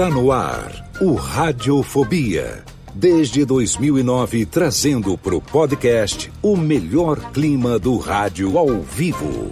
Está 0.00 0.08
no 0.08 0.32
ar 0.32 0.88
o 0.98 1.12
Radiofobia. 1.12 2.64
Desde 2.94 3.44
2009, 3.44 4.46
trazendo 4.46 5.18
para 5.18 5.36
o 5.36 5.42
podcast 5.42 6.32
o 6.40 6.56
melhor 6.56 7.30
clima 7.32 7.78
do 7.78 7.98
rádio 7.98 8.56
ao 8.56 8.80
vivo. 8.80 9.50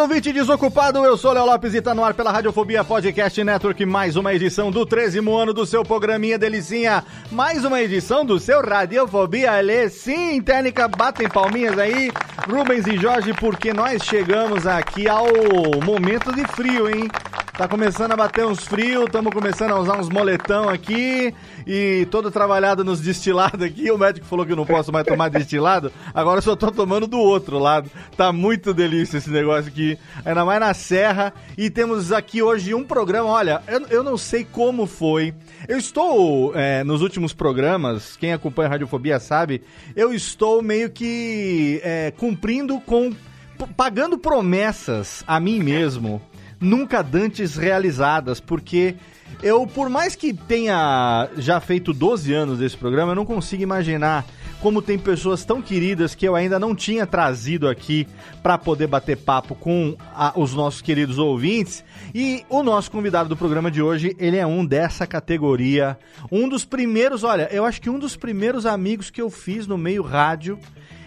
Ouvinte 0.00 0.32
desocupado. 0.32 1.04
Eu 1.04 1.16
sou 1.18 1.32
Léo 1.32 1.44
Lopes 1.44 1.74
e 1.74 1.82
tá 1.82 1.94
no 1.94 2.02
ar 2.02 2.14
pela 2.14 2.32
Radiofobia 2.32 2.82
Podcast 2.82 3.44
Network. 3.44 3.84
Mais 3.84 4.16
uma 4.16 4.32
edição 4.32 4.70
do 4.70 4.86
13 4.86 5.18
ano 5.18 5.52
do 5.52 5.66
seu 5.66 5.82
programinha 5.82 6.38
Delicinha. 6.38 7.04
Mais 7.30 7.64
uma 7.66 7.82
edição 7.82 8.24
do 8.24 8.40
seu 8.40 8.62
Radiofobia 8.62 9.60
Lê. 9.60 9.90
Sim, 9.90 10.40
técnica, 10.40 10.88
batem 10.88 11.28
palminhas 11.28 11.78
aí. 11.78 12.10
Rubens 12.48 12.86
e 12.86 12.96
Jorge, 12.96 13.34
porque 13.34 13.74
nós 13.74 14.02
chegamos 14.02 14.66
aqui 14.66 15.06
ao 15.06 15.26
momento 15.84 16.32
de 16.32 16.46
frio, 16.46 16.88
hein? 16.88 17.08
Tá 17.60 17.68
começando 17.68 18.12
a 18.12 18.16
bater 18.16 18.46
uns 18.46 18.64
frios, 18.64 19.04
estamos 19.04 19.34
começando 19.34 19.72
a 19.72 19.78
usar 19.78 20.00
uns 20.00 20.08
moletão 20.08 20.66
aqui 20.66 21.34
e 21.66 22.08
todo 22.10 22.30
trabalhado 22.30 22.82
nos 22.82 23.02
destilados 23.02 23.60
aqui. 23.60 23.90
O 23.90 23.98
médico 23.98 24.24
falou 24.24 24.46
que 24.46 24.52
eu 24.52 24.56
não 24.56 24.64
posso 24.64 24.90
mais 24.90 25.06
tomar 25.06 25.28
destilado, 25.28 25.92
agora 26.14 26.38
eu 26.38 26.42
só 26.42 26.56
tô 26.56 26.72
tomando 26.72 27.06
do 27.06 27.18
outro 27.18 27.58
lado. 27.58 27.90
Tá 28.16 28.32
muito 28.32 28.72
delícia 28.72 29.18
esse 29.18 29.28
negócio 29.28 29.70
aqui, 29.70 29.98
ainda 30.24 30.42
mais 30.42 30.58
na 30.58 30.72
serra. 30.72 31.34
E 31.58 31.68
temos 31.68 32.12
aqui 32.12 32.40
hoje 32.40 32.72
um 32.72 32.82
programa, 32.82 33.28
olha, 33.28 33.60
eu, 33.68 33.86
eu 33.88 34.02
não 34.02 34.16
sei 34.16 34.42
como 34.42 34.86
foi. 34.86 35.34
Eu 35.68 35.76
estou, 35.76 36.54
é, 36.54 36.82
nos 36.82 37.02
últimos 37.02 37.34
programas, 37.34 38.16
quem 38.16 38.32
acompanha 38.32 38.68
a 38.68 38.70
Radiofobia 38.70 39.20
sabe, 39.20 39.62
eu 39.94 40.14
estou 40.14 40.62
meio 40.62 40.88
que 40.88 41.78
é, 41.84 42.10
cumprindo 42.16 42.80
com. 42.80 43.12
pagando 43.76 44.16
promessas 44.16 45.22
a 45.26 45.38
mim 45.38 45.60
mesmo 45.60 46.22
nunca 46.60 47.02
dantes 47.02 47.56
realizadas, 47.56 48.38
porque 48.38 48.94
eu, 49.42 49.66
por 49.66 49.88
mais 49.88 50.14
que 50.14 50.34
tenha 50.34 51.28
já 51.38 51.60
feito 51.60 51.92
12 51.92 52.32
anos 52.32 52.58
desse 52.58 52.76
programa, 52.76 53.12
eu 53.12 53.16
não 53.16 53.24
consigo 53.24 53.62
imaginar 53.62 54.26
como 54.60 54.82
tem 54.82 54.98
pessoas 54.98 55.42
tão 55.42 55.62
queridas 55.62 56.14
que 56.14 56.26
eu 56.28 56.34
ainda 56.34 56.58
não 56.58 56.74
tinha 56.74 57.06
trazido 57.06 57.66
aqui 57.66 58.06
para 58.42 58.58
poder 58.58 58.86
bater 58.86 59.16
papo 59.16 59.54
com 59.54 59.96
a, 60.14 60.38
os 60.38 60.52
nossos 60.52 60.82
queridos 60.82 61.16
ouvintes. 61.16 61.82
E 62.14 62.44
o 62.50 62.62
nosso 62.62 62.90
convidado 62.90 63.28
do 63.28 63.36
programa 63.36 63.70
de 63.70 63.80
hoje, 63.80 64.14
ele 64.18 64.36
é 64.36 64.46
um 64.46 64.64
dessa 64.66 65.06
categoria, 65.06 65.98
um 66.30 66.46
dos 66.46 66.64
primeiros, 66.64 67.24
olha, 67.24 67.48
eu 67.50 67.64
acho 67.64 67.80
que 67.80 67.88
um 67.88 67.98
dos 67.98 68.16
primeiros 68.16 68.66
amigos 68.66 69.08
que 69.08 69.22
eu 69.22 69.30
fiz 69.30 69.66
no 69.66 69.78
meio 69.78 70.02
rádio 70.02 70.58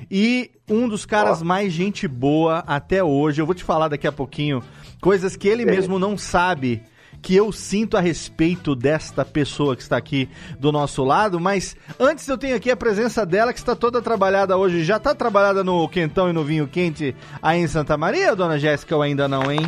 e 0.10 0.50
um 0.68 0.88
dos 0.88 1.06
caras 1.06 1.42
mais 1.42 1.72
gente 1.72 2.08
boa 2.08 2.64
até 2.66 3.04
hoje. 3.04 3.42
Eu 3.42 3.46
vou 3.46 3.56
te 3.56 3.64
falar 3.64 3.88
daqui 3.88 4.08
a 4.08 4.12
pouquinho 4.12 4.64
coisas 5.04 5.36
que 5.36 5.50
ele 5.50 5.66
mesmo 5.66 6.00
não 6.00 6.18
sabe 6.18 6.82
que 7.22 7.36
eu 7.36 7.52
sinto 7.52 7.98
a 7.98 8.00
respeito 8.00 8.74
desta 8.74 9.26
pessoa 9.26 9.76
que 9.76 9.82
está 9.82 9.98
aqui 9.98 10.30
do 10.58 10.72
nosso 10.72 11.04
lado, 11.04 11.42
mas 11.42 11.76
antes 12.00 12.26
eu 12.26 12.38
tenho 12.38 12.56
aqui 12.56 12.72
a 12.72 12.76
presença 12.76 13.26
dela 13.26 13.52
que 13.52 13.60
está 13.60 13.76
toda 13.76 14.02
trabalhada 14.02 14.56
hoje. 14.56 14.82
Já 14.82 14.96
está 14.96 15.14
trabalhada 15.14 15.62
no 15.62 15.90
quentão 15.90 16.30
e 16.30 16.34
no 16.34 16.42
vinho 16.42 16.68
quente 16.68 17.14
aí 17.42 17.60
em 17.60 17.68
Santa 17.68 17.98
Maria, 17.98 18.34
dona 18.34 18.58
Jéssica, 18.58 18.96
ou 18.96 19.02
ainda 19.02 19.28
não, 19.28 19.52
hein? 19.52 19.60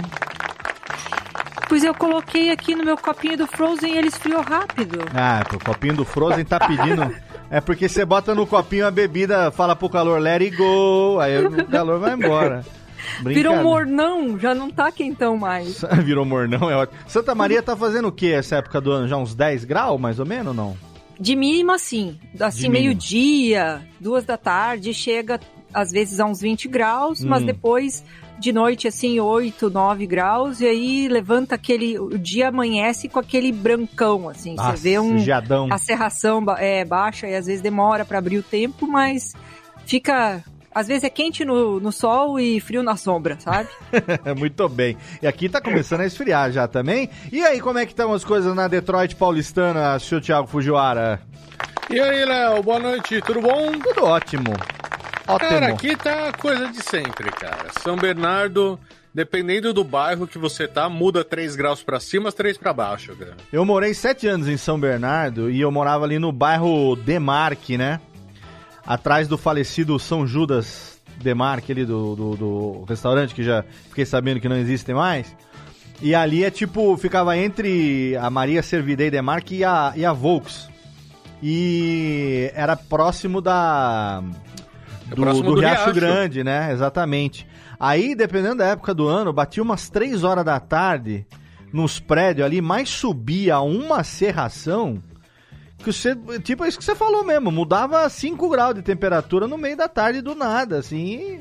Pois 1.68 1.84
eu 1.84 1.94
coloquei 1.94 2.52
aqui 2.52 2.74
no 2.74 2.86
meu 2.86 2.96
copinho 2.96 3.38
do 3.38 3.48
Frozen 3.48 3.94
e 3.94 3.98
ele 3.98 4.08
esfriou 4.08 4.42
rápido. 4.42 5.00
Ah, 5.14 5.44
o 5.54 5.60
copinho 5.62 5.96
do 5.96 6.06
Frozen 6.06 6.46
tá 6.46 6.62
pedindo. 6.62 7.14
é 7.52 7.60
porque 7.60 7.90
você 7.90 8.06
bota 8.06 8.34
no 8.34 8.48
copinho 8.48 8.88
a 8.88 8.92
bebida, 8.92 9.52
fala 9.52 9.76
pro 9.76 9.90
calor, 9.90 10.18
let 10.18 10.42
it 10.42 10.56
go, 10.56 11.20
aí 11.20 11.46
o 11.46 11.66
calor 11.68 12.00
vai 12.00 12.14
embora. 12.14 12.64
Virou 13.24 13.58
mornão, 13.58 14.40
já 14.40 14.54
não 14.54 14.70
tá 14.70 14.92
quentão 14.92 15.38
mais. 15.38 15.82
Virou 16.04 16.26
mornão, 16.26 16.70
é 16.70 16.76
ótimo. 16.76 17.00
Santa 17.08 17.34
Maria 17.36 17.62
tá 17.62 17.76
fazendo 17.76 18.08
o 18.08 18.12
que 18.12 18.32
essa 18.32 18.58
época 18.58 18.80
do 18.82 18.92
ano? 18.92 19.08
Já 19.08 19.18
uns 19.18 19.36
10 19.36 19.66
graus, 19.66 20.00
mais 20.00 20.20
ou 20.20 20.26
menos, 20.26 20.56
não? 20.56 20.78
De 21.20 21.36
mínima, 21.36 21.78
sim. 21.78 22.20
Assim, 22.40 22.68
meio-dia, 22.70 23.82
duas 24.00 24.26
da 24.26 24.38
tarde, 24.38 24.94
chega 24.94 25.40
às 25.74 25.92
vezes 25.92 26.20
a 26.20 26.26
uns 26.26 26.40
20 26.40 26.68
graus, 26.68 27.22
hum. 27.22 27.28
mas 27.28 27.44
depois 27.44 28.04
de 28.38 28.52
noite, 28.52 28.88
assim, 28.88 29.20
8, 29.20 29.70
9 29.70 30.06
graus, 30.08 30.60
e 30.60 30.66
aí 30.66 31.08
levanta 31.08 31.56
aquele. 31.56 31.98
O 31.98 32.18
dia 32.18 32.50
amanhece 32.50 33.08
com 33.08 33.20
aquele 33.20 33.52
brancão, 33.52 34.30
assim. 34.30 34.56
Nossa, 34.56 34.78
você 34.78 34.90
vê 34.90 35.00
um. 35.00 35.20
Jadão. 35.20 35.68
A 35.72 35.78
serração 35.78 36.44
é, 36.58 36.84
baixa 36.84 37.28
e 37.28 37.36
às 37.36 37.46
vezes 37.46 37.62
demora 37.62 38.04
para 38.04 38.18
abrir 38.18 38.38
o 38.38 38.44
tempo, 38.44 38.88
mas 38.88 39.34
fica 39.86 40.44
às 40.76 40.90
vezes 40.90 41.06
é 41.06 41.10
quente 41.10 41.46
no, 41.46 41.80
no 41.80 41.90
sol 41.90 42.38
e 42.38 42.60
frio 42.60 42.84
na 42.84 42.98
sombra, 42.98 43.40
sabe? 43.40 43.70
Muito 44.38 44.68
bem. 44.68 44.98
E 45.22 45.26
aqui 45.26 45.48
tá 45.48 45.62
começando 45.62 46.02
a 46.02 46.06
esfriar 46.06 46.52
já 46.52 46.68
também. 46.68 47.10
E 47.32 47.42
aí, 47.42 47.62
como 47.62 47.80
é 47.80 47.86
que 47.86 47.94
estão 47.94 48.12
as 48.14 48.26
coisas 48.26 48.54
na 48.54 48.68
Detroit 48.68 49.16
paulistana, 49.16 49.98
senhor 50.00 50.20
Thiago 50.20 50.48
Fujiwara? 50.48 51.22
E 51.90 51.98
aí, 51.98 52.26
Léo, 52.26 52.62
boa 52.62 52.80
noite, 52.80 53.22
tudo 53.22 53.40
bom? 53.40 53.72
Tudo 53.72 54.04
ótimo. 54.04 54.52
Ótimo. 55.26 55.50
Cara, 55.50 55.68
aqui 55.68 55.96
tá 55.96 56.34
coisa 56.34 56.68
de 56.68 56.84
sempre, 56.84 57.32
cara. 57.32 57.70
São 57.82 57.96
Bernardo, 57.96 58.78
dependendo 59.14 59.74
do 59.74 59.84
bairro 59.84 60.28
que 60.28 60.38
você 60.38 60.68
tá, 60.68 60.90
muda 60.90 61.24
3 61.24 61.56
graus 61.56 61.82
para 61.82 62.02
cima, 62.02 62.34
3 62.34 62.58
para 62.58 62.74
baixo, 62.74 63.16
cara. 63.16 63.38
Eu 63.52 63.64
morei 63.64 63.94
7 63.94 64.28
anos 64.28 64.50
em 64.50 64.58
São 64.58 64.78
Bernardo 64.78 65.50
e 65.50 65.62
eu 65.62 65.72
morava 65.72 66.04
ali 66.04 66.20
no 66.20 66.34
bairro 66.34 66.98
Demarque, 66.98 67.78
né? 67.78 68.02
Atrás 68.86 69.28
do 69.28 69.38
falecido 69.38 69.98
São 69.98 70.28
Judas 70.28 71.02
Demar, 71.22 71.58
aquele 71.58 71.86
do, 71.86 72.16
do, 72.16 72.36
do, 72.36 72.86
restaurante 72.88 73.34
que 73.34 73.44
já 73.44 73.64
fiquei 73.90 74.06
sabendo 74.06 74.40
que 74.40 74.50
não 74.50 74.58
existe 74.58 74.94
mais. 74.94 75.34
E 76.02 76.14
ali 76.14 76.44
é 76.44 76.52
tipo, 76.52 76.96
ficava 76.98 77.38
entre 77.38 78.18
a 78.18 78.30
Maria 78.30 78.62
Servidei 78.62 79.10
Demarque 79.10 79.56
e 79.56 79.64
a, 79.64 79.94
e 79.96 80.06
a 80.06 80.12
Volks. 80.12 80.68
E 81.42 82.52
era 82.54 82.76
próximo 82.76 83.40
da. 83.40 84.22
É 85.10 85.16
do, 85.16 85.22
é 85.22 85.26
próximo 85.26 85.50
do, 85.50 85.56
do 85.56 85.62
Riacho, 85.62 85.84
Riacho 85.84 85.94
Grande, 85.94 86.44
né? 86.44 86.72
Exatamente. 86.74 87.48
Aí, 87.80 88.14
dependendo 88.14 88.58
da 88.58 88.68
época 88.68 88.94
do 88.94 89.08
ano, 89.08 89.32
batia 89.32 89.64
umas 89.64 89.90
3 89.90 90.24
horas 90.24 90.44
da 90.44 90.60
tarde 90.60 91.26
nos 91.72 92.00
prédios 92.00 92.46
ali, 92.46 92.62
mais 92.62 92.90
subia 92.90 93.60
uma 93.60 94.04
serração 94.04 95.02
que 95.86 95.94
você, 95.94 96.16
tipo, 96.44 96.66
é 96.66 96.68
isso 96.68 96.78
que 96.78 96.84
você 96.84 96.96
falou 96.96 97.24
mesmo, 97.24 97.52
mudava 97.52 98.10
5 98.10 98.50
graus 98.50 98.76
de 98.76 98.82
temperatura 98.82 99.48
no 99.48 99.58
meio 99.58 99.78
da 99.78 99.88
tarde 99.88 100.22
do 100.22 100.36
nada, 100.36 100.80
assim. 100.80 101.40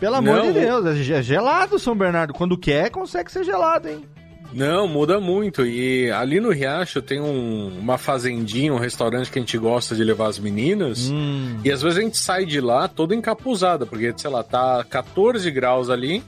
Pelo 0.00 0.16
amor 0.16 0.38
Não, 0.38 0.52
de 0.52 0.60
Deus, 0.60 0.86
é 0.86 1.22
gelado 1.22 1.78
São 1.78 1.96
Bernardo. 1.96 2.34
Quando 2.34 2.58
quer, 2.58 2.90
consegue 2.90 3.30
ser 3.30 3.44
gelado, 3.44 3.88
hein? 3.88 4.04
Não, 4.52 4.86
muda 4.86 5.20
muito. 5.20 5.66
E 5.66 6.10
ali 6.10 6.40
no 6.40 6.50
Riacho 6.50 7.02
tem 7.02 7.20
um, 7.20 7.78
uma 7.78 7.98
fazendinha, 7.98 8.72
um 8.72 8.78
restaurante 8.78 9.30
que 9.30 9.38
a 9.38 9.42
gente 9.42 9.58
gosta 9.58 9.94
de 9.94 10.04
levar 10.04 10.28
as 10.28 10.38
meninas. 10.38 11.10
Hum. 11.10 11.58
E 11.64 11.70
às 11.70 11.82
vezes 11.82 11.98
a 11.98 12.02
gente 12.02 12.18
sai 12.18 12.44
de 12.44 12.60
lá 12.60 12.86
toda 12.86 13.14
encapuzada, 13.14 13.84
porque, 13.84 14.12
sei 14.16 14.30
lá, 14.30 14.42
tá 14.42 14.84
14 14.88 15.50
graus 15.50 15.90
ali. 15.90 16.22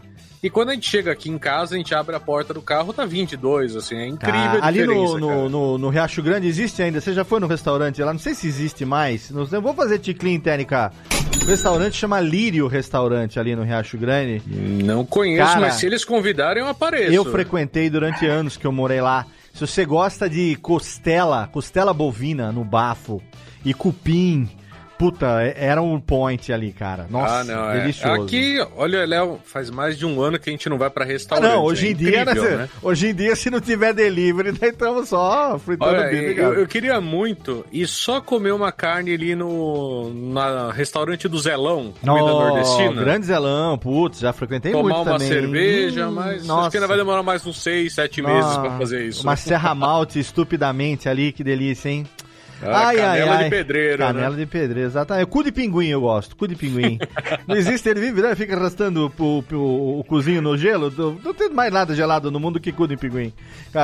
E 0.47 0.51
quando 0.51 0.71
a 0.71 0.75
gente 0.75 0.89
chega 0.89 1.11
aqui 1.11 1.29
em 1.29 1.39
casa, 1.39 1.75
a 1.75 1.77
gente 1.77 1.93
abre 1.93 2.15
a 2.15 2.21
porta 2.21 2.55
do 2.55 2.63
carro, 2.63 2.93
tá 2.93 3.05
22, 3.05 3.75
assim, 3.75 3.97
é 3.97 4.07
incrível 4.07 4.61
ah, 4.63 4.67
Ali 4.67 4.87
no, 4.87 5.19
no, 5.19 5.49
no, 5.49 5.77
no, 5.77 5.89
Riacho 5.89 6.23
Grande 6.23 6.47
existe 6.47 6.81
ainda? 6.81 7.01
Você 7.01 7.13
já 7.13 7.25
foi 7.25 7.41
no 7.41 7.49
restaurante 7.49 8.01
lá? 8.01 8.13
Não 8.13 8.21
sei 8.21 8.33
se 8.33 8.47
existe 8.47 8.85
mais. 8.85 9.29
Não, 9.29 9.45
eu 9.51 9.61
vou 9.61 9.75
fazer 9.75 9.99
ticlin, 9.99 10.39
técnica. 10.39 10.93
O 11.43 11.47
restaurante 11.47 11.97
chama 11.97 12.21
Lírio 12.21 12.69
Restaurante 12.69 13.41
ali 13.41 13.57
no 13.57 13.65
Riacho 13.65 13.99
Grande. 13.99 14.41
Não 14.85 15.05
conheço, 15.05 15.49
Cara, 15.49 15.61
mas 15.63 15.75
se 15.75 15.87
eles 15.87 16.05
convidarem, 16.05 16.63
eu 16.63 16.69
apareço. 16.69 17.13
Eu 17.13 17.25
frequentei 17.25 17.91
durante 17.91 18.25
anos 18.25 18.57
que 18.57 18.69
eu 18.69 18.71
morei 18.71 19.01
lá. 19.01 19.27
Se 19.53 19.67
você 19.67 19.85
gosta 19.85 20.31
de 20.31 20.55
costela, 20.63 21.49
costela 21.49 21.93
bovina 21.93 22.53
no 22.53 22.63
bafo 22.63 23.21
e 23.65 23.75
cupim 23.75 24.49
Puta, 24.99 25.43
é, 25.43 25.55
era 25.57 25.83
um 25.83 26.01
point 26.01 26.51
ali, 26.53 26.73
cara. 26.73 27.07
Nossa, 27.11 27.41
ah, 27.41 27.45
não, 27.45 27.71
é. 27.71 27.81
delicioso. 27.81 28.23
É. 28.23 28.25
Aqui, 28.25 28.67
olha, 28.77 29.05
Léo, 29.05 29.39
faz 29.45 29.71
mais 29.71 29.99
de 29.99 30.07
um 30.07 30.21
ano 30.21 30.39
que 30.39 30.49
a 30.49 30.53
gente 30.53 30.69
não 30.69 30.79
vai 30.79 30.89
pra 30.89 31.05
restaurante. 31.05 31.51
não, 31.51 31.63
hoje 31.63 31.89
é 31.89 31.91
em 31.91 31.95
dia, 31.95 32.25
né, 32.25 32.35
né? 32.35 32.69
Hoje 32.83 33.09
em 33.09 33.15
dia, 33.15 33.37
se 33.37 33.51
não 33.51 33.61
tiver 33.61 33.93
delivery, 33.93 34.53
daí 34.59 34.71
estamos 34.71 35.11
só 35.11 35.59
fritando 35.59 35.93
olha, 35.93 36.09
bife. 36.09 36.39
Eu, 36.39 36.55
eu, 36.55 36.67
queria 36.67 37.01
muito 37.01 37.65
ir 37.71 37.87
só 37.87 38.21
comer 38.21 38.53
uma 38.53 38.73
carne 38.73 39.13
ali 39.13 39.35
no 39.35 40.13
na 40.15 40.73
restaurante 40.73 41.29
do 41.29 41.39
Zelão, 41.39 41.93
comida 42.01 42.25
oh, 42.25 42.41
nordestina. 42.41 43.03
Grande 43.03 43.27
Zelão, 43.27 43.77
putz, 43.77 44.21
já 44.21 44.33
frequentei 44.33 44.73
Tomar 44.73 44.83
muito 44.83 44.97
uma 44.97 45.19
também. 45.19 45.29
cerveja, 45.29 46.11
mas 46.11 46.47
nossa. 46.47 46.63
acho 46.63 46.71
que 46.71 46.77
ainda 46.79 46.89
vai 46.89 46.97
demorar 46.97 47.23
mais 47.23 47.47
uns 47.47 47.63
seis, 47.63 47.95
sete 47.95 48.23
meses 48.23 48.57
pra 48.57 48.79
fazer 48.79 49.05
isso. 49.05 49.23
Uma 49.23 49.37
serra 49.37 49.75
malte 49.75 50.19
estupidamente 50.19 51.09
ali, 51.09 51.33
que 51.33 51.45
delícia, 51.45 51.91
hein? 51.91 52.07
Ah, 52.63 52.89
ai, 52.89 52.97
canela 52.97 53.31
ai, 53.33 53.37
ai. 53.39 53.45
de 53.45 53.51
pedreiro. 53.51 53.99
Né? 53.99 54.07
Canela 54.07 54.31
né? 54.31 54.37
de 54.37 54.47
pedreiro, 54.47 54.89
exatamente. 54.89 55.27
Cu 55.27 55.45
de 55.45 55.53
pinguim 55.53 55.89
eu 55.89 56.01
gosto, 56.01 56.37
cu 56.37 56.49
de 56.49 56.57
pinguim. 56.57 56.99
não 57.47 57.57
existe, 57.57 57.89
ele 57.89 58.01
vive, 58.01 58.23
né? 58.23 58.35
Fica 58.35 58.57
arrastando 58.57 59.13
o, 59.19 59.55
o, 59.55 60.01
o, 60.01 60.05
cozinho 60.05 60.41
no 60.41 60.57
gelo. 60.57 60.93
Não 61.23 61.35
tem 61.35 61.51
mais 61.51 61.73
nada 61.73 61.95
gelado 61.95 62.31
no 62.31 62.41
mundo 62.41 62.59
que 62.59 62.73
cu 62.73 62.89
de 62.89 62.97
pinguim. 62.97 63.33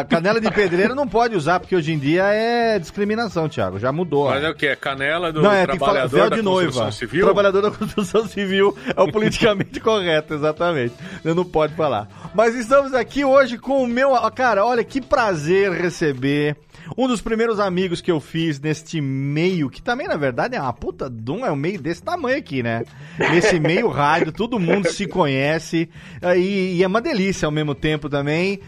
Canela 0.09 0.41
de 0.41 0.51
pedreiro 0.51 0.95
não 0.95 1.07
pode 1.07 1.37
usar, 1.37 1.61
porque 1.61 1.77
hoje 1.77 1.93
em 1.93 1.99
dia 1.99 2.25
é 2.25 2.79
discriminação, 2.79 3.49
Thiago. 3.49 3.79
Já 3.79 3.93
mudou. 3.93 4.31
Mas 4.31 4.43
é 4.43 4.51
o 4.51 4.55
que? 4.55 4.67
É 4.67 4.77
canela 4.77 5.33
do 5.33 5.43
não, 5.43 5.53
é, 5.53 5.67
trabalhador 5.67 6.11
falar, 6.11 6.29
da 6.31 6.37
de 6.37 6.43
noiva. 6.43 6.93
civil? 6.93 7.25
Trabalhador 7.25 7.63
da 7.63 7.71
construção 7.71 8.27
civil 8.27 8.77
é 8.97 9.01
o 9.01 9.11
politicamente 9.13 9.79
correto, 9.81 10.35
exatamente. 10.35 10.95
Eu 11.25 11.35
não 11.35 11.45
pode 11.45 11.75
falar. 11.75 12.09
Mas 12.35 12.55
estamos 12.55 12.95
aqui 12.95 13.25
hoje 13.25 13.59
com 13.59 13.83
o 13.83 13.87
meu... 13.87 14.13
Cara, 14.33 14.65
olha 14.65 14.83
que 14.83 15.01
prazer 15.01 15.71
receber 15.73 16.57
um 16.97 17.07
dos 17.07 17.21
primeiros 17.21 17.61
amigos 17.61 18.01
que 18.01 18.11
eu 18.11 18.21
fiz 18.21 18.59
neste 18.63 19.01
meio, 19.01 19.69
que 19.69 19.83
também 19.83 20.07
na 20.07 20.17
verdade 20.17 20.57
é 20.57 20.61
uma 20.61 20.73
puta 20.73 21.11
de 21.11 21.31
um, 21.31 21.45
é 21.45 21.51
um 21.51 21.57
meio 21.57 21.81
desse 21.81 22.03
tamanho 22.03 22.39
aqui, 22.39 22.63
né? 22.63 22.85
Nesse 23.19 23.59
meio 23.59 23.89
rádio, 23.89 24.33
todo 24.33 24.59
mundo 24.59 24.89
se 24.89 25.07
conhece 25.07 25.89
e, 26.37 26.77
e 26.77 26.83
é 26.83 26.87
uma 26.87 27.01
delícia 27.01 27.47
ao 27.47 27.53
mesmo 27.53 27.75
tempo 27.75 28.09
também 28.09 28.61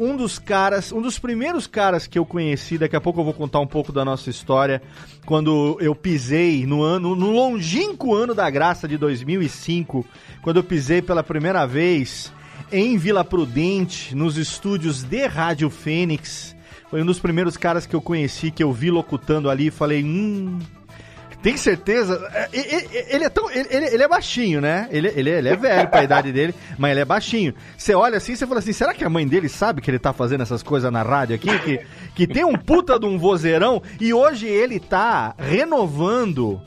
um 0.00 0.16
dos 0.16 0.38
caras, 0.38 0.92
um 0.92 1.02
dos 1.02 1.18
primeiros 1.18 1.66
caras 1.66 2.06
que 2.06 2.18
eu 2.18 2.24
conheci, 2.24 2.78
daqui 2.78 2.96
a 2.96 3.00
pouco 3.02 3.20
eu 3.20 3.24
vou 3.24 3.34
contar 3.34 3.60
um 3.60 3.66
pouco 3.66 3.92
da 3.92 4.02
nossa 4.02 4.30
história, 4.30 4.80
quando 5.26 5.76
eu 5.78 5.94
pisei 5.94 6.64
no 6.64 6.82
ano, 6.82 7.14
no 7.14 7.30
longínquo 7.30 8.14
ano 8.14 8.34
da 8.34 8.48
graça 8.48 8.88
de 8.88 8.96
2005, 8.96 10.06
quando 10.40 10.56
eu 10.56 10.64
pisei 10.64 11.02
pela 11.02 11.22
primeira 11.22 11.66
vez 11.66 12.32
em 12.72 12.96
Vila 12.96 13.22
Prudente, 13.22 14.14
nos 14.14 14.38
estúdios 14.38 15.02
de 15.02 15.26
Rádio 15.26 15.68
Fênix, 15.68 16.56
foi 16.90 17.00
um 17.02 17.06
dos 17.06 17.20
primeiros 17.20 17.56
caras 17.56 17.86
que 17.86 17.94
eu 17.94 18.02
conheci, 18.02 18.50
que 18.50 18.62
eu 18.62 18.72
vi 18.72 18.90
locutando 18.90 19.48
ali 19.48 19.68
e 19.68 19.70
falei, 19.70 20.02
hum. 20.02 20.58
Tem 21.42 21.56
certeza? 21.56 22.20
É, 22.34 22.48
ele 23.14 23.24
é 23.24 23.30
tão. 23.30 23.50
Ele, 23.50 23.66
ele 23.70 24.02
é 24.02 24.06
baixinho, 24.08 24.60
né? 24.60 24.86
Ele, 24.90 25.08
ele, 25.16 25.30
ele 25.30 25.48
é 25.48 25.56
velho 25.56 25.88
pra 25.88 26.04
idade 26.04 26.30
dele, 26.32 26.54
mas 26.76 26.90
ele 26.90 27.00
é 27.00 27.04
baixinho. 27.06 27.54
Você 27.78 27.94
olha 27.94 28.18
assim 28.18 28.32
e 28.32 28.36
você 28.36 28.46
fala 28.46 28.58
assim: 28.58 28.74
será 28.74 28.92
que 28.92 29.02
a 29.02 29.08
mãe 29.08 29.26
dele 29.26 29.48
sabe 29.48 29.80
que 29.80 29.90
ele 29.90 29.98
tá 29.98 30.12
fazendo 30.12 30.42
essas 30.42 30.62
coisas 30.62 30.92
na 30.92 31.02
rádio 31.02 31.36
aqui? 31.36 31.58
Que, 31.60 31.80
que 32.14 32.26
tem 32.26 32.44
um 32.44 32.52
puta 32.58 33.00
de 33.00 33.06
um 33.06 33.18
vozeirão 33.18 33.82
e 33.98 34.12
hoje 34.12 34.46
ele 34.46 34.78
tá 34.78 35.34
renovando 35.38 36.60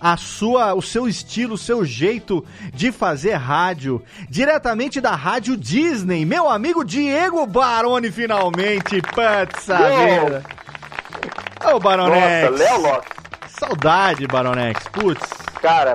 a 0.00 0.16
sua, 0.16 0.74
o 0.74 0.82
seu 0.82 1.08
estilo, 1.08 1.54
o 1.54 1.58
seu 1.58 1.84
jeito 1.84 2.44
de 2.72 2.92
fazer 2.92 3.34
rádio, 3.34 4.02
diretamente 4.28 5.00
da 5.00 5.14
Rádio 5.14 5.56
Disney. 5.56 6.24
Meu 6.24 6.48
amigo 6.48 6.84
Diego 6.84 7.46
Baroni, 7.46 8.10
finalmente, 8.10 9.00
putz, 9.02 9.68
Ô, 11.64 11.76
oh, 11.76 11.80
Baronex. 11.80 12.50
Nossa, 12.50 12.64
Léo 12.64 12.80
Lopes. 12.80 13.10
Saudade, 13.58 14.26
Baronex, 14.26 14.86
putz. 14.92 15.20
Cara, 15.60 15.94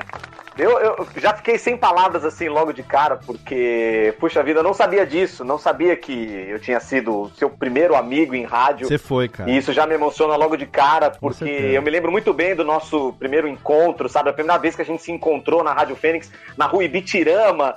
eu, 0.57 0.79
eu, 0.79 1.07
já 1.17 1.33
fiquei 1.33 1.57
sem 1.57 1.75
palavras 1.75 2.23
assim 2.23 2.47
logo 2.47 2.71
de 2.71 2.83
cara, 2.83 3.17
porque, 3.17 4.13
puxa 4.19 4.43
vida, 4.43 4.59
eu 4.59 4.63
não 4.63 4.73
sabia 4.73 5.05
disso, 5.05 5.43
não 5.43 5.57
sabia 5.57 5.95
que 5.95 6.13
eu 6.47 6.59
tinha 6.59 6.79
sido 6.79 7.31
seu 7.37 7.49
primeiro 7.49 7.95
amigo 7.95 8.35
em 8.35 8.43
rádio. 8.43 8.87
Você 8.87 8.97
foi, 8.97 9.27
cara. 9.27 9.49
E 9.49 9.57
isso 9.57 9.73
já 9.73 9.87
me 9.87 9.95
emociona 9.95 10.35
logo 10.35 10.55
de 10.55 10.65
cara, 10.65 11.09
porque 11.09 11.45
eu 11.45 11.81
me 11.81 11.89
lembro 11.89 12.11
muito 12.11 12.33
bem 12.33 12.55
do 12.55 12.63
nosso 12.63 13.13
primeiro 13.13 13.47
encontro, 13.47 14.07
sabe? 14.07 14.29
A 14.29 14.33
primeira 14.33 14.59
vez 14.59 14.75
que 14.75 14.81
a 14.81 14.85
gente 14.85 15.01
se 15.01 15.11
encontrou 15.11 15.63
na 15.63 15.73
Rádio 15.73 15.95
Fênix, 15.95 16.31
na 16.57 16.65
rua 16.65 16.83
Ibitirama. 16.83 17.75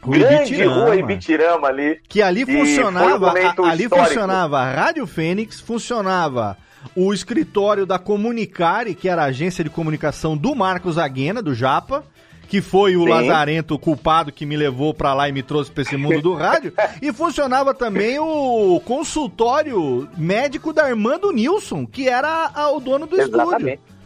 Rua 0.00 0.16
grande 0.16 0.54
Ibitirama. 0.54 0.84
rua 0.84 0.96
Ibitirama 0.96 1.68
ali. 1.68 2.00
Que 2.08 2.22
ali 2.22 2.46
funcionava, 2.46 3.26
um 3.26 3.64
ali 3.64 3.84
histórico. 3.84 4.06
funcionava 4.06 4.58
a 4.60 4.72
Rádio 4.72 5.06
Fênix, 5.06 5.60
funcionava 5.60 6.56
o 6.94 7.12
escritório 7.12 7.86
da 7.86 7.98
Comunicare, 7.98 8.94
que 8.94 9.08
era 9.08 9.22
a 9.22 9.26
agência 9.26 9.62
de 9.62 9.70
comunicação 9.70 10.36
do 10.36 10.54
Marcos 10.54 10.98
Aguena, 10.98 11.42
do 11.42 11.54
Japa, 11.54 12.04
que 12.48 12.62
foi 12.62 12.96
o 12.96 13.02
Sim. 13.02 13.08
lazarento 13.10 13.78
culpado 13.78 14.32
que 14.32 14.46
me 14.46 14.56
levou 14.56 14.94
para 14.94 15.12
lá 15.12 15.28
e 15.28 15.32
me 15.32 15.42
trouxe 15.42 15.70
para 15.70 15.82
esse 15.82 15.96
mundo 15.96 16.22
do 16.22 16.34
rádio. 16.34 16.72
e 17.02 17.12
funcionava 17.12 17.74
também 17.74 18.18
o 18.18 18.80
consultório 18.84 20.08
médico 20.16 20.72
da 20.72 20.88
irmã 20.88 21.18
do 21.18 21.30
Nilson, 21.30 21.86
que 21.86 22.08
era 22.08 22.50
a, 22.54 22.70
o 22.70 22.80
dono 22.80 23.06
do 23.06 23.20
Exatamente. 23.20 23.74
estúdio. 23.74 23.97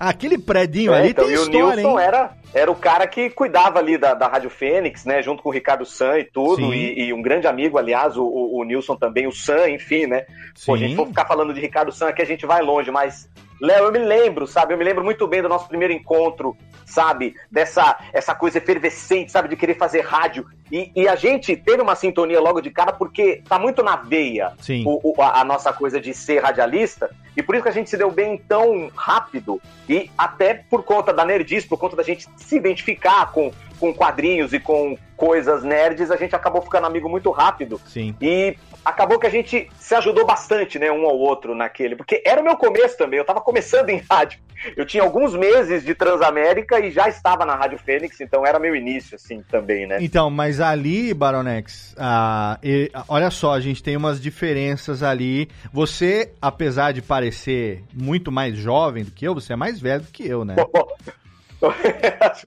Aquele 0.00 0.38
predinho 0.38 0.94
é, 0.94 0.98
ali 0.98 1.10
então, 1.10 1.26
tem 1.26 1.34
história, 1.34 1.62
o 1.62 1.76
Nilson 1.76 2.00
hein? 2.00 2.06
Era, 2.06 2.30
era 2.54 2.70
o 2.70 2.74
cara 2.74 3.06
que 3.06 3.28
cuidava 3.28 3.78
ali 3.78 3.98
da, 3.98 4.14
da 4.14 4.28
Rádio 4.28 4.48
Fênix, 4.48 5.04
né? 5.04 5.20
Junto 5.20 5.42
com 5.42 5.50
o 5.50 5.52
Ricardo 5.52 5.84
San 5.84 6.18
e 6.18 6.24
tudo. 6.24 6.72
E, 6.72 7.08
e, 7.08 7.12
um 7.12 7.20
grande 7.20 7.46
amigo, 7.46 7.76
aliás, 7.76 8.16
o, 8.16 8.24
o, 8.24 8.60
o 8.60 8.64
Nilson 8.64 8.96
também, 8.96 9.26
o 9.26 9.32
San, 9.32 9.68
enfim, 9.68 10.06
né? 10.06 10.24
Pô, 10.64 10.72
a 10.72 10.78
gente 10.78 10.96
for 10.96 11.06
ficar 11.06 11.26
falando 11.26 11.52
de 11.52 11.60
Ricardo 11.60 11.92
San 11.92 12.08
aqui, 12.08 12.22
a 12.22 12.24
gente 12.24 12.46
vai 12.46 12.62
longe, 12.62 12.90
mas 12.90 13.28
Léo, 13.60 13.84
eu 13.84 13.92
me 13.92 13.98
lembro, 13.98 14.46
sabe? 14.46 14.72
Eu 14.72 14.78
me 14.78 14.84
lembro 14.84 15.04
muito 15.04 15.26
bem 15.26 15.42
do 15.42 15.48
nosso 15.48 15.68
primeiro 15.68 15.92
encontro, 15.92 16.56
sabe? 16.86 17.34
Dessa 17.50 17.98
essa 18.12 18.34
coisa 18.34 18.58
efervescente, 18.58 19.30
sabe? 19.30 19.48
De 19.48 19.56
querer 19.56 19.74
fazer 19.74 20.00
rádio. 20.00 20.46
E, 20.72 20.90
e 20.94 21.08
a 21.08 21.14
gente 21.14 21.56
teve 21.56 21.82
uma 21.82 21.94
sintonia 21.94 22.40
logo 22.40 22.60
de 22.60 22.70
cara 22.70 22.92
porque 22.92 23.42
tá 23.48 23.58
muito 23.58 23.82
na 23.82 23.96
veia 23.96 24.52
o, 24.86 25.12
o, 25.12 25.22
a, 25.22 25.40
a, 25.40 25.44
nossa 25.44 25.72
coisa 25.72 26.00
de 26.00 26.14
ser 26.14 26.42
radialista. 26.42 27.10
E 27.36 27.42
por 27.42 27.54
isso 27.54 27.64
que 27.64 27.68
a 27.68 27.72
gente 27.72 27.90
se 27.90 27.96
deu 27.96 28.10
bem 28.10 28.38
tão 28.38 28.90
rápido. 28.94 29.60
E 29.88 30.10
até 30.16 30.54
por 30.54 30.82
conta 30.82 31.12
da 31.12 31.24
nerdice, 31.24 31.66
por 31.66 31.78
conta 31.78 31.96
da 31.96 32.02
gente 32.02 32.26
se 32.36 32.56
identificar 32.56 33.30
com, 33.32 33.52
com 33.80 33.94
quadrinhos 33.94 34.52
e 34.52 34.60
com 34.60 34.96
coisas 35.16 35.62
nerds, 35.64 36.10
a 36.10 36.16
gente 36.16 36.34
acabou 36.36 36.62
ficando 36.62 36.86
amigo 36.86 37.08
muito 37.08 37.30
rápido. 37.30 37.80
Sim. 37.86 38.14
E 38.20 38.56
acabou 38.84 39.18
que 39.18 39.26
a 39.26 39.30
gente 39.30 39.68
se 39.78 39.94
ajudou 39.94 40.26
bastante, 40.26 40.78
né, 40.78 40.90
um 40.90 41.04
ao 41.04 41.18
outro 41.18 41.54
naquele, 41.54 41.96
porque 41.96 42.22
era 42.24 42.40
o 42.40 42.44
meu 42.44 42.56
começo 42.56 42.96
também, 42.96 43.18
eu 43.18 43.24
tava 43.24 43.40
começando 43.40 43.90
em 43.90 44.02
rádio. 44.08 44.38
Eu 44.76 44.84
tinha 44.84 45.02
alguns 45.02 45.34
meses 45.34 45.82
de 45.82 45.94
Transamérica 45.94 46.78
e 46.80 46.90
já 46.90 47.08
estava 47.08 47.46
na 47.46 47.54
Rádio 47.54 47.78
Fênix, 47.78 48.20
então 48.20 48.44
era 48.44 48.58
meu 48.58 48.76
início, 48.76 49.16
assim, 49.16 49.42
também, 49.50 49.86
né? 49.86 49.96
Então, 50.00 50.28
mas 50.30 50.60
ali, 50.60 51.14
Baronex, 51.14 51.94
ah, 51.98 52.58
e, 52.62 52.90
olha 53.08 53.30
só, 53.30 53.54
a 53.54 53.60
gente 53.60 53.82
tem 53.82 53.96
umas 53.96 54.20
diferenças 54.20 55.02
ali. 55.02 55.48
Você, 55.72 56.32
apesar 56.42 56.92
de 56.92 57.00
parecer 57.00 57.82
muito 57.94 58.30
mais 58.30 58.54
jovem 58.54 59.04
do 59.04 59.10
que 59.10 59.26
eu, 59.26 59.34
você 59.34 59.54
é 59.54 59.56
mais 59.56 59.80
velho 59.80 60.02
do 60.02 60.10
que 60.10 60.26
eu, 60.26 60.44
né? 60.44 60.56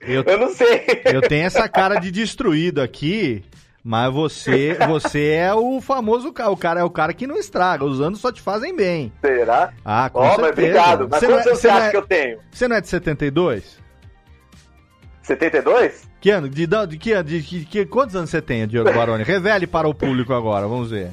eu, 0.01 0.24
eu 0.25 0.38
não 0.38 0.50
sei. 0.50 0.86
Eu 1.05 1.22
tenho 1.22 1.46
essa 1.46 1.67
cara 1.70 2.00
de 2.00 2.12
destruído 2.12 2.82
aqui, 2.82 3.43
mas 3.84 4.13
você, 4.13 4.77
você 4.88 5.32
é 5.32 5.53
o 5.53 5.82
famoso 5.82 6.32
cara, 6.32 6.50
o 6.50 6.58
cara 6.58 6.79
é 6.79 6.84
o 6.84 6.89
cara 6.89 7.13
que 7.13 7.27
não 7.27 7.38
estraga, 7.38 7.84
os 7.84 8.01
anos 8.01 8.20
só 8.20 8.32
te 8.32 8.41
fazem 8.41 8.75
bem. 8.75 9.12
Será? 9.22 9.74
Ah, 9.84 10.10
com 10.10 10.20
oh, 10.20 10.24
certeza. 10.24 10.41
Mas 10.41 10.51
obrigado. 10.51 11.08
Mas 11.10 11.20
você 11.20 11.27
quantos 11.27 11.46
é, 11.46 11.50
anos 11.50 11.62
você 11.62 11.70
acha 11.70 11.88
é, 11.88 11.91
que 11.91 11.98
eu 11.98 12.08
tenho? 12.08 12.39
Você 12.51 12.67
não 12.67 12.75
é 12.75 12.82
de 12.82 12.88
72? 12.88 13.84
72? 15.22 16.10
Que 16.20 16.29
ano? 16.29 16.50
De, 16.50 16.65
de, 16.65 16.86
de, 16.86 17.24
de, 17.24 17.41
de, 17.41 17.65
de 17.65 17.86
quantos 17.86 18.15
anos 18.15 18.29
você 18.29 18.41
tem, 18.41 18.67
Diogo 18.67 18.91
Baroni? 18.93 19.24
Revele 19.24 19.67
para 19.67 19.88
o 19.88 19.93
público 19.93 20.34
agora, 20.34 20.67
vamos 20.67 20.91
ver. 20.91 21.12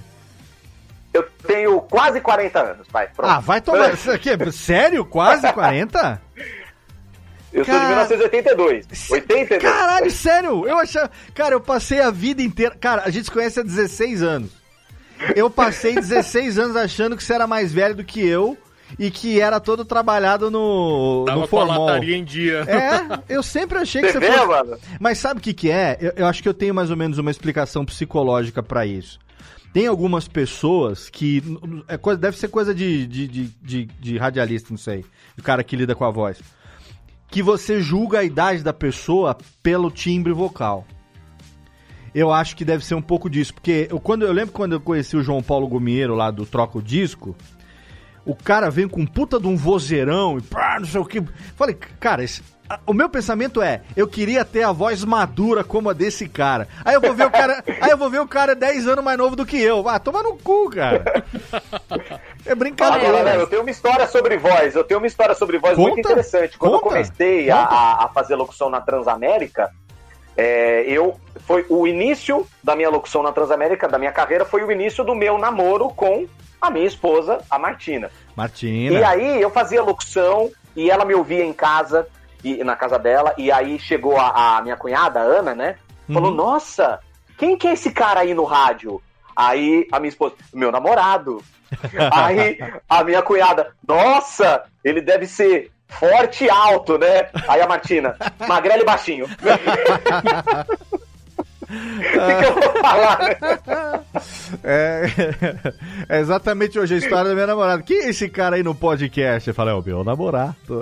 Eu 1.13 1.27
tenho 1.45 1.81
quase 1.81 2.21
40 2.21 2.61
anos, 2.61 2.89
pai. 2.89 3.09
Pronto. 3.15 3.29
Ah, 3.29 3.41
vai 3.41 3.61
tomar. 3.61 3.91
Isso 3.95 4.11
aqui, 4.11 4.31
sério? 4.53 5.05
Quase 5.05 5.53
40? 5.53 6.23
Eu 7.53 7.65
cara... 7.65 8.07
sou 8.07 8.17
de 8.17 8.23
1982. 8.31 9.11
82. 9.11 9.63
Caralho, 9.63 10.11
sério? 10.11 10.67
Eu 10.67 10.79
achava. 10.79 11.11
Cara, 11.35 11.55
eu 11.55 11.61
passei 11.61 12.01
a 12.01 12.11
vida 12.11 12.43
inteira. 12.43 12.75
Cara, 12.77 13.03
a 13.05 13.11
gente 13.11 13.25
se 13.25 13.31
conhece 13.31 13.61
há 13.61 13.63
16 13.63 14.23
anos. 14.23 14.51
Eu 15.35 15.51
passei 15.51 15.95
16 15.95 16.59
anos 16.59 16.77
achando 16.77 17.17
que 17.17 17.23
você 17.23 17.35
era 17.35 17.47
mais 17.47 17.73
velho 17.73 17.95
do 17.95 18.05
que 18.05 18.27
eu 18.27 18.57
e 18.99 19.11
que 19.11 19.41
era 19.41 19.61
todo 19.61 19.85
trabalhado 19.85 20.51
no, 20.51 21.25
Tava 21.27 21.41
no 21.41 21.47
formol. 21.47 21.87
Com 21.87 21.93
a 21.93 21.99
em 21.99 22.25
dia. 22.25 22.65
É, 22.67 23.35
eu 23.35 23.43
sempre 23.43 23.79
achei 23.79 24.01
que 24.01 24.13
você, 24.13 24.19
você 24.19 24.33
fosse... 24.33 24.47
mano? 24.47 24.79
Mas 24.99 25.19
sabe 25.19 25.41
o 25.41 25.43
que 25.43 25.53
que 25.53 25.71
é? 25.71 25.99
Eu, 26.01 26.13
eu, 26.17 26.27
acho 26.27 26.43
que 26.43 26.49
eu 26.49 26.55
tenho 26.55 26.75
mais 26.75 26.91
ou 26.91 26.97
menos 26.97 27.19
uma 27.19 27.31
explicação 27.31 27.85
psicológica 27.85 28.63
para 28.63 28.87
isso. 28.87 29.19
Tem 29.73 29.87
algumas 29.87 30.27
pessoas 30.27 31.09
que... 31.09 31.43
É 31.87 31.97
coisa, 31.97 32.19
deve 32.19 32.37
ser 32.37 32.49
coisa 32.49 32.75
de, 32.75 33.07
de, 33.07 33.29
de, 33.29 33.45
de, 33.63 33.85
de 33.85 34.19
radialista, 34.19 34.69
não 34.71 34.79
sei. 34.79 35.05
O 35.39 35.43
cara 35.43 35.63
que 35.63 35.77
lida 35.77 35.95
com 35.95 36.05
a 36.05 36.11
voz 36.11 36.39
que 37.31 37.43
você 37.43 37.81
julga 37.81 38.19
a 38.19 38.25
idade 38.25 38.63
da 38.63 38.73
pessoa 38.73 39.37
pelo 39.63 39.91
timbre 39.91 40.33
vocal. 40.33 40.85
eu 42.13 42.33
acho 42.33 42.57
que 42.57 42.65
deve 42.65 42.85
ser 42.85 42.97
um 42.97 43.03
pouco 43.03 43.31
disso. 43.31 43.55
Porque 43.55 43.87
eu, 43.89 44.01
quando, 44.01 44.27
eu 44.27 44.33
lembro 44.33 44.53
quando 44.53 44.73
eu 44.73 44.81
conheci 44.81 45.17
o 45.17 45.23
João 45.23 45.43
Paulo 45.43 45.69
Gomiero 45.69 46.15
lá 46.15 46.31
do 46.31 46.45
Troca 46.45 46.79
o 46.79 46.83
Disco, 46.83 47.37
o 48.25 48.35
cara 48.35 48.69
vem 48.69 48.89
com 48.89 49.07
puta 49.07 49.39
de 49.39 49.47
um 49.47 49.57
vozeirão 49.57 50.37
e 50.39 50.43
pá, 50.43 50.79
não 50.81 50.87
sei 50.87 51.01
o 51.01 51.05
que. 51.05 51.23
Falei, 51.55 51.75
cara, 51.75 52.25
esse, 52.25 52.43
o 52.87 52.93
meu 52.93 53.09
pensamento 53.09 53.63
é, 53.63 53.83
eu 53.97 54.07
queria 54.07 54.45
ter 54.45 54.63
a 54.63 54.73
voz 54.73 55.05
madura 55.05 55.65
como 55.65 55.91
a 55.91 55.93
desse 55.93 56.29
cara. 56.29 56.69
Aí 56.85 56.95
eu 56.95 57.01
vou 57.01 57.15
ver 57.15 57.27
o 57.27 57.31
cara, 57.31 57.65
aí 57.81 57.91
eu 57.91 57.99
vou 57.99 58.11
ver 58.11 58.21
o 58.21 58.29
cara 58.29 58.55
10 58.55 58.87
anos 58.87 59.05
mais 59.05 59.19
novo 59.19 59.35
do 59.35 59.47
que 59.47 59.61
eu. 59.61 59.89
Ah, 59.89 59.99
toma 59.99 60.23
no 60.23 60.37
cu, 60.37 60.71
cara. 60.71 61.25
É 62.47 62.55
brincadeira. 62.55 63.33
Ah, 63.33 63.35
eu 63.37 63.47
tenho 63.47 63.63
uma 63.63 63.71
história 63.71 64.07
sobre 64.07 64.37
voz, 64.37 64.75
eu 64.75 64.85
tenho 64.85 65.01
uma 65.01 65.07
história 65.07 65.35
sobre 65.35 65.59
voz 65.59 65.77
Conta? 65.77 65.91
muito 65.91 66.07
interessante. 66.07 66.59
Quando 66.59 66.73
Conta? 66.73 66.85
eu 66.85 66.89
comecei 66.91 67.51
a, 67.51 68.05
a, 68.05 68.11
fazer 68.15 68.37
locução 68.37 68.71
na 68.71 68.81
Transamérica, 68.81 69.71
é, 70.37 70.83
eu 70.87 71.19
foi 71.47 71.67
o 71.69 71.87
início 71.87 72.47
da 72.63 72.77
minha 72.77 72.89
locução 72.89 73.23
na 73.23 73.33
Transamérica, 73.33 73.89
da 73.89 73.99
minha 73.99 74.13
carreira, 74.13 74.45
foi 74.45 74.63
o 74.63 74.71
início 74.71 75.05
do 75.05 75.15
meu 75.15 75.37
namoro 75.39 75.89
com 75.89 76.27
a 76.61 76.71
minha 76.71 76.87
esposa, 76.87 77.41
a 77.51 77.59
Martina. 77.59 78.11
Martina. 78.37 78.99
E 78.99 79.05
aí 79.05 79.41
eu 79.41 79.51
fazia 79.51 79.83
locução 79.83 80.51
e 80.77 80.91
ela 80.91 81.05
me 81.05 81.15
ouvia 81.15 81.45
em 81.45 81.53
casa 81.53 82.07
e, 82.43 82.63
na 82.65 82.77
casa 82.77 82.99
dela, 82.99 83.35
e 83.37 83.51
aí 83.51 83.79
chegou 83.79 84.17
a, 84.17 84.59
a 84.59 84.63
minha 84.63 84.77
cunhada, 84.77 85.21
a 85.21 85.25
Ana, 85.25 85.55
né? 85.55 85.77
Falou, 86.13 86.31
uhum. 86.31 86.37
nossa, 86.37 87.01
quem 87.39 87.57
que 87.57 87.69
é 87.69 87.73
esse 87.73 87.91
cara 87.93 88.21
aí 88.21 88.35
no 88.35 88.45
rádio? 88.45 89.01
Aí 89.35 89.87
a 89.93 89.99
minha 89.99 90.09
esposa, 90.09 90.35
meu 90.53 90.73
namorado. 90.73 91.43
aí 92.13 92.59
a 92.89 93.05
minha 93.05 93.23
cunhada, 93.23 93.73
nossa, 93.87 94.65
ele 94.85 95.01
deve 95.01 95.27
ser 95.27 95.71
forte 95.89 96.45
e 96.45 96.51
alto, 96.51 96.99
né? 96.99 97.31
Aí 97.49 97.61
a 97.61 97.67
Martina, 97.67 98.17
magrelo 98.47 98.83
e 98.83 98.87
baixinho. 98.87 99.27
O 101.71 102.27
que, 102.27 102.35
que, 102.35 102.45
eu 102.45 102.55
vou 102.55 102.83
falar? 102.83 103.21
É, 104.65 105.07
é, 106.09 106.21
exatamente 106.21 106.79
hoje 106.79 106.95
a 106.95 106.99
história 106.99 107.29
da 107.29 107.35
minha 107.35 107.47
namorada. 107.47 107.83
Quem 107.83 107.99
é 107.99 108.09
esse 108.11 108.29
cara 108.29 108.57
aí 108.57 108.63
no 108.63 108.75
podcast? 108.75 109.49
Eu 109.49 109.55
falei, 109.55 109.73
é 109.73 109.77
o 109.77 109.83
meu 109.83 110.03
namorado. 110.03 110.81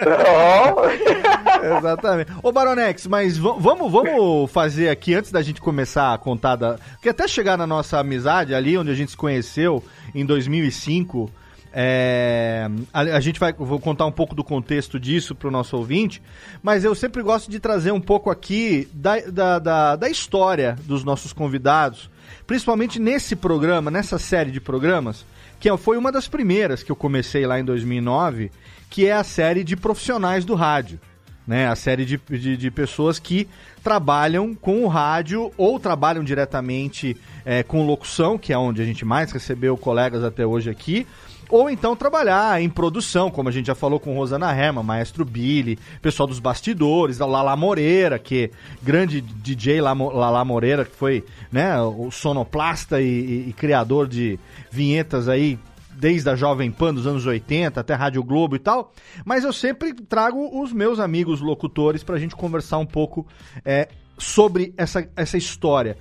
Oh. 0.00 1.78
exatamente. 1.78 2.32
Ô 2.42 2.50
Baronex, 2.50 3.06
mas 3.06 3.36
vamos, 3.36 3.92
vamos 3.92 4.50
fazer 4.50 4.88
aqui, 4.88 5.14
antes 5.14 5.30
da 5.30 5.42
gente 5.42 5.60
começar 5.60 6.14
a 6.14 6.18
contar 6.18 6.56
da... 6.56 6.78
Porque 6.92 7.10
até 7.10 7.28
chegar 7.28 7.58
na 7.58 7.66
nossa 7.66 7.98
amizade 7.98 8.54
ali, 8.54 8.78
onde 8.78 8.90
a 8.90 8.94
gente 8.94 9.10
se 9.10 9.16
conheceu 9.16 9.84
em 10.14 10.24
2005... 10.24 11.30
É, 11.72 12.68
a, 12.92 13.00
a, 13.00 13.20
gente 13.20 13.38
vai 13.38 13.52
vou 13.52 13.78
contar 13.78 14.06
um 14.06 14.12
pouco 14.12 14.34
do 14.34 14.42
contexto 14.42 14.98
disso 14.98 15.34
para 15.34 15.48
o 15.48 15.50
nosso 15.50 15.76
ouvinte, 15.76 16.22
mas 16.62 16.82
eu 16.82 16.94
sempre 16.94 17.22
gosto 17.22 17.50
de 17.50 17.60
trazer 17.60 17.92
um 17.92 18.00
pouco 18.00 18.30
aqui 18.30 18.88
da, 18.92 19.20
da, 19.20 19.58
da, 19.58 19.96
da 19.96 20.08
história 20.08 20.78
dos 20.84 21.04
nossos 21.04 21.32
convidados, 21.32 22.10
principalmente 22.46 22.98
nesse 22.98 23.36
programa, 23.36 23.90
nessa 23.90 24.18
série 24.18 24.50
de 24.50 24.60
programas, 24.60 25.26
que 25.60 25.74
foi 25.76 25.98
uma 25.98 26.10
das 26.10 26.26
primeiras 26.26 26.82
que 26.82 26.90
eu 26.90 26.96
comecei 26.96 27.46
lá 27.46 27.60
em 27.60 27.64
2009, 27.64 28.50
que 28.88 29.06
é 29.06 29.12
a 29.12 29.24
série 29.24 29.62
de 29.62 29.76
profissionais 29.76 30.44
do 30.44 30.54
rádio. 30.54 30.98
Né, 31.46 31.66
a 31.66 31.74
série 31.74 32.04
de, 32.04 32.20
de, 32.28 32.58
de 32.58 32.70
pessoas 32.70 33.18
que 33.18 33.48
trabalham 33.82 34.54
com 34.54 34.84
o 34.84 34.86
rádio 34.86 35.50
ou 35.56 35.80
trabalham 35.80 36.22
diretamente 36.22 37.16
é, 37.42 37.62
com 37.62 37.86
locução, 37.86 38.36
que 38.36 38.52
é 38.52 38.58
onde 38.58 38.82
a 38.82 38.84
gente 38.84 39.02
mais 39.02 39.32
recebeu 39.32 39.74
colegas 39.74 40.22
até 40.22 40.44
hoje 40.44 40.68
aqui, 40.68 41.06
ou 41.48 41.70
então 41.70 41.96
trabalhar 41.96 42.60
em 42.60 42.68
produção, 42.68 43.30
como 43.30 43.48
a 43.48 43.52
gente 43.52 43.66
já 43.66 43.74
falou 43.74 43.98
com 43.98 44.14
Rosana 44.14 44.52
Herman, 44.52 44.84
Maestro 44.84 45.24
Billy, 45.24 45.78
pessoal 46.02 46.26
dos 46.26 46.38
bastidores, 46.38 47.18
Lala 47.18 47.56
Moreira, 47.56 48.18
que 48.18 48.50
grande 48.82 49.20
DJ 49.20 49.80
Lala 49.80 50.44
Moreira, 50.44 50.84
que 50.84 50.94
foi 50.94 51.24
né, 51.50 51.80
o 51.80 52.10
sonoplasta 52.10 53.00
e, 53.00 53.06
e, 53.06 53.48
e 53.48 53.52
criador 53.52 54.06
de 54.06 54.38
vinhetas 54.70 55.28
aí 55.28 55.58
desde 55.98 56.30
a 56.30 56.36
Jovem 56.36 56.70
Pan 56.70 56.94
dos 56.94 57.06
anos 57.06 57.26
80 57.26 57.80
até 57.80 57.94
Rádio 57.94 58.22
Globo 58.22 58.54
e 58.54 58.58
tal, 58.58 58.92
mas 59.24 59.42
eu 59.42 59.52
sempre 59.52 59.92
trago 59.92 60.62
os 60.62 60.72
meus 60.72 61.00
amigos 61.00 61.40
locutores 61.40 62.04
para 62.04 62.14
a 62.14 62.18
gente 62.18 62.36
conversar 62.36 62.78
um 62.78 62.86
pouco 62.86 63.26
é, 63.64 63.88
sobre 64.16 64.72
essa, 64.76 65.08
essa 65.16 65.36
história. 65.36 65.96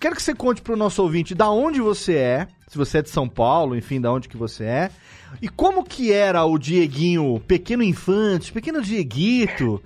Quero 0.00 0.16
que 0.16 0.22
você 0.22 0.34
conte 0.34 0.62
para 0.62 0.72
o 0.72 0.76
nosso 0.76 1.02
ouvinte 1.02 1.34
da 1.34 1.50
onde 1.50 1.80
você 1.80 2.14
é, 2.14 2.48
se 2.66 2.78
você 2.78 2.98
é 2.98 3.02
de 3.02 3.10
São 3.10 3.28
Paulo, 3.28 3.76
enfim, 3.76 4.00
da 4.00 4.12
onde 4.12 4.28
que 4.28 4.36
você 4.36 4.64
é. 4.64 4.90
E 5.40 5.48
como 5.48 5.84
que 5.84 6.12
era 6.12 6.44
o 6.44 6.58
Dieguinho, 6.58 7.40
pequeno 7.46 7.82
infante, 7.82 8.52
pequeno 8.52 8.80
Dieguito? 8.80 9.82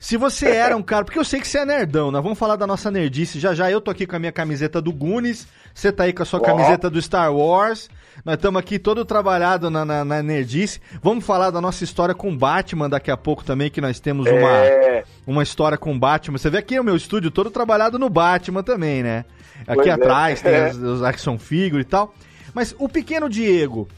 Se 0.00 0.16
você 0.16 0.50
era 0.50 0.76
um 0.76 0.82
cara, 0.82 1.04
porque 1.04 1.18
eu 1.18 1.24
sei 1.24 1.40
que 1.40 1.48
você 1.48 1.58
é 1.58 1.64
nerdão, 1.64 2.10
nós 2.10 2.22
vamos 2.22 2.38
falar 2.38 2.56
da 2.56 2.66
nossa 2.66 2.90
nerdice 2.90 3.40
já 3.40 3.52
já. 3.54 3.70
Eu 3.70 3.80
tô 3.80 3.90
aqui 3.90 4.06
com 4.06 4.14
a 4.14 4.18
minha 4.18 4.32
camiseta 4.32 4.80
do 4.80 4.92
Goonies, 4.92 5.48
você 5.74 5.90
tá 5.90 6.04
aí 6.04 6.12
com 6.12 6.22
a 6.22 6.26
sua 6.26 6.40
camiseta 6.40 6.88
do 6.88 7.02
Star 7.02 7.34
Wars. 7.34 7.90
Nós 8.24 8.34
estamos 8.34 8.58
aqui 8.58 8.78
todo 8.78 9.04
trabalhado 9.04 9.70
na, 9.70 9.84
na, 9.84 10.04
na, 10.04 10.22
nerdice. 10.22 10.80
Vamos 11.02 11.24
falar 11.24 11.50
da 11.50 11.60
nossa 11.60 11.84
história 11.84 12.14
com 12.14 12.36
Batman 12.36 12.88
daqui 12.88 13.10
a 13.10 13.16
pouco 13.16 13.44
também, 13.44 13.70
que 13.70 13.80
nós 13.80 14.00
temos 14.00 14.26
uma, 14.26 14.50
é... 14.50 15.04
uma 15.26 15.42
história 15.42 15.78
com 15.78 15.98
Batman. 15.98 16.38
Você 16.38 16.50
vê 16.50 16.58
aqui 16.58 16.78
o 16.78 16.84
meu 16.84 16.96
estúdio 16.96 17.30
todo 17.30 17.50
trabalhado 17.50 17.98
no 17.98 18.08
Batman 18.08 18.62
também, 18.62 19.02
né? 19.02 19.24
Aqui 19.66 19.74
pois 19.74 19.86
é. 19.86 19.90
atrás 19.90 20.44
é. 20.44 20.70
tem 20.70 20.70
os, 20.82 20.98
os 20.98 21.02
action 21.02 21.38
figure 21.38 21.82
e 21.82 21.84
tal. 21.84 22.14
Mas 22.54 22.74
o 22.78 22.88
pequeno 22.88 23.28
Diego, 23.28 23.88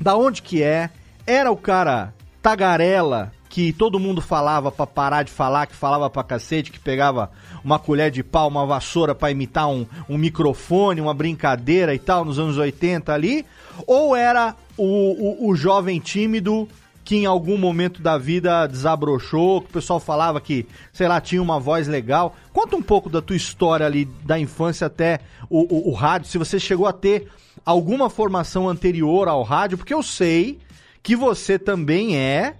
da 0.00 0.16
onde 0.16 0.42
que 0.42 0.62
é? 0.62 0.90
Era 1.26 1.50
o 1.50 1.56
cara 1.56 2.12
tagarela 2.42 3.32
que 3.48 3.72
todo 3.72 3.98
mundo 3.98 4.20
falava 4.20 4.70
para 4.70 4.86
parar 4.86 5.22
de 5.22 5.30
falar, 5.30 5.66
que 5.66 5.74
falava 5.74 6.08
pra 6.10 6.22
cacete, 6.22 6.70
que 6.70 6.78
pegava 6.78 7.30
uma 7.64 7.78
colher 7.78 8.10
de 8.10 8.22
pau, 8.22 8.48
uma 8.48 8.66
vassoura 8.66 9.14
para 9.14 9.30
imitar 9.30 9.68
um, 9.68 9.86
um 10.08 10.18
microfone, 10.18 11.00
uma 11.00 11.14
brincadeira 11.14 11.94
e 11.94 11.98
tal, 11.98 12.24
nos 12.24 12.38
anos 12.38 12.56
80 12.58 13.12
ali? 13.12 13.46
Ou 13.86 14.14
era 14.14 14.54
o, 14.76 15.46
o, 15.46 15.50
o 15.50 15.56
jovem 15.56 15.98
tímido 15.98 16.68
que 17.08 17.16
em 17.16 17.24
algum 17.24 17.56
momento 17.56 18.02
da 18.02 18.18
vida 18.18 18.66
desabrochou, 18.66 19.62
que 19.62 19.68
o 19.68 19.72
pessoal 19.72 19.98
falava 19.98 20.42
que, 20.42 20.66
sei 20.92 21.08
lá, 21.08 21.18
tinha 21.22 21.40
uma 21.40 21.58
voz 21.58 21.88
legal. 21.88 22.36
Conta 22.52 22.76
um 22.76 22.82
pouco 22.82 23.08
da 23.08 23.22
tua 23.22 23.34
história 23.34 23.86
ali, 23.86 24.04
da 24.26 24.38
infância 24.38 24.88
até 24.88 25.20
o, 25.48 25.60
o, 25.74 25.88
o 25.88 25.94
rádio, 25.94 26.28
se 26.28 26.36
você 26.36 26.60
chegou 26.60 26.86
a 26.86 26.92
ter 26.92 27.26
alguma 27.64 28.10
formação 28.10 28.68
anterior 28.68 29.26
ao 29.26 29.42
rádio, 29.42 29.78
porque 29.78 29.94
eu 29.94 30.02
sei 30.02 30.58
que 31.02 31.16
você 31.16 31.58
também 31.58 32.14
é, 32.14 32.56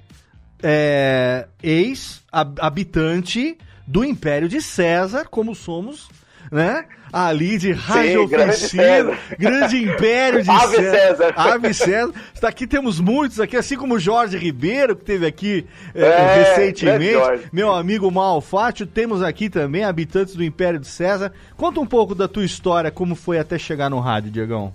é 0.63 1.47
ex-habitante 1.63 3.57
do 3.87 4.05
Império 4.05 4.49
de 4.49 4.61
César, 4.61 5.27
como 5.31 5.55
somos 5.55 6.09
né? 6.51 6.85
Ali 7.11 7.57
de 7.57 7.73
Rádio 7.73 8.25
Oficina, 8.25 9.17
grande, 9.39 9.83
império 9.83 10.43
de 10.43 10.51
Ave 10.51 10.77
César. 10.77 10.93
César. 10.93 11.35
Ave 11.37 11.75
César. 11.75 12.13
Aqui 12.43 12.67
temos 12.67 13.01
muitos 13.01 13.41
aqui, 13.41 13.57
assim 13.57 13.77
como 13.77 13.95
o 13.95 13.99
Jorge 13.99 14.37
Ribeiro, 14.37 14.95
que 14.95 15.05
teve 15.05 15.27
aqui 15.27 15.67
é, 15.95 16.03
é, 16.03 16.35
recentemente. 16.37 17.49
Meu 17.51 17.73
amigo 17.73 18.11
Malfátio, 18.11 18.87
temos 18.87 19.23
aqui 19.23 19.49
também 19.49 19.85
habitantes 19.85 20.35
do 20.35 20.45
Império 20.45 20.79
de 20.79 20.87
César. 20.87 21.33
Conta 21.57 21.81
um 21.81 21.87
pouco 21.87 22.15
da 22.15 22.29
tua 22.29 22.45
história, 22.45 22.91
como 22.91 23.15
foi 23.15 23.39
até 23.39 23.59
chegar 23.59 23.89
no 23.89 24.01
rádio, 24.01 24.31
Diegão. 24.31 24.73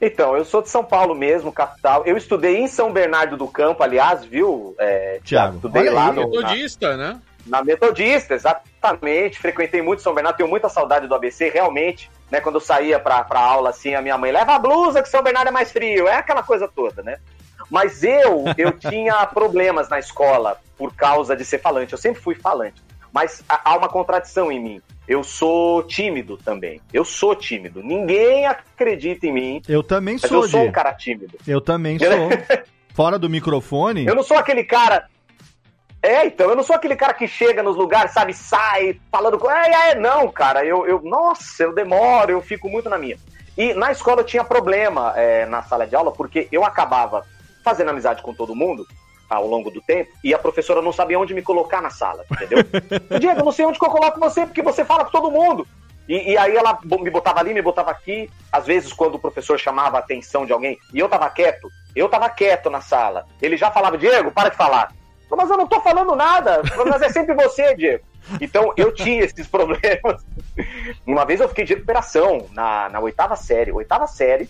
Então, 0.00 0.36
eu 0.36 0.44
sou 0.44 0.62
de 0.62 0.68
São 0.68 0.84
Paulo 0.84 1.14
mesmo, 1.14 1.52
capital. 1.52 2.04
Eu 2.06 2.16
estudei 2.16 2.58
em 2.58 2.68
São 2.68 2.92
Bernardo 2.92 3.36
do 3.36 3.48
Campo, 3.48 3.82
aliás, 3.82 4.24
viu, 4.24 4.74
é, 4.78 5.20
Tiago? 5.24 5.56
Estudei 5.56 5.90
lá 5.90 6.12
no. 6.12 6.28
Metodista, 6.28 6.96
na... 6.96 7.14
né? 7.14 7.20
Na 7.46 7.64
Metodista, 7.64 8.34
exatamente. 8.34 9.40
Frequentei 9.40 9.82
muito 9.82 10.02
São 10.02 10.14
Bernardo, 10.14 10.36
tenho 10.36 10.48
muita 10.48 10.68
saudade 10.68 11.08
do 11.08 11.14
ABC, 11.14 11.48
realmente. 11.48 12.10
Né, 12.30 12.40
quando 12.40 12.56
eu 12.56 12.60
saía 12.60 13.00
pra, 13.00 13.24
pra 13.24 13.40
aula, 13.40 13.70
assim, 13.70 13.94
a 13.94 14.02
minha 14.02 14.18
mãe 14.18 14.30
leva 14.30 14.54
a 14.54 14.58
blusa 14.58 15.02
que 15.02 15.08
São 15.08 15.22
Bernardo 15.22 15.48
é 15.48 15.50
mais 15.50 15.72
frio. 15.72 16.06
É 16.06 16.16
aquela 16.16 16.42
coisa 16.42 16.68
toda, 16.68 17.02
né? 17.02 17.18
Mas 17.70 18.04
eu, 18.04 18.44
eu 18.56 18.72
tinha 18.78 19.26
problemas 19.26 19.88
na 19.88 19.98
escola 19.98 20.58
por 20.76 20.94
causa 20.94 21.34
de 21.34 21.44
ser 21.44 21.58
falante. 21.58 21.92
Eu 21.92 21.98
sempre 21.98 22.20
fui 22.20 22.34
falante. 22.34 22.82
Mas 23.12 23.42
há 23.48 23.76
uma 23.76 23.88
contradição 23.88 24.52
em 24.52 24.60
mim. 24.60 24.82
Eu 25.08 25.24
sou 25.24 25.82
tímido 25.82 26.36
também. 26.36 26.82
Eu 26.92 27.02
sou 27.02 27.34
tímido. 27.34 27.82
Ninguém 27.82 28.46
acredita 28.46 29.26
em 29.26 29.32
mim. 29.32 29.62
Eu 29.66 29.82
também 29.82 30.18
sou. 30.18 30.42
eu 30.42 30.48
sou 30.48 30.64
um 30.64 30.70
cara 30.70 30.92
tímido. 30.92 31.38
Eu 31.46 31.62
também 31.62 31.98
sou. 31.98 32.08
Fora 32.94 33.18
do 33.18 33.30
microfone. 33.30 34.06
Eu 34.06 34.14
não 34.14 34.22
sou 34.22 34.36
aquele 34.36 34.64
cara. 34.64 35.08
É, 36.02 36.26
então, 36.26 36.50
eu 36.50 36.54
não 36.54 36.62
sou 36.62 36.76
aquele 36.76 36.94
cara 36.94 37.14
que 37.14 37.26
chega 37.26 37.62
nos 37.62 37.74
lugares, 37.74 38.12
sabe, 38.12 38.34
sai 38.34 39.00
falando. 39.10 39.40
É, 39.50 39.90
é, 39.90 39.94
não, 39.94 40.30
cara, 40.30 40.64
eu, 40.64 40.86
eu. 40.86 41.00
Nossa, 41.02 41.62
eu 41.62 41.74
demoro, 41.74 42.30
eu 42.30 42.42
fico 42.42 42.68
muito 42.68 42.90
na 42.90 42.98
minha. 42.98 43.16
E 43.56 43.72
na 43.72 43.90
escola 43.90 44.20
eu 44.20 44.26
tinha 44.26 44.44
problema 44.44 45.14
é, 45.16 45.46
na 45.46 45.62
sala 45.62 45.86
de 45.86 45.96
aula, 45.96 46.12
porque 46.12 46.46
eu 46.52 46.64
acabava 46.64 47.24
fazendo 47.64 47.90
amizade 47.90 48.22
com 48.22 48.34
todo 48.34 48.54
mundo 48.54 48.86
ao 49.28 49.46
longo 49.46 49.70
do 49.70 49.80
tempo 49.80 50.10
e 50.24 50.32
a 50.32 50.38
professora 50.38 50.80
não 50.80 50.92
sabia 50.92 51.18
onde 51.18 51.34
me 51.34 51.42
colocar 51.42 51.82
na 51.82 51.90
sala, 51.90 52.24
entendeu? 52.30 52.58
Diego, 53.20 53.40
eu 53.40 53.44
não 53.44 53.52
sei 53.52 53.66
onde 53.66 53.78
eu 53.80 53.90
coloco 53.90 54.18
você, 54.18 54.46
porque 54.46 54.62
você 54.62 54.84
fala 54.84 55.04
com 55.04 55.10
todo 55.10 55.30
mundo. 55.30 55.66
E, 56.08 56.32
e, 56.32 56.38
aí 56.38 56.56
ela 56.56 56.78
me 56.82 57.10
botava 57.10 57.40
ali, 57.40 57.52
me 57.52 57.60
botava 57.60 57.90
aqui. 57.90 58.30
Às 58.50 58.66
vezes, 58.66 58.94
quando 58.94 59.16
o 59.16 59.18
professor 59.18 59.58
chamava 59.58 59.98
a 59.98 60.00
atenção 60.00 60.46
de 60.46 60.52
alguém 60.52 60.78
e 60.94 60.98
eu 60.98 61.08
tava 61.08 61.28
quieto, 61.28 61.68
eu 61.94 62.08
tava 62.08 62.30
quieto 62.30 62.70
na 62.70 62.80
sala. 62.80 63.26
Ele 63.42 63.58
já 63.58 63.70
falava, 63.70 63.98
Diego, 63.98 64.30
para 64.30 64.48
de 64.48 64.56
falar. 64.56 64.90
Mas 65.30 65.50
eu 65.50 65.58
não 65.58 65.66
tô 65.66 65.80
falando 65.80 66.16
nada, 66.16 66.62
mas 66.88 67.02
é 67.02 67.10
sempre 67.10 67.34
você, 67.34 67.74
Diego. 67.74 68.02
Então 68.40 68.72
eu 68.76 68.92
tinha 68.92 69.22
esses 69.22 69.46
problemas. 69.48 70.24
Uma 71.06 71.26
vez 71.26 71.40
eu 71.40 71.48
fiquei 71.48 71.64
de 71.64 71.74
recuperação 71.74 72.46
na, 72.52 72.88
na 72.88 73.00
oitava 73.00 73.36
série. 73.36 73.70
Oitava 73.70 74.06
série, 74.06 74.48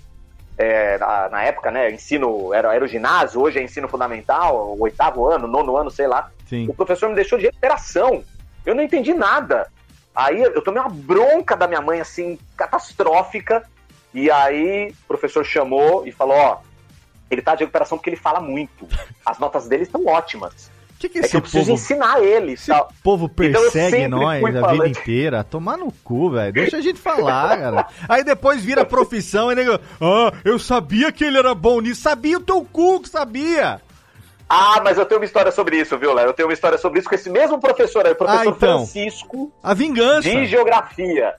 é, 0.59 0.99
na, 0.99 1.29
na, 1.29 1.43
época, 1.45 1.71
né? 1.71 1.91
Ensino, 1.91 2.53
era, 2.53 2.75
era 2.75 2.85
o 2.85 2.89
ginásio, 2.89 3.41
hoje 3.41 3.61
é 3.61 3.63
ensino 3.63 3.89
fundamental, 3.89 4.77
o 4.77 4.83
oitavo 4.83 5.25
ano, 5.27 5.47
nono 5.47 5.77
ano, 5.77 5.91
sei 5.91 6.09
lá. 6.09 6.31
Sim. 6.49 6.67
O 6.69 6.75
professor 6.75 7.09
me 7.09 7.15
deixou 7.15 7.39
de 7.39 7.47
recuperação. 7.47 8.25
Eu 8.67 8.75
não 8.75 8.83
entendi 8.83 9.15
nada. 9.15 9.71
Aí 10.15 10.43
eu 10.43 10.61
tomei 10.61 10.83
uma 10.83 10.91
bronca 10.91 11.57
da 11.57 11.69
minha 11.69 11.81
mãe, 11.81 12.01
assim, 12.01 12.37
catastrófica. 12.57 13.63
E 14.13 14.29
aí 14.31 14.91
o 15.05 15.07
professor 15.07 15.45
chamou 15.45 16.05
e 16.07 16.11
falou: 16.11 16.37
Ó, 16.37 16.59
ele 17.31 17.41
tá 17.41 17.55
de 17.55 17.61
recuperação 17.61 17.97
porque 17.97 18.11
ele 18.11 18.17
fala 18.17 18.41
muito. 18.41 18.89
As 19.25 19.39
notas 19.39 19.69
dele 19.69 19.85
estão 19.85 20.05
ótimas. 20.07 20.71
Que 20.99 21.09
que 21.09 21.19
é 21.21 21.29
que 21.29 21.37
eu 21.37 21.41
preciso 21.41 21.67
povo, 21.67 21.75
ensinar 21.75 22.21
ele. 22.23 22.53
Esse 22.53 22.67
tal. 22.67 22.93
povo 23.03 23.31
então, 23.41 23.63
persegue 23.63 23.99
então 23.99 24.19
nós 24.19 24.45
a 24.45 24.61
falante. 24.61 24.73
vida 24.73 24.89
inteira. 24.89 25.45
Tomar 25.45 25.77
no 25.77 25.93
cu, 25.93 26.31
velho. 26.31 26.53
Deixa 26.53 26.79
a 26.79 26.81
gente 26.81 26.99
falar, 26.99 27.57
cara. 27.57 27.87
Aí 28.09 28.25
depois 28.25 28.65
vira 28.65 28.85
profissão 28.85 29.53
e 29.53 29.55
nego. 29.55 29.79
Ah, 30.01 30.33
eu 30.45 30.59
sabia 30.59 31.13
que 31.13 31.25
ele 31.25 31.39
era 31.39 31.55
bom 31.55 31.81
nisso. 31.81 32.03
Sabia 32.03 32.39
o 32.39 32.43
teu 32.43 32.65
cu 32.65 33.01
que 33.01 33.09
sabia. 33.09 33.81
Ah, 34.49 34.81
mas 34.83 34.97
eu 34.97 35.05
tenho 35.05 35.21
uma 35.21 35.27
história 35.27 35.53
sobre 35.53 35.79
isso, 35.79 35.97
viu, 35.99 36.15
Léo? 36.15 36.29
Eu 36.29 36.33
tenho 36.33 36.49
uma 36.49 36.55
história 36.55 36.79
sobre 36.79 36.99
isso 37.01 37.09
com 37.09 37.15
esse 37.15 37.29
mesmo 37.29 37.61
professor 37.61 38.07
aí, 38.07 38.13
o 38.13 38.17
professor 38.17 38.41
ah, 38.41 38.47
então. 38.47 38.79
Francisco. 38.79 39.53
A 39.63 39.75
vingança. 39.75 40.29
De 40.29 40.47
geografia. 40.47 41.35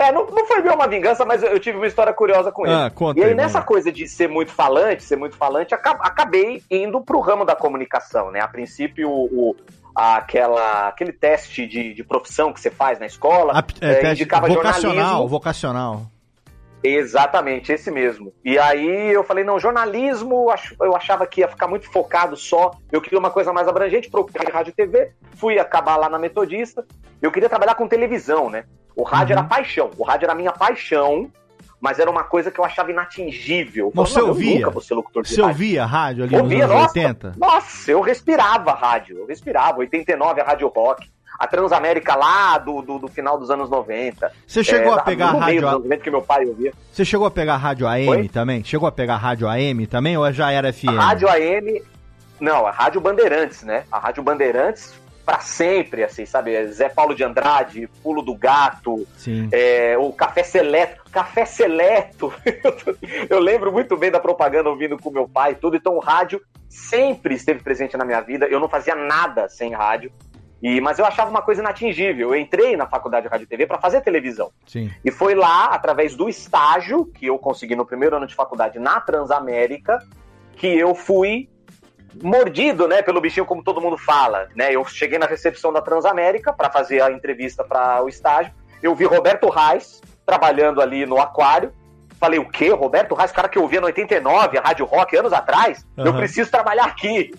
É, 0.00 0.10
não, 0.10 0.24
não 0.24 0.46
foi 0.46 0.62
bem 0.62 0.72
uma 0.72 0.88
vingança, 0.88 1.26
mas 1.26 1.42
eu 1.42 1.60
tive 1.60 1.76
uma 1.76 1.86
história 1.86 2.12
curiosa 2.14 2.50
com 2.50 2.64
ele. 2.66 2.74
Ah, 2.74 2.90
conta 2.90 3.20
e 3.20 3.22
aí, 3.22 3.28
aí 3.30 3.34
nessa 3.34 3.60
coisa 3.60 3.92
de 3.92 4.08
ser 4.08 4.28
muito 4.28 4.50
falante, 4.50 5.02
ser 5.02 5.16
muito 5.16 5.36
falante, 5.36 5.74
acabei 5.74 6.62
indo 6.70 7.02
pro 7.02 7.20
ramo 7.20 7.44
da 7.44 7.54
comunicação, 7.54 8.30
né? 8.30 8.40
A 8.40 8.48
princípio, 8.48 9.10
o, 9.10 9.54
aquela, 9.94 10.88
aquele 10.88 11.12
teste 11.12 11.66
de, 11.66 11.92
de 11.92 12.02
profissão 12.02 12.50
que 12.50 12.58
você 12.60 12.70
faz 12.70 12.98
na 12.98 13.04
escola, 13.04 13.52
a, 13.52 13.64
é, 13.86 14.06
é, 14.06 14.12
indicava 14.12 14.48
vocacional, 14.48 14.80
jornalismo. 14.80 15.28
Vocacional. 15.28 16.02
Exatamente, 16.82 17.70
esse 17.70 17.90
mesmo. 17.90 18.32
E 18.42 18.58
aí 18.58 19.12
eu 19.12 19.22
falei, 19.22 19.44
não, 19.44 19.60
jornalismo, 19.60 20.50
eu 20.80 20.96
achava 20.96 21.26
que 21.26 21.42
ia 21.42 21.48
ficar 21.48 21.68
muito 21.68 21.90
focado 21.90 22.38
só. 22.38 22.70
Eu 22.90 23.02
queria 23.02 23.18
uma 23.18 23.30
coisa 23.30 23.52
mais 23.52 23.68
abrangente, 23.68 24.10
procurei 24.10 24.50
rádio 24.50 24.70
e 24.70 24.74
TV, 24.74 25.12
fui 25.36 25.58
acabar 25.58 25.98
lá 25.98 26.08
na 26.08 26.18
Metodista. 26.18 26.86
Eu 27.20 27.30
queria 27.30 27.50
trabalhar 27.50 27.74
com 27.74 27.86
televisão, 27.86 28.48
né? 28.48 28.64
O 29.00 29.02
rádio 29.02 29.34
uhum. 29.34 29.40
era 29.40 29.48
paixão. 29.48 29.90
O 29.96 30.04
rádio 30.04 30.26
era 30.26 30.34
minha 30.34 30.52
paixão, 30.52 31.30
mas 31.80 31.98
era 31.98 32.10
uma 32.10 32.22
coisa 32.22 32.50
que 32.50 32.60
eu 32.60 32.64
achava 32.64 32.90
inatingível. 32.90 33.90
Você 33.94 34.14
falei, 34.14 34.28
ouvia? 34.28 34.54
nunca 34.56 34.70
vou 34.70 34.82
ser 34.82 34.94
locutor 34.94 35.22
de 35.22 35.30
Você 35.30 35.40
rádio. 35.40 35.48
ouvia 35.48 35.86
rádio 35.86 36.24
ali 36.24 36.36
ouvia, 36.36 36.66
nos 36.66 36.70
anos 36.70 36.82
nossa, 36.82 36.98
80? 36.98 37.34
Nossa, 37.38 37.90
eu 37.90 38.00
respirava 38.02 38.72
rádio. 38.74 39.18
Eu 39.20 39.26
respirava. 39.26 39.78
89 39.78 40.40
a 40.40 40.44
Rádio 40.44 40.68
Rock. 40.68 41.08
A 41.38 41.46
Transamérica 41.46 42.14
lá 42.14 42.58
do, 42.58 42.82
do, 42.82 42.98
do 42.98 43.08
final 43.08 43.38
dos 43.38 43.50
anos 43.50 43.70
90. 43.70 44.30
Você 44.46 44.62
chegou 44.62 44.92
é, 44.92 44.98
a 44.98 45.02
pegar 45.02 45.28
a 45.28 45.38
rádio... 45.38 45.66
a... 45.66 45.72
90 45.72 45.96
que 46.02 46.10
meu 46.10 46.20
pai 46.20 46.44
ouvia. 46.44 46.74
Você 46.92 47.02
chegou 47.02 47.26
a 47.26 47.30
pegar 47.30 47.54
a 47.54 47.56
rádio 47.56 47.88
AM 47.88 48.04
Foi? 48.04 48.28
também? 48.28 48.62
Chegou 48.62 48.86
a 48.86 48.92
pegar 48.92 49.14
a 49.14 49.16
rádio 49.16 49.48
AM 49.48 49.86
também 49.86 50.18
ou 50.18 50.30
já 50.30 50.52
era 50.52 50.70
FM? 50.70 50.88
A 50.88 51.00
rádio 51.00 51.28
AM... 51.30 51.82
Não, 52.38 52.66
a 52.66 52.70
Rádio 52.70 53.00
Bandeirantes, 53.02 53.62
né? 53.62 53.84
A 53.92 53.98
Rádio 53.98 54.22
Bandeirantes 54.22 54.94
para 55.30 55.38
sempre, 55.38 56.02
assim, 56.02 56.26
sabe? 56.26 56.66
Zé 56.72 56.88
Paulo 56.88 57.14
de 57.14 57.22
Andrade, 57.22 57.88
Pulo 58.02 58.20
do 58.20 58.34
Gato, 58.34 59.06
é, 59.52 59.96
o 59.96 60.12
Café 60.12 60.42
Seleto. 60.42 61.04
Café 61.12 61.44
Seleto! 61.44 62.34
eu 63.30 63.38
lembro 63.38 63.70
muito 63.70 63.96
bem 63.96 64.10
da 64.10 64.18
propaganda 64.18 64.68
ouvindo 64.68 64.98
com 64.98 65.08
meu 65.08 65.28
pai 65.28 65.54
tudo, 65.54 65.76
então 65.76 65.94
o 65.94 66.00
rádio 66.00 66.42
sempre 66.68 67.36
esteve 67.36 67.62
presente 67.62 67.96
na 67.96 68.04
minha 68.04 68.20
vida. 68.20 68.46
Eu 68.46 68.58
não 68.58 68.68
fazia 68.68 68.96
nada 68.96 69.48
sem 69.48 69.72
rádio. 69.72 70.10
E, 70.60 70.80
mas 70.80 70.98
eu 70.98 71.06
achava 71.06 71.30
uma 71.30 71.42
coisa 71.42 71.60
inatingível. 71.60 72.34
Eu 72.34 72.40
entrei 72.40 72.76
na 72.76 72.88
faculdade 72.88 73.26
de 73.26 73.30
rádio 73.30 73.44
e 73.44 73.46
TV 73.46 73.68
para 73.68 73.78
fazer 73.78 74.00
televisão. 74.00 74.50
Sim. 74.66 74.90
E 75.04 75.12
foi 75.12 75.36
lá, 75.36 75.66
através 75.66 76.16
do 76.16 76.28
estágio 76.28 77.06
que 77.06 77.26
eu 77.26 77.38
consegui 77.38 77.76
no 77.76 77.86
primeiro 77.86 78.16
ano 78.16 78.26
de 78.26 78.34
faculdade 78.34 78.80
na 78.80 79.00
Transamérica, 79.00 79.96
que 80.56 80.66
eu 80.66 80.92
fui 80.92 81.48
mordido, 82.22 82.88
né, 82.88 83.02
pelo 83.02 83.20
bichinho, 83.20 83.46
como 83.46 83.62
todo 83.62 83.80
mundo 83.80 83.96
fala, 83.96 84.48
né? 84.54 84.74
Eu 84.74 84.84
cheguei 84.84 85.18
na 85.18 85.26
recepção 85.26 85.72
da 85.72 85.80
Transamérica 85.80 86.52
para 86.52 86.70
fazer 86.70 87.02
a 87.02 87.10
entrevista 87.10 87.64
para 87.64 88.02
o 88.02 88.08
estágio. 88.08 88.52
Eu 88.82 88.94
vi 88.94 89.04
Roberto 89.04 89.48
Reis 89.48 90.00
trabalhando 90.24 90.80
ali 90.80 91.06
no 91.06 91.20
aquário. 91.20 91.72
Falei, 92.18 92.38
o 92.38 92.48
quê? 92.48 92.70
Roberto 92.70 93.14
Reis, 93.14 93.32
cara 93.32 93.48
que 93.48 93.56
eu 93.56 93.62
ouvia 93.62 93.80
no 93.80 93.86
89, 93.86 94.58
a 94.58 94.60
Rádio 94.60 94.84
Rock, 94.84 95.16
anos 95.16 95.32
atrás? 95.32 95.86
Uhum. 95.96 96.06
Eu 96.06 96.14
preciso 96.14 96.50
trabalhar 96.50 96.84
aqui. 96.84 97.32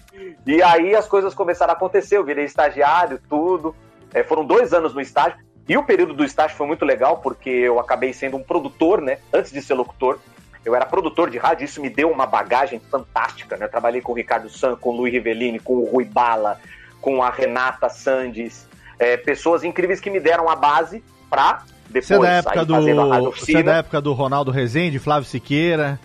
E 0.46 0.62
aí 0.64 0.96
as 0.96 1.08
coisas 1.08 1.34
começaram 1.34 1.74
a 1.74 1.76
acontecer. 1.76 2.18
Eu 2.18 2.24
virei 2.24 2.46
estagiário, 2.46 3.20
tudo. 3.30 3.76
É, 4.14 4.24
foram 4.24 4.46
dois 4.46 4.74
anos 4.74 4.94
no 4.94 5.02
estágio. 5.02 5.38
E 5.68 5.78
o 5.78 5.84
período 5.84 6.14
do 6.14 6.26
estágio 6.26 6.58
foi 6.58 6.68
muito 6.68 6.84
legal, 6.84 7.18
porque 7.20 7.50
eu 7.50 7.80
acabei 7.80 8.12
sendo 8.12 8.38
um 8.38 8.44
produtor, 8.44 9.02
né? 9.02 9.20
Antes 9.32 9.52
de 9.52 9.62
ser 9.62 9.76
locutor. 9.76 10.20
Eu 10.64 10.76
era 10.76 10.86
produtor 10.86 11.30
de 11.30 11.38
rádio, 11.38 11.66
isso 11.66 11.82
me 11.82 11.90
deu 11.90 12.10
uma 12.10 12.26
bagagem 12.26 12.80
fantástica, 12.80 13.58
né? 13.58 13.66
Eu 13.66 13.70
trabalhei 13.70 14.02
com 14.02 14.12
o 14.12 14.16
Ricardo 14.16 14.50
San, 14.50 14.76
com 14.76 14.90
o 14.92 14.98
Luiz 14.98 15.14
Rivellini, 15.14 15.60
com 15.60 15.74
o 15.74 15.86
Rui 15.86 16.06
Bala, 16.06 16.60
com 17.00 17.24
a 17.24 17.30
Renata 17.30 17.90
Sandes, 17.90 18.68
é, 19.00 19.18
pessoas 19.18 19.64
incríveis 19.64 20.00
que 20.00 20.10
me 20.10 20.20
deram 20.20 20.50
a 20.50 20.56
base 20.56 21.04
para 21.30 21.64
depois 21.92 22.08
você 22.08 22.14
é 22.14 22.20
da 22.20 22.32
época 22.32 22.66
do 22.66 23.32
Você 23.32 23.58
é 23.58 23.64
da 23.64 23.76
época 23.78 24.02
do 24.02 24.14
Ronaldo 24.14 24.52
Rezende, 24.52 24.98
Flávio 24.98 25.28
Siqueira? 25.28 26.00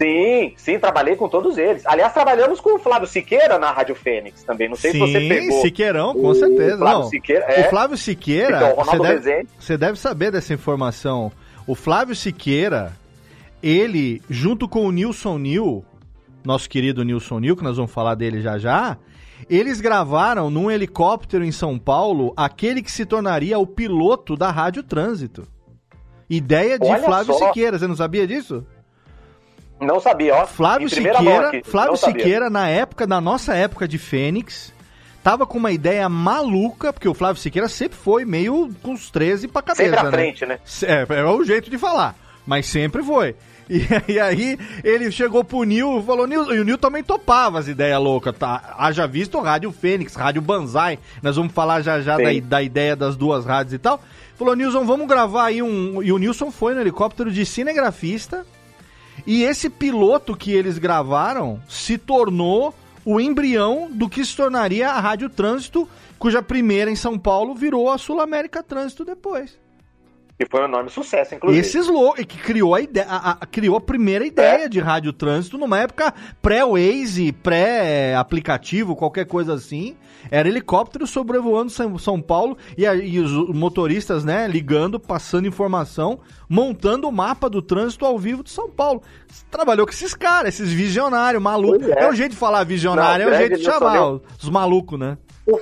Sim, 0.00 0.54
sim, 0.56 0.78
trabalhei 0.78 1.14
com 1.14 1.28
todos 1.28 1.58
eles. 1.58 1.84
Aliás, 1.84 2.14
trabalhamos 2.14 2.58
com 2.58 2.76
o 2.76 2.78
Flávio 2.78 3.06
Siqueira 3.06 3.58
na 3.58 3.70
Rádio 3.70 3.94
Fênix 3.94 4.42
também. 4.42 4.66
Não 4.66 4.74
sei 4.74 4.92
sim, 4.92 4.98
se 4.98 5.12
você 5.12 5.28
pegou. 5.28 5.60
Siqueirão, 5.60 6.14
com 6.14 6.34
certeza. 6.34 6.76
O 6.76 6.78
Flávio 6.78 6.98
Não, 7.00 7.08
Siqueira, 7.10 7.44
é. 7.44 7.60
O 7.60 7.68
Flávio 7.68 7.96
Siqueira, 7.98 8.72
então, 8.72 8.84
você, 8.84 8.98
deve, 8.98 9.46
você 9.58 9.76
deve 9.76 9.98
saber 9.98 10.32
dessa 10.32 10.54
informação. 10.54 11.30
O 11.66 11.74
Flávio 11.74 12.16
Siqueira, 12.16 12.92
ele, 13.62 14.22
junto 14.28 14.68
com 14.68 14.86
o 14.86 14.92
Nilson 14.92 15.38
Nil, 15.38 15.84
nosso 16.44 16.68
querido 16.68 17.04
Nilson 17.04 17.38
Nil, 17.38 17.56
que 17.56 17.62
nós 17.62 17.76
vamos 17.76 17.92
falar 17.92 18.14
dele 18.14 18.40
já 18.40 18.58
já, 18.58 18.96
eles 19.48 19.80
gravaram 19.80 20.50
num 20.50 20.70
helicóptero 20.70 21.44
em 21.44 21.52
São 21.52 21.78
Paulo 21.78 22.32
aquele 22.36 22.82
que 22.82 22.90
se 22.90 23.04
tornaria 23.04 23.58
o 23.58 23.66
piloto 23.66 24.36
da 24.36 24.50
Rádio 24.50 24.82
Trânsito. 24.82 25.46
Ideia 26.28 26.78
de 26.78 26.86
Olha 26.86 27.02
Flávio 27.02 27.34
só. 27.34 27.48
Siqueira, 27.48 27.78
você 27.78 27.86
não 27.86 27.96
sabia 27.96 28.26
disso? 28.26 28.64
Não 29.80 29.98
sabia, 29.98 30.36
ó. 30.36 30.46
Flávio 30.46 30.88
Siqueira, 30.88 31.18
Flávio 31.64 31.96
Siqueira 31.96 32.50
na 32.50 32.68
época, 32.68 33.06
na 33.06 33.20
nossa 33.20 33.54
época 33.54 33.88
de 33.88 33.96
Fênix, 33.96 34.74
tava 35.24 35.46
com 35.46 35.56
uma 35.58 35.72
ideia 35.72 36.08
maluca, 36.08 36.92
porque 36.92 37.08
o 37.08 37.14
Flávio 37.14 37.40
Siqueira 37.40 37.68
sempre 37.68 37.96
foi 37.96 38.24
meio 38.24 38.70
com 38.82 38.92
os 38.92 39.10
13 39.10 39.48
pra 39.48 39.62
cabeça, 39.62 39.84
Sempre 39.84 39.98
à 40.00 40.04
né? 40.04 40.10
frente, 40.10 40.46
né? 40.46 40.58
É, 40.82 41.06
é 41.20 41.24
o 41.24 41.42
jeito 41.42 41.70
de 41.70 41.78
falar, 41.78 42.14
mas 42.46 42.66
sempre 42.66 43.02
foi. 43.02 43.34
E, 43.70 43.86
e, 44.12 44.18
aí 44.18 44.58
ele 44.82 45.12
chegou 45.12 45.44
pro 45.44 45.62
Nil 45.62 46.00
e 46.00 46.02
falou, 46.02 46.26
Nil, 46.26 46.52
e 46.52 46.58
o 46.58 46.64
Nil 46.64 46.76
também 46.76 47.04
topava 47.04 47.60
as 47.60 47.68
ideias 47.68 48.00
loucas, 48.00 48.36
tá? 48.36 48.74
Haja 48.76 49.06
visto 49.06 49.38
Rádio 49.38 49.70
Fênix, 49.70 50.16
Rádio 50.16 50.42
Banzai, 50.42 50.98
nós 51.22 51.36
vamos 51.36 51.52
falar 51.52 51.80
já 51.80 52.00
já 52.00 52.16
da, 52.16 52.40
da, 52.42 52.62
ideia 52.62 52.96
das 52.96 53.14
duas 53.14 53.46
rádios 53.46 53.74
e 53.74 53.78
tal. 53.78 54.02
Falou, 54.34 54.56
Nilson, 54.56 54.84
vamos 54.84 55.06
gravar 55.06 55.44
aí 55.44 55.62
um... 55.62 56.02
E 56.02 56.12
o 56.12 56.18
Nilson 56.18 56.50
foi 56.50 56.74
no 56.74 56.80
helicóptero 56.80 57.30
de 57.30 57.46
cinegrafista, 57.46 58.44
e 59.24 59.44
esse 59.44 59.70
piloto 59.70 60.34
que 60.34 60.50
eles 60.50 60.78
gravaram 60.78 61.62
se 61.68 61.96
tornou 61.96 62.74
o 63.04 63.20
embrião 63.20 63.88
do 63.90 64.08
que 64.08 64.24
se 64.24 64.36
tornaria 64.36 64.90
a 64.90 64.98
Rádio 64.98 65.28
Trânsito, 65.28 65.88
cuja 66.18 66.42
primeira 66.42 66.90
em 66.90 66.96
São 66.96 67.18
Paulo 67.18 67.54
virou 67.54 67.90
a 67.90 67.98
Sul 67.98 68.20
América 68.20 68.62
Trânsito 68.62 69.04
depois. 69.04 69.58
Que 70.40 70.46
foi 70.46 70.62
um 70.62 70.64
enorme 70.64 70.88
sucesso, 70.88 71.34
inclusive. 71.34 71.60
Esse 71.60 71.76
slow, 71.76 72.14
que 72.14 72.38
criou 72.38 72.74
a, 72.74 72.80
ideia, 72.80 73.06
a, 73.06 73.32
a, 73.32 73.46
criou 73.46 73.76
a 73.76 73.80
primeira 73.80 74.24
ideia 74.24 74.64
é. 74.64 74.68
de 74.70 74.80
rádio 74.80 75.12
trânsito 75.12 75.58
numa 75.58 75.78
época 75.78 76.14
pré-Waze, 76.40 77.30
pré-aplicativo, 77.30 78.96
qualquer 78.96 79.26
coisa 79.26 79.52
assim. 79.52 79.94
Era 80.30 80.48
helicóptero 80.48 81.06
sobrevoando 81.06 81.70
São, 81.98 82.22
Paulo 82.22 82.56
e, 82.74 82.86
a, 82.86 82.94
e, 82.94 83.20
os 83.20 83.54
motoristas, 83.54 84.24
né, 84.24 84.48
ligando, 84.48 84.98
passando 84.98 85.46
informação, 85.46 86.20
montando 86.48 87.06
o 87.06 87.12
mapa 87.12 87.50
do 87.50 87.60
trânsito 87.60 88.06
ao 88.06 88.18
vivo 88.18 88.42
de 88.42 88.48
São 88.48 88.70
Paulo. 88.70 89.02
Trabalhou 89.50 89.86
com 89.86 89.92
esses 89.92 90.14
caras, 90.14 90.54
esses 90.54 90.72
visionários, 90.72 91.42
malucos. 91.42 91.86
É. 91.86 92.04
é. 92.04 92.08
o 92.08 92.14
jeito 92.14 92.30
de 92.30 92.38
falar 92.38 92.64
visionário, 92.64 93.26
Não, 93.26 93.32
é 93.34 93.36
o 93.36 93.38
jeito 93.40 93.58
de 93.58 93.64
chamar 93.64 94.10
os, 94.10 94.22
os 94.42 94.48
malucos, 94.48 94.98
né? 94.98 95.18
o 95.46 95.58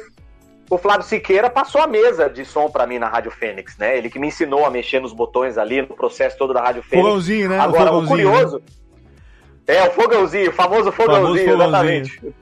Flávio 0.76 1.06
Siqueira 1.06 1.48
passou 1.48 1.80
a 1.80 1.86
mesa 1.86 2.28
de 2.28 2.44
som 2.44 2.70
para 2.70 2.86
mim 2.86 2.98
na 2.98 3.08
Rádio 3.08 3.30
Fênix, 3.30 3.78
né? 3.78 3.96
Ele 3.96 4.10
que 4.10 4.18
me 4.18 4.26
ensinou 4.26 4.66
a 4.66 4.70
mexer 4.70 5.00
nos 5.00 5.14
botões 5.14 5.56
ali, 5.56 5.80
no 5.80 5.96
processo 5.96 6.36
todo 6.36 6.52
da 6.52 6.60
Rádio 6.60 6.82
Fênix. 6.82 7.06
Fogãozinho, 7.06 7.48
né? 7.48 7.58
Agora, 7.58 7.92
o, 7.92 8.04
o 8.04 8.06
curioso... 8.06 8.58
Né? 8.58 9.76
É, 9.76 9.82
o 9.86 9.90
fogãozinho, 9.90 10.50
o 10.50 10.52
famoso 10.52 10.92
fogãozinho, 10.92 11.46
famoso 11.46 11.62
exatamente. 11.62 12.34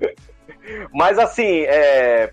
Mas 0.92 1.18
assim, 1.18 1.62
é, 1.62 2.32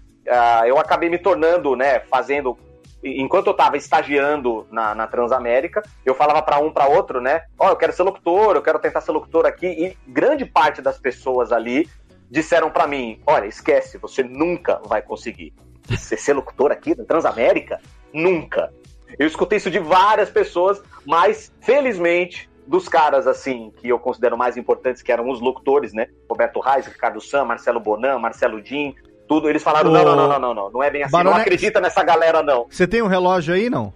eu 0.68 0.78
acabei 0.78 1.10
me 1.10 1.18
tornando, 1.18 1.76
né, 1.76 2.00
fazendo... 2.02 2.58
Enquanto 3.04 3.48
eu 3.48 3.52
estava 3.52 3.78
estagiando 3.78 4.66
na, 4.72 4.96
na, 4.96 5.06
Transamérica, 5.06 5.84
eu 6.04 6.16
falava 6.16 6.42
para 6.42 6.58
um 6.58 6.72
para 6.72 6.88
outro, 6.88 7.22
né? 7.22 7.44
Ó, 7.60 7.68
oh, 7.68 7.70
eu 7.70 7.76
quero 7.76 7.94
ser 7.94 8.02
locutor, 8.02 8.56
eu 8.56 8.64
quero 8.64 8.80
tentar 8.80 9.00
ser 9.02 9.12
locutor 9.12 9.46
aqui. 9.46 9.68
E 9.68 9.96
grande 10.12 10.44
parte 10.44 10.82
das 10.82 10.98
pessoas 10.98 11.52
ali 11.52 11.88
disseram 12.30 12.70
para 12.70 12.88
mim: 12.88 13.20
olha, 13.26 13.46
esquece, 13.46 13.98
você 13.98 14.24
nunca 14.24 14.82
vai 14.86 15.02
conseguir 15.02 15.54
ser, 15.98 16.18
ser 16.18 16.34
locutor 16.34 16.72
aqui 16.72 16.96
da 16.96 17.06
Transamérica? 17.06 17.80
Nunca. 18.14 18.72
Eu 19.18 19.28
escutei 19.28 19.58
isso 19.58 19.72
de 19.72 19.80
várias 19.80 20.30
pessoas, 20.30 20.82
mas 21.06 21.52
felizmente 21.62 22.50
dos 22.68 22.90
caras 22.90 23.28
assim 23.28 23.72
que 23.78 23.88
eu 23.88 24.00
considero 24.00 24.38
mais 24.38 24.58
importantes, 24.58 25.02
que 25.02 25.12
eram 25.12 25.30
os 25.30 25.40
locutores, 25.40 25.94
né? 25.94 26.08
Roberto 26.30 26.60
Reis, 26.60 26.88
Ricardo 26.88 27.22
Sam, 27.22 27.46
Marcelo 27.46 27.80
Bonan, 27.80 28.18
Marcelo 28.18 28.62
Din, 28.62 28.96
tudo. 29.28 29.50
Eles 29.50 29.64
falaram: 29.64 29.92
não, 29.92 30.04
não, 30.04 30.16
não, 30.16 30.28
não, 30.28 30.40
não, 30.40 30.54
não, 30.54 30.72
não 30.72 30.84
é 30.84 30.90
bem 30.90 31.04
assim. 31.04 31.12
Barone... 31.12 31.36
Não 31.36 31.42
acredita 31.42 31.80
nessa 31.80 32.04
galera, 32.04 32.42
não. 32.42 32.66
Você 32.70 32.88
tem 32.88 33.02
um 33.02 33.08
relógio 33.08 33.54
aí, 33.54 33.70
não? 33.70 33.94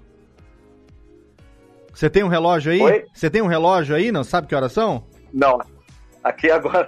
Você 1.94 2.10
tem 2.10 2.24
um 2.24 2.28
relógio 2.28 2.72
aí? 2.72 3.06
Você 3.14 3.30
tem 3.30 3.42
um 3.42 3.48
relógio 3.48 3.96
aí, 3.96 4.12
não? 4.12 4.24
Sabe 4.24 4.48
que 4.48 4.56
horas 4.56 4.72
são? 4.72 5.04
Não. 5.34 5.60
Aqui 6.24 6.50
agora. 6.50 6.88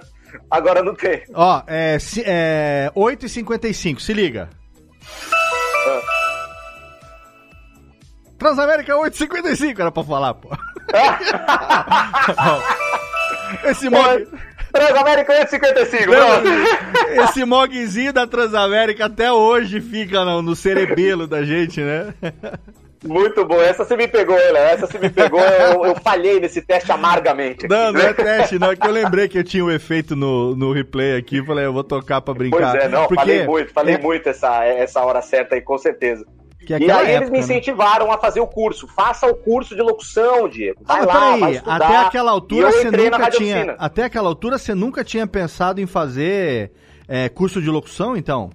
Agora 0.50 0.82
não 0.82 0.94
tem. 0.94 1.22
Ó, 1.34 1.62
é, 1.66 1.96
é 2.24 2.90
8h55, 2.94 4.00
se 4.00 4.12
liga. 4.12 4.48
Ah. 5.86 6.00
Transamérica 8.38 8.94
8h55 8.94 9.78
era 9.78 9.92
pra 9.92 10.04
falar, 10.04 10.34
pô. 10.34 10.50
Esse 13.64 13.88
mod. 13.88 14.26
Transamérica 14.72 15.32
855, 15.32 16.12
Esse 17.22 17.44
mogzinho 17.44 18.12
da 18.12 18.26
Transamérica 18.26 19.06
até 19.06 19.30
hoje 19.30 19.80
fica 19.80 20.24
no, 20.24 20.40
no 20.40 20.56
cerebelo 20.56 21.26
da 21.26 21.44
gente, 21.44 21.80
né? 21.80 22.14
Muito 23.04 23.44
bom, 23.44 23.60
essa 23.60 23.84
você 23.84 23.96
me 23.96 24.06
pegou, 24.06 24.36
Léo. 24.36 24.56
Essa 24.56 24.86
você 24.86 24.98
me 24.98 25.10
pegou, 25.10 25.40
eu, 25.40 25.86
eu, 25.86 25.94
falhei 25.96 26.38
nesse 26.38 26.62
teste 26.62 26.92
amargamente. 26.92 27.66
Aqui. 27.66 27.74
Não, 27.74 27.92
não 27.92 28.00
é 28.00 28.12
teste, 28.14 28.58
não. 28.58 28.70
É 28.70 28.76
que 28.76 28.86
eu 28.86 28.92
lembrei 28.92 29.28
que 29.28 29.38
eu 29.38 29.44
tinha 29.44 29.64
um 29.64 29.70
efeito 29.70 30.14
no, 30.14 30.54
no 30.54 30.72
replay 30.72 31.16
aqui. 31.16 31.44
Falei, 31.44 31.66
eu 31.66 31.72
vou 31.72 31.82
tocar 31.82 32.20
pra 32.20 32.32
brincar. 32.32 32.72
Pois 32.72 32.84
é, 32.84 32.88
não, 32.88 33.08
Porque... 33.08 33.16
falei 33.16 33.46
muito, 33.46 33.72
falei 33.72 33.94
é... 33.96 33.98
muito 33.98 34.28
essa, 34.28 34.64
essa 34.64 35.00
hora 35.04 35.20
certa 35.20 35.56
aí, 35.56 35.60
com 35.60 35.76
certeza. 35.78 36.24
É 36.70 36.78
e 36.78 36.90
aí 36.90 36.90
época, 36.90 37.10
eles 37.10 37.30
me 37.30 37.38
né? 37.38 37.44
incentivaram 37.44 38.06
né? 38.06 38.14
a 38.14 38.18
fazer 38.18 38.40
o 38.40 38.46
curso. 38.46 38.86
Faça 38.86 39.26
o 39.26 39.34
curso 39.34 39.74
de 39.74 39.82
locução, 39.82 40.48
Diego. 40.48 40.80
Vai 40.84 41.00
ah, 41.00 41.04
lá, 41.04 41.36
vai 41.36 41.52
estudar. 41.54 41.76
Até 41.76 41.96
aquela 41.96 42.30
altura 42.30 42.70
você 42.70 42.90
nunca 42.90 43.30
tinha. 43.30 43.76
Até 43.78 44.04
aquela 44.04 44.28
altura 44.28 44.58
você 44.58 44.74
nunca 44.74 45.04
tinha 45.04 45.26
pensado 45.26 45.80
em 45.80 45.86
fazer 45.86 46.70
é, 47.08 47.28
curso 47.28 47.60
de 47.60 47.68
locução, 47.68 48.16
então? 48.16 48.50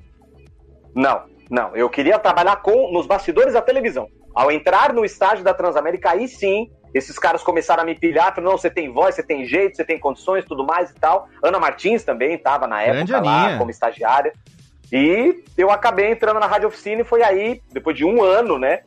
Não, 0.96 1.24
não. 1.50 1.76
Eu 1.76 1.90
queria 1.90 2.18
trabalhar 2.18 2.56
com 2.58 2.92
nos 2.94 3.06
bastidores 3.06 3.54
da 3.54 3.62
televisão. 3.62 4.08
Ao 4.38 4.52
entrar 4.52 4.94
no 4.94 5.04
estágio 5.04 5.44
da 5.44 5.52
Transamérica, 5.52 6.12
aí 6.12 6.28
sim, 6.28 6.70
esses 6.94 7.18
caras 7.18 7.42
começaram 7.42 7.82
a 7.82 7.86
me 7.88 7.96
pilhar, 7.96 8.36
falaram, 8.36 8.52
não, 8.52 8.58
você 8.58 8.70
tem 8.70 8.94
voz, 8.94 9.16
você 9.16 9.24
tem 9.24 9.44
jeito, 9.46 9.76
você 9.76 9.84
tem 9.84 9.98
condições, 9.98 10.46
tudo 10.46 10.64
mais 10.64 10.92
e 10.92 10.94
tal. 10.94 11.28
Ana 11.42 11.60
Martins 11.60 12.04
também 12.04 12.36
estava 12.36 12.68
na 12.68 12.84
época 12.84 13.20
lá 13.20 13.58
como 13.58 13.72
estagiária. 13.72 14.32
E 14.94 15.44
eu 15.58 15.72
acabei 15.72 16.12
entrando 16.12 16.40
na 16.40 16.46
Rádio 16.46 16.68
Oficina 16.68 17.02
e 17.02 17.04
foi 17.04 17.24
aí, 17.24 17.64
depois 17.72 17.98
de 17.98 18.06
um 18.06 18.24
ano, 18.24 18.60
né, 18.60 18.82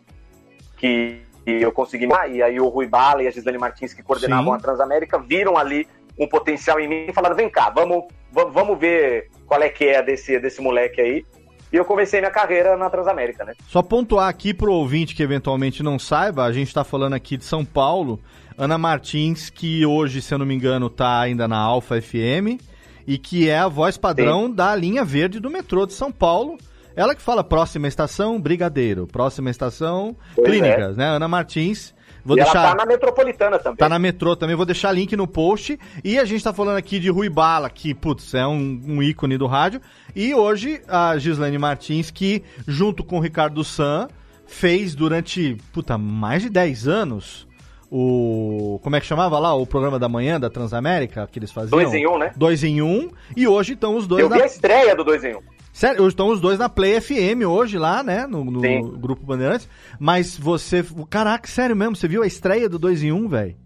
que 0.76 1.20
eu 1.44 1.72
consegui. 1.72 2.06
E 2.30 2.40
aí 2.40 2.60
o 2.60 2.68
Rui 2.68 2.86
Bala 2.86 3.24
e 3.24 3.26
a 3.26 3.30
Gislane 3.32 3.58
Martins, 3.58 3.92
que 3.92 4.04
coordenavam 4.04 4.52
Sim. 4.52 4.58
a 4.58 4.62
Transamérica, 4.62 5.18
viram 5.18 5.58
ali 5.58 5.84
um 6.16 6.28
potencial 6.28 6.78
em 6.78 6.86
mim 6.86 7.06
e 7.08 7.12
falaram: 7.12 7.34
vem 7.34 7.50
cá, 7.50 7.70
vamos, 7.70 8.04
vamos 8.30 8.78
ver 8.78 9.28
qual 9.48 9.60
é 9.60 9.68
que 9.68 9.84
é 9.84 10.00
desse, 10.00 10.38
desse 10.38 10.62
moleque 10.62 11.00
aí. 11.00 11.26
E 11.72 11.76
eu 11.76 11.84
comecei 11.84 12.20
minha 12.20 12.30
carreira 12.30 12.76
na 12.76 12.90
Transamérica, 12.90 13.44
né? 13.44 13.54
Só 13.68 13.82
pontuar 13.82 14.28
aqui 14.28 14.52
pro 14.52 14.72
ouvinte 14.72 15.14
que 15.14 15.22
eventualmente 15.22 15.82
não 15.82 15.98
saiba, 15.98 16.44
a 16.44 16.52
gente 16.52 16.74
tá 16.74 16.82
falando 16.82 17.14
aqui 17.14 17.36
de 17.36 17.44
São 17.44 17.64
Paulo. 17.64 18.18
Ana 18.58 18.76
Martins, 18.76 19.48
que 19.48 19.86
hoje, 19.86 20.20
se 20.20 20.34
eu 20.34 20.38
não 20.38 20.44
me 20.44 20.54
engano, 20.54 20.90
tá 20.90 21.20
ainda 21.20 21.48
na 21.48 21.56
Alfa 21.56 22.00
FM 22.00 22.60
e 23.06 23.16
que 23.16 23.48
é 23.48 23.58
a 23.58 23.68
voz 23.68 23.96
padrão 23.96 24.46
Sim. 24.46 24.54
da 24.54 24.74
linha 24.74 25.04
verde 25.04 25.40
do 25.40 25.48
metrô 25.48 25.86
de 25.86 25.94
São 25.94 26.12
Paulo. 26.12 26.58
Ela 26.94 27.14
que 27.14 27.22
fala 27.22 27.42
próxima 27.42 27.88
estação, 27.88 28.40
Brigadeiro. 28.40 29.06
Próxima 29.06 29.48
estação, 29.48 30.14
pois 30.34 30.48
Clínicas, 30.48 30.96
é. 30.96 30.98
né? 30.98 31.06
Ana 31.06 31.26
Martins. 31.26 31.94
Vou 32.24 32.36
e 32.36 32.42
deixar... 32.42 32.58
ela 32.58 32.68
tá 32.70 32.74
na 32.76 32.86
metropolitana 32.86 33.58
também. 33.58 33.76
Tá 33.76 33.88
na 33.88 33.98
metrô 33.98 34.36
também, 34.36 34.56
vou 34.56 34.66
deixar 34.66 34.92
link 34.92 35.16
no 35.16 35.26
post. 35.26 35.78
E 36.04 36.18
a 36.18 36.24
gente 36.24 36.42
tá 36.42 36.52
falando 36.52 36.76
aqui 36.76 36.98
de 36.98 37.10
Rui 37.10 37.28
Bala, 37.28 37.70
que, 37.70 37.94
putz, 37.94 38.34
é 38.34 38.46
um, 38.46 38.80
um 38.86 39.02
ícone 39.02 39.36
do 39.36 39.46
rádio. 39.46 39.80
E 40.14 40.34
hoje 40.34 40.82
a 40.88 41.16
Gislaine 41.18 41.58
Martins, 41.58 42.10
que, 42.10 42.42
junto 42.66 43.02
com 43.02 43.18
o 43.18 43.20
Ricardo 43.20 43.62
San, 43.64 44.08
fez 44.46 44.94
durante, 44.94 45.56
puta, 45.72 45.96
mais 45.96 46.42
de 46.42 46.50
10 46.50 46.88
anos 46.88 47.48
o. 47.90 48.78
Como 48.82 48.94
é 48.94 49.00
que 49.00 49.06
chamava 49.06 49.38
lá? 49.38 49.52
O 49.54 49.66
programa 49.66 49.98
da 49.98 50.08
manhã 50.08 50.38
da 50.38 50.48
Transamérica 50.48 51.28
que 51.30 51.38
eles 51.38 51.50
faziam? 51.50 51.70
Dois 51.70 51.92
em 51.92 52.06
um, 52.06 52.16
né? 52.16 52.32
Dois 52.36 52.62
em 52.62 52.80
um. 52.80 53.10
E 53.36 53.48
hoje 53.48 53.72
estão 53.72 53.96
os 53.96 54.06
dois. 54.06 54.22
Eu 54.22 54.28
na... 54.28 54.36
vi 54.36 54.42
a 54.42 54.46
estreia 54.46 54.94
do 54.94 55.02
dois 55.02 55.24
em 55.24 55.34
um. 55.34 55.40
Sério, 55.80 56.06
estão 56.06 56.28
os 56.28 56.42
dois 56.42 56.58
na 56.58 56.68
Play 56.68 57.00
FM 57.00 57.42
hoje 57.48 57.78
lá, 57.78 58.02
né? 58.02 58.26
No, 58.26 58.44
no 58.44 58.60
Grupo 58.98 59.24
Bandeirantes. 59.24 59.66
Mas 59.98 60.36
você. 60.36 60.84
Caraca, 61.08 61.48
sério 61.48 61.74
mesmo, 61.74 61.96
você 61.96 62.06
viu 62.06 62.22
a 62.22 62.26
estreia 62.26 62.68
do 62.68 62.78
2 62.78 63.04
em 63.04 63.12
1, 63.12 63.16
um, 63.16 63.26
velho? 63.26 63.56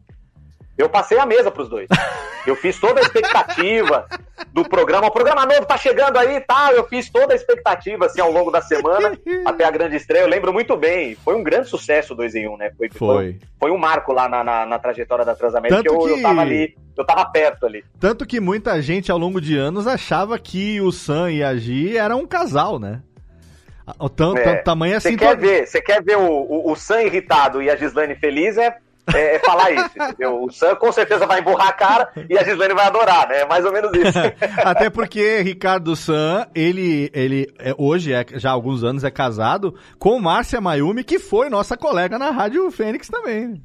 Eu 0.77 0.89
passei 0.89 1.19
a 1.19 1.27
mesa 1.27 1.51
pros 1.51 1.69
dois. 1.69 1.89
Eu 2.47 2.57
fiz 2.57 2.79
toda 2.79 3.01
a 3.01 3.03
expectativa 3.03 4.07
do 4.53 4.69
programa. 4.69 5.07
O 5.07 5.11
programa 5.11 5.47
novo 5.47 5.65
tá 5.65 5.79
chegando 5.79 6.19
aí 6.19 6.37
e 6.37 6.41
tá? 6.41 6.55
tal. 6.55 6.73
Eu 6.73 6.87
fiz 6.87 7.09
toda 7.09 7.33
a 7.33 7.37
expectativa 7.37 8.07
assim 8.07 8.21
ao 8.21 8.31
longo 8.31 8.51
da 8.51 8.61
semana 8.61 9.19
até 9.47 9.65
a 9.65 9.71
grande 9.71 9.97
estreia. 9.97 10.23
Eu 10.23 10.29
lembro 10.29 10.53
muito 10.53 10.77
bem. 10.77 11.15
Foi 11.17 11.35
um 11.35 11.43
grande 11.43 11.69
sucesso 11.69 12.13
o 12.13 12.17
2 12.17 12.35
em 12.35 12.49
1, 12.49 12.53
um, 12.53 12.57
né? 12.57 12.71
Foi, 12.77 12.91
foi. 12.91 13.39
Foi, 13.59 13.71
um 13.71 13.79
marco 13.79 14.13
lá 14.13 14.29
na, 14.29 14.45
na, 14.45 14.67
na 14.67 14.79
trajetória 14.79 15.25
da 15.25 15.35
Transamérica. 15.35 15.83
Tanto 15.83 15.95
eu, 15.95 16.01
que... 16.01 16.11
eu 16.11 16.23
tava 16.23 16.41
ali, 16.43 16.77
eu 16.97 17.05
tava 17.05 17.25
perto 17.27 17.67
ali. 17.67 17.85
Tanto 17.99 18.27
que 18.27 18.41
muita 18.41 18.81
gente 18.83 19.11
ao 19.11 19.19
longo 19.19 19.41
de 19.41 19.57
anos 19.57 19.87
achava 19.87 20.39
que 20.39 20.81
o 20.81 20.93
Sam 20.93 21.31
e 21.31 21.43
a 21.43 21.57
Gi 21.57 21.97
eram 21.97 22.21
um 22.21 22.27
casal, 22.27 22.79
né? 22.79 23.01
O 23.99 24.09
tanto, 24.09 24.39
é, 24.39 24.57
tamanho 24.57 24.97
assim. 24.97 25.11
Você 25.11 25.17
quer 25.17 25.37
ver, 25.37 25.67
você 25.67 25.81
quer 25.81 26.03
ver 26.03 26.17
o, 26.17 26.27
o, 26.27 26.73
o 26.73 26.77
Sam 26.77 27.03
irritado 27.03 27.63
e 27.63 27.71
a 27.71 27.77
Gislane 27.77 28.15
feliz 28.15 28.57
é 28.57 28.77
é, 29.12 29.37
é, 29.37 29.38
falar 29.40 29.71
isso, 29.71 29.90
entendeu? 29.97 30.43
O 30.43 30.51
Sam 30.51 30.77
com 30.77 30.90
certeza 30.90 31.27
vai 31.27 31.40
emburrar 31.40 31.69
a 31.69 31.73
cara 31.73 32.09
e 32.29 32.38
a 32.38 32.43
Gislene 32.43 32.75
vai 32.75 32.87
adorar, 32.87 33.29
né? 33.29 33.40
É 33.40 33.47
mais 33.47 33.64
ou 33.64 33.73
menos 33.73 33.93
isso. 33.93 34.19
Até 34.64 34.88
porque 34.88 35.40
Ricardo 35.43 35.95
Sam, 35.95 36.47
ele, 36.55 37.11
ele 37.12 37.53
é, 37.59 37.75
hoje, 37.77 38.12
é, 38.12 38.25
já 38.35 38.51
há 38.51 38.53
alguns 38.53 38.83
anos, 38.83 39.05
é 39.05 39.11
casado 39.11 39.75
com 39.99 40.19
Márcia 40.19 40.61
Mayumi, 40.61 41.05
que 41.05 41.19
foi 41.19 41.51
nossa 41.51 41.77
colega 41.77 42.19
na 42.19 42.31
Rádio 42.31 42.71
Fênix 42.71 43.09
também. 43.09 43.62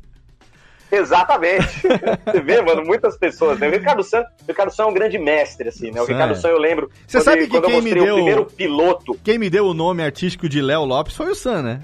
Exatamente. 0.91 1.81
Você 2.25 2.41
vê, 2.41 2.61
mano, 2.61 2.83
muitas 2.83 3.15
pessoas, 3.17 3.59
né? 3.59 3.67
O 3.67 3.71
Ricardo 3.71 4.03
Sam, 4.03 4.21
o 4.21 4.47
Ricardo 4.47 4.71
Sam 4.71 4.83
é 4.83 4.87
um 4.87 4.93
grande 4.93 5.19
mestre, 5.19 5.69
assim, 5.69 5.91
né? 5.91 6.01
O. 6.01 6.05
Ricardo 6.05 6.35
Sam, 6.35 6.49
eu 6.49 6.57
lembro. 6.57 6.89
Você 7.07 7.21
sabe 7.21 7.47
que 7.47 7.61
quem 7.61 7.81
me 7.81 7.93
deu 7.93 8.13
o 8.13 8.15
primeiro 8.15 8.45
piloto. 8.45 9.17
Quem 9.23 9.37
me 9.37 9.49
deu 9.49 9.67
o 9.67 9.73
nome 9.73 10.03
artístico 10.03 10.49
de 10.49 10.61
Léo 10.61 10.83
Lopes 10.83 11.15
foi 11.15 11.29
o 11.29 11.35
Sam, 11.35 11.61
né? 11.61 11.81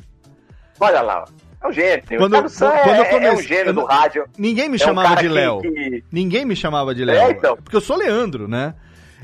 Olha 0.79 1.01
lá, 1.01 1.25
é 1.65 1.69
um 1.69 1.71
gênio. 1.71 2.03
Quando, 2.17 2.35
o 2.35 2.49
quando 2.49 2.73
é, 2.73 2.99
eu 2.99 3.05
comecei, 3.05 3.27
é 3.27 3.33
um 3.33 3.41
gênio 3.41 3.73
do 3.73 3.85
rádio. 3.85 4.25
Ninguém 4.37 4.69
me 4.69 4.75
é 4.75 4.79
chamava 4.79 5.13
um 5.13 5.15
de 5.15 5.27
Léo. 5.27 5.61
Que... 5.61 6.03
Ninguém 6.11 6.45
me 6.45 6.55
chamava 6.55 6.93
de 6.93 7.03
Léo. 7.03 7.27
É, 7.27 7.31
então. 7.31 7.57
Porque 7.57 7.75
eu 7.75 7.81
sou 7.81 7.97
Leandro, 7.97 8.47
né? 8.47 8.75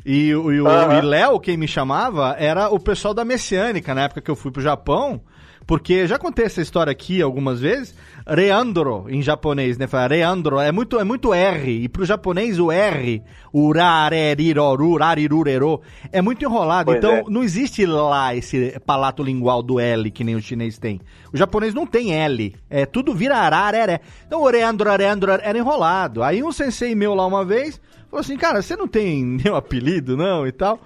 E, 0.06 0.30
e, 0.30 0.36
o, 0.36 0.46
uhum. 0.46 0.98
e 0.98 1.02
Léo, 1.02 1.40
quem 1.40 1.58
me 1.58 1.68
chamava, 1.68 2.36
era 2.40 2.70
o 2.70 2.80
pessoal 2.80 3.14
da 3.14 3.24
Messiânica, 3.24 3.94
na 3.94 4.04
época 4.04 4.22
que 4.22 4.32
eu 4.32 4.36
fui 4.36 4.52
pro 4.52 4.62
Japão. 4.62 5.22
Porque 5.68 6.08
já 6.08 6.18
contei 6.18 6.46
essa 6.46 6.62
história 6.62 6.92
aqui 6.92 7.22
algumas 7.22 7.62
vezes. 7.62 7.96
Reandro, 8.34 9.08
em 9.10 9.22
japonês, 9.22 9.78
né? 9.78 9.88
Fala 9.88 10.08
Reandro, 10.08 10.58
é 10.58 10.72
muito, 10.72 10.98
é 10.98 11.04
muito 11.04 11.34
R. 11.34 11.84
E 11.84 11.90
pro 11.90 12.06
japonês 12.06 12.60
o 12.60 12.72
R, 12.72 13.22
o 13.52 13.74
rareriroru, 13.74 14.96
rarirurero, 14.96 15.82
é 16.14 16.22
muito 16.22 16.46
enrolado. 16.46 16.86
Pois 16.86 16.98
então 16.98 17.12
é. 17.12 17.24
não 17.28 17.44
existe 17.44 17.86
lá 17.86 18.34
esse 18.34 18.80
palato 18.86 19.22
lingual 19.22 19.62
do 19.62 19.82
L 19.82 20.10
que 20.10 20.24
nem 20.24 20.36
o 20.36 20.42
chinês 20.42 20.78
tem. 20.78 21.02
O 21.34 21.38
japonês 21.38 21.74
não 21.74 21.86
tem 21.86 22.14
L. 22.14 22.56
É 22.70 22.86
tudo 22.86 23.14
vira 23.14 23.36
ararere. 23.36 24.00
Então 24.26 24.42
o 24.42 24.50
Reandro, 24.50 24.90
Reandro 24.96 25.32
era 25.32 25.58
enrolado. 25.58 26.24
Aí 26.24 26.42
um 26.42 26.54
sensei 26.54 26.96
meu 26.96 27.14
lá 27.14 27.26
uma 27.26 27.44
vez 27.44 27.82
falou 28.10 28.22
assim, 28.22 28.38
cara, 28.38 28.62
você 28.62 28.76
não 28.76 28.88
tem 28.88 29.26
nenhum 29.26 29.56
apelido 29.56 30.16
não 30.16 30.48
e 30.48 30.52
tal? 30.54 30.80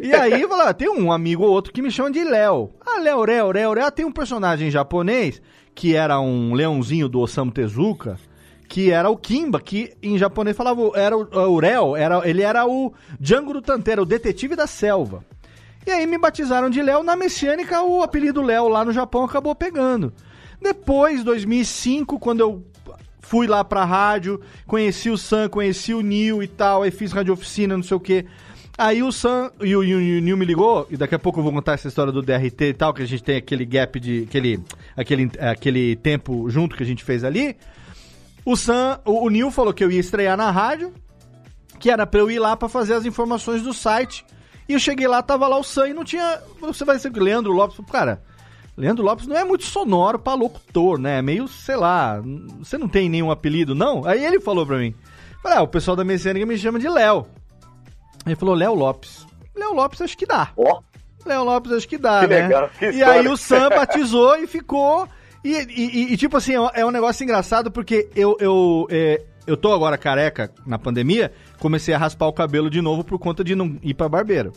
E 0.00 0.12
aí, 0.14 0.46
falou, 0.46 0.66
ah, 0.66 0.74
tem 0.74 0.88
um 0.88 1.10
amigo 1.10 1.44
ou 1.44 1.50
outro 1.50 1.72
que 1.72 1.82
me 1.82 1.90
chama 1.90 2.10
de 2.10 2.22
Léo. 2.22 2.70
Ah, 2.86 3.00
Léo, 3.00 3.24
Léo, 3.24 3.52
Léo, 3.52 3.72
Léo. 3.72 3.90
Tem 3.90 4.04
um 4.04 4.12
personagem 4.12 4.70
japonês 4.70 5.40
que 5.78 5.94
era 5.94 6.18
um 6.18 6.54
leãozinho 6.54 7.08
do 7.08 7.20
Osamu 7.20 7.52
Tezuka, 7.52 8.18
que 8.68 8.90
era 8.90 9.08
o 9.08 9.16
Kimba, 9.16 9.60
que 9.60 9.96
em 10.02 10.18
japonês 10.18 10.56
falava, 10.56 10.80
era 10.96 11.16
o, 11.16 11.22
o 11.22 11.96
era, 11.96 12.28
ele 12.28 12.42
era 12.42 12.66
o 12.66 12.92
Django 13.20 13.52
do 13.52 13.62
Tantera, 13.62 14.02
o 14.02 14.04
detetive 14.04 14.56
da 14.56 14.66
selva. 14.66 15.24
E 15.86 15.90
aí 15.92 16.04
me 16.04 16.18
batizaram 16.18 16.68
de 16.68 16.82
Léo, 16.82 17.04
na 17.04 17.14
Messiânica 17.14 17.80
o 17.80 18.02
apelido 18.02 18.42
Léo 18.42 18.66
lá 18.66 18.84
no 18.84 18.90
Japão 18.90 19.22
acabou 19.22 19.54
pegando. 19.54 20.12
Depois, 20.60 21.22
2005, 21.22 22.18
quando 22.18 22.40
eu 22.40 22.66
fui 23.20 23.46
lá 23.46 23.62
pra 23.62 23.84
rádio, 23.84 24.40
conheci 24.66 25.10
o 25.10 25.16
Sam, 25.16 25.48
conheci 25.48 25.94
o 25.94 26.00
Neil 26.00 26.42
e 26.42 26.48
tal, 26.48 26.82
aí 26.82 26.90
fiz 26.90 27.12
rádio 27.12 27.34
oficina, 27.34 27.76
não 27.76 27.84
sei 27.84 27.96
o 27.96 28.00
que. 28.00 28.26
Aí 28.78 29.02
o 29.02 29.10
Sam 29.10 29.50
e 29.60 29.74
o, 29.74 29.80
o 29.80 30.20
Neil 30.20 30.36
me 30.36 30.44
ligou, 30.44 30.86
e 30.88 30.96
daqui 30.96 31.12
a 31.12 31.18
pouco 31.18 31.40
eu 31.40 31.42
vou 31.42 31.52
contar 31.52 31.72
essa 31.72 31.88
história 31.88 32.12
do 32.12 32.22
DRT 32.22 32.64
e 32.64 32.72
tal, 32.72 32.94
que 32.94 33.02
a 33.02 33.06
gente 33.06 33.24
tem 33.24 33.36
aquele 33.36 33.64
gap 33.64 33.98
de. 33.98 34.22
aquele, 34.22 34.62
aquele, 34.96 35.30
aquele 35.40 35.96
tempo 35.96 36.48
junto 36.48 36.76
que 36.76 36.84
a 36.84 36.86
gente 36.86 37.02
fez 37.02 37.24
ali. 37.24 37.56
O 38.44 38.56
Sam, 38.56 39.00
o, 39.04 39.26
o 39.26 39.30
Neil 39.30 39.50
falou 39.50 39.74
que 39.74 39.82
eu 39.82 39.90
ia 39.90 39.98
estrear 39.98 40.36
na 40.36 40.52
rádio, 40.52 40.94
que 41.80 41.90
era 41.90 42.06
pra 42.06 42.20
eu 42.20 42.30
ir 42.30 42.38
lá 42.38 42.56
pra 42.56 42.68
fazer 42.68 42.94
as 42.94 43.04
informações 43.04 43.62
do 43.62 43.74
site. 43.74 44.24
E 44.68 44.74
eu 44.74 44.78
cheguei 44.78 45.08
lá, 45.08 45.20
tava 45.24 45.48
lá 45.48 45.58
o 45.58 45.64
Sam 45.64 45.88
e 45.88 45.92
não 45.92 46.04
tinha. 46.04 46.40
Você 46.60 46.84
vai 46.84 47.00
ser 47.00 47.10
Leandro 47.10 47.52
Lopes. 47.52 47.84
Cara, 47.90 48.22
Leandro 48.76 49.04
Lopes 49.04 49.26
não 49.26 49.36
é 49.36 49.42
muito 49.42 49.64
sonoro 49.64 50.20
pra 50.20 50.34
locutor, 50.34 51.00
né? 51.00 51.18
É 51.18 51.22
meio, 51.22 51.48
sei 51.48 51.74
lá, 51.74 52.22
você 52.60 52.78
não 52.78 52.86
tem 52.86 53.08
nenhum 53.08 53.32
apelido, 53.32 53.74
não? 53.74 54.04
Aí 54.04 54.24
ele 54.24 54.38
falou 54.38 54.64
pra 54.64 54.78
mim. 54.78 54.94
Falei, 55.42 55.58
ah, 55.58 55.62
o 55.62 55.68
pessoal 55.68 55.96
da 55.96 56.04
Messiânica 56.04 56.46
me 56.46 56.56
chama 56.56 56.78
de 56.78 56.88
Léo. 56.88 57.26
Ele 58.32 58.36
falou, 58.36 58.54
Léo 58.54 58.74
Lopes. 58.74 59.26
Léo 59.56 59.74
Lopes 59.74 60.00
acho 60.00 60.16
que 60.16 60.26
dá. 60.26 60.50
Ó. 60.56 60.78
Oh. 60.78 61.28
Léo 61.28 61.44
Lopes 61.44 61.72
acho 61.72 61.88
que 61.88 61.98
dá, 61.98 62.20
que 62.20 62.26
né? 62.28 62.42
Legal, 62.42 62.70
que 62.78 62.90
e 62.90 63.02
aí 63.02 63.26
o 63.28 63.36
Sam 63.36 63.68
batizou 63.74 64.36
e 64.36 64.46
ficou. 64.46 65.08
E, 65.44 65.52
e, 65.54 66.12
e, 66.12 66.16
tipo 66.16 66.36
assim, 66.36 66.52
é 66.74 66.84
um 66.84 66.90
negócio 66.90 67.22
engraçado 67.22 67.70
porque 67.70 68.08
eu, 68.14 68.36
eu, 68.40 68.86
é, 68.90 69.22
eu 69.46 69.56
tô 69.56 69.72
agora 69.72 69.96
careca 69.96 70.52
na 70.66 70.78
pandemia, 70.78 71.32
comecei 71.58 71.94
a 71.94 71.98
raspar 71.98 72.26
o 72.26 72.32
cabelo 72.32 72.68
de 72.68 72.80
novo 72.80 73.04
por 73.04 73.18
conta 73.18 73.44
de 73.44 73.54
não 73.54 73.78
ir 73.82 73.94
pra 73.94 74.08
barbeiro. 74.08 74.52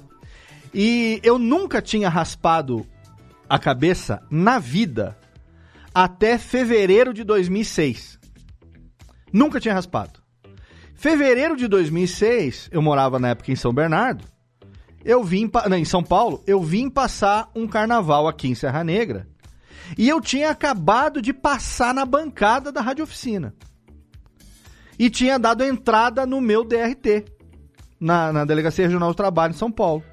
E 0.73 1.19
eu 1.23 1.37
nunca 1.37 1.81
tinha 1.81 2.09
raspado 2.09 2.85
a 3.47 3.59
cabeça 3.59 4.21
na 4.29 4.59
vida 4.59 5.17
até 5.93 6.37
fevereiro 6.37 7.13
de 7.13 7.23
2006. 7.23 8.19
Nunca 9.31 9.59
tinha 9.59 9.73
raspado. 9.73 10.20
Fevereiro 11.01 11.57
de 11.57 11.67
2006, 11.67 12.69
eu 12.71 12.79
morava 12.79 13.17
na 13.17 13.29
época 13.29 13.51
em 13.51 13.55
São 13.55 13.73
Bernardo. 13.73 14.23
Eu 15.03 15.23
vim 15.23 15.49
não, 15.67 15.75
em 15.75 15.83
São 15.83 16.03
Paulo, 16.03 16.43
eu 16.45 16.61
vim 16.61 16.91
passar 16.91 17.49
um 17.55 17.67
carnaval 17.67 18.27
aqui 18.27 18.47
em 18.47 18.53
Serra 18.53 18.83
Negra. 18.83 19.27
E 19.97 20.07
eu 20.07 20.21
tinha 20.21 20.51
acabado 20.51 21.19
de 21.19 21.33
passar 21.33 21.91
na 21.91 22.05
bancada 22.05 22.71
da 22.71 22.81
Rádio 22.81 23.03
Oficina 23.03 23.55
e 24.99 25.09
tinha 25.09 25.39
dado 25.39 25.63
entrada 25.63 26.23
no 26.27 26.39
meu 26.39 26.63
DRT, 26.63 27.25
na, 27.99 28.31
na 28.31 28.45
Delegacia 28.45 28.85
Regional 28.85 29.09
do 29.09 29.15
Trabalho 29.15 29.55
em 29.55 29.57
São 29.57 29.71
Paulo. 29.71 30.03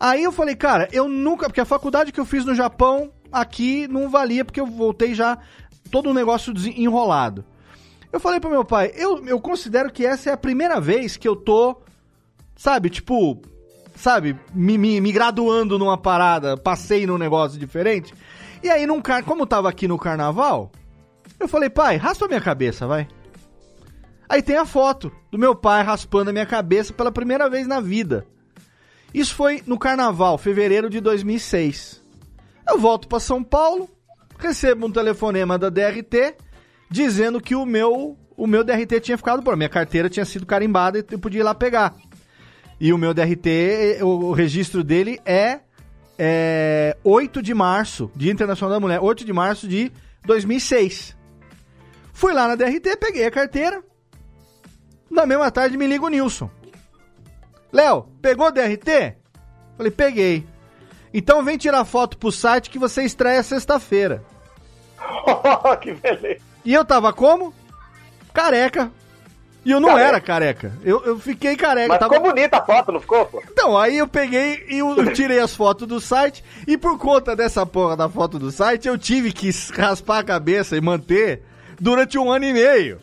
Aí 0.00 0.24
eu 0.24 0.32
falei, 0.32 0.56
cara, 0.56 0.88
eu 0.90 1.08
nunca. 1.08 1.46
Porque 1.46 1.60
a 1.60 1.64
faculdade 1.64 2.10
que 2.10 2.18
eu 2.18 2.26
fiz 2.26 2.44
no 2.44 2.56
Japão, 2.56 3.12
aqui 3.30 3.86
não 3.86 4.10
valia, 4.10 4.44
porque 4.44 4.60
eu 4.60 4.66
voltei 4.66 5.14
já 5.14 5.38
todo 5.88 6.10
um 6.10 6.14
negócio 6.14 6.52
enrolado. 6.76 7.44
Eu 8.14 8.20
falei 8.20 8.38
pro 8.38 8.48
meu 8.48 8.64
pai, 8.64 8.92
eu, 8.94 9.26
eu 9.26 9.40
considero 9.40 9.90
que 9.90 10.06
essa 10.06 10.30
é 10.30 10.32
a 10.32 10.36
primeira 10.36 10.80
vez 10.80 11.16
que 11.16 11.26
eu 11.26 11.34
tô, 11.34 11.82
sabe, 12.54 12.88
tipo, 12.88 13.42
sabe, 13.96 14.38
me, 14.54 14.78
me, 14.78 15.00
me 15.00 15.10
graduando 15.10 15.76
numa 15.80 15.98
parada, 15.98 16.56
passei 16.56 17.08
num 17.08 17.18
negócio 17.18 17.58
diferente. 17.58 18.14
E 18.62 18.70
aí, 18.70 18.86
num, 18.86 19.02
como 19.24 19.42
eu 19.42 19.46
tava 19.48 19.68
aqui 19.68 19.88
no 19.88 19.98
carnaval, 19.98 20.70
eu 21.40 21.48
falei, 21.48 21.68
pai, 21.68 21.96
raspa 21.96 22.28
minha 22.28 22.40
cabeça, 22.40 22.86
vai. 22.86 23.08
Aí 24.28 24.40
tem 24.40 24.58
a 24.58 24.64
foto 24.64 25.10
do 25.28 25.36
meu 25.36 25.56
pai 25.56 25.82
raspando 25.82 26.30
a 26.30 26.32
minha 26.32 26.46
cabeça 26.46 26.92
pela 26.92 27.10
primeira 27.10 27.50
vez 27.50 27.66
na 27.66 27.80
vida. 27.80 28.24
Isso 29.12 29.34
foi 29.34 29.60
no 29.66 29.76
carnaval, 29.76 30.38
fevereiro 30.38 30.88
de 30.88 31.00
2006. 31.00 32.00
Eu 32.70 32.78
volto 32.78 33.08
para 33.08 33.18
São 33.18 33.42
Paulo, 33.42 33.90
recebo 34.38 34.86
um 34.86 34.92
telefonema 34.92 35.58
da 35.58 35.68
DRT 35.68 36.36
dizendo 36.90 37.40
que 37.40 37.54
o 37.54 37.64
meu 37.64 38.18
o 38.36 38.46
meu 38.46 38.64
DRT 38.64 39.00
tinha 39.00 39.16
ficado 39.16 39.42
bom, 39.42 39.54
minha 39.56 39.68
carteira 39.68 40.10
tinha 40.10 40.24
sido 40.24 40.44
carimbada 40.44 40.98
e 40.98 41.04
eu 41.08 41.18
podia 41.18 41.40
ir 41.40 41.44
lá 41.44 41.54
pegar. 41.54 41.94
E 42.80 42.92
o 42.92 42.98
meu 42.98 43.14
DRT, 43.14 44.02
o, 44.02 44.06
o 44.06 44.32
registro 44.32 44.82
dele 44.82 45.20
é, 45.24 45.60
é 46.18 46.96
8 47.04 47.40
de 47.40 47.54
março, 47.54 48.10
Dia 48.16 48.32
Internacional 48.32 48.74
da 48.74 48.80
Mulher, 48.80 49.00
8 49.00 49.24
de 49.24 49.32
março 49.32 49.68
de 49.68 49.92
2006. 50.24 51.16
Fui 52.12 52.32
lá 52.32 52.48
na 52.48 52.56
DRT, 52.56 52.96
peguei 52.96 53.24
a 53.24 53.30
carteira, 53.30 53.82
na 55.10 55.26
mesma 55.26 55.50
tarde 55.50 55.76
me 55.76 55.86
liga 55.86 56.04
o 56.04 56.08
Nilson. 56.08 56.50
Léo, 57.72 58.08
pegou 58.20 58.48
o 58.48 58.52
DRT? 58.52 59.16
Falei, 59.76 59.90
peguei. 59.90 60.46
Então 61.12 61.44
vem 61.44 61.56
tirar 61.56 61.84
foto 61.84 62.18
pro 62.18 62.32
site 62.32 62.70
que 62.70 62.78
você 62.78 63.02
estreia 63.04 63.42
sexta-feira. 63.42 64.24
que 65.80 65.92
beleza. 65.94 66.53
E 66.64 66.72
eu 66.72 66.84
tava 66.84 67.12
como? 67.12 67.52
Careca. 68.32 68.90
E 69.64 69.70
eu 69.70 69.80
não 69.80 69.88
careca. 69.88 70.08
era 70.08 70.20
careca. 70.20 70.72
Eu, 70.84 71.02
eu 71.04 71.18
fiquei 71.18 71.56
careca. 71.56 71.88
Mas 71.88 71.98
tava... 71.98 72.14
ficou 72.14 72.28
bonita 72.30 72.58
a 72.58 72.64
foto, 72.64 72.92
não 72.92 73.00
ficou, 73.00 73.24
pô? 73.26 73.42
Então, 73.50 73.78
aí 73.78 73.96
eu 73.96 74.06
peguei 74.06 74.66
e 74.68 74.78
eu 74.78 74.94
tirei 75.14 75.38
as 75.38 75.56
fotos 75.56 75.88
do 75.88 76.00
site. 76.00 76.44
E 76.66 76.76
por 76.76 76.98
conta 76.98 77.34
dessa 77.34 77.64
porra 77.64 77.96
da 77.96 78.08
foto 78.08 78.38
do 78.38 78.50
site, 78.50 78.86
eu 78.86 78.98
tive 78.98 79.32
que 79.32 79.50
raspar 79.76 80.18
a 80.18 80.24
cabeça 80.24 80.76
e 80.76 80.80
manter 80.80 81.42
durante 81.80 82.18
um 82.18 82.30
ano 82.30 82.44
e 82.44 82.52
meio. 82.52 83.00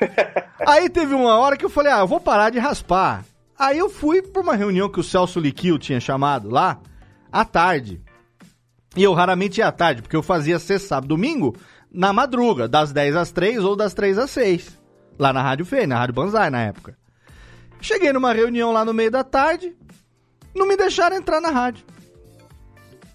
Aí 0.66 0.88
teve 0.88 1.14
uma 1.14 1.36
hora 1.36 1.56
que 1.56 1.64
eu 1.64 1.70
falei, 1.70 1.92
ah, 1.92 2.00
eu 2.00 2.06
vou 2.06 2.20
parar 2.20 2.50
de 2.50 2.58
raspar. 2.58 3.24
Aí 3.58 3.78
eu 3.78 3.90
fui 3.90 4.22
pra 4.22 4.42
uma 4.42 4.56
reunião 4.56 4.88
que 4.88 5.00
o 5.00 5.04
Celso 5.04 5.38
Liquil 5.38 5.78
tinha 5.78 6.00
chamado 6.00 6.48
lá, 6.48 6.78
à 7.30 7.44
tarde. 7.44 8.00
E 8.96 9.02
eu 9.02 9.12
raramente 9.12 9.58
ia 9.58 9.68
à 9.68 9.72
tarde, 9.72 10.02
porque 10.02 10.16
eu 10.16 10.22
fazia 10.22 10.58
sexta, 10.58 10.88
sábado, 10.88 11.08
domingo, 11.08 11.56
na 11.94 12.12
madruga, 12.12 12.66
das 12.66 12.92
10 12.92 13.14
às 13.14 13.30
3 13.30 13.64
ou 13.64 13.76
das 13.76 13.94
3 13.94 14.18
às 14.18 14.30
6. 14.32 14.82
Lá 15.16 15.32
na 15.32 15.40
Rádio 15.40 15.64
Fê, 15.64 15.86
na 15.86 15.96
Rádio 15.96 16.14
Banzai, 16.14 16.50
na 16.50 16.60
época. 16.60 16.98
Cheguei 17.80 18.12
numa 18.12 18.32
reunião 18.32 18.72
lá 18.72 18.84
no 18.84 18.92
meio 18.92 19.10
da 19.10 19.22
tarde, 19.22 19.76
não 20.54 20.66
me 20.66 20.76
deixaram 20.76 21.16
entrar 21.16 21.40
na 21.40 21.50
rádio. 21.50 21.84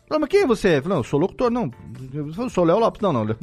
Falei, 0.08 0.22
mas 0.22 0.30
quem 0.30 0.42
é 0.42 0.48
você? 0.48 0.82
Falei, 0.82 0.90
não, 0.90 0.98
eu 0.98 1.04
sou 1.04 1.20
locutor, 1.20 1.52
não. 1.52 1.70
Eu 2.14 2.50
sou 2.50 2.64
Léo 2.64 2.80
Lopes. 2.80 3.02
Não, 3.02 3.14
não, 3.14 3.24
Léo 3.24 3.38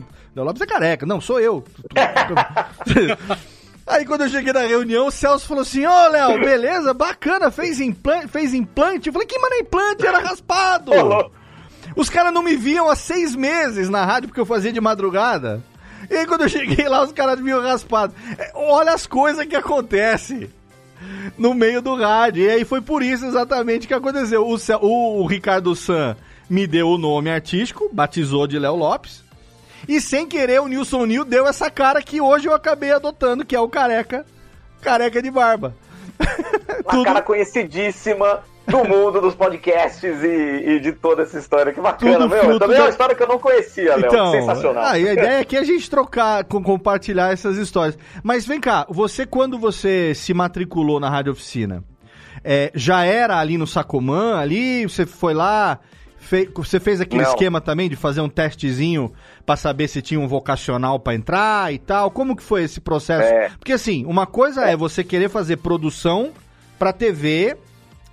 Lopes 0.45 0.63
é 0.63 0.67
careca. 0.67 1.07
Não, 1.07 1.21
sou 1.21 1.39
eu. 1.39 1.63
Aí 3.87 4.05
quando 4.05 4.23
eu 4.23 4.29
cheguei 4.29 4.53
na 4.53 4.63
reunião, 4.63 5.07
o 5.07 5.11
Celso 5.13 5.47
falou 5.47 5.63
assim: 5.63 5.87
Ô 5.87 5.91
oh, 5.91 6.09
Léo, 6.09 6.41
beleza, 6.41 6.93
bacana, 6.93 7.53
fez 7.53 7.79
implante, 7.81 8.27
fez 8.27 8.53
implante. 8.53 9.09
Eu 9.09 9.13
falei: 9.13 9.29
Que 9.29 9.39
mano 9.39 9.55
é 9.55 9.61
implante? 9.61 10.05
Era 10.05 10.19
raspado. 10.19 10.91
Os 11.97 12.11
caras 12.11 12.33
não 12.33 12.43
me 12.43 12.55
viam 12.57 12.91
há 12.91 12.95
seis 12.95 13.35
meses 13.35 13.89
na 13.89 14.05
rádio 14.05 14.29
porque 14.29 14.41
eu 14.41 14.47
fazia 14.47 14.71
de 14.71 14.81
madrugada. 14.81 15.63
E 16.11 16.15
aí 16.15 16.27
quando 16.27 16.43
eu 16.43 16.49
cheguei 16.49 16.87
lá, 16.87 17.03
os 17.03 17.11
caras 17.11 17.41
me 17.41 17.51
raspado. 17.53 18.15
É, 18.39 18.53
olha 18.55 18.93
as 18.93 19.07
coisas 19.07 19.47
que 19.47 19.57
acontecem 19.57 20.51
no 21.39 21.55
meio 21.55 21.81
do 21.81 21.97
rádio. 21.97 22.45
E 22.45 22.51
aí 22.51 22.65
foi 22.65 22.83
por 22.83 23.03
isso 23.03 23.25
exatamente 23.25 23.89
que 23.89 23.95
aconteceu. 23.95 24.47
O, 24.47 24.57
o, 24.57 25.23
o 25.23 25.27
Ricardo 25.27 25.75
San 25.75 26.15
me 26.49 26.67
deu 26.67 26.89
o 26.89 26.99
nome 26.99 27.31
artístico, 27.31 27.89
batizou 27.93 28.47
de 28.47 28.59
Léo 28.59 28.77
Lopes. 28.77 29.25
E 29.89 30.01
sem 30.01 30.27
querer, 30.27 30.61
o 30.61 30.69
Nilson 30.69 31.07
Nil 31.07 31.25
deu 31.25 31.47
essa 31.47 31.71
cara 31.71 32.03
que 32.03 32.21
hoje 32.21 32.47
eu 32.47 32.55
acabei 32.55 32.93
adotando, 32.93 33.45
que 33.45 33.55
é 33.55 33.61
o 33.61 33.69
careca, 33.69 34.27
careca 34.81 35.23
de 35.23 35.31
barba. 35.31 35.75
Uma 36.85 36.93
Tudo... 36.93 37.05
cara 37.05 37.23
conhecidíssima 37.23 38.43
do 38.67 38.85
mundo 38.85 39.21
dos 39.21 39.35
podcasts 39.35 40.23
e, 40.23 40.27
e, 40.27 40.81
de 40.81 40.93
toda 40.93 41.23
essa 41.23 41.39
história. 41.39 41.73
Que 41.73 41.81
bacana, 41.81 42.27
meu. 42.27 42.59
Também 42.59 42.77
da... 42.77 42.83
é 42.83 42.83
uma 42.83 42.91
história 42.91 43.15
que 43.15 43.23
eu 43.23 43.29
não 43.29 43.39
conhecia, 43.39 43.97
Léo. 43.97 44.07
Então, 44.07 44.33
Sensacional. 44.33 44.83
Ah, 44.83 44.93
a 44.93 44.99
ideia 44.99 45.41
é 45.41 45.45
que 45.45 45.57
a 45.57 45.63
gente 45.63 45.89
trocar, 45.89 46.45
compartilhar 46.45 47.33
essas 47.33 47.57
histórias. 47.57 47.97
Mas 48.23 48.45
vem 48.45 48.61
cá, 48.61 48.87
você, 48.89 49.25
quando 49.25 49.59
você 49.59 50.15
se 50.15 50.35
matriculou 50.35 50.99
na 50.99 51.09
Rádio 51.09 51.33
Oficina, 51.33 51.85
é, 52.43 52.71
já 52.75 53.05
era 53.05 53.39
ali 53.39 53.57
no 53.57 53.67
Sacomã, 53.67 54.39
ali, 54.39 54.85
você 54.85 55.07
foi 55.07 55.35
lá, 55.35 55.79
Fe... 56.27 56.51
Você 56.55 56.81
fez 56.81 57.01
aquele 57.01 57.23
Não. 57.23 57.31
esquema 57.31 57.61
também 57.61 57.89
de 57.89 57.97
fazer 57.97 58.21
um 58.21 58.29
testezinho 58.29 59.13
para 59.45 59.57
saber 59.57 59.89
se 59.89 60.03
tinha 60.03 60.19
um 60.19 60.27
vocacional 60.27 60.99
para 60.99 61.15
entrar 61.15 61.73
e 61.73 61.79
tal? 61.79 62.11
Como 62.11 62.37
que 62.37 62.43
foi 62.43 62.65
esse 62.65 62.81
processo? 62.81 63.33
É. 63.33 63.51
Porque 63.51 63.73
assim, 63.73 64.05
uma 64.05 64.27
coisa 64.27 64.67
é. 64.67 64.73
é 64.73 64.77
você 64.77 65.05
querer 65.05 65.29
fazer 65.29 65.59
produção 65.59 66.33
para 66.79 66.93
TV 66.93 67.57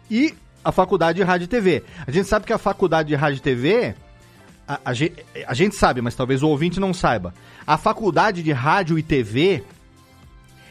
e 0.10 0.34
a 0.63 0.71
faculdade 0.71 1.17
de 1.17 1.23
rádio 1.23 1.45
e 1.45 1.47
TV. 1.47 1.84
A 2.06 2.12
gente 2.12 2.28
sabe 2.28 2.45
que 2.45 2.54
a 2.54 2.58
faculdade 2.58 3.10
de 3.10 3.15
rádio 3.15 3.38
e 3.38 3.41
TV 3.41 3.95
a, 4.67 4.80
a, 4.86 4.93
gente, 4.93 5.26
a 5.45 5.54
gente 5.54 5.76
sabe, 5.76 6.02
mas 6.02 6.15
talvez 6.15 6.41
o 6.43 6.47
ouvinte 6.47 6.80
não 6.80 6.93
saiba. 6.93 7.34
A 7.65 7.78
faculdade 7.78 8.43
de 8.43 8.52
rádio 8.52 8.97
e 8.97 9.04
TV 9.04 9.63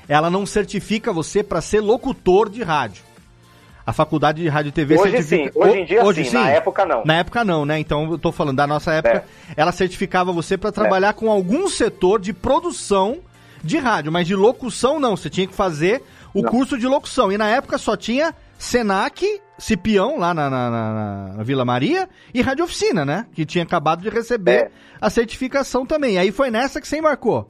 ela 0.09 0.31
não 0.31 0.45
certifica 0.45 1.13
você 1.13 1.43
para 1.43 1.61
ser 1.61 1.81
locutor 1.81 2.49
de 2.49 2.63
rádio. 2.63 3.03
A 3.85 3.93
faculdade 3.93 4.43
de 4.43 4.49
rádio 4.49 4.69
e 4.69 4.73
TV 4.73 4.95
hoje 4.95 5.23
certifica... 5.23 5.53
sim, 5.53 5.59
hoje 5.59 5.79
em 5.79 5.85
dia 5.85 6.05
hoje, 6.05 6.25
sim, 6.25 6.31
sim, 6.31 6.37
na 6.37 6.51
época 6.51 6.87
não. 6.87 7.05
Na 7.05 7.15
época 7.15 7.45
não, 7.45 7.65
né? 7.65 7.79
Então 7.79 8.13
eu 8.13 8.19
tô 8.19 8.31
falando 8.31 8.57
da 8.57 8.67
nossa 8.67 8.93
época, 8.93 9.25
é. 9.49 9.53
ela 9.57 9.73
certificava 9.73 10.33
você 10.33 10.57
para 10.57 10.71
trabalhar 10.71 11.11
é. 11.11 11.13
com 11.13 11.31
algum 11.31 11.69
setor 11.69 12.21
de 12.21 12.33
produção 12.33 13.19
de 13.63 13.79
rádio, 13.79 14.13
mas 14.13 14.27
de 14.27 14.35
locução 14.35 15.01
não, 15.01 15.17
você 15.17 15.29
tinha 15.29 15.47
que 15.47 15.55
fazer 15.55 16.03
o 16.35 16.43
não. 16.43 16.51
curso 16.51 16.79
de 16.79 16.87
locução. 16.87 17.31
E 17.33 17.39
na 17.39 17.49
época 17.49 17.77
só 17.79 17.97
tinha 17.97 18.35
Senac, 18.59 19.25
Cipião, 19.59 20.19
lá 20.19 20.33
na, 20.33 20.49
na, 20.49 20.71
na, 20.71 21.35
na, 21.37 21.43
Vila 21.43 21.65
Maria, 21.65 22.09
e 22.33 22.41
Rádio 22.41 22.65
Oficina, 22.65 23.05
né? 23.05 23.27
Que 23.33 23.45
tinha 23.45 23.65
acabado 23.65 24.03
de 24.03 24.09
receber 24.09 24.53
é. 24.53 24.71
a 25.01 25.11
certificação 25.11 25.85
também. 25.85 26.19
Aí 26.19 26.31
foi 26.31 26.51
nessa 26.51 26.81
que 26.81 26.87
você 26.87 26.99
embarcou. 26.99 27.47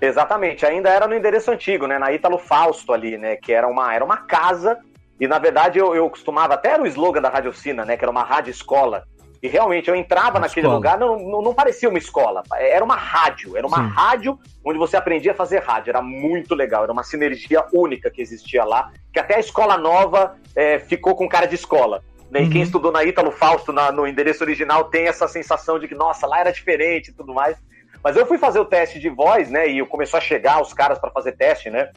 Exatamente, 0.00 0.64
ainda 0.64 0.88
era 0.90 1.08
no 1.08 1.14
endereço 1.14 1.50
antigo, 1.50 1.86
né? 1.86 1.98
Na 1.98 2.12
Ítalo 2.12 2.38
Fausto 2.38 2.92
ali, 2.92 3.18
né? 3.18 3.36
Que 3.36 3.52
era 3.52 3.66
uma, 3.66 3.92
era 3.92 4.04
uma 4.04 4.18
casa 4.18 4.78
e 5.20 5.26
na 5.26 5.38
verdade 5.38 5.78
eu, 5.78 5.94
eu 5.94 6.08
costumava, 6.08 6.54
até 6.54 6.70
era 6.70 6.82
o 6.82 6.86
slogan 6.86 7.20
da 7.20 7.28
Rádio 7.28 7.50
Oficina, 7.50 7.84
né? 7.84 7.96
Que 7.96 8.04
era 8.04 8.10
uma 8.10 8.22
rádio 8.22 8.50
escola. 8.50 9.04
E 9.42 9.46
realmente, 9.46 9.88
eu 9.88 9.94
entrava 9.94 10.32
uma 10.32 10.40
naquele 10.40 10.66
escola. 10.66 10.74
lugar, 10.74 10.98
não, 10.98 11.18
não, 11.18 11.42
não, 11.42 11.54
parecia 11.54 11.88
uma 11.88 11.98
escola. 11.98 12.42
Era 12.56 12.84
uma 12.84 12.96
rádio. 12.96 13.56
Era 13.56 13.66
uma 13.66 13.76
Sim. 13.76 13.88
rádio 13.88 14.38
onde 14.64 14.78
você 14.78 14.96
aprendia 14.96 15.32
a 15.32 15.34
fazer 15.34 15.62
rádio. 15.62 15.90
Era 15.90 16.02
muito 16.02 16.54
legal. 16.54 16.82
Era 16.82 16.92
uma 16.92 17.04
sinergia 17.04 17.64
única 17.72 18.10
que 18.10 18.20
existia 18.20 18.64
lá. 18.64 18.90
Que 19.12 19.20
até 19.20 19.36
a 19.36 19.40
escola 19.40 19.76
nova 19.76 20.36
é, 20.56 20.80
ficou 20.80 21.14
com 21.14 21.28
cara 21.28 21.46
de 21.46 21.54
escola. 21.54 22.02
Né? 22.30 22.40
Uhum. 22.40 22.46
E 22.46 22.50
quem 22.50 22.62
estudou 22.62 22.90
na 22.90 23.04
Ítalo 23.04 23.30
Fausto, 23.30 23.72
na, 23.72 23.92
no 23.92 24.08
endereço 24.08 24.42
original, 24.42 24.84
tem 24.84 25.06
essa 25.06 25.28
sensação 25.28 25.78
de 25.78 25.86
que, 25.86 25.94
nossa, 25.94 26.26
lá 26.26 26.40
era 26.40 26.50
diferente 26.50 27.10
e 27.10 27.14
tudo 27.14 27.32
mais. 27.32 27.56
Mas 28.02 28.16
eu 28.16 28.26
fui 28.26 28.38
fazer 28.38 28.58
o 28.58 28.64
teste 28.64 28.98
de 28.98 29.08
voz, 29.08 29.50
né? 29.50 29.68
E 29.68 29.84
começou 29.86 30.18
a 30.18 30.20
chegar 30.20 30.60
os 30.60 30.72
caras 30.72 30.98
para 30.98 31.10
fazer 31.10 31.32
teste, 31.32 31.70
né? 31.70 31.90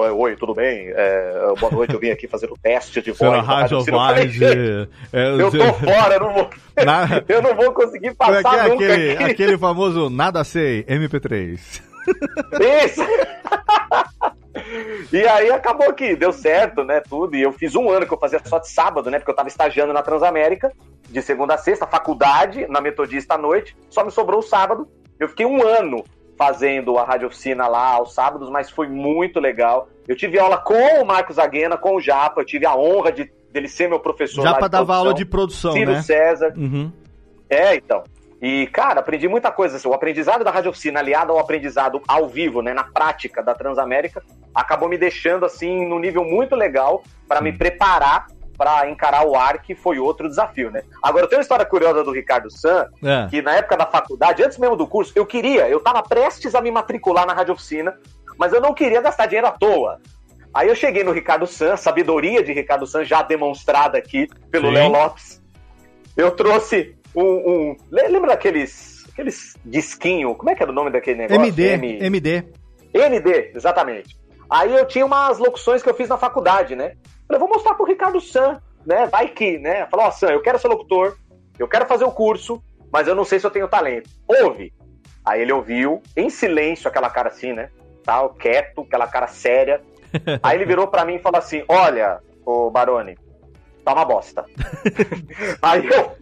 Oi, 0.00 0.36
tudo 0.36 0.54
bem? 0.54 0.92
É, 0.94 1.52
boa 1.58 1.72
noite, 1.72 1.92
eu 1.92 1.98
vim 1.98 2.10
aqui 2.10 2.28
fazer 2.28 2.46
o 2.46 2.56
teste 2.56 3.02
de 3.02 3.10
voz. 3.18 3.44
Rádio 3.44 3.84
voz, 3.84 4.40
é, 4.40 4.86
eu 5.12 5.50
tô 5.50 5.74
fora, 5.74 6.14
eu 6.14 6.20
não 6.20 6.32
vou, 6.32 6.48
Na... 6.86 7.04
eu 7.28 7.42
não 7.42 7.56
vou 7.56 7.72
conseguir 7.72 8.14
passar 8.14 8.66
é 8.66 8.68
nunca. 8.68 8.84
Aquele, 8.84 9.12
aqui. 9.14 9.24
aquele 9.24 9.58
famoso 9.58 10.08
nada 10.08 10.44
sei, 10.44 10.84
MP3. 10.84 11.82
Isso! 12.84 13.02
e 15.12 15.26
aí 15.26 15.50
acabou 15.50 15.92
que 15.92 16.14
deu 16.14 16.32
certo, 16.32 16.84
né, 16.84 17.00
tudo, 17.00 17.34
e 17.34 17.42
eu 17.42 17.50
fiz 17.50 17.74
um 17.74 17.90
ano 17.90 18.06
que 18.06 18.14
eu 18.14 18.20
fazia 18.20 18.40
só 18.44 18.60
de 18.60 18.70
sábado, 18.70 19.10
né, 19.10 19.18
porque 19.18 19.32
eu 19.32 19.36
tava 19.36 19.48
estagiando 19.48 19.92
na 19.92 20.02
Transamérica, 20.02 20.70
de 21.10 21.20
segunda 21.20 21.54
a 21.54 21.58
sexta, 21.58 21.88
faculdade, 21.88 22.68
na 22.68 22.80
Metodista 22.80 23.34
à 23.34 23.38
noite, 23.38 23.76
só 23.90 24.04
me 24.04 24.12
sobrou 24.12 24.38
o 24.38 24.44
sábado, 24.44 24.86
eu 25.18 25.28
fiquei 25.28 25.44
um 25.44 25.60
ano 25.60 26.04
fazendo 26.38 26.96
a 26.96 27.04
rádio 27.04 27.26
oficina 27.26 27.66
lá 27.66 27.94
aos 27.94 28.14
sábados, 28.14 28.48
mas 28.48 28.70
foi 28.70 28.86
muito 28.86 29.40
legal. 29.40 29.88
Eu 30.06 30.16
tive 30.16 30.38
aula 30.38 30.56
com 30.56 31.02
o 31.02 31.04
Marcos 31.04 31.38
Aguena, 31.38 31.76
com 31.76 31.96
o 31.96 32.00
Japa, 32.00 32.40
eu 32.40 32.44
tive 32.46 32.64
a 32.64 32.76
honra 32.76 33.10
de 33.10 33.30
dele 33.52 33.68
ser 33.68 33.88
meu 33.88 33.98
professor. 33.98 34.42
Japa 34.42 34.68
dava 34.68 34.94
aula 34.94 35.12
de 35.12 35.24
produção, 35.24 35.72
Ciro 35.72 35.92
né? 35.92 36.02
César. 36.02 36.54
Uhum. 36.56 36.92
É, 37.50 37.74
então. 37.74 38.04
E, 38.40 38.68
cara, 38.68 39.00
aprendi 39.00 39.26
muita 39.26 39.50
coisa. 39.50 39.76
Assim, 39.76 39.88
o 39.88 39.94
aprendizado 39.94 40.44
da 40.44 40.50
rádio 40.50 40.70
oficina, 40.70 41.00
aliado 41.00 41.32
ao 41.32 41.38
aprendizado 41.38 42.00
ao 42.06 42.28
vivo, 42.28 42.62
né, 42.62 42.72
na 42.72 42.84
prática 42.84 43.42
da 43.42 43.54
Transamérica, 43.54 44.22
acabou 44.54 44.88
me 44.88 44.96
deixando, 44.96 45.44
assim, 45.44 45.86
num 45.88 45.98
nível 45.98 46.24
muito 46.24 46.54
legal 46.54 47.02
para 47.26 47.40
me 47.40 47.52
preparar 47.52 48.28
para 48.58 48.90
encarar 48.90 49.24
o 49.24 49.36
ar, 49.36 49.62
que 49.62 49.76
foi 49.76 50.00
outro 50.00 50.28
desafio, 50.28 50.68
né? 50.68 50.82
Agora, 51.00 51.24
eu 51.24 51.28
tenho 51.28 51.38
uma 51.38 51.42
história 51.42 51.64
curiosa 51.64 52.02
do 52.02 52.10
Ricardo 52.10 52.50
San, 52.50 52.88
é. 53.04 53.28
que 53.30 53.40
na 53.40 53.54
época 53.54 53.76
da 53.76 53.86
faculdade, 53.86 54.42
antes 54.42 54.58
mesmo 54.58 54.74
do 54.74 54.86
curso, 54.86 55.12
eu 55.14 55.24
queria, 55.24 55.68
eu 55.68 55.78
estava 55.78 56.02
prestes 56.02 56.56
a 56.56 56.60
me 56.60 56.70
matricular 56.72 57.24
na 57.24 57.32
rádio 57.32 57.54
oficina, 57.54 57.96
mas 58.36 58.52
eu 58.52 58.60
não 58.60 58.74
queria 58.74 59.00
gastar 59.00 59.26
dinheiro 59.26 59.46
à 59.46 59.52
toa. 59.52 60.00
Aí 60.52 60.68
eu 60.68 60.74
cheguei 60.74 61.04
no 61.04 61.12
Ricardo 61.12 61.46
San, 61.46 61.76
sabedoria 61.76 62.42
de 62.42 62.52
Ricardo 62.52 62.84
San 62.84 63.04
já 63.04 63.22
demonstrada 63.22 63.96
aqui 63.96 64.28
pelo 64.50 64.70
Léo 64.70 64.90
Lopes. 64.90 65.40
Eu 66.16 66.32
trouxe 66.32 66.96
um, 67.14 67.22
um, 67.22 67.76
Lembra 67.90 68.30
daqueles. 68.30 69.06
Aqueles 69.12 69.56
disquinho. 69.64 70.34
Como 70.34 70.50
é 70.50 70.54
que 70.54 70.62
era 70.62 70.72
o 70.72 70.74
nome 70.74 70.90
daquele 70.90 71.18
negócio? 71.18 71.42
MD. 71.42 71.68
M... 71.74 71.98
MD. 72.00 72.44
MD, 72.92 73.52
exatamente. 73.54 74.17
Aí 74.50 74.74
eu 74.74 74.86
tinha 74.86 75.04
umas 75.04 75.38
locuções 75.38 75.82
que 75.82 75.88
eu 75.88 75.94
fiz 75.94 76.08
na 76.08 76.16
faculdade, 76.16 76.74
né? 76.74 76.94
Falei, 77.26 77.38
vou 77.38 77.48
mostrar 77.48 77.74
pro 77.74 77.86
Ricardo 77.86 78.20
San, 78.20 78.60
né? 78.86 79.06
Vai 79.06 79.28
que, 79.28 79.58
né? 79.58 79.86
Falou, 79.86 80.06
ó, 80.06 80.08
oh, 80.08 80.12
San, 80.12 80.28
eu 80.28 80.40
quero 80.40 80.58
ser 80.58 80.68
locutor, 80.68 81.16
eu 81.58 81.68
quero 81.68 81.86
fazer 81.86 82.04
o 82.04 82.12
curso, 82.12 82.62
mas 82.90 83.06
eu 83.06 83.14
não 83.14 83.24
sei 83.24 83.38
se 83.38 83.46
eu 83.46 83.50
tenho 83.50 83.68
talento. 83.68 84.08
Ouve. 84.26 84.72
Aí 85.24 85.42
ele 85.42 85.52
ouviu, 85.52 86.02
em 86.16 86.30
silêncio, 86.30 86.88
aquela 86.88 87.10
cara 87.10 87.28
assim, 87.28 87.52
né? 87.52 87.70
Tal, 88.02 88.30
quieto, 88.30 88.80
aquela 88.80 89.06
cara 89.06 89.26
séria. 89.26 89.82
Aí 90.42 90.56
ele 90.56 90.64
virou 90.64 90.88
para 90.88 91.04
mim 91.04 91.16
e 91.16 91.18
falou 91.18 91.38
assim: 91.38 91.62
Olha, 91.68 92.20
ô 92.46 92.70
Barone, 92.70 93.18
tá 93.84 93.92
uma 93.92 94.06
bosta. 94.06 94.46
Aí 95.60 95.86
eu. 95.86 96.16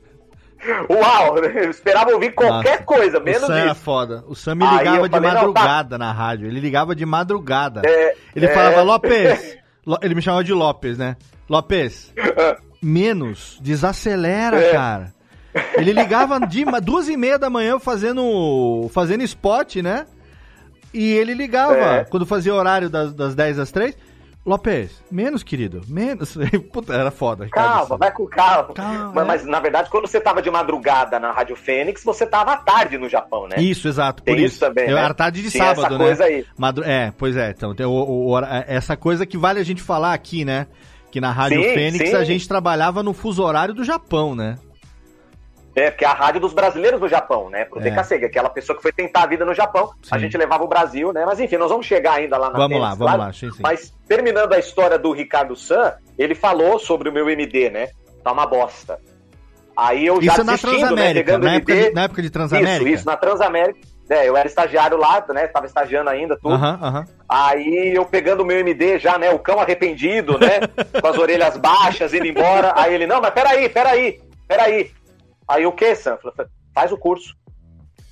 Uau, 0.90 1.38
eu 1.38 1.70
esperava 1.70 2.10
ouvir 2.12 2.32
qualquer 2.32 2.72
Nossa, 2.72 2.84
coisa, 2.84 3.20
menos 3.20 3.42
o 3.42 3.46
Sam 3.46 3.54
isso. 3.54 3.64
Era 3.64 3.74
foda. 3.74 4.24
O 4.26 4.34
Sam 4.34 4.54
me 4.56 4.64
ligava 4.64 5.08
de 5.08 5.16
falei, 5.16 5.32
madrugada 5.32 5.90
tá... 5.90 5.98
na 5.98 6.12
rádio. 6.12 6.48
Ele 6.48 6.60
ligava 6.60 6.94
de 6.94 7.06
madrugada. 7.06 7.82
É, 7.84 8.14
ele 8.34 8.46
é... 8.46 8.54
falava, 8.54 8.82
Lopes, 8.82 9.56
ele 10.02 10.14
me 10.14 10.22
chamava 10.22 10.44
de 10.44 10.52
Lopes, 10.52 10.98
né? 10.98 11.16
Lopes, 11.48 12.12
menos, 12.82 13.58
desacelera, 13.60 14.58
é. 14.58 14.72
cara. 14.72 15.14
Ele 15.74 15.92
ligava 15.92 16.38
de 16.40 16.64
duas 16.82 17.08
e 17.08 17.16
meia 17.16 17.38
da 17.38 17.48
manhã 17.48 17.78
fazendo, 17.78 18.90
fazendo 18.92 19.22
spot, 19.22 19.76
né? 19.76 20.06
E 20.92 21.12
ele 21.12 21.34
ligava 21.34 21.74
é. 21.74 22.04
quando 22.04 22.26
fazia 22.26 22.54
horário 22.54 22.88
das, 22.90 23.14
das 23.14 23.34
10 23.34 23.58
às 23.58 23.70
3. 23.70 23.96
Lopes, 24.46 25.02
menos, 25.10 25.42
querido, 25.42 25.80
menos. 25.88 26.38
Puta, 26.72 26.94
era 26.94 27.10
foda. 27.10 27.48
Calma, 27.50 27.96
vai 27.96 28.12
com 28.12 28.26
calma. 28.28 28.72
calma 28.72 29.12
mas, 29.12 29.24
é. 29.24 29.26
mas, 29.26 29.44
na 29.44 29.58
verdade, 29.58 29.90
quando 29.90 30.06
você 30.06 30.20
tava 30.20 30.40
de 30.40 30.48
madrugada 30.48 31.18
na 31.18 31.32
Rádio 31.32 31.56
Fênix, 31.56 32.04
você 32.04 32.24
tava 32.24 32.52
à 32.52 32.56
tarde 32.56 32.96
no 32.96 33.08
Japão, 33.08 33.48
né? 33.48 33.56
Isso, 33.58 33.88
exato. 33.88 34.22
Por 34.22 34.36
isso, 34.36 34.46
isso 34.46 34.60
também. 34.60 34.86
Né? 34.86 34.92
Era 34.92 35.12
tarde 35.12 35.42
de 35.42 35.50
sábado, 35.50 35.86
essa 35.86 35.98
né? 35.98 36.04
coisa 36.04 36.24
aí. 36.24 36.46
Madru... 36.56 36.84
É, 36.84 37.12
pois 37.18 37.36
é. 37.36 37.50
Então, 37.50 37.74
tem 37.74 37.84
o, 37.84 37.90
o, 37.90 38.38
essa 38.68 38.96
coisa 38.96 39.26
que 39.26 39.36
vale 39.36 39.58
a 39.58 39.64
gente 39.64 39.82
falar 39.82 40.14
aqui, 40.14 40.44
né? 40.44 40.68
Que 41.10 41.20
na 41.20 41.32
Rádio 41.32 41.62
sim, 41.62 41.74
Fênix 41.74 42.10
sim. 42.10 42.16
a 42.16 42.22
gente 42.22 42.46
trabalhava 42.46 43.02
no 43.02 43.12
fuso 43.12 43.42
horário 43.42 43.74
do 43.74 43.82
Japão, 43.82 44.36
né? 44.36 44.58
É, 45.76 45.90
porque 45.90 46.06
é 46.06 46.08
a 46.08 46.14
rádio 46.14 46.40
dos 46.40 46.54
brasileiros 46.54 46.98
no 46.98 47.06
Japão, 47.06 47.50
né? 47.50 47.66
Pro 47.66 47.78
é. 47.80 47.82
DKC, 47.82 48.14
aquela 48.24 48.48
pessoa 48.48 48.74
que 48.74 48.82
foi 48.82 48.92
tentar 48.92 49.24
a 49.24 49.26
vida 49.26 49.44
no 49.44 49.52
Japão, 49.52 49.90
sim. 50.02 50.08
a 50.10 50.18
gente 50.18 50.34
levava 50.34 50.64
o 50.64 50.66
Brasil, 50.66 51.12
né? 51.12 51.22
Mas 51.26 51.38
enfim, 51.38 51.58
nós 51.58 51.68
vamos 51.68 51.84
chegar 51.84 52.14
ainda 52.14 52.38
lá 52.38 52.48
na 52.48 52.56
Vamos 52.56 52.80
lá, 52.80 52.88
vamos 52.88 52.98
claro. 53.04 53.18
lá, 53.18 53.32
sim, 53.34 53.50
sim. 53.52 53.60
Mas 53.60 53.92
terminando 54.08 54.54
a 54.54 54.58
história 54.58 54.98
do 54.98 55.12
Ricardo 55.12 55.54
San, 55.54 55.92
ele 56.18 56.34
falou 56.34 56.78
sobre 56.78 57.10
o 57.10 57.12
meu 57.12 57.28
MD, 57.28 57.68
né? 57.68 57.90
Tá 58.24 58.32
uma 58.32 58.46
bosta. 58.46 58.98
Aí 59.76 60.06
eu 60.06 60.22
já 60.22 60.32
isso 60.32 60.44
na 60.44 60.56
Transamérica, 60.56 61.38
né? 61.38 61.44
na, 61.44 61.54
época 61.56 61.74
de, 61.74 61.90
na 61.90 62.02
época 62.04 62.22
de 62.22 62.30
Transamérica? 62.30 62.76
Isso, 62.76 62.88
isso, 62.88 63.06
na 63.06 63.16
Transamérica. 63.18 63.78
É, 64.08 64.26
eu 64.26 64.36
era 64.36 64.48
estagiário 64.48 64.96
lá, 64.96 65.22
né? 65.28 65.46
Tava 65.48 65.66
estagiando 65.66 66.08
ainda, 66.08 66.38
tudo. 66.40 66.54
Uhum, 66.54 66.70
uhum. 66.70 67.04
Aí 67.28 67.92
eu 67.94 68.06
pegando 68.06 68.42
o 68.42 68.46
meu 68.46 68.58
MD 68.60 68.98
já, 68.98 69.18
né? 69.18 69.30
O 69.30 69.38
cão 69.38 69.60
arrependido, 69.60 70.38
né? 70.38 70.60
com 71.02 71.06
as 71.06 71.18
orelhas 71.18 71.58
baixas, 71.58 72.14
indo 72.14 72.26
embora. 72.26 72.72
Aí 72.76 72.94
ele, 72.94 73.06
não, 73.06 73.20
mas 73.20 73.34
peraí, 73.34 73.68
peraí, 73.68 74.20
peraí. 74.48 74.90
Aí 75.48 75.66
o 75.66 75.72
que, 75.72 75.94
Sam? 75.94 76.16
Falei, 76.18 76.50
faz 76.74 76.92
o 76.92 76.98
curso. 76.98 77.36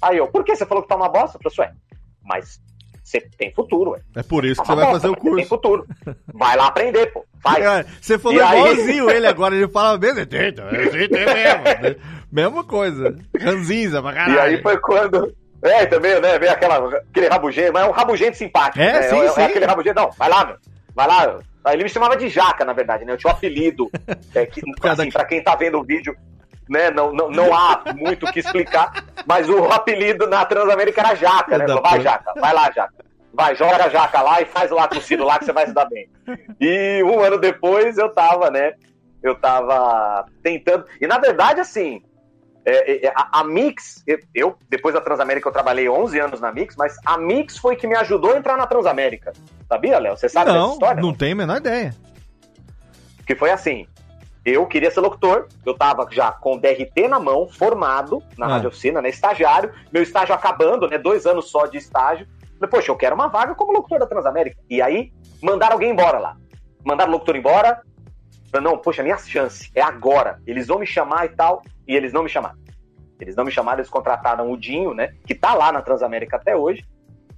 Aí 0.00 0.18
eu, 0.18 0.28
por 0.28 0.44
que 0.44 0.54
você 0.54 0.66
falou 0.66 0.82
que 0.82 0.88
tá 0.88 0.96
uma 0.96 1.08
bosta? 1.08 1.38
Eu 1.42 1.50
falei, 1.50 1.70
ué, 1.70 1.76
mas 2.22 2.60
você 3.02 3.20
tem 3.20 3.52
futuro, 3.52 3.92
ué. 3.92 4.00
É 4.16 4.22
por 4.22 4.44
isso 4.44 4.56
tá 4.56 4.62
que 4.62 4.68
você 4.68 4.74
vai 4.74 4.84
bosta, 4.84 5.00
fazer 5.00 5.12
o 5.12 5.16
curso. 5.16 5.36
Tem 5.36 5.46
futuro. 5.46 5.86
Vai 6.32 6.56
lá 6.56 6.66
aprender, 6.66 7.06
pô. 7.12 7.24
Faz. 7.42 7.64
É, 7.64 7.86
você 8.00 8.18
falou 8.18 8.38
e 8.38 8.44
igualzinho 8.44 9.08
aí... 9.08 9.16
ele 9.16 9.26
agora, 9.26 9.54
ele 9.54 9.68
fala 9.68 9.98
mesmo, 9.98 10.26
tem, 10.26 10.52
tem 10.52 10.64
mesmo. 11.10 12.00
Mesma 12.32 12.64
coisa. 12.64 13.16
Ranzinza 13.38 14.02
pra 14.02 14.12
caralho. 14.12 14.34
E 14.34 14.40
aí 14.40 14.62
foi 14.62 14.78
quando. 14.78 15.34
É, 15.62 15.86
também, 15.86 16.20
né? 16.20 16.38
Veio 16.38 16.52
aquela, 16.52 16.98
aquele 16.98 17.28
rabugento, 17.28 17.72
mas 17.72 17.84
é 17.84 17.88
um 17.88 17.92
rabugento 17.92 18.36
simpático. 18.36 18.80
É, 18.80 18.92
né? 18.92 19.02
sim, 19.02 19.20
é, 19.20 19.28
sim. 19.30 19.40
É 19.40 19.44
aquele 19.44 19.64
rabugento, 19.64 20.00
não, 20.00 20.10
vai 20.10 20.28
lá, 20.28 20.44
meu. 20.44 20.56
Vai 20.94 21.06
lá. 21.06 21.38
Ele 21.72 21.84
me 21.84 21.88
chamava 21.88 22.16
de 22.16 22.28
Jaca, 22.28 22.64
na 22.64 22.74
verdade, 22.74 23.04
né? 23.04 23.12
Eu 23.12 23.16
tinha 23.16 23.32
um 23.32 23.36
apelido. 23.36 23.90
É, 24.34 24.46
que, 24.46 24.60
assim, 24.82 25.10
pra 25.10 25.24
quem 25.24 25.42
tá 25.42 25.54
vendo 25.54 25.78
o 25.78 25.84
vídeo, 25.84 26.16
né? 26.68 26.90
Não, 26.90 27.12
não, 27.12 27.30
não 27.30 27.54
há 27.54 27.82
muito 27.96 28.26
o 28.26 28.32
que 28.32 28.40
explicar, 28.40 29.04
mas 29.26 29.48
o 29.48 29.64
apelido 29.64 30.26
na 30.26 30.44
Transamérica 30.44 31.00
era 31.00 31.14
Jaca, 31.14 31.58
né? 31.58 31.66
Vai, 31.66 32.00
Jaca, 32.00 32.32
vai 32.40 32.54
lá, 32.54 32.70
Jaca. 32.70 33.04
Vai, 33.32 33.56
joga 33.56 33.86
a 33.86 33.88
Jaca 33.88 34.22
lá 34.22 34.40
e 34.40 34.44
faz 34.44 34.70
lá 34.70 34.86
com 34.86 34.96
o 34.96 35.00
Ciro 35.00 35.24
lá 35.24 35.38
que 35.38 35.44
você 35.44 35.52
vai 35.52 35.66
se 35.66 35.72
dar 35.72 35.86
bem. 35.86 36.08
E 36.60 37.02
um 37.02 37.20
ano 37.20 37.36
depois 37.36 37.98
eu 37.98 38.08
tava, 38.08 38.48
né? 38.48 38.74
Eu 39.22 39.34
tava 39.34 40.24
tentando. 40.42 40.84
E 41.00 41.06
na 41.06 41.18
verdade, 41.18 41.60
assim, 41.60 42.00
é, 42.64 43.06
é, 43.06 43.12
a, 43.14 43.40
a, 43.40 43.44
Mix, 43.44 44.04
eu, 44.34 44.56
depois 44.70 44.94
da 44.94 45.00
Transamérica, 45.00 45.48
eu 45.48 45.52
trabalhei 45.52 45.88
11 45.88 46.18
anos 46.18 46.40
na 46.40 46.52
Mix, 46.52 46.76
mas 46.76 46.96
a 47.04 47.18
Mix 47.18 47.58
foi 47.58 47.74
que 47.76 47.86
me 47.86 47.96
ajudou 47.96 48.32
a 48.32 48.38
entrar 48.38 48.56
na 48.56 48.66
Transamérica. 48.66 49.32
Sabia, 49.68 49.98
Léo? 49.98 50.16
Você 50.16 50.28
sabe 50.28 50.52
não, 50.52 50.60
dessa 50.60 50.72
história? 50.74 51.02
Não, 51.02 51.08
não 51.08 51.14
tenho 51.14 51.32
a 51.32 51.36
menor 51.36 51.56
ideia. 51.58 51.94
Que 53.26 53.34
foi 53.34 53.50
assim: 53.50 53.86
eu 54.44 54.66
queria 54.66 54.90
ser 54.90 55.00
locutor, 55.00 55.48
eu 55.64 55.74
tava 55.74 56.06
já 56.10 56.30
com 56.30 56.56
o 56.56 56.60
DRT 56.60 57.08
na 57.08 57.18
mão, 57.18 57.48
formado 57.48 58.22
na 58.36 58.46
ah. 58.46 58.48
rádio 58.50 58.68
oficina, 58.68 59.00
né, 59.00 59.08
estagiário, 59.08 59.72
meu 59.90 60.02
estágio 60.02 60.34
acabando, 60.34 60.88
né, 60.88 60.98
dois 60.98 61.26
anos 61.26 61.50
só 61.50 61.66
de 61.66 61.78
estágio. 61.78 62.26
Falei, 62.58 62.70
poxa, 62.70 62.90
eu 62.90 62.96
quero 62.96 63.14
uma 63.14 63.28
vaga 63.28 63.54
como 63.54 63.72
locutor 63.72 63.98
da 63.98 64.06
Transamérica. 64.06 64.56
E 64.68 64.82
aí, 64.82 65.12
mandaram 65.42 65.74
alguém 65.74 65.90
embora 65.90 66.18
lá. 66.18 66.36
Mandaram 66.84 67.10
o 67.10 67.14
locutor 67.14 67.36
embora. 67.36 67.82
Falei, 68.50 68.70
não, 68.70 68.78
poxa, 68.78 69.02
minha 69.02 69.16
chance 69.16 69.70
é 69.74 69.80
agora. 69.80 70.40
Eles 70.46 70.66
vão 70.66 70.78
me 70.78 70.86
chamar 70.86 71.24
e 71.24 71.30
tal, 71.30 71.62
e 71.88 71.96
eles 71.96 72.12
não 72.12 72.22
me 72.22 72.28
chamaram. 72.28 72.58
Eles 73.20 73.34
não 73.34 73.44
me 73.44 73.50
chamaram, 73.50 73.78
eles 73.78 73.90
contrataram 73.90 74.50
o 74.50 74.56
Dinho, 74.56 74.92
né, 74.92 75.14
que 75.26 75.34
tá 75.34 75.54
lá 75.54 75.72
na 75.72 75.80
Transamérica 75.80 76.36
até 76.36 76.54
hoje. 76.54 76.84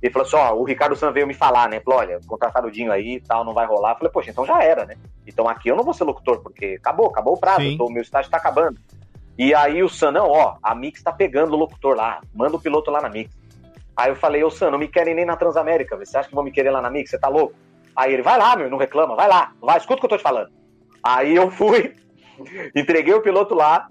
Ele 0.03 0.13
falou 0.13 0.27
assim: 0.27 0.37
ó, 0.37 0.55
o 0.55 0.65
Ricardo 0.65 0.97
San 0.97 1.13
veio 1.13 1.27
me 1.27 1.35
falar, 1.35 1.69
né? 1.69 1.81
Falou: 1.81 2.01
olha, 2.01 2.21
contrataram 2.27 2.69
o 2.69 2.71
Dinho 2.71 2.93
aí 2.93 3.17
e 3.17 3.21
tal, 3.21 3.45
não 3.45 3.55
vai 3.55 3.67
rolar. 3.67 3.93
Eu 3.93 3.97
falei, 3.97 4.13
poxa, 4.13 4.31
então 4.31 4.45
já 4.45 4.63
era, 4.63 4.85
né? 4.85 4.97
Então 5.27 5.49
aqui 5.49 5.69
eu 5.69 5.77
não 5.77 5.85
vou 5.85 5.95
ser 5.95 6.05
locutor, 6.05 6.41
porque 6.43 6.77
acabou, 6.79 7.09
acabou 7.09 7.35
o 7.35 7.41
prazo, 7.41 7.63
o 7.81 7.91
meu 7.91 8.03
estágio 8.03 8.31
tá 8.31 8.37
acabando. 8.37 8.79
E 9.39 9.55
aí 9.55 9.83
o 9.83 9.89
San, 9.89 10.13
não, 10.13 10.31
ó, 10.31 10.57
a 10.63 10.75
Mix 10.75 11.03
tá 11.03 11.13
pegando 11.13 11.55
o 11.55 11.59
locutor 11.59 11.95
lá, 11.95 12.21
manda 12.35 12.57
o 12.57 12.61
piloto 12.61 12.91
lá 12.91 13.03
na 13.03 13.09
Mix. 13.09 13.31
Aí 13.95 14.11
eu 14.11 14.17
falei, 14.17 14.43
ô 14.43 14.51
San, 14.51 14.71
não 14.71 14.79
me 14.79 14.89
querem 14.89 15.15
nem 15.15 15.25
na 15.25 15.37
Transamérica, 15.37 15.97
você 15.97 16.17
acha 16.17 16.29
que 16.29 16.35
vão 16.35 16.45
me 16.45 16.51
querer 16.51 16.71
lá 16.71 16.81
na 16.81 16.91
Mix? 16.91 17.11
Você 17.11 17.19
tá 17.19 17.29
louco? 17.29 17.55
Aí 17.95 18.13
ele, 18.13 18.23
vai 18.23 18.39
lá, 18.39 18.57
meu, 18.57 18.71
não 18.71 18.79
reclama, 18.79 19.15
vai 19.15 19.29
lá, 19.29 19.53
vai, 19.61 19.79
escuta 19.79 19.99
o 19.99 20.01
que 20.01 20.07
eu 20.07 20.11
tô 20.11 20.17
te 20.19 20.23
falando. 20.23 20.51
Aí 21.03 21.35
eu 21.35 21.51
fui, 21.51 21.95
entreguei 22.77 23.15
o 23.15 23.23
piloto 23.23 23.55
lá, 23.55 23.89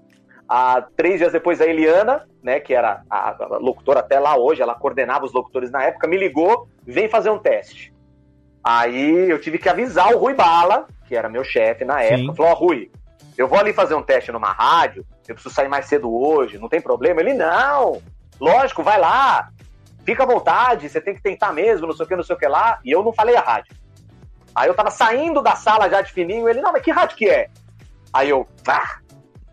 a, 0.48 0.82
três 0.96 1.18
dias 1.18 1.32
depois, 1.32 1.60
a 1.60 1.66
Eliana, 1.66 2.26
né, 2.42 2.60
que 2.60 2.72
era 2.72 3.02
a, 3.10 3.30
a, 3.30 3.58
locutora 3.58 4.00
até 4.00 4.18
lá 4.18 4.36
hoje, 4.36 4.62
ela 4.62 4.74
coordenava 4.74 5.24
os 5.24 5.32
locutores 5.32 5.70
na 5.70 5.82
época, 5.82 6.06
me 6.06 6.16
ligou, 6.16 6.68
vem 6.84 7.08
fazer 7.08 7.30
um 7.30 7.38
teste. 7.38 7.92
Aí 8.62 9.30
eu 9.30 9.40
tive 9.40 9.58
que 9.58 9.68
avisar 9.68 10.12
o 10.14 10.18
Rui 10.18 10.34
Bala, 10.34 10.86
que 11.06 11.16
era 11.16 11.28
meu 11.28 11.44
chefe 11.44 11.84
na 11.84 12.02
época, 12.02 12.30
Sim. 12.32 12.36
falou, 12.36 12.52
ó, 12.52 12.54
oh, 12.54 12.58
Rui, 12.58 12.90
eu 13.36 13.48
vou 13.48 13.58
ali 13.58 13.72
fazer 13.72 13.94
um 13.94 14.02
teste 14.02 14.32
numa 14.32 14.52
rádio, 14.52 15.04
eu 15.28 15.34
preciso 15.34 15.54
sair 15.54 15.68
mais 15.68 15.86
cedo 15.86 16.12
hoje, 16.12 16.58
não 16.58 16.68
tem 16.68 16.80
problema? 16.80 17.20
Ele, 17.20 17.34
não, 17.34 18.00
lógico, 18.40 18.82
vai 18.82 18.98
lá, 18.98 19.50
fica 20.04 20.22
à 20.22 20.26
vontade, 20.26 20.88
você 20.88 21.00
tem 21.00 21.14
que 21.14 21.22
tentar 21.22 21.52
mesmo, 21.52 21.86
não 21.86 21.94
sei 21.94 22.06
o 22.06 22.08
que, 22.08 22.16
não 22.16 22.22
sei 22.22 22.36
o 22.36 22.38
que 22.38 22.46
lá, 22.46 22.78
e 22.84 22.90
eu 22.90 23.02
não 23.02 23.12
falei 23.12 23.36
a 23.36 23.40
rádio. 23.40 23.74
Aí 24.54 24.68
eu 24.68 24.74
tava 24.74 24.90
saindo 24.90 25.42
da 25.42 25.54
sala 25.54 25.90
já 25.90 26.00
de 26.00 26.12
fininho, 26.12 26.48
ele, 26.48 26.60
não, 26.60 26.72
mas 26.72 26.82
que 26.82 26.90
rádio 26.90 27.16
que 27.16 27.28
é? 27.28 27.50
Aí 28.12 28.30
eu, 28.30 28.48
ah, 28.66 28.98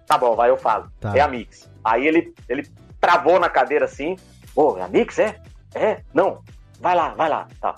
tá 0.05 0.17
bom, 0.17 0.35
vai, 0.35 0.49
eu 0.49 0.57
falo. 0.57 0.91
Tá. 0.99 1.13
É 1.15 1.21
a 1.21 1.27
Mix. 1.27 1.69
Aí 1.83 2.07
ele, 2.07 2.33
ele 2.47 2.67
travou 2.99 3.39
na 3.39 3.49
cadeira 3.49 3.85
assim, 3.85 4.15
ô, 4.55 4.73
oh, 4.73 4.77
é 4.77 4.81
a 4.81 4.87
Mix, 4.87 5.19
é? 5.19 5.35
É? 5.75 5.99
Não, 6.13 6.41
vai 6.79 6.95
lá, 6.95 7.09
vai 7.09 7.29
lá, 7.29 7.47
tá. 7.59 7.75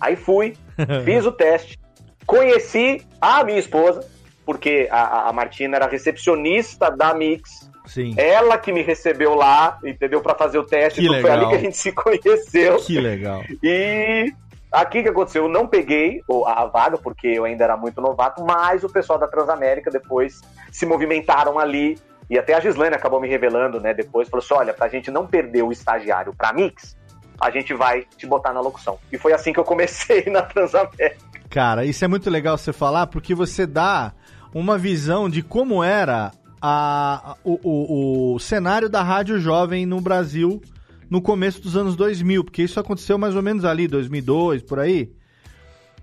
Aí 0.00 0.16
fui, 0.16 0.56
fiz 1.04 1.24
o 1.24 1.32
teste, 1.32 1.78
conheci 2.26 3.06
a 3.20 3.44
minha 3.44 3.58
esposa, 3.58 4.06
porque 4.44 4.88
a, 4.90 5.28
a 5.28 5.32
Martina 5.32 5.76
era 5.76 5.86
recepcionista 5.86 6.90
da 6.90 7.14
Mix. 7.14 7.70
Sim. 7.86 8.14
Ela 8.16 8.58
que 8.58 8.72
me 8.72 8.82
recebeu 8.82 9.34
lá, 9.34 9.78
entendeu? 9.84 10.20
para 10.20 10.34
fazer 10.34 10.58
o 10.58 10.64
teste. 10.64 11.00
Que 11.00 11.06
então 11.06 11.16
legal. 11.16 11.30
foi 11.30 11.40
ali 11.40 11.50
que 11.50 11.56
a 11.56 11.64
gente 11.64 11.76
se 11.76 11.92
conheceu. 11.92 12.76
Que 12.78 13.00
legal. 13.00 13.42
E 13.62 14.32
aqui 14.80 15.02
que 15.02 15.08
aconteceu? 15.08 15.44
Eu 15.44 15.48
não 15.48 15.66
peguei 15.66 16.22
a 16.46 16.66
vaga, 16.66 16.98
porque 16.98 17.26
eu 17.26 17.44
ainda 17.44 17.64
era 17.64 17.76
muito 17.76 18.00
novato, 18.00 18.44
mas 18.44 18.84
o 18.84 18.88
pessoal 18.88 19.18
da 19.18 19.26
Transamérica 19.26 19.90
depois 19.90 20.40
se 20.70 20.84
movimentaram 20.84 21.58
ali. 21.58 21.98
E 22.28 22.38
até 22.38 22.54
a 22.54 22.60
Gislaine 22.60 22.94
acabou 22.94 23.20
me 23.20 23.28
revelando, 23.28 23.80
né? 23.80 23.94
Depois 23.94 24.28
falou 24.28 24.44
assim: 24.44 24.54
olha, 24.54 24.74
pra 24.74 24.88
gente 24.88 25.10
não 25.10 25.26
perder 25.26 25.62
o 25.62 25.72
estagiário 25.72 26.34
pra 26.34 26.52
Mix, 26.52 26.96
a 27.40 27.50
gente 27.50 27.72
vai 27.72 28.04
te 28.16 28.26
botar 28.26 28.52
na 28.52 28.60
locução. 28.60 28.98
E 29.12 29.18
foi 29.18 29.32
assim 29.32 29.52
que 29.52 29.60
eu 29.60 29.64
comecei 29.64 30.24
na 30.30 30.42
Transamérica. 30.42 31.24
Cara, 31.48 31.84
isso 31.84 32.04
é 32.04 32.08
muito 32.08 32.28
legal 32.28 32.58
você 32.58 32.72
falar, 32.72 33.06
porque 33.06 33.34
você 33.34 33.66
dá 33.66 34.12
uma 34.52 34.76
visão 34.76 35.28
de 35.28 35.42
como 35.42 35.82
era 35.82 36.32
a, 36.60 37.36
o, 37.44 37.60
o, 37.62 38.34
o 38.34 38.38
cenário 38.38 38.88
da 38.88 39.02
rádio 39.02 39.38
jovem 39.38 39.86
no 39.86 40.00
Brasil 40.00 40.60
no 41.08 41.20
começo 41.20 41.60
dos 41.60 41.76
anos 41.76 41.96
2000, 41.96 42.44
porque 42.44 42.62
isso 42.62 42.78
aconteceu 42.80 43.18
mais 43.18 43.34
ou 43.34 43.42
menos 43.42 43.64
ali, 43.64 43.86
2002, 43.88 44.62
por 44.62 44.78
aí. 44.78 45.10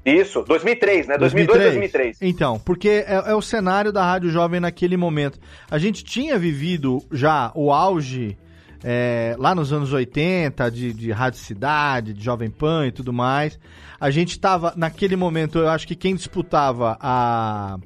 Isso, 0.05 0.43
2003, 0.43 1.07
né? 1.07 1.17
2002, 1.17 1.59
2003. 1.63 2.17
Então, 2.21 2.59
porque 2.59 2.89
é, 2.89 3.23
é, 3.27 3.35
o 3.35 3.41
cenário 3.41 3.91
da 3.91 4.03
Rádio 4.03 4.29
Jovem 4.29 4.59
naquele 4.59 4.97
momento. 4.97 5.39
A 5.71 5.77
gente 5.77 6.03
tinha 6.03 6.37
vivido 6.37 7.01
já 7.09 7.51
o 7.55 7.71
auge 7.71 8.37
é, 8.83 9.33
lá 9.39 9.55
nos 9.55 9.71
anos 9.71 9.93
80 9.93 10.69
de, 10.69 10.93
de 10.93 11.11
Rádio 11.11 11.39
Cidade, 11.39 12.13
de 12.13 12.23
Jovem 12.23 12.49
Pan 12.49 12.87
e 12.87 12.91
tudo 12.91 13.13
mais. 13.13 13.57
A 13.97 14.11
gente 14.11 14.31
estava, 14.31 14.73
naquele 14.75 15.15
momento, 15.15 15.59
eu 15.59 15.69
acho 15.69 15.87
que 15.87 15.95
quem 15.95 16.15
disputava 16.15 16.97
a 16.99 17.77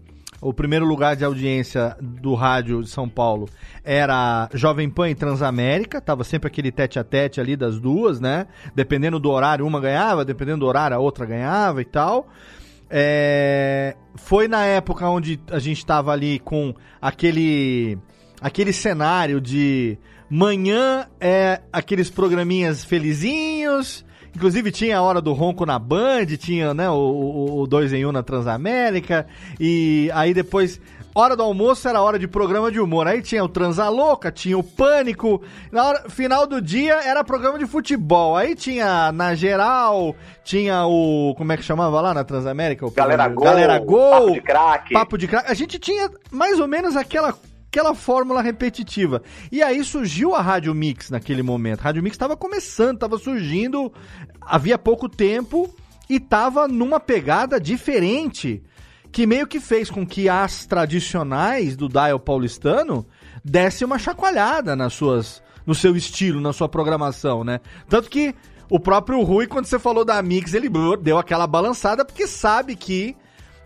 o 0.41 0.53
primeiro 0.53 0.85
lugar 0.85 1.15
de 1.15 1.25
audiência 1.25 1.95
do 2.01 2.35
rádio 2.35 2.83
de 2.83 2.89
São 2.89 3.09
Paulo 3.09 3.49
era 3.83 4.49
Jovem 4.53 4.89
Pan 4.89 5.09
e 5.09 5.15
Transamérica, 5.15 5.99
tava 5.99 6.23
sempre 6.23 6.47
aquele 6.47 6.71
tete 6.71 6.99
a 6.99 7.03
tete 7.03 7.41
ali 7.41 7.55
das 7.55 7.79
duas, 7.79 8.19
né? 8.19 8.47
Dependendo 8.75 9.19
do 9.19 9.29
horário, 9.31 9.65
uma 9.65 9.79
ganhava, 9.79 10.23
dependendo 10.23 10.59
do 10.59 10.65
horário, 10.67 10.95
a 10.95 10.99
outra 10.99 11.25
ganhava 11.25 11.81
e 11.81 11.85
tal. 11.85 12.27
É... 12.89 13.95
Foi 14.15 14.47
na 14.47 14.63
época 14.63 15.09
onde 15.09 15.39
a 15.51 15.59
gente 15.59 15.85
tava 15.85 16.11
ali 16.11 16.39
com 16.39 16.73
aquele 17.01 17.97
aquele 18.39 18.71
cenário 18.71 19.41
de 19.41 19.97
manhã 20.29 21.07
é 21.19 21.61
aqueles 21.71 22.09
programinhas 22.09 22.83
felizinhos, 22.83 24.05
Inclusive 24.38 24.71
tinha 24.71 24.99
a 24.99 25.01
hora 25.01 25.19
do 25.19 25.33
ronco 25.33 25.65
na 25.65 25.79
Band, 25.79 26.27
tinha 26.38 26.71
né, 26.71 26.88
o 26.88 27.65
2 27.67 27.91
em 27.93 28.05
1 28.05 28.09
um 28.09 28.11
na 28.11 28.21
Transamérica, 28.21 29.25
e 29.59 30.11
aí 30.13 30.31
depois 30.31 30.79
hora 31.15 31.35
do 31.35 31.41
almoço 31.41 31.89
era 31.89 32.03
hora 32.03 32.19
de 32.19 32.27
programa 32.27 32.71
de 32.71 32.79
humor. 32.79 33.07
Aí 33.07 33.23
tinha 33.23 33.43
o 33.43 33.49
Transa 33.49 33.89
Louca, 33.89 34.31
tinha 34.31 34.55
o 34.55 34.61
Pânico. 34.61 35.41
Na 35.71 35.85
hora, 35.85 36.07
final 36.07 36.45
do 36.45 36.61
dia 36.61 37.01
era 37.03 37.23
programa 37.23 37.57
de 37.57 37.65
futebol. 37.65 38.38
Aí 38.38 38.53
tinha 38.53 39.11
na 39.11 39.33
geral, 39.33 40.15
tinha 40.43 40.85
o. 40.85 41.33
Como 41.35 41.51
é 41.51 41.57
que 41.57 41.63
chamava 41.63 41.99
lá 41.99 42.13
na 42.13 42.23
Transamérica? 42.23 42.85
O 42.85 42.91
Galera 42.91 43.27
Gol. 43.27 43.43
Galera 43.43 43.79
Gol. 43.79 44.11
Papo 44.11 44.31
de 44.33 44.41
craque. 44.41 44.93
Papo 44.93 45.17
de 45.17 45.27
craque. 45.27 45.51
A 45.51 45.55
gente 45.55 45.79
tinha 45.79 46.11
mais 46.29 46.59
ou 46.59 46.67
menos 46.67 46.95
aquela 46.95 47.33
aquela 47.68 47.93
fórmula 47.93 48.41
repetitiva. 48.41 49.22
E 49.51 49.61
aí 49.61 49.84
surgiu 49.84 50.34
a 50.34 50.41
Rádio 50.41 50.74
Mix 50.74 51.09
naquele 51.09 51.43
momento. 51.43 51.82
A 51.82 51.84
Rádio 51.84 52.01
Mix 52.01 52.15
estava 52.15 52.36
começando, 52.36 52.95
estava 52.95 53.18
surgindo, 53.18 53.91
havia 54.41 54.78
pouco 54.78 55.07
tempo 55.07 55.74
e 56.09 56.15
estava 56.15 56.68
numa 56.68 56.99
pegada 56.99 57.59
diferente 57.59 58.63
que 59.11 59.26
meio 59.26 59.47
que 59.47 59.59
fez 59.59 59.89
com 59.89 60.05
que 60.05 60.30
as 60.30 60.65
tradicionais 60.65 61.76
do 61.76 61.88
dial 61.88 62.20
paulistano 62.20 63.05
desse 63.43 63.86
uma 63.86 63.97
chacoalhada 63.97 64.76
nas 64.76 64.93
suas 64.93 65.41
no 65.65 65.76
seu 65.76 65.97
estilo, 65.97 66.39
na 66.39 66.53
sua 66.53 66.70
programação, 66.70 67.43
né? 67.43 67.59
Tanto 67.89 68.09
que 68.09 68.34
o 68.70 68.80
próprio 68.80 69.22
Rui, 69.22 69.47
quando 69.47 69.65
você 69.65 69.78
falou 69.78 70.05
da 70.05 70.22
Mix, 70.22 70.53
ele 70.53 70.70
deu 71.01 71.18
aquela 71.18 71.45
balançada 71.45 72.05
porque 72.05 72.26
sabe 72.26 72.74
que 72.74 73.18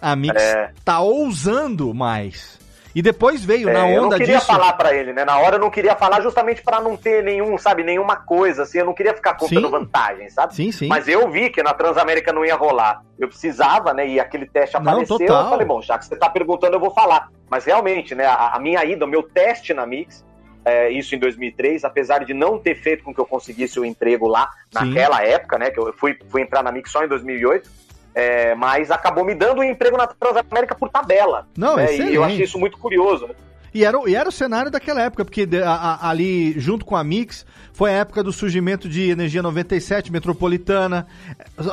a 0.02 0.16
Mix 0.16 0.42
é. 0.42 0.74
tá 0.84 1.00
ousando 1.00 1.94
mais. 1.94 2.60
E 2.94 3.02
depois 3.02 3.44
veio 3.44 3.70
é, 3.70 3.74
na 3.74 3.86
onda 3.86 3.90
disso. 3.90 3.96
Eu 3.96 4.10
não 4.10 4.18
queria 4.18 4.36
disso... 4.38 4.48
falar 4.48 4.74
para 4.74 4.94
ele, 4.94 5.14
né? 5.14 5.24
Na 5.24 5.40
hora 5.40 5.56
eu 5.56 5.60
não 5.60 5.70
queria 5.70 5.96
falar 5.96 6.22
justamente 6.22 6.62
para 6.62 6.82
não 6.82 6.98
ter 6.98 7.24
nenhum, 7.24 7.58
sabe, 7.58 7.84
nenhuma 7.84 8.16
coisa 8.16 8.64
assim. 8.64 8.80
Eu 8.80 8.86
não 8.86 8.94
queria 8.94 9.14
ficar 9.14 9.36
contando 9.36 9.66
sim. 9.66 9.72
vantagem, 9.72 10.30
sabe? 10.30 10.56
Sim, 10.56 10.72
sim. 10.72 10.88
Mas 10.88 11.08
eu 11.08 11.30
vi 11.30 11.50
que 11.50 11.64
na 11.64 11.74
Transamérica 11.74 12.34
não 12.34 12.46
ia 12.46 12.56
rolar. 12.56 13.02
Eu 13.18 13.28
precisava, 13.28 13.94
né? 13.94 14.08
E 14.08 14.20
aquele 14.20 14.46
teste 14.46 14.76
apareceu. 14.76 15.18
Não, 15.20 15.44
eu 15.44 15.50
falei, 15.50 15.66
bom, 15.66 15.82
já 15.82 15.98
que 15.98 16.06
você 16.06 16.16
tá 16.16 16.30
perguntando, 16.30 16.76
eu 16.76 16.80
vou 16.80 16.92
falar. 16.92 17.30
Mas 17.50 17.66
realmente, 17.66 18.14
né? 18.14 18.26
A, 18.26 18.56
a 18.56 18.60
minha 18.60 18.84
ida, 18.84 19.06
o 19.06 19.08
meu 19.08 19.24
teste 19.24 19.74
na 19.74 19.86
Mix, 19.86 20.26
é, 20.66 20.90
isso 20.90 21.16
em 21.16 21.20
2003, 21.20 21.84
apesar 21.84 22.26
de 22.26 22.34
não 22.34 22.60
ter 22.60 22.76
feito 22.76 23.04
com 23.04 23.14
que 23.14 23.20
eu 23.20 23.26
conseguisse 23.26 23.80
o 23.80 23.86
emprego 23.86 24.28
lá 24.28 24.50
naquela 24.74 25.18
sim. 25.18 25.28
época, 25.28 25.58
né? 25.58 25.72
Que 25.72 25.80
eu 25.80 25.94
fui, 25.94 26.18
fui 26.30 26.42
entrar 26.42 26.62
na 26.62 26.72
Mix 26.72 26.92
só 26.92 27.04
em 27.04 27.08
2008 27.08 27.82
é, 28.14 28.56
mas 28.56 28.92
acabou 28.92 29.24
me 29.24 29.34
dando 29.34 29.60
um 29.60 29.64
emprego 29.64 29.98
na 29.98 30.08
Transamérica 30.08 30.76
por 30.76 30.90
tabela. 30.90 31.48
Não, 31.56 31.76
né? 31.76 31.96
E 31.96 32.16
eu 32.16 32.24
achei 32.24 32.44
isso 32.44 32.60
muito 32.60 32.78
curioso. 32.78 33.28
Né? 33.28 33.34
E 33.74 33.86
era, 33.86 33.98
e 34.06 34.16
era 34.16 34.28
o 34.28 34.32
cenário 34.32 34.70
daquela 34.70 35.02
época, 35.02 35.24
porque 35.24 35.48
a, 35.64 35.72
a, 35.72 36.10
ali, 36.10 36.60
junto 36.60 36.86
com 36.86 36.96
a 36.96 37.04
Mix, 37.04 37.46
foi 37.72 37.92
a 37.92 38.00
época 38.00 38.22
do 38.22 38.34
surgimento 38.34 38.90
de 38.90 39.10
Energia 39.10 39.42
97, 39.42 40.12
Metropolitana, 40.12 41.08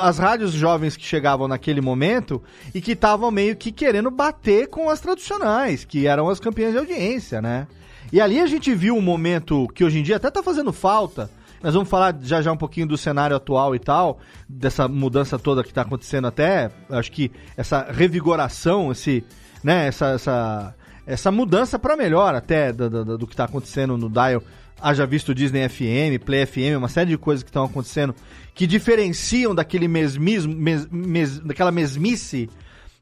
as 0.00 0.18
rádios 0.18 0.52
jovens 0.52 0.96
que 0.96 1.04
chegavam 1.04 1.48
naquele 1.48 1.80
momento 1.80 2.42
e 2.72 2.80
que 2.80 2.92
estavam 2.92 3.30
meio 3.32 3.56
que 3.56 3.72
querendo 3.72 4.10
bater 4.10 4.68
com 4.68 4.88
as 4.88 5.00
tradicionais, 5.00 5.84
que 5.84 6.06
eram 6.06 6.28
as 6.28 6.38
campeãs 6.38 6.72
de 6.72 6.78
audiência, 6.78 7.42
né? 7.42 7.66
E 8.12 8.20
ali 8.20 8.40
a 8.40 8.46
gente 8.46 8.72
viu 8.74 8.96
um 8.96 9.02
momento 9.02 9.68
que 9.74 9.84
hoje 9.84 9.98
em 9.98 10.02
dia 10.02 10.16
até 10.16 10.30
tá 10.30 10.42
fazendo 10.42 10.72
falta, 10.72 11.28
nós 11.62 11.74
vamos 11.74 11.88
falar 11.88 12.16
já 12.20 12.40
já 12.40 12.52
um 12.52 12.56
pouquinho 12.56 12.86
do 12.86 12.96
cenário 12.96 13.36
atual 13.36 13.74
e 13.74 13.78
tal, 13.78 14.18
dessa 14.48 14.86
mudança 14.86 15.38
toda 15.38 15.62
que 15.62 15.70
está 15.70 15.82
acontecendo 15.82 16.26
até. 16.26 16.70
Acho 16.90 17.10
que 17.10 17.30
essa 17.56 17.86
revigoração, 17.90 18.92
esse, 18.92 19.24
né, 19.62 19.88
essa, 19.88 20.06
essa, 20.10 20.74
essa 21.06 21.30
mudança 21.32 21.78
para 21.78 21.96
melhor 21.96 22.34
até 22.34 22.72
do, 22.72 22.88
do, 22.88 23.18
do 23.18 23.26
que 23.26 23.34
está 23.34 23.44
acontecendo 23.44 23.96
no 23.96 24.08
Dial. 24.08 24.42
Haja 24.80 25.04
visto 25.04 25.34
Disney 25.34 25.68
FM, 25.68 26.24
Play 26.24 26.46
FM, 26.46 26.78
uma 26.78 26.88
série 26.88 27.10
de 27.10 27.18
coisas 27.18 27.42
que 27.42 27.50
estão 27.50 27.64
acontecendo 27.64 28.14
que 28.54 28.64
diferenciam 28.64 29.52
daquele 29.52 29.88
mesmismo, 29.88 30.54
mes, 30.54 30.86
mes, 30.88 31.40
daquela 31.40 31.72
mesmice 31.72 32.48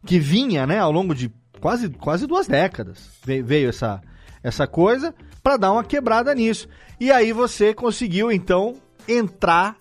que 0.07 0.19
vinha, 0.19 0.67
né, 0.67 0.79
ao 0.79 0.91
longo 0.91 1.15
de 1.15 1.31
quase, 1.61 1.91
quase 1.91 2.27
duas 2.27 2.47
décadas. 2.47 3.11
Veio 3.23 3.69
essa, 3.69 4.01
essa 4.43 4.67
coisa 4.67 5.15
para 5.43 5.57
dar 5.57 5.73
uma 5.73 5.85
quebrada 5.85 6.35
nisso. 6.35 6.69
E 6.99 7.13
aí 7.13 7.33
você 7.33 7.75
conseguiu 7.75 8.33
então 8.33 8.75
entrar 9.07 9.77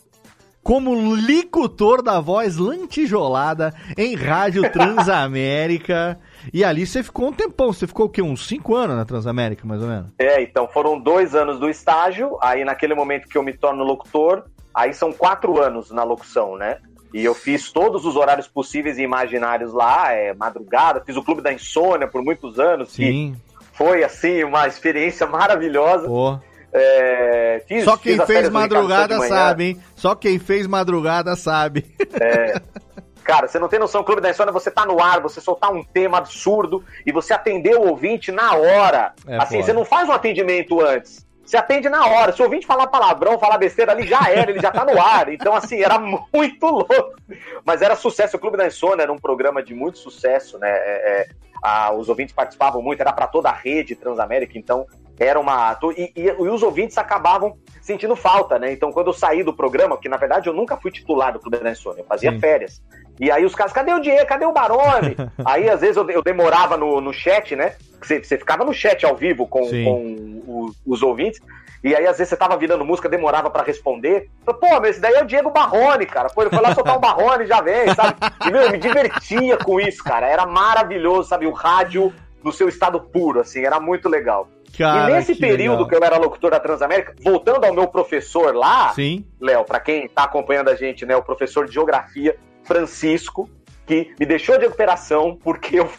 como 0.62 1.16
licutor 1.16 2.02
da 2.02 2.20
voz 2.20 2.58
lantijolada 2.58 3.74
em 3.98 4.16
Rádio 4.16 4.70
Transamérica. 4.74 6.20
e 6.52 6.64
ali 6.64 6.86
você 6.86 7.04
ficou 7.04 7.28
um 7.28 7.32
tempão, 7.32 7.72
você 7.72 7.86
ficou 7.86 8.08
o 8.08 8.10
quê? 8.10 8.22
Uns 8.22 8.48
cinco 8.48 8.76
anos 8.76 8.98
na 8.98 9.06
Transamérica, 9.06 9.66
mais 9.66 9.82
ou 9.82 9.88
menos? 9.88 10.08
É, 10.18 10.42
então 10.42 10.68
foram 10.68 11.00
dois 11.00 11.36
anos 11.36 11.60
do 11.60 11.70
estágio, 11.70 12.38
aí 12.42 12.66
naquele 12.66 12.96
momento 12.96 13.30
que 13.30 13.38
eu 13.38 13.44
me 13.44 13.54
torno 13.54 13.84
locutor, 13.84 14.44
aí 14.74 14.94
são 14.94 15.14
quatro 15.14 15.62
anos 15.62 15.92
na 15.92 16.04
locução, 16.04 16.58
né? 16.58 16.80
E 17.14 17.24
eu 17.24 17.34
fiz 17.34 17.72
todos 17.72 18.04
os 18.04 18.18
horários 18.18 18.48
possíveis 18.48 18.98
e 18.98 19.04
imaginários 19.04 19.72
lá, 19.72 20.12
é, 20.12 20.34
madrugada, 20.34 21.02
fiz 21.06 21.16
o 21.16 21.24
Clube 21.24 21.42
da 21.42 21.54
Insônia 21.54 22.08
por 22.08 22.22
muitos 22.22 22.60
anos. 22.60 22.92
Sim. 22.92 23.36
foi, 23.72 24.04
assim, 24.04 24.44
uma 24.44 24.68
experiência 24.68 25.26
maravilhosa. 25.26 26.08
Pô. 26.08 26.40
É, 26.78 27.64
fiz, 27.68 27.86
Só 27.86 27.96
quem 27.96 28.20
fez 28.26 28.50
madrugada 28.50 29.20
sabe, 29.28 29.64
hein? 29.64 29.82
Só 29.96 30.14
quem 30.14 30.38
fez 30.38 30.68
madrugada 30.68 31.36
sabe. 31.36 31.86
É. 32.20 32.60
Cara, 33.24 33.48
você 33.48 33.58
não 33.58 33.68
tem 33.68 33.80
noção, 33.80 34.04
Clube 34.04 34.22
da 34.22 34.30
Insônia, 34.30 34.54
você 34.54 34.70
tá 34.70 34.86
no 34.86 35.02
ar, 35.02 35.20
você 35.20 35.42
soltar 35.42 35.74
um 35.74 35.84
tema 35.84 36.20
absurdo 36.20 36.84
e 37.04 37.12
você 37.12 37.34
atender 37.34 37.76
o 37.76 37.88
ouvinte 37.88 38.32
na 38.32 38.54
hora. 38.54 39.14
É, 39.26 39.38
assim, 39.38 39.64
você 39.64 39.74
não 39.74 39.84
faz 39.84 40.08
um 40.08 40.12
atendimento 40.12 40.80
antes. 40.80 41.26
Você 41.44 41.58
atende 41.58 41.90
na 41.90 42.06
hora. 42.06 42.32
Se 42.32 42.42
o 42.42 42.46
ouvinte 42.46 42.68
falar 42.68 42.88
palavrão, 42.88 43.40
falar 43.40 43.58
besteira 43.58 43.94
ali, 43.94 44.06
já 44.06 44.30
era, 44.30 44.52
ele 44.52 44.60
já 44.60 44.72
tá 44.72 44.86
no 44.86 45.00
ar. 45.02 45.32
Então, 45.32 45.56
assim, 45.56 45.82
era 45.82 45.98
muito 45.98 46.66
louco. 46.66 47.16
Mas 47.64 47.82
era 47.82 47.96
sucesso. 47.96 48.38
O 48.38 48.40
Clube 48.40 48.58
da 48.58 48.68
Insônia 48.68 49.04
era 49.04 49.14
um 49.14 49.18
programa 49.18 49.64
de 49.64 49.74
muito 49.74 49.98
sucesso, 49.98 50.60
né? 50.60 50.70
É, 50.70 51.22
é, 51.22 51.28
a, 51.64 51.94
os 51.94 52.10
ouvintes 52.10 52.34
participavam 52.34 52.82
muito, 52.82 53.02
era 53.02 53.12
para 53.12 53.26
toda 53.26 53.50
a 53.50 53.54
rede 53.54 53.96
Transamérica, 53.96 54.58
então 54.58 54.86
era 55.20 55.40
uma. 55.40 55.78
E, 55.98 56.12
e, 56.16 56.22
e, 56.28 56.32
os 56.32 56.64
ouvintes 56.64 56.98
acabavam 56.98 57.58
sentindo 57.82 58.16
falta, 58.16 58.60
né? 58.60 58.72
Então, 58.72 58.92
quando 58.92 59.08
eu 59.08 59.14
saí 59.14 59.44
do 59.44 59.54
programa, 59.54 59.98
que 59.98 60.10
na 60.10 60.18
verdade 60.18 60.48
eu 60.48 60.54
nunca 60.54 60.76
fui 60.78 60.92
titular 60.92 61.32
do 61.32 61.40
Clube 61.40 61.60
da 61.60 61.72
Insônia, 61.72 62.02
eu 62.02 62.06
fazia 62.06 62.32
Sim. 62.32 62.40
férias. 62.40 62.82
E 63.20 63.32
aí 63.32 63.46
os 63.46 63.56
caras, 63.56 63.72
cadê 63.72 63.94
o 63.94 64.00
Diego? 64.00 64.26
Cadê 64.26 64.46
o 64.46 64.52
Barone? 64.52 65.16
aí, 65.46 65.70
às 65.70 65.82
vezes, 65.82 65.96
eu, 65.96 66.10
eu 66.10 66.22
demorava 66.22 66.76
no, 66.76 67.00
no 67.00 67.14
chat, 67.14 67.56
né? 67.56 67.76
Você, 68.02 68.22
você 68.22 68.38
ficava 68.38 68.66
no 68.66 68.74
chat 68.74 69.06
ao 69.06 69.16
vivo 69.16 69.48
com, 69.48 69.62
com 69.62 70.42
os, 70.46 70.76
os 70.86 71.02
ouvintes. 71.02 71.40
E 71.82 71.96
aí, 71.96 72.06
às 72.08 72.18
vezes, 72.18 72.30
você 72.30 72.36
tava 72.36 72.58
virando 72.58 72.84
música, 72.84 73.08
demorava 73.08 73.50
para 73.50 73.64
responder. 73.64 74.30
Pô, 74.44 74.80
mas 74.82 74.92
esse 74.92 75.00
daí 75.00 75.14
é 75.14 75.24
o 75.24 75.26
Diego 75.26 75.52
Barrone, 75.52 76.06
cara. 76.06 76.30
Pô, 76.30 76.42
ele 76.42 76.50
foi 76.50 76.60
lá 76.60 76.74
soltar 76.74 76.98
um 76.98 77.00
Barrone 77.00 77.46
já 77.46 77.62
vem, 77.62 77.94
sabe? 77.94 78.18
E, 78.46 78.52
meu, 78.52 78.64
eu 78.64 78.72
me 78.72 78.78
divertia 78.78 79.58
com 79.58 79.80
isso, 79.80 80.04
cara. 80.04 80.28
Era 80.28 80.46
maravilhoso, 80.46 81.30
sabe? 81.30 81.46
O 81.46 81.52
rádio 81.52 82.12
no 82.44 82.52
seu 82.52 82.68
estado 82.68 83.00
puro, 83.00 83.40
assim, 83.40 83.64
era 83.64 83.80
muito 83.80 84.10
legal. 84.10 84.48
Cara, 84.78 85.10
e 85.10 85.14
nesse 85.14 85.34
que 85.34 85.42
período 85.42 85.84
legal. 85.84 85.88
que 85.88 85.96
eu 85.96 86.04
era 86.04 86.18
locutor 86.18 86.52
da 86.52 86.60
Transamérica, 86.60 87.16
voltando 87.24 87.66
ao 87.66 87.74
meu 87.74 87.88
professor 87.88 88.54
lá, 88.54 88.94
Léo, 89.40 89.64
para 89.64 89.80
quem 89.80 90.08
tá 90.08 90.24
acompanhando 90.24 90.70
a 90.70 90.76
gente, 90.76 91.06
né, 91.06 91.16
o 91.16 91.24
professor 91.24 91.66
de 91.66 91.74
geografia, 91.74 92.38
Francisco, 92.64 93.50
que 93.86 94.14
me 94.20 94.26
deixou 94.26 94.58
de 94.58 94.66
recuperação 94.66 95.38
porque 95.42 95.80
eu 95.80 95.90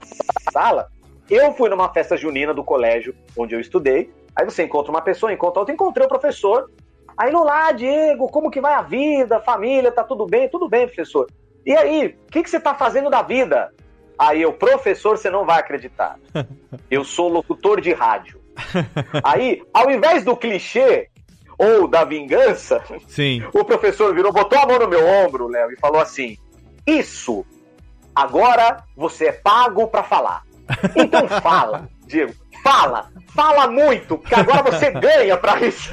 sala, 0.52 0.88
eu 1.28 1.52
fui 1.54 1.68
numa 1.68 1.92
festa 1.92 2.16
junina 2.16 2.54
do 2.54 2.64
colégio 2.64 3.14
onde 3.36 3.54
eu 3.54 3.60
estudei. 3.60 4.12
Aí 4.34 4.44
você 4.44 4.62
encontra 4.64 4.90
uma 4.90 5.00
pessoa, 5.00 5.32
encontra 5.32 5.60
outra, 5.60 5.74
encontrei 5.74 6.06
o 6.06 6.08
professor. 6.08 6.70
Aí, 7.16 7.32
lá, 7.32 7.72
Diego, 7.72 8.28
como 8.28 8.50
que 8.50 8.60
vai 8.60 8.74
a 8.74 8.82
vida, 8.82 9.40
família, 9.40 9.90
tá 9.90 10.04
tudo 10.04 10.26
bem? 10.26 10.48
Tudo 10.48 10.68
bem, 10.68 10.86
professor. 10.86 11.26
E 11.64 11.72
aí, 11.72 12.16
o 12.28 12.30
que, 12.30 12.42
que 12.42 12.50
você 12.50 12.60
tá 12.60 12.74
fazendo 12.74 13.08
da 13.08 13.22
vida? 13.22 13.72
Aí 14.18 14.42
eu, 14.42 14.52
professor, 14.52 15.18
você 15.18 15.30
não 15.30 15.44
vai 15.44 15.60
acreditar. 15.60 16.18
Eu 16.90 17.04
sou 17.04 17.28
locutor 17.28 17.80
de 17.80 17.92
rádio. 17.92 18.40
Aí, 19.22 19.62
ao 19.72 19.90
invés 19.90 20.24
do 20.24 20.36
clichê 20.36 21.08
ou 21.58 21.86
da 21.88 22.04
vingança, 22.04 22.82
Sim. 23.08 23.42
o 23.52 23.64
professor 23.64 24.14
virou, 24.14 24.32
botou 24.32 24.58
a 24.58 24.66
mão 24.66 24.78
no 24.78 24.88
meu 24.88 25.04
ombro, 25.06 25.48
Léo, 25.48 25.72
e 25.72 25.76
falou 25.76 26.00
assim: 26.00 26.36
Isso, 26.86 27.44
agora 28.14 28.84
você 28.96 29.26
é 29.26 29.32
pago 29.32 29.88
para 29.88 30.02
falar. 30.02 30.42
Então 30.94 31.28
fala, 31.28 31.88
Diego, 32.06 32.34
fala, 32.62 33.10
fala 33.34 33.68
muito, 33.68 34.18
que 34.18 34.34
agora 34.34 34.62
você 34.70 34.90
ganha 34.90 35.36
para 35.36 35.60
isso. 35.60 35.90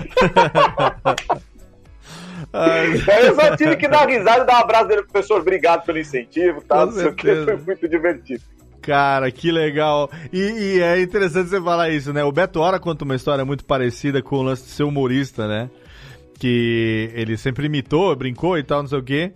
Ai, 2.53 2.93
eu 3.27 3.35
só 3.35 3.57
tive 3.57 3.75
que 3.75 3.87
dar 3.87 4.07
risada 4.07 4.43
e 4.43 4.45
dar 4.45 4.59
um 4.59 4.61
abraço 4.61 4.87
dele, 4.87 5.03
professor. 5.03 5.41
Obrigado 5.41 5.83
pelo 5.83 5.97
incentivo, 5.97 6.61
tá? 6.61 6.85
Não 6.85 6.91
sei 6.91 7.07
o 7.07 7.15
que, 7.15 7.43
foi 7.43 7.57
muito 7.57 7.89
divertido. 7.89 8.43
Cara, 8.79 9.31
que 9.31 9.51
legal. 9.51 10.11
E, 10.31 10.39
e, 10.39 10.81
é 10.81 11.01
interessante 11.01 11.49
você 11.49 11.59
falar 11.59 11.89
isso, 11.89 12.13
né? 12.13 12.23
O 12.23 12.31
Beto 12.31 12.59
Hora 12.59 12.79
conta 12.79 13.05
uma 13.05 13.15
história 13.15 13.43
muito 13.43 13.65
parecida 13.65 14.21
com 14.21 14.35
o 14.35 14.43
lance 14.43 14.63
de 14.63 14.69
ser 14.69 14.83
humorista, 14.83 15.47
né? 15.47 15.69
Que 16.37 17.09
ele 17.15 17.37
sempre 17.37 17.65
imitou, 17.65 18.15
brincou 18.15 18.57
e 18.57 18.63
tal, 18.63 18.81
não 18.81 18.89
sei 18.89 18.99
o 18.99 19.03
quê. 19.03 19.31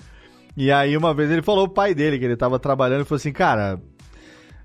E 0.56 0.72
aí 0.72 0.96
uma 0.96 1.14
vez 1.14 1.32
ele 1.32 1.42
falou 1.42 1.66
o 1.66 1.70
pai 1.70 1.96
dele, 1.96 2.20
que 2.20 2.26
ele 2.26 2.36
tava 2.36 2.60
trabalhando, 2.60 3.02
e 3.02 3.06
falou 3.06 3.18
assim, 3.18 3.32
cara, 3.32 3.80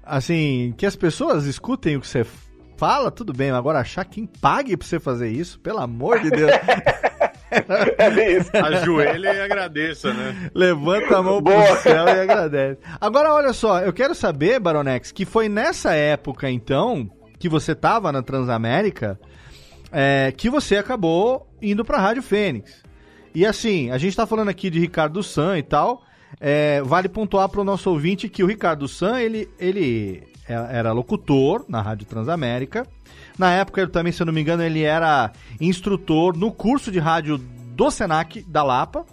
assim, 0.03 0.75
que 0.77 0.85
as 0.85 0.97
pessoas 0.97 1.45
escutem 1.45 1.97
o 1.97 2.01
que 2.01 2.09
você 2.09 2.27
fala, 2.77 3.11
tudo 3.11 3.33
bem, 3.33 3.51
agora 3.51 3.79
achar 3.79 4.05
quem 4.05 4.27
pague 4.27 4.77
pra 4.77 4.87
você 4.87 4.99
fazer 4.99 5.29
isso, 5.29 5.61
pelo 5.61 5.79
amor 5.79 6.19
de 6.21 6.31
Deus. 6.31 6.51
é 7.99 8.11
bem 8.11 8.37
isso. 8.39 8.51
Ajoelha 8.57 9.35
e 9.35 9.41
agradeça, 9.41 10.13
né? 10.13 10.51
Levanta 10.55 11.19
a 11.19 11.23
mão 11.23 11.41
Boa. 11.41 11.65
pro 11.65 11.83
céu 11.83 12.07
e 12.07 12.21
agradece. 12.21 12.79
Agora, 13.01 13.33
olha 13.33 13.53
só, 13.53 13.81
eu 13.81 13.93
quero 13.93 14.15
saber, 14.15 14.59
Baronex, 14.59 15.13
que 15.13 15.25
foi 15.25 15.49
nessa 15.49 15.95
época, 15.95 16.51
então, 16.51 17.11
que 17.39 17.49
você 17.49 17.75
tava 17.75 18.11
na 18.11 18.23
Transamérica, 18.23 19.19
é, 19.91 20.33
que 20.37 20.49
você 20.49 20.77
acabou 20.77 21.47
indo 21.61 21.85
pra 21.85 21.99
Rádio 21.99 22.23
Fênix. 22.23 22.83
E 23.35 23.47
assim, 23.47 23.91
a 23.91 23.99
gente 23.99 24.17
tá 24.17 24.27
falando 24.27 24.49
aqui 24.49 24.71
de 24.71 24.79
Ricardo 24.79 25.23
San 25.23 25.59
e 25.59 25.63
tal. 25.63 26.03
É, 26.41 26.83
vale 26.83 27.09
pontuar 27.09 27.49
para 27.49 27.61
o 27.61 27.65
nosso 27.65 27.91
ouvinte 27.91 28.29
que 28.29 28.43
o 28.43 28.47
Ricardo 28.47 28.89
San, 28.89 29.21
ele, 29.21 29.49
ele 29.59 30.23
é, 30.49 30.55
era 30.79 30.93
locutor 30.93 31.65
na 31.69 31.81
Rádio 31.81 32.07
Transamérica. 32.07 32.87
Na 33.39 33.51
época, 33.53 33.87
também, 33.89 34.13
se 34.13 34.23
eu 34.23 34.27
não 34.27 34.33
me 34.33 34.41
engano, 34.41 34.63
ele 34.63 34.83
era 34.83 35.33
instrutor 35.61 36.37
no 36.37 36.53
curso 36.53 36.91
de 36.91 36.99
rádio 36.99 37.39
do 37.39 37.91
Senac 37.91 38.43
da 38.43 38.63
Lapa. 38.63 39.05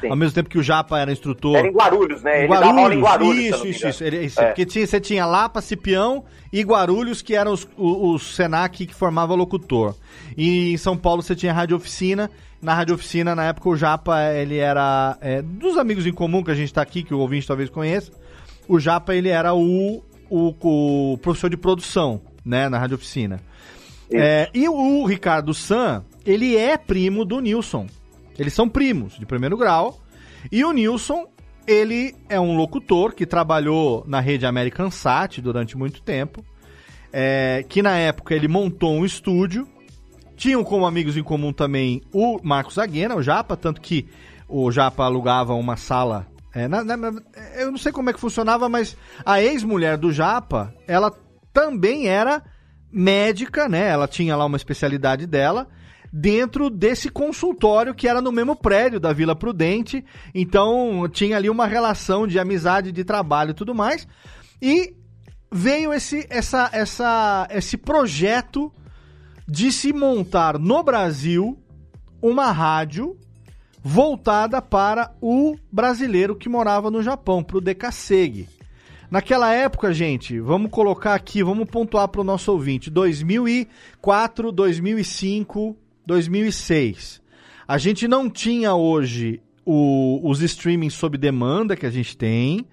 Sim. 0.00 0.10
Ao 0.10 0.16
mesmo 0.16 0.34
tempo 0.34 0.50
que 0.50 0.58
o 0.58 0.62
Japa 0.62 0.98
era 0.98 1.10
instrutor. 1.10 1.56
Era 1.56 1.68
em 1.68 1.72
Guarulhos, 1.72 2.22
né? 2.22 2.40
Ele 2.40 2.48
Guarulhos, 2.48 2.76
dava 2.76 2.94
em 2.94 3.00
Guarulhos. 3.00 3.44
Isso, 3.44 3.66
isso, 3.66 3.88
isso. 3.88 4.04
Ele, 4.04 4.26
isso 4.26 4.40
é. 4.40 4.46
Porque 4.46 4.66
tinha, 4.66 4.86
você 4.86 5.00
tinha 5.00 5.24
Lapa, 5.24 5.62
Cipião 5.62 6.24
e 6.52 6.62
Guarulhos, 6.62 7.22
que 7.22 7.34
eram 7.34 7.52
os, 7.52 7.66
os, 7.76 8.22
os 8.22 8.34
Senac 8.34 8.86
que 8.86 8.94
formava 8.94 9.34
locutor. 9.34 9.94
E 10.36 10.74
em 10.74 10.76
São 10.76 10.96
Paulo 10.96 11.22
você 11.22 11.34
tinha 11.34 11.54
Rádio 11.54 11.76
Oficina. 11.76 12.30
Na 12.60 12.74
Rádio 12.74 12.94
Oficina, 12.94 13.34
na 13.34 13.44
época, 13.44 13.68
o 13.68 13.76
Japa, 13.76 14.32
ele 14.34 14.58
era. 14.58 15.16
É, 15.20 15.40
dos 15.40 15.78
amigos 15.78 16.06
em 16.06 16.12
comum 16.12 16.42
que 16.42 16.50
a 16.50 16.54
gente 16.54 16.72
tá 16.72 16.82
aqui, 16.82 17.02
que 17.02 17.14
o 17.14 17.18
ouvinte 17.18 17.46
talvez 17.46 17.70
conheça. 17.70 18.12
O 18.68 18.78
Japa, 18.78 19.14
ele 19.14 19.30
era 19.30 19.54
o, 19.54 20.02
o, 20.28 20.54
o 20.60 21.18
professor 21.18 21.48
de 21.48 21.56
produção 21.56 22.20
né, 22.46 22.68
na 22.68 22.78
Rádio 22.78 22.94
Oficina. 22.94 23.40
É, 24.12 24.48
e 24.54 24.68
o 24.68 25.04
Ricardo 25.04 25.52
San, 25.52 26.04
ele 26.24 26.56
é 26.56 26.76
primo 26.76 27.24
do 27.24 27.40
Nilson. 27.40 27.86
Eles 28.38 28.54
são 28.54 28.68
primos 28.68 29.18
de 29.18 29.26
primeiro 29.26 29.56
grau. 29.56 30.00
E 30.52 30.64
o 30.64 30.72
Nilson, 30.72 31.26
ele 31.66 32.14
é 32.28 32.38
um 32.38 32.56
locutor 32.56 33.14
que 33.14 33.26
trabalhou 33.26 34.04
na 34.06 34.20
rede 34.20 34.46
American 34.46 34.90
Sat 34.90 35.40
durante 35.40 35.76
muito 35.76 36.00
tempo. 36.02 36.44
É, 37.12 37.64
que 37.68 37.82
na 37.82 37.96
época 37.96 38.34
ele 38.34 38.46
montou 38.46 38.94
um 38.94 39.04
estúdio. 39.04 39.66
Tinham 40.36 40.62
como 40.62 40.86
amigos 40.86 41.16
em 41.16 41.22
comum 41.22 41.52
também 41.52 42.02
o 42.12 42.38
Marcos 42.42 42.78
Aguena, 42.78 43.16
o 43.16 43.22
Japa, 43.22 43.56
tanto 43.56 43.80
que 43.80 44.06
o 44.46 44.70
Japa 44.70 45.04
alugava 45.04 45.54
uma 45.54 45.76
sala. 45.76 46.26
É, 46.54 46.68
na, 46.68 46.84
na, 46.84 47.12
eu 47.56 47.70
não 47.70 47.78
sei 47.78 47.90
como 47.90 48.10
é 48.10 48.12
que 48.12 48.20
funcionava, 48.20 48.68
mas 48.68 48.96
a 49.24 49.42
ex-mulher 49.42 49.96
do 49.96 50.12
Japa, 50.12 50.74
ela 50.86 51.10
também 51.56 52.06
era 52.06 52.42
médica, 52.92 53.66
né? 53.66 53.88
Ela 53.88 54.06
tinha 54.06 54.36
lá 54.36 54.44
uma 54.44 54.58
especialidade 54.58 55.26
dela 55.26 55.66
dentro 56.12 56.68
desse 56.68 57.08
consultório 57.08 57.94
que 57.94 58.06
era 58.06 58.20
no 58.20 58.30
mesmo 58.30 58.54
prédio 58.54 59.00
da 59.00 59.10
Vila 59.10 59.34
Prudente. 59.34 60.04
Então 60.34 61.08
tinha 61.10 61.34
ali 61.34 61.48
uma 61.48 61.66
relação 61.66 62.26
de 62.26 62.38
amizade, 62.38 62.92
de 62.92 63.02
trabalho 63.04 63.52
e 63.52 63.54
tudo 63.54 63.74
mais. 63.74 64.06
E 64.60 64.94
veio 65.50 65.94
esse, 65.94 66.26
essa, 66.28 66.68
essa, 66.74 67.48
esse 67.50 67.78
projeto 67.78 68.70
de 69.48 69.72
se 69.72 69.94
montar 69.94 70.58
no 70.58 70.82
Brasil 70.82 71.58
uma 72.20 72.52
rádio 72.52 73.16
voltada 73.82 74.60
para 74.60 75.10
o 75.22 75.56
brasileiro 75.72 76.36
que 76.36 76.50
morava 76.50 76.90
no 76.90 77.02
Japão, 77.02 77.42
para 77.42 77.56
o 77.56 77.62
Dekasegi. 77.62 78.55
Naquela 79.10 79.52
época, 79.52 79.92
gente, 79.92 80.40
vamos 80.40 80.70
colocar 80.70 81.14
aqui, 81.14 81.42
vamos 81.42 81.68
pontuar 81.68 82.08
para 82.08 82.20
o 82.20 82.24
nosso 82.24 82.50
ouvinte: 82.50 82.90
2004, 82.90 84.50
2005, 84.50 85.76
2006. 86.04 87.22
A 87.68 87.78
gente 87.78 88.08
não 88.08 88.28
tinha 88.30 88.74
hoje 88.74 89.40
o, 89.64 90.20
os 90.28 90.40
streamings 90.40 90.94
sob 90.94 91.18
demanda 91.18 91.76
que 91.76 91.86
a 91.86 91.90
gente 91.90 92.16
tem. 92.16 92.66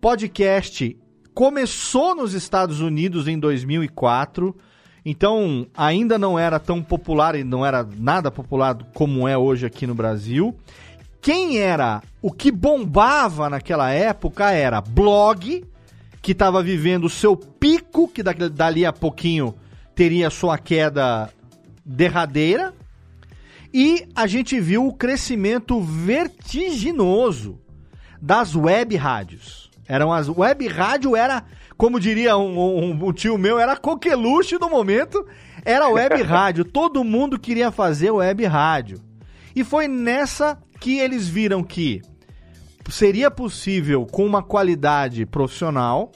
Podcast 0.00 0.96
começou 1.34 2.14
nos 2.14 2.34
Estados 2.34 2.80
Unidos 2.80 3.28
em 3.28 3.38
2004. 3.38 4.54
Então, 5.04 5.66
ainda 5.76 6.16
não 6.16 6.38
era 6.38 6.60
tão 6.60 6.80
popular 6.82 7.34
e 7.34 7.42
não 7.42 7.66
era 7.66 7.86
nada 7.96 8.30
popular 8.30 8.76
como 8.94 9.26
é 9.26 9.36
hoje 9.36 9.66
aqui 9.66 9.86
no 9.86 9.94
Brasil. 9.94 10.56
Quem 11.20 11.58
era 11.58 12.02
o 12.20 12.32
que 12.32 12.50
bombava 12.50 13.48
naquela 13.48 13.90
época 13.90 14.50
era 14.50 14.80
blog, 14.80 15.64
que 16.22 16.30
estava 16.30 16.62
vivendo 16.62 17.04
o 17.04 17.10
seu 17.10 17.36
pico, 17.36 18.06
que 18.06 18.22
dali 18.22 18.86
a 18.86 18.92
pouquinho 18.92 19.54
teria 19.92 20.30
sua 20.30 20.56
queda 20.56 21.28
derradeira. 21.84 22.72
E 23.74 24.06
a 24.14 24.26
gente 24.28 24.60
viu 24.60 24.86
o 24.86 24.94
crescimento 24.94 25.80
vertiginoso 25.80 27.58
das 28.20 28.54
web 28.54 28.94
rádios. 28.94 29.68
Eram 29.88 30.12
as 30.12 30.28
web 30.28 30.66
rádio 30.68 31.16
era, 31.16 31.44
como 31.76 31.98
diria 31.98 32.36
um, 32.36 32.56
um, 32.56 33.08
um 33.08 33.12
tio 33.12 33.36
meu, 33.36 33.58
era 33.58 33.76
coqueluche 33.76 34.58
no 34.60 34.70
momento, 34.70 35.26
era 35.64 35.88
web 35.88 36.20
rádio. 36.22 36.64
Todo 36.64 37.02
mundo 37.02 37.38
queria 37.38 37.72
fazer 37.72 38.12
web 38.12 38.44
rádio. 38.44 39.00
E 39.56 39.64
foi 39.64 39.88
nessa 39.88 40.56
que 40.78 40.98
eles 40.98 41.26
viram 41.26 41.64
que 41.64 42.00
seria 42.90 43.30
possível 43.30 44.06
com 44.06 44.24
uma 44.24 44.42
qualidade 44.42 45.24
profissional, 45.26 46.12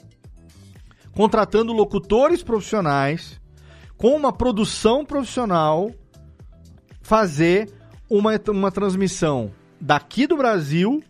contratando 1.13 1.73
locutores 1.73 2.43
profissionais, 2.43 3.39
com 3.97 4.15
uma 4.15 4.31
produção 4.31 5.03
profissional, 5.03 5.91
fazer 7.01 7.71
uma, 8.09 8.31
uma 8.49 8.71
transmissão 8.71 9.51
daqui 9.79 10.27
do 10.27 10.37
Brasil 10.37 11.03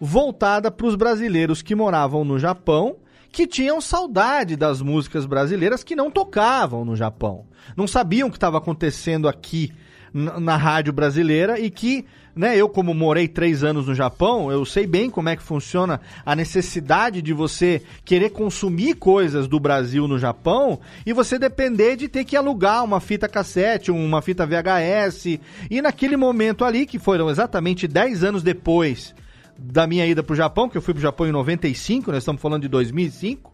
voltada 0.00 0.70
para 0.70 0.86
os 0.86 0.94
brasileiros 0.94 1.60
que 1.60 1.74
moravam 1.74 2.24
no 2.24 2.38
Japão, 2.38 2.96
que 3.30 3.46
tinham 3.46 3.80
saudade 3.80 4.56
das 4.56 4.80
músicas 4.80 5.26
brasileiras 5.26 5.84
que 5.84 5.94
não 5.94 6.10
tocavam 6.10 6.84
no 6.84 6.96
Japão. 6.96 7.46
Não 7.76 7.86
sabiam 7.86 8.28
o 8.28 8.30
que 8.30 8.36
estava 8.36 8.58
acontecendo 8.58 9.28
aqui 9.28 9.72
na, 10.12 10.56
rádio 10.56 10.92
brasileira 10.92 11.58
e 11.58 11.70
que 11.70 12.04
né, 12.34 12.56
eu 12.56 12.68
como 12.68 12.94
morei 12.94 13.26
três 13.26 13.64
anos 13.64 13.86
no 13.86 13.94
Japão, 13.94 14.50
eu 14.50 14.64
sei 14.64 14.86
bem 14.86 15.10
como 15.10 15.28
é 15.28 15.36
que 15.36 15.42
funciona 15.42 16.00
a 16.24 16.36
necessidade 16.36 17.20
de 17.20 17.32
você 17.32 17.82
querer 18.04 18.30
consumir 18.30 18.94
coisas 18.94 19.48
do 19.48 19.58
Brasil 19.58 20.06
no 20.06 20.18
Japão 20.18 20.78
e 21.04 21.12
você 21.12 21.38
depender 21.38 21.96
de 21.96 22.08
ter 22.08 22.24
que 22.24 22.36
alugar 22.36 22.84
uma 22.84 23.00
fita 23.00 23.28
cassete, 23.28 23.90
uma 23.90 24.22
fita 24.22 24.46
VHS. 24.46 25.40
E 25.70 25.82
naquele 25.82 26.16
momento 26.16 26.64
ali, 26.64 26.86
que 26.86 26.98
foram 26.98 27.28
exatamente 27.28 27.88
10 27.88 28.24
anos 28.24 28.42
depois 28.42 29.14
da 29.58 29.86
minha 29.86 30.06
ida 30.06 30.22
pro 30.22 30.34
Japão, 30.34 30.68
que 30.68 30.78
eu 30.78 30.82
fui 30.82 30.94
pro 30.94 31.02
Japão 31.02 31.26
em 31.26 31.32
95, 31.32 32.10
nós 32.10 32.22
estamos 32.22 32.40
falando 32.40 32.62
de 32.62 32.68
2005. 32.68 33.50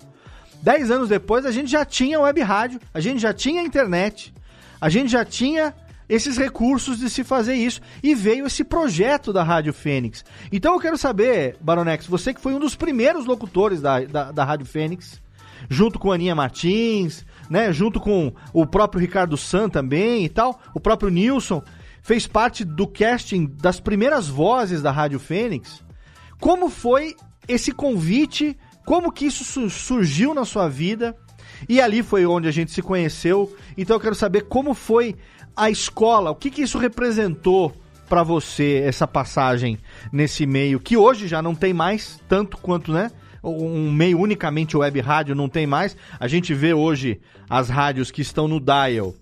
10 0.63 0.91
anos 0.91 1.09
depois, 1.09 1.45
a 1.45 1.51
gente 1.51 1.71
já 1.71 1.85
tinha 1.85 2.21
web 2.21 2.41
rádio, 2.41 2.81
a 2.93 3.01
gente 3.01 3.21
já 3.21 3.33
tinha 3.33 3.63
internet, 3.63 4.33
a 4.81 4.89
gente 4.89 5.11
já 5.11 5.25
tinha 5.25 5.75
esses 6.09 6.37
recursos 6.37 6.99
de 6.99 7.11
se 7.11 7.25
fazer 7.25 7.55
isso. 7.55 7.81
E 8.03 8.15
veio 8.15 8.47
esse 8.47 8.65
projeto 8.65 9.33
da 9.33 9.43
Rádio 9.43 9.73
Fênix. 9.73 10.25
Então 10.53 10.75
eu 10.75 10.81
quero 10.81 10.97
saber, 10.97 11.57
Baronex, 11.61 12.07
você 12.07 12.33
que 12.33 12.41
foi 12.41 12.55
um 12.55 12.61
dos 12.61 12.75
primeiros 12.75 13.27
locutores 13.27 13.81
da, 13.81 14.01
da, 14.01 14.33
da 14.33 14.45
Rádio 14.45 14.67
Fênix, 14.67 15.21
junto 15.69 15.99
com 15.99 16.13
a 16.13 16.15
Aninha 16.15 16.35
Martins, 16.35 17.25
né, 17.51 17.73
junto 17.73 18.01
com 18.01 18.33
o 18.53 18.67
próprio 18.67 19.01
Ricardo 19.01 19.37
San 19.37 19.69
também 19.69 20.25
e 20.25 20.29
tal, 20.29 20.61
o 20.75 20.81
próprio 20.81 21.11
Nilson, 21.11 21.63
fez 22.03 22.27
parte 22.27 22.65
do 22.65 22.87
casting 22.87 23.47
das 23.61 23.81
primeiras 23.81 24.29
vozes 24.29 24.83
da 24.83 24.91
Rádio 24.91 25.19
Fênix. 25.19 25.85
Como 26.41 26.69
foi 26.69 27.17
esse 27.49 27.73
convite? 27.73 28.57
Como 28.85 29.11
que 29.11 29.27
isso 29.27 29.69
surgiu 29.69 30.33
na 30.33 30.45
sua 30.45 30.69
vida? 30.69 31.17
E 31.69 31.81
ali 31.81 32.03
foi 32.03 32.27
onde 32.27 32.47
a 32.47 32.53
gente 32.53 32.71
se 32.71 32.83
conheceu. 32.83 33.55
Então 33.77 33.97
eu 33.97 34.01
quero 34.01 34.15
saber 34.15 34.43
como 34.43 34.75
foi 34.75 35.17
a 35.57 35.71
escola, 35.71 36.31
o 36.31 36.35
que, 36.35 36.51
que 36.51 36.63
isso 36.63 36.79
representou 36.79 37.75
para 38.09 38.23
você, 38.23 38.83
essa 38.85 39.07
passagem 39.07 39.79
nesse 40.13 40.47
meio, 40.47 40.79
que 40.79 40.97
hoje 40.97 41.27
já 41.27 41.43
não 41.43 41.55
tem 41.55 41.73
mais 41.73 42.21
tanto 42.29 42.57
quanto, 42.59 42.93
né? 42.93 43.11
Um 43.43 43.91
meio 43.91 44.21
unicamente 44.21 44.77
web 44.77 45.01
rádio 45.01 45.35
não 45.35 45.49
tem 45.49 45.67
mais. 45.67 45.97
A 46.19 46.29
gente 46.29 46.53
vê 46.53 46.75
hoje 46.75 47.21
as 47.49 47.69
rádios 47.69 48.11
que 48.11 48.21
estão 48.21 48.47
no 48.47 48.61
dial 48.61 49.15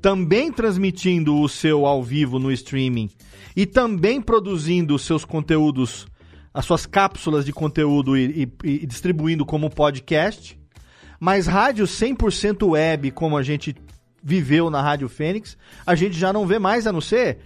também 0.00 0.50
transmitindo 0.50 1.38
o 1.38 1.48
seu 1.48 1.84
ao 1.86 2.02
vivo 2.02 2.38
no 2.38 2.50
streaming 2.50 3.10
e 3.54 3.66
também 3.66 4.20
produzindo 4.20 4.94
os 4.94 5.02
seus 5.02 5.24
conteúdos, 5.24 6.06
as 6.54 6.64
suas 6.64 6.86
cápsulas 6.86 7.44
de 7.44 7.52
conteúdo 7.52 8.16
e, 8.16 8.50
e, 8.64 8.70
e 8.82 8.86
distribuindo 8.86 9.44
como 9.44 9.70
podcast. 9.70 10.58
Mas 11.18 11.46
rádio 11.46 11.84
100% 11.84 12.70
web, 12.70 13.10
como 13.10 13.36
a 13.36 13.42
gente 13.42 13.76
viveu 14.22 14.70
na 14.70 14.82
Rádio 14.82 15.08
Fênix, 15.08 15.56
a 15.86 15.94
gente 15.94 16.18
já 16.18 16.32
não 16.32 16.46
vê 16.46 16.58
mais, 16.58 16.86
a 16.86 16.92
não 16.92 17.00
ser 17.00 17.38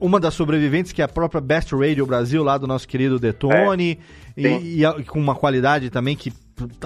uma 0.00 0.20
das 0.20 0.34
sobreviventes, 0.34 0.92
que 0.92 1.02
é 1.02 1.04
a 1.04 1.08
própria 1.08 1.40
Best 1.40 1.74
Radio 1.74 2.06
Brasil, 2.06 2.42
lá 2.42 2.56
do 2.56 2.66
nosso 2.66 2.86
querido 2.86 3.18
Detone, 3.18 3.98
é, 4.36 4.42
e, 4.42 4.84
e, 4.84 5.04
com 5.04 5.18
uma 5.18 5.34
qualidade 5.34 5.90
também 5.90 6.16
que, 6.16 6.32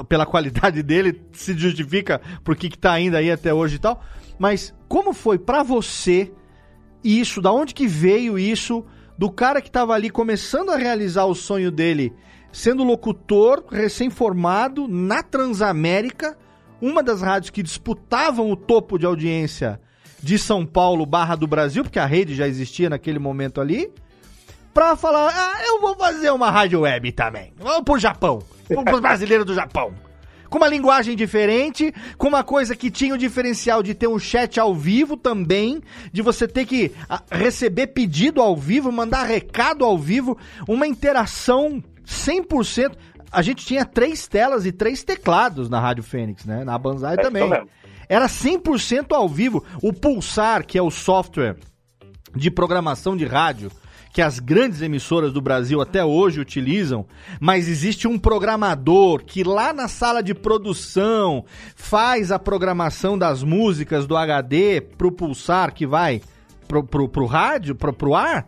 pela 0.09 0.25
qualidade 0.25 0.81
dele, 0.85 1.21
se 1.33 1.57
justifica 1.57 2.21
porque 2.43 2.69
que 2.69 2.79
tá 2.79 2.93
ainda 2.93 3.19
aí 3.19 3.31
até 3.31 3.53
hoje 3.53 3.77
e 3.77 3.79
tal. 3.79 4.03
Mas 4.39 4.75
como 4.89 5.13
foi 5.13 5.39
para 5.39 5.63
você 5.63 6.33
isso? 7.05 7.41
Da 7.41 7.53
onde 7.53 7.75
que 7.75 7.87
veio 7.87 8.39
isso? 8.39 8.85
Do 9.19 9.31
cara 9.31 9.61
que 9.61 9.71
tava 9.71 9.93
ali 9.93 10.09
começando 10.09 10.71
a 10.71 10.77
realizar 10.77 11.27
o 11.27 11.35
sonho 11.35 11.71
dele, 11.71 12.13
sendo 12.51 12.83
locutor, 12.83 13.65
recém-formado, 13.71 14.89
na 14.89 15.23
Transamérica, 15.23 16.37
uma 16.83 17.01
das 17.01 17.23
rádios 17.23 17.51
que 17.51 17.63
disputavam 17.63 18.51
o 18.51 18.57
topo 18.57 18.99
de 18.99 19.07
audiência 19.07 19.81
de 20.21 20.37
São 20.37 20.67
Paulo 20.67 21.07
barra 21.07 21.37
do 21.37 21.47
Brasil, 21.47 21.85
porque 21.85 22.01
a 22.01 22.07
rede 22.07 22.35
já 22.35 22.49
existia 22.49 22.91
naquele 22.91 23.21
momento 23.21 23.61
ali, 23.61 23.89
pra 24.75 24.97
falar, 24.97 25.33
ah, 25.33 25.65
eu 25.65 25.81
vou 25.81 25.95
fazer 25.95 26.31
uma 26.31 26.51
rádio 26.51 26.81
web 26.81 27.13
também. 27.13 27.53
Vamos 27.57 27.85
pro 27.85 28.01
Japão. 28.01 28.43
Vamos 28.69 28.85
pros 28.85 29.01
brasileiros 29.01 29.47
do 29.47 29.55
Japão. 29.55 29.95
Com 30.51 30.59
uma 30.59 30.69
linguagem 30.69 31.17
diferente, 31.17 31.95
com 32.19 32.27
uma 32.27 32.43
coisa 32.43 32.75
que 32.75 32.91
tinha 32.91 33.15
o 33.15 33.19
diferencial 33.19 33.81
de 33.81 33.95
ter 33.95 34.09
um 34.09 34.19
chat 34.19 34.59
ao 34.59 34.75
vivo 34.75 35.17
também, 35.17 35.81
de 36.13 36.21
você 36.21 36.49
ter 36.49 36.67
que 36.67 36.93
ah, 37.09 37.23
receber 37.31 37.89
pedido 37.89 38.41
ao 38.43 38.57
vivo, 38.57 38.91
mandar 38.91 39.23
recado 39.23 39.85
ao 39.85 39.97
vivo, 39.97 40.37
uma 40.67 40.87
interação 40.87 41.83
100% 42.05 42.93
a 43.33 43.43
gente 43.43 43.65
tinha 43.65 43.85
três 43.85 44.29
telas 44.29 44.67
e 44.67 44.73
três 44.73 45.03
teclados 45.03 45.71
na 45.71 45.81
Rádio 45.81 46.05
Fênix, 46.05 46.45
né? 46.45 46.65
Na 46.65 46.77
Banzai 46.77 47.15
é 47.15 47.23
também. 47.23 47.51
Era 48.09 48.27
100% 48.27 49.13
ao 49.13 49.29
vivo. 49.29 49.65
O 49.83 49.93
Pulsar, 49.93 50.67
que 50.67 50.77
é 50.77 50.83
o 50.83 50.91
software 50.91 51.57
de 52.37 52.51
programação 52.51 53.17
de 53.17 53.25
rádio, 53.25 53.71
que 54.13 54.21
as 54.21 54.39
grandes 54.39 54.83
emissoras 54.83 55.33
do 55.33 55.41
Brasil 55.41 55.81
até 55.81 56.05
hoje 56.05 56.41
utilizam, 56.41 57.07
mas 57.41 57.69
existe 57.69 58.07
um 58.07 58.19
programador 58.19 59.25
que 59.25 59.43
lá 59.43 59.73
na 59.73 59.89
sala 59.89 60.23
de 60.23 60.35
produção 60.35 61.45
faz 61.75 62.31
a 62.31 62.39
programação 62.39 63.17
das 63.17 63.43
músicas 63.43 64.07
do 64.07 64.15
HD 64.15 64.83
pro 64.83 65.11
Pulsar 65.11 65.73
que 65.73 65.87
vai 65.87 66.21
pro, 66.69 66.85
pro, 66.85 67.09
pro 67.09 67.25
rádio, 67.25 67.75
pro, 67.75 67.93
pro 67.93 68.15
ar. 68.15 68.47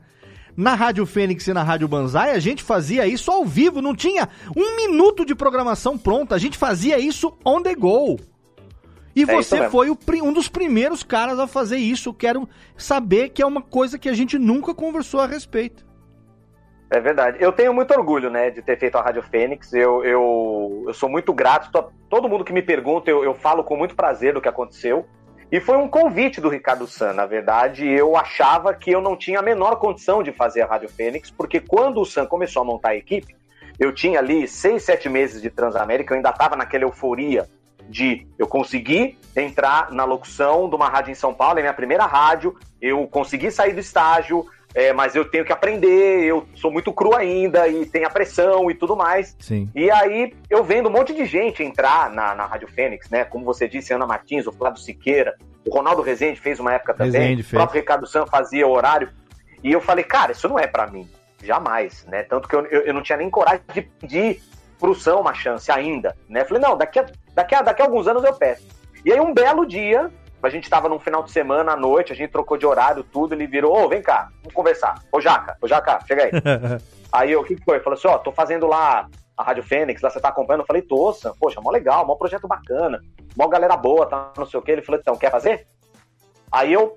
Na 0.56 0.74
Rádio 0.74 1.04
Fênix 1.04 1.46
e 1.48 1.52
na 1.52 1.62
Rádio 1.62 1.88
Banzai, 1.88 2.30
a 2.30 2.38
gente 2.38 2.62
fazia 2.62 3.06
isso 3.06 3.30
ao 3.30 3.44
vivo, 3.44 3.82
não 3.82 3.94
tinha 3.94 4.28
um 4.56 4.76
minuto 4.76 5.24
de 5.24 5.34
programação 5.34 5.98
pronta, 5.98 6.34
a 6.34 6.38
gente 6.38 6.56
fazia 6.56 6.98
isso 6.98 7.36
on 7.44 7.60
the 7.60 7.74
go. 7.74 8.16
E 9.16 9.22
é 9.22 9.26
você 9.26 9.68
foi 9.68 9.90
o, 9.90 9.98
um 10.22 10.32
dos 10.32 10.48
primeiros 10.48 11.02
caras 11.02 11.38
a 11.38 11.46
fazer 11.46 11.76
isso. 11.76 12.12
quero 12.12 12.48
saber 12.76 13.30
que 13.30 13.42
é 13.42 13.46
uma 13.46 13.62
coisa 13.62 13.98
que 13.98 14.08
a 14.08 14.12
gente 14.12 14.38
nunca 14.38 14.74
conversou 14.74 15.20
a 15.20 15.26
respeito. 15.26 15.84
É 16.90 17.00
verdade. 17.00 17.38
Eu 17.40 17.52
tenho 17.52 17.72
muito 17.72 17.92
orgulho, 17.92 18.30
né, 18.30 18.50
de 18.50 18.62
ter 18.62 18.78
feito 18.78 18.96
a 18.96 19.02
Rádio 19.02 19.22
Fênix. 19.22 19.72
Eu, 19.72 20.04
eu, 20.04 20.84
eu 20.86 20.94
sou 20.94 21.08
muito 21.08 21.32
grato. 21.32 21.70
Todo 22.08 22.28
mundo 22.28 22.44
que 22.44 22.52
me 22.52 22.62
pergunta, 22.62 23.10
eu, 23.10 23.24
eu 23.24 23.34
falo 23.34 23.64
com 23.64 23.76
muito 23.76 23.96
prazer 23.96 24.34
do 24.34 24.40
que 24.40 24.48
aconteceu. 24.48 25.06
E 25.54 25.60
foi 25.60 25.76
um 25.76 25.86
convite 25.86 26.40
do 26.40 26.48
Ricardo 26.48 26.84
San. 26.84 27.12
Na 27.12 27.26
verdade, 27.26 27.86
eu 27.86 28.16
achava 28.16 28.74
que 28.74 28.90
eu 28.90 29.00
não 29.00 29.16
tinha 29.16 29.38
a 29.38 29.42
menor 29.42 29.76
condição 29.76 30.20
de 30.20 30.32
fazer 30.32 30.62
a 30.62 30.66
Rádio 30.66 30.88
Fênix, 30.88 31.30
porque 31.30 31.60
quando 31.60 32.00
o 32.00 32.04
San 32.04 32.26
começou 32.26 32.62
a 32.62 32.64
montar 32.64 32.88
a 32.88 32.96
equipe, 32.96 33.36
eu 33.78 33.94
tinha 33.94 34.18
ali 34.18 34.48
seis, 34.48 34.82
sete 34.82 35.08
meses 35.08 35.40
de 35.40 35.48
Transamérica, 35.50 36.12
eu 36.12 36.16
ainda 36.16 36.30
estava 36.30 36.56
naquela 36.56 36.82
euforia 36.82 37.48
de 37.88 38.26
eu 38.36 38.48
conseguir 38.48 39.16
entrar 39.36 39.92
na 39.92 40.02
locução 40.02 40.68
de 40.68 40.74
uma 40.74 40.88
rádio 40.88 41.12
em 41.12 41.14
São 41.14 41.32
Paulo, 41.32 41.60
é 41.60 41.62
minha 41.62 41.72
primeira 41.72 42.04
rádio, 42.04 42.58
eu 42.82 43.06
consegui 43.06 43.48
sair 43.52 43.74
do 43.74 43.78
estágio, 43.78 44.44
é, 44.74 44.92
mas 44.92 45.14
eu 45.14 45.24
tenho 45.24 45.44
que 45.44 45.52
aprender, 45.52 46.24
eu 46.24 46.48
sou 46.56 46.70
muito 46.70 46.92
cru 46.92 47.14
ainda 47.14 47.68
e 47.68 47.86
tem 47.86 48.04
a 48.04 48.10
pressão 48.10 48.68
e 48.68 48.74
tudo 48.74 48.96
mais. 48.96 49.36
Sim. 49.38 49.70
E 49.72 49.88
aí 49.88 50.34
eu 50.50 50.64
vendo 50.64 50.88
um 50.88 50.92
monte 50.92 51.14
de 51.14 51.24
gente 51.24 51.62
entrar 51.62 52.10
na, 52.10 52.34
na 52.34 52.44
Rádio 52.44 52.66
Fênix, 52.66 53.08
né? 53.08 53.24
Como 53.24 53.44
você 53.44 53.68
disse, 53.68 53.94
Ana 53.94 54.04
Martins, 54.04 54.48
o 54.48 54.52
Flávio 54.52 54.80
Siqueira, 54.80 55.36
o 55.64 55.72
Ronaldo 55.72 56.02
Rezende 56.02 56.40
fez 56.40 56.58
uma 56.58 56.74
época 56.74 56.92
também, 56.92 57.38
o 57.38 57.44
próprio 57.44 57.80
Ricardo 57.80 58.06
San 58.06 58.26
fazia 58.26 58.66
o 58.66 58.72
horário. 58.72 59.08
E 59.62 59.72
eu 59.72 59.80
falei, 59.80 60.04
cara, 60.04 60.32
isso 60.32 60.48
não 60.48 60.58
é 60.58 60.66
para 60.66 60.88
mim, 60.88 61.08
jamais, 61.42 62.04
né? 62.06 62.24
Tanto 62.24 62.48
que 62.48 62.56
eu, 62.56 62.66
eu, 62.66 62.80
eu, 62.82 62.92
não 62.92 63.02
tinha 63.02 63.16
nem 63.16 63.30
coragem 63.30 63.62
de 63.72 63.82
pedir 63.82 64.42
pro 64.78 64.94
Sam 64.94 65.18
uma 65.18 65.32
chance 65.32 65.70
ainda, 65.70 66.16
né? 66.28 66.44
Falei, 66.44 66.62
não, 66.62 66.76
daqui 66.76 66.98
a, 66.98 67.06
daqui, 67.32 67.54
a, 67.54 67.62
daqui 67.62 67.80
a 67.80 67.84
alguns 67.84 68.08
anos 68.08 68.24
eu 68.24 68.34
peço. 68.34 68.66
E 69.04 69.12
aí 69.12 69.20
um 69.20 69.32
belo 69.32 69.64
dia, 69.64 70.10
a 70.46 70.50
gente 70.50 70.68
tava 70.68 70.88
num 70.88 70.98
final 70.98 71.22
de 71.22 71.30
semana 71.30 71.72
à 71.72 71.76
noite, 71.76 72.12
a 72.12 72.16
gente 72.16 72.30
trocou 72.30 72.56
de 72.56 72.66
horário, 72.66 73.04
tudo, 73.04 73.34
ele 73.34 73.46
virou, 73.46 73.72
ô, 73.72 73.84
oh, 73.84 73.88
vem 73.88 74.02
cá, 74.02 74.30
vamos 74.42 74.54
conversar. 74.54 75.02
Ô, 75.12 75.20
Jaca, 75.20 75.56
ô, 75.60 75.68
Jaca, 75.68 76.00
chega 76.06 76.24
aí. 76.24 76.30
aí 77.12 77.32
eu, 77.32 77.40
o 77.40 77.44
que 77.44 77.56
foi? 77.64 77.76
Ele 77.76 77.84
falou 77.84 77.98
assim, 77.98 78.08
ó, 78.08 78.16
oh, 78.16 78.18
tô 78.18 78.32
fazendo 78.32 78.66
lá 78.66 79.08
a 79.36 79.42
Rádio 79.42 79.62
Fênix, 79.62 80.02
lá 80.02 80.10
você 80.10 80.20
tá 80.20 80.28
acompanhando? 80.28 80.60
Eu 80.60 80.66
falei, 80.66 80.84
Sam, 81.14 81.34
poxa, 81.38 81.60
mó 81.60 81.70
legal, 81.70 82.06
mó 82.06 82.14
projeto 82.16 82.46
bacana, 82.48 83.00
mó 83.36 83.48
galera 83.48 83.76
boa, 83.76 84.06
tá, 84.06 84.32
não 84.36 84.46
sei 84.46 84.58
o 84.58 84.62
que. 84.62 84.72
Ele 84.72 84.82
falou, 84.82 85.00
então, 85.00 85.16
quer 85.16 85.30
fazer? 85.30 85.66
Aí 86.50 86.72
eu, 86.72 86.96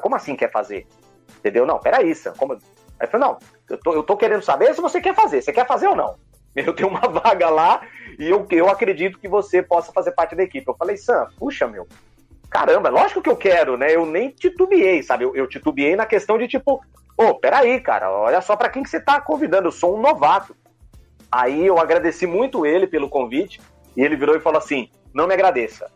como 0.00 0.14
assim 0.14 0.36
quer 0.36 0.50
fazer? 0.50 0.86
Entendeu? 1.38 1.66
Não, 1.66 1.78
peraí, 1.78 2.14
Sam, 2.14 2.34
como... 2.36 2.54
Aí 2.54 2.60
eu 3.00 3.08
falei, 3.08 3.26
não, 3.26 3.38
eu 3.68 3.78
tô, 3.78 3.92
eu 3.94 4.02
tô 4.02 4.16
querendo 4.16 4.42
saber 4.42 4.74
se 4.74 4.80
você 4.80 5.00
quer 5.00 5.14
fazer, 5.14 5.42
você 5.42 5.52
quer 5.52 5.66
fazer 5.66 5.88
ou 5.88 5.96
não? 5.96 6.16
Eu 6.54 6.74
tenho 6.74 6.88
uma 6.88 7.00
vaga 7.08 7.48
lá 7.48 7.82
e 8.18 8.28
eu, 8.28 8.44
eu 8.50 8.68
acredito 8.68 9.18
que 9.18 9.28
você 9.28 9.62
possa 9.62 9.92
fazer 9.92 10.10
parte 10.10 10.34
da 10.34 10.42
equipe. 10.42 10.68
Eu 10.68 10.74
falei, 10.74 10.96
Sam, 10.96 11.28
puxa, 11.38 11.66
meu, 11.66 11.86
caramba, 12.50 12.88
lógico 12.88 13.22
que 13.22 13.30
eu 13.30 13.36
quero, 13.36 13.76
né? 13.76 13.94
Eu 13.94 14.04
nem 14.04 14.30
titubeei, 14.30 15.02
sabe? 15.02 15.24
Eu, 15.24 15.34
eu 15.36 15.46
titubeei 15.46 15.94
na 15.94 16.04
questão 16.04 16.36
de 16.36 16.48
tipo, 16.48 16.82
Ô, 17.20 17.24
oh, 17.24 17.34
peraí, 17.34 17.78
cara, 17.80 18.10
olha 18.10 18.40
só 18.40 18.56
para 18.56 18.70
quem 18.70 18.82
que 18.82 18.88
você 18.88 18.98
tá 18.98 19.20
convidando, 19.20 19.68
eu 19.68 19.72
sou 19.72 19.94
um 19.94 20.00
novato. 20.00 20.56
Aí 21.30 21.66
eu 21.66 21.78
agradeci 21.78 22.26
muito 22.26 22.64
ele 22.64 22.86
pelo 22.86 23.10
convite, 23.10 23.60
e 23.94 24.02
ele 24.02 24.16
virou 24.16 24.34
e 24.34 24.40
falou 24.40 24.56
assim: 24.56 24.88
não 25.12 25.26
me 25.26 25.34
agradeça. 25.34 25.90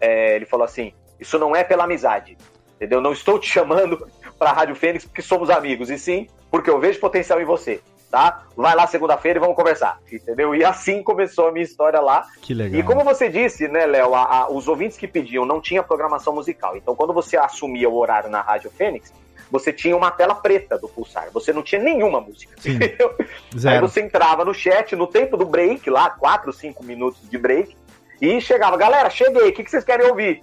É, 0.00 0.36
ele 0.36 0.46
falou 0.46 0.64
assim: 0.64 0.92
isso 1.18 1.40
não 1.40 1.56
é 1.56 1.64
pela 1.64 1.82
amizade, 1.82 2.38
entendeu? 2.76 3.00
Não 3.00 3.12
estou 3.12 3.36
te 3.36 3.48
chamando 3.48 4.06
para 4.38 4.50
a 4.50 4.52
Rádio 4.52 4.76
Fênix 4.76 5.04
porque 5.04 5.22
somos 5.22 5.50
amigos, 5.50 5.90
e 5.90 5.98
sim 5.98 6.28
porque 6.48 6.70
eu 6.70 6.78
vejo 6.78 7.00
potencial 7.00 7.40
em 7.40 7.44
você, 7.44 7.80
tá? 8.10 8.42
Vai 8.56 8.74
lá 8.74 8.86
segunda-feira 8.86 9.38
e 9.38 9.40
vamos 9.40 9.56
conversar, 9.56 9.98
entendeu? 10.10 10.54
E 10.54 10.64
assim 10.64 11.02
começou 11.02 11.48
a 11.48 11.52
minha 11.52 11.64
história 11.64 12.00
lá. 12.00 12.26
Que 12.42 12.52
legal. 12.52 12.80
E 12.80 12.82
como 12.82 13.04
você 13.04 13.28
disse, 13.28 13.68
né, 13.68 13.86
Léo, 13.86 14.10
os 14.50 14.66
ouvintes 14.66 14.98
que 14.98 15.06
pediam 15.06 15.46
não 15.46 15.60
tinha 15.60 15.82
programação 15.82 16.34
musical. 16.34 16.76
Então, 16.76 16.94
quando 16.94 17.12
você 17.12 17.36
assumia 17.36 17.88
o 17.88 17.96
horário 17.96 18.28
na 18.28 18.40
Rádio 18.40 18.70
Fênix, 18.70 19.12
você 19.50 19.72
tinha 19.72 19.96
uma 19.96 20.10
tela 20.10 20.34
preta 20.34 20.78
do 20.78 20.88
Pulsar. 20.88 21.28
Você 21.32 21.52
não 21.52 21.62
tinha 21.62 21.80
nenhuma 21.80 22.20
música. 22.20 22.54
Aí 23.66 23.80
você 23.80 24.00
entrava 24.00 24.44
no 24.44 24.54
chat, 24.54 24.94
no 24.94 25.06
tempo 25.06 25.36
do 25.36 25.46
break, 25.46 25.88
lá, 25.90 26.10
4, 26.10 26.52
5 26.52 26.84
minutos 26.84 27.28
de 27.28 27.38
break, 27.38 27.76
e 28.20 28.40
chegava, 28.40 28.76
galera, 28.76 29.08
cheguei, 29.08 29.48
o 29.48 29.52
que, 29.52 29.64
que 29.64 29.70
vocês 29.70 29.84
querem 29.84 30.06
ouvir? 30.06 30.42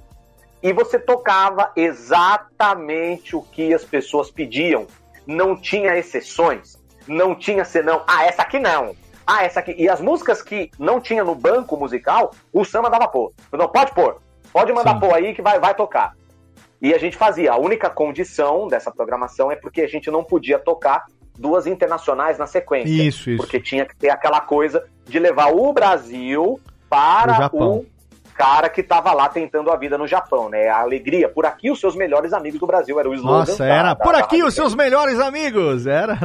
E 0.63 0.74
você 0.74 0.97
tocava 0.97 1.72
exatamente 1.76 3.36
o 3.36 3.41
que 3.41 3.74
as 3.74 3.86
pessoas 3.86 4.32
pediam. 4.32 4.88
Não 5.26 5.55
tinha 5.55 5.95
exceções. 5.95 6.76
Não 7.07 7.35
tinha 7.35 7.63
senão, 7.63 8.03
ah, 8.07 8.25
essa 8.25 8.41
aqui 8.41 8.59
não. 8.59 8.95
Ah, 9.25 9.43
essa 9.43 9.59
aqui. 9.59 9.75
E 9.77 9.89
as 9.89 9.99
músicas 9.99 10.41
que 10.41 10.71
não 10.79 11.01
tinha 11.01 11.23
no 11.23 11.35
banco 11.35 11.75
musical, 11.75 12.31
o 12.53 12.63
Sam 12.63 12.83
dava 12.83 13.07
pôr. 13.07 13.33
Não, 13.51 13.67
pode 13.67 13.93
pôr. 13.93 14.17
Pode 14.53 14.71
mandar 14.71 14.93
Sim. 14.93 14.99
pôr 15.01 15.13
aí 15.13 15.33
que 15.33 15.41
vai, 15.41 15.59
vai 15.59 15.75
tocar. 15.75 16.13
E 16.81 16.93
a 16.93 16.97
gente 16.97 17.17
fazia. 17.17 17.51
A 17.51 17.57
única 17.57 17.89
condição 17.89 18.67
dessa 18.67 18.91
programação 18.91 19.51
é 19.51 19.55
porque 19.55 19.81
a 19.81 19.87
gente 19.87 20.09
não 20.09 20.23
podia 20.23 20.57
tocar 20.57 21.05
duas 21.37 21.67
internacionais 21.67 22.37
na 22.37 22.47
sequência. 22.47 22.89
Isso, 22.89 23.29
isso. 23.29 23.37
Porque 23.37 23.59
tinha 23.59 23.85
que 23.85 23.95
ter 23.95 24.09
aquela 24.09 24.41
coisa 24.41 24.83
de 25.05 25.19
levar 25.19 25.53
o 25.53 25.73
Brasil 25.73 26.59
para 26.89 27.49
o, 27.51 27.79
o 27.79 27.85
cara 28.38 28.69
que 28.69 28.81
estava 28.81 29.11
lá 29.13 29.27
tentando 29.27 29.71
a 29.71 29.75
vida 29.75 29.97
no 29.97 30.07
Japão, 30.07 30.47
né? 30.47 30.67
A 30.67 30.81
alegria. 30.81 31.27
Por 31.27 31.45
aqui, 31.45 31.71
os 31.71 31.79
seus 31.79 31.95
melhores 31.95 32.31
amigos 32.31 32.59
do 32.59 32.67
Brasil. 32.67 32.99
Era 32.99 33.09
o 33.09 33.15
slogan. 33.15 33.39
Nossa, 33.39 33.65
era. 33.65 33.89
Da, 33.89 33.95
por 33.95 34.13
da, 34.13 34.19
aqui, 34.19 34.43
os 34.43 34.53
seus 34.53 34.75
melhores 34.75 35.19
amigos. 35.19 35.88
Era. 35.88 36.19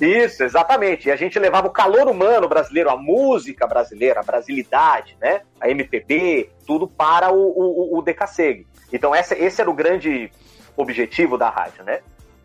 Isso, 0.00 0.42
exatamente. 0.42 1.08
E 1.08 1.12
a 1.12 1.16
gente 1.16 1.38
levava 1.38 1.66
o 1.66 1.70
calor 1.70 2.08
humano 2.08 2.48
brasileiro, 2.48 2.88
a 2.88 2.96
música 2.96 3.66
brasileira, 3.66 4.20
a 4.20 4.22
brasilidade, 4.22 5.16
né? 5.20 5.42
A 5.60 5.68
MPB, 5.68 6.50
tudo 6.66 6.88
para 6.88 7.30
o, 7.30 7.36
o, 7.36 7.98
o. 7.98 8.04
Então, 8.92 9.14
essa, 9.14 9.36
esse 9.38 9.60
era 9.60 9.70
o 9.70 9.74
grande 9.74 10.32
objetivo 10.76 11.36
da 11.36 11.50
rádio, 11.50 11.84
né? 11.84 12.00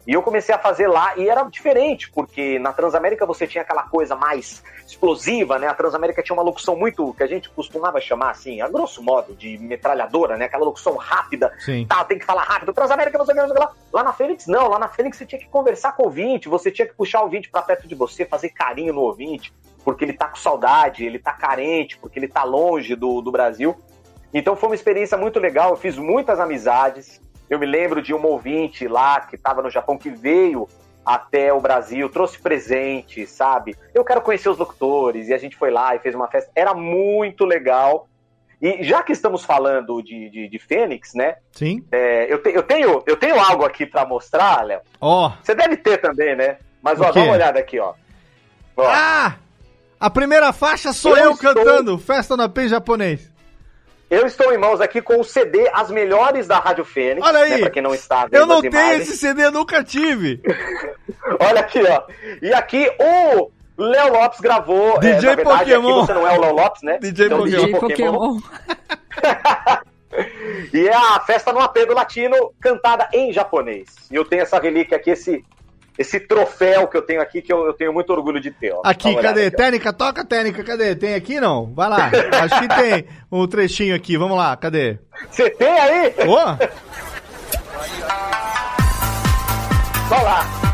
E 0.07 0.13
eu 0.13 0.21
comecei 0.21 0.53
a 0.53 0.59
fazer 0.59 0.87
lá 0.87 1.17
e 1.17 1.27
era 1.27 1.43
diferente, 1.43 2.11
porque 2.11 2.59
na 2.59 2.71
Transamérica 2.71 3.25
você 3.25 3.47
tinha 3.47 3.63
aquela 3.63 3.83
coisa 3.83 4.15
mais 4.15 4.63
explosiva, 4.85 5.57
né? 5.57 5.67
A 5.67 5.73
Transamérica 5.73 6.21
tinha 6.21 6.35
uma 6.35 6.43
locução 6.43 6.75
muito 6.75 7.11
que 7.15 7.23
a 7.23 7.27
gente 7.27 7.49
costumava 7.49 7.99
chamar 7.99 8.29
assim, 8.29 8.61
a 8.61 8.69
grosso 8.69 9.01
modo, 9.01 9.33
de 9.33 9.57
metralhadora, 9.57 10.37
né? 10.37 10.45
Aquela 10.45 10.65
locução 10.65 10.95
rápida, 10.95 11.51
Sim. 11.59 11.87
tá, 11.87 12.03
tem 12.03 12.19
que 12.19 12.25
falar 12.25 12.43
rápido. 12.43 12.71
Transamérica 12.71 13.17
você 13.17 13.33
lá. 13.33 13.71
Lá 13.91 14.03
na 14.03 14.13
Fênix 14.13 14.45
não, 14.45 14.67
lá 14.67 14.77
na 14.77 14.87
Fênix 14.87 15.17
você 15.17 15.25
tinha 15.25 15.39
que 15.39 15.47
conversar 15.47 15.93
com 15.93 16.03
o 16.03 16.05
ouvinte, 16.05 16.47
você 16.47 16.69
tinha 16.69 16.87
que 16.87 16.93
puxar 16.93 17.21
o 17.21 17.23
ouvinte 17.23 17.49
para 17.49 17.63
perto 17.63 17.87
de 17.87 17.95
você, 17.95 18.25
fazer 18.25 18.49
carinho 18.49 18.93
no 18.93 19.01
ouvinte, 19.01 19.51
porque 19.83 20.05
ele 20.05 20.13
tá 20.13 20.27
com 20.27 20.35
saudade, 20.35 21.03
ele 21.03 21.17
tá 21.17 21.33
carente, 21.33 21.97
porque 21.97 22.19
ele 22.19 22.27
tá 22.27 22.43
longe 22.43 22.95
do, 22.95 23.21
do 23.21 23.31
Brasil. 23.31 23.75
Então 24.31 24.55
foi 24.55 24.69
uma 24.69 24.75
experiência 24.75 25.17
muito 25.17 25.39
legal, 25.39 25.71
eu 25.71 25.77
fiz 25.77 25.97
muitas 25.97 26.39
amizades. 26.39 27.21
Eu 27.49 27.59
me 27.59 27.65
lembro 27.65 28.01
de 28.01 28.13
um 28.13 28.25
ouvinte 28.25 28.87
lá 28.87 29.21
que 29.21 29.35
estava 29.35 29.61
no 29.61 29.69
Japão 29.69 29.97
que 29.97 30.09
veio 30.09 30.67
até 31.05 31.53
o 31.53 31.61
Brasil, 31.61 32.09
trouxe 32.09 32.39
presente, 32.39 33.27
sabe? 33.27 33.75
Eu 33.93 34.03
quero 34.03 34.21
conhecer 34.21 34.49
os 34.49 34.57
locutores, 34.57 35.27
e 35.27 35.33
a 35.33 35.37
gente 35.37 35.55
foi 35.55 35.69
lá 35.69 35.95
e 35.95 35.99
fez 35.99 36.15
uma 36.15 36.27
festa. 36.27 36.49
Era 36.55 36.73
muito 36.73 37.45
legal. 37.45 38.07
E 38.59 38.83
já 38.83 39.03
que 39.03 39.11
estamos 39.11 39.45
falando 39.45 40.01
de, 40.01 40.29
de, 40.29 40.49
de 40.49 40.59
Fênix, 40.59 41.13
né? 41.13 41.35
Sim. 41.51 41.85
É, 41.91 42.31
eu, 42.33 42.41
te, 42.41 42.49
eu, 42.49 42.63
tenho, 42.63 43.03
eu 43.05 43.17
tenho 43.17 43.39
algo 43.39 43.63
aqui 43.63 43.85
para 43.85 44.05
mostrar, 44.05 44.65
Léo. 44.65 44.81
Ó. 44.99 45.27
Oh. 45.27 45.31
Você 45.43 45.53
deve 45.53 45.77
ter 45.77 45.99
também, 45.99 46.35
né? 46.35 46.57
Mas, 46.81 46.99
ó, 46.99 47.11
dá 47.11 47.21
uma 47.21 47.33
olhada 47.33 47.59
aqui, 47.59 47.79
ó. 47.79 47.93
ó. 48.75 48.87
Ah! 48.87 49.35
A 49.99 50.09
primeira 50.09 50.51
faixa 50.51 50.91
sou 50.91 51.15
eu, 51.17 51.25
eu 51.25 51.31
estou... 51.31 51.53
cantando 51.53 51.97
Festa 51.97 52.35
na 52.35 52.49
Pen 52.49 52.67
japonês. 52.67 53.31
Eu 54.15 54.25
estou 54.25 54.53
em 54.53 54.57
mãos 54.57 54.79
aqui 54.79 55.01
com 55.01 55.19
o 55.19 55.25
CD 55.25 55.69
As 55.73 55.91
Melhores 55.91 56.47
da 56.47 56.57
Rádio 56.57 56.85
Fênix. 56.85 57.27
Olha 57.27 57.39
aí. 57.39 57.49
Né, 57.49 57.59
pra 57.59 57.69
quem 57.69 57.81
não 57.81 57.93
está 57.93 58.25
Eu 58.31 58.45
não 58.45 58.61
tenho 58.61 58.71
imagens. 58.71 59.01
esse 59.01 59.17
CD, 59.17 59.49
nunca 59.49 59.83
tive. 59.83 60.41
Olha 61.37 61.59
aqui, 61.59 61.81
ó. 61.83 62.03
E 62.41 62.53
aqui 62.53 62.89
o 62.97 63.51
Léo 63.77 64.13
Lopes 64.13 64.39
gravou. 64.39 64.97
DJ 64.99 65.31
é, 65.31 65.35
verdade, 65.35 65.59
Pokémon. 65.59 65.97
Aqui 65.97 66.07
você 66.07 66.13
não 66.13 66.25
é 66.25 66.37
o 66.37 66.39
Léo 66.39 66.55
Lopes, 66.55 66.81
né? 66.81 66.97
DJ 66.97 67.25
então, 67.25 67.39
Pokémon. 67.39 67.65
DJ 67.65 67.77
Pokémon. 67.77 68.39
e 70.73 70.87
é 70.87 70.95
a 70.95 71.19
festa 71.19 71.51
no 71.51 71.59
apego 71.59 71.93
latino 71.93 72.53
cantada 72.61 73.09
em 73.11 73.33
japonês. 73.33 73.89
E 74.09 74.15
eu 74.15 74.23
tenho 74.23 74.43
essa 74.43 74.57
relíquia 74.57 74.95
aqui, 74.95 75.09
esse 75.09 75.43
esse 75.97 76.19
troféu 76.19 76.87
que 76.87 76.97
eu 76.97 77.01
tenho 77.01 77.21
aqui, 77.21 77.41
que 77.41 77.51
eu, 77.51 77.65
eu 77.65 77.73
tenho 77.73 77.93
muito 77.93 78.11
orgulho 78.11 78.39
de 78.39 78.51
ter. 78.51 78.73
Ó. 78.73 78.81
Aqui, 78.83 79.15
cadê? 79.15 79.47
Aqui, 79.47 79.57
técnica, 79.57 79.93
toca 79.93 80.25
técnica, 80.25 80.63
cadê? 80.63 80.95
Tem 80.95 81.15
aqui 81.15 81.39
não? 81.39 81.73
Vai 81.73 81.89
lá. 81.89 82.11
Acho 82.43 82.59
que 82.59 82.67
tem 82.67 83.05
um 83.31 83.47
trechinho 83.47 83.95
aqui, 83.95 84.17
vamos 84.17 84.37
lá, 84.37 84.55
cadê? 84.55 84.99
Você 85.29 85.49
tem 85.49 85.79
aí? 85.79 86.13
Ô! 86.27 86.35
Vai 90.09 90.23
lá. 90.23 90.64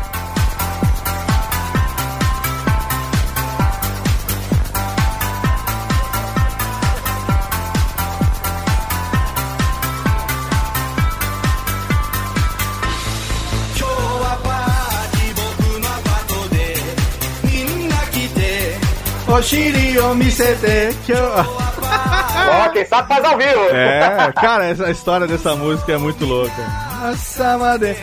Oshiri 19.32 19.98
Omisete. 19.98 21.14
Ó, 21.14 22.68
quem 22.68 22.84
sabe 22.84 23.08
faz 23.08 23.24
ao 23.24 23.38
vivo. 23.38 23.64
É, 23.72 24.30
cara, 24.34 24.66
essa 24.66 24.90
história 24.90 25.26
dessa 25.26 25.56
música 25.56 25.92
é 25.92 25.96
muito 25.96 26.26
louca. 26.26 26.62
Asamade. 27.02 27.96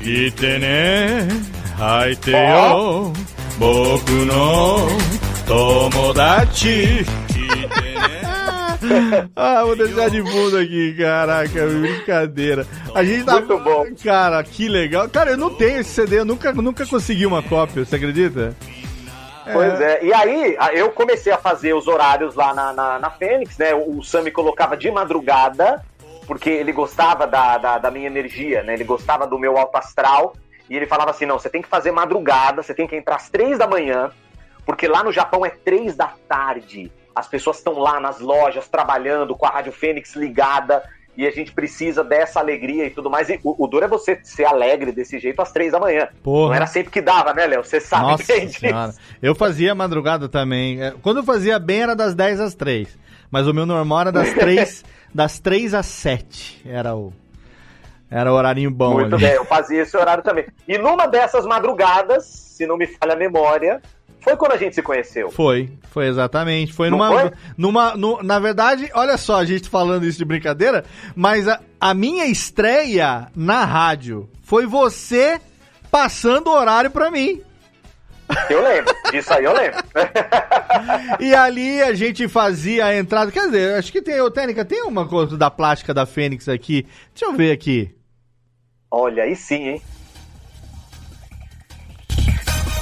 Itene, 0.00 1.28
haite 1.78 2.30
yo, 2.30 3.12
boku 3.58 4.12
no 4.12 4.88
tomodachi. 5.46 7.04
ah, 9.36 9.62
vou 9.64 9.76
deixar 9.76 10.10
de 10.10 10.22
fundo 10.22 10.56
aqui, 10.58 10.94
caraca, 10.98 11.66
brincadeira. 11.66 12.66
A 12.94 13.04
gente 13.04 13.24
tá. 13.24 13.34
Muito 13.34 13.58
bom. 13.58 13.84
Cara, 14.02 14.42
que 14.42 14.68
legal. 14.68 15.08
Cara, 15.08 15.32
eu 15.32 15.36
não 15.36 15.50
tenho 15.50 15.80
esse 15.80 15.90
CD, 15.90 16.20
eu 16.20 16.24
nunca, 16.24 16.52
nunca 16.52 16.86
consegui 16.86 17.26
uma 17.26 17.42
cópia, 17.42 17.84
você 17.84 17.96
acredita? 17.96 18.56
Pois 19.50 19.80
é. 19.80 20.04
E 20.04 20.12
aí, 20.12 20.56
eu 20.74 20.90
comecei 20.92 21.32
a 21.32 21.38
fazer 21.38 21.74
os 21.74 21.88
horários 21.88 22.34
lá 22.34 22.54
na, 22.54 22.72
na, 22.72 22.98
na 22.98 23.10
Fênix, 23.10 23.58
né? 23.58 23.74
O 23.74 24.02
Sam 24.02 24.22
me 24.22 24.30
colocava 24.30 24.76
de 24.76 24.90
madrugada, 24.90 25.84
porque 26.26 26.50
ele 26.50 26.72
gostava 26.72 27.26
da, 27.26 27.58
da, 27.58 27.78
da, 27.78 27.90
minha 27.90 28.06
energia, 28.06 28.62
né? 28.62 28.74
Ele 28.74 28.84
gostava 28.84 29.26
do 29.26 29.38
meu 29.38 29.56
alto 29.58 29.76
astral. 29.76 30.34
E 30.68 30.76
ele 30.76 30.86
falava 30.86 31.10
assim: 31.10 31.26
não, 31.26 31.38
você 31.38 31.50
tem 31.50 31.62
que 31.62 31.68
fazer 31.68 31.90
madrugada, 31.90 32.62
você 32.62 32.74
tem 32.74 32.86
que 32.86 32.96
entrar 32.96 33.16
às 33.16 33.28
três 33.28 33.58
da 33.58 33.66
manhã, 33.66 34.10
porque 34.64 34.86
lá 34.86 35.02
no 35.02 35.12
Japão 35.12 35.44
é 35.44 35.50
três 35.50 35.96
da 35.96 36.12
tarde. 36.28 36.92
As 37.14 37.28
pessoas 37.28 37.58
estão 37.58 37.78
lá 37.78 38.00
nas 38.00 38.20
lojas 38.20 38.68
trabalhando 38.68 39.36
com 39.36 39.44
a 39.44 39.50
Rádio 39.50 39.72
Fênix 39.72 40.14
ligada 40.14 40.82
e 41.16 41.26
a 41.26 41.30
gente 41.30 41.52
precisa 41.52 42.02
dessa 42.02 42.40
alegria 42.40 42.86
e 42.86 42.90
tudo 42.90 43.10
mais. 43.10 43.28
E 43.28 43.38
o, 43.44 43.64
o 43.64 43.66
duro 43.66 43.84
é 43.84 43.88
você 43.88 44.18
ser 44.22 44.44
alegre 44.44 44.92
desse 44.92 45.18
jeito 45.18 45.40
às 45.42 45.52
três 45.52 45.72
da 45.72 45.80
manhã. 45.80 46.08
Porra. 46.22 46.48
Não 46.48 46.54
era 46.54 46.66
sempre 46.66 46.90
que 46.90 47.00
dava, 47.00 47.34
né, 47.34 47.46
Léo? 47.46 47.64
Você 47.64 47.80
sabe 47.80 48.02
Nossa 48.02 48.32
bem 48.32 48.46
disso. 48.46 49.00
Eu 49.20 49.34
fazia 49.34 49.74
madrugada 49.74 50.28
também. 50.28 50.82
É, 50.82 50.94
quando 51.02 51.18
eu 51.18 51.24
fazia 51.24 51.58
bem 51.58 51.82
era 51.82 51.94
das 51.94 52.14
10 52.14 52.40
às 52.40 52.54
3. 52.54 52.98
Mas 53.30 53.46
o 53.46 53.54
meu 53.54 53.64
normal 53.64 54.00
era 54.00 54.12
das 54.12 54.32
3, 54.34 54.84
das 55.14 55.38
3 55.38 55.74
às 55.74 55.86
7. 55.86 56.62
Era 56.66 56.94
o. 56.94 57.12
Era 58.10 58.30
o 58.30 58.34
horário 58.34 58.70
bom. 58.70 58.92
Muito 58.92 59.14
ali. 59.14 59.24
bem, 59.24 59.34
eu 59.34 59.44
fazia 59.46 59.82
esse 59.82 59.96
horário 59.96 60.22
também. 60.22 60.44
E 60.68 60.76
numa 60.76 61.06
dessas 61.06 61.46
madrugadas, 61.46 62.26
se 62.26 62.66
não 62.66 62.76
me 62.76 62.86
falha 62.86 63.14
a 63.14 63.16
memória, 63.16 63.80
foi 64.22 64.36
quando 64.36 64.52
a 64.52 64.56
gente 64.56 64.74
se 64.74 64.82
conheceu. 64.82 65.30
Foi, 65.30 65.70
foi 65.90 66.06
exatamente. 66.06 66.72
Foi 66.72 66.88
Não 66.88 66.98
numa. 66.98 67.20
Foi? 67.20 67.32
numa 67.56 67.96
no, 67.96 68.22
na 68.22 68.38
verdade, 68.38 68.88
olha 68.94 69.16
só, 69.16 69.36
a 69.36 69.44
gente 69.44 69.68
falando 69.68 70.06
isso 70.06 70.18
de 70.18 70.24
brincadeira, 70.24 70.84
mas 71.14 71.48
a, 71.48 71.60
a 71.80 71.92
minha 71.92 72.26
estreia 72.26 73.28
na 73.34 73.64
rádio 73.64 74.28
foi 74.42 74.66
você 74.66 75.40
passando 75.90 76.48
o 76.48 76.54
horário 76.54 76.90
para 76.90 77.10
mim. 77.10 77.42
Eu 78.48 78.62
lembro, 78.62 78.94
isso 79.12 79.32
aí 79.34 79.44
eu 79.44 79.52
lembro. 79.52 79.82
e 81.20 81.34
ali 81.34 81.82
a 81.82 81.92
gente 81.92 82.28
fazia 82.28 82.86
a 82.86 82.96
entrada. 82.96 83.30
Quer 83.30 83.46
dizer, 83.46 83.74
acho 83.76 83.92
que 83.92 84.00
tem, 84.00 84.20
ô 84.20 84.30
Técnica, 84.30 84.64
tem 84.64 84.82
uma 84.84 85.06
coisa 85.06 85.36
da 85.36 85.50
plástica 85.50 85.92
da 85.92 86.06
Fênix 86.06 86.48
aqui. 86.48 86.86
Deixa 87.12 87.26
eu 87.26 87.34
ver 87.34 87.52
aqui. 87.52 87.94
Olha, 88.90 89.24
aí 89.24 89.36
sim, 89.36 89.68
hein? 89.68 89.82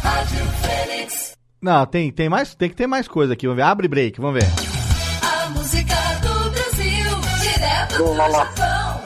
Rádio 0.03 0.47
Fênix. 0.63 1.30
Não, 1.61 1.85
tem, 1.87 2.11
tem 2.11 2.29
mais, 2.29 2.55
tem 2.55 2.69
que 2.71 2.77
ter 2.77 2.87
mais 2.87 3.07
coisa 3.07 3.35
aqui. 3.35 3.47
Vamos 3.47 3.57
ver. 3.63 3.69
Abre 3.69 3.87
break, 3.89 4.21
vamos 4.21 4.43
ver. 4.43 4.49
A 5.23 5.49
música 5.51 5.95
do 6.23 6.51
Brasil, 6.51 7.21
direto 7.41 7.97
do 8.05 8.17
Japão. 8.17 9.01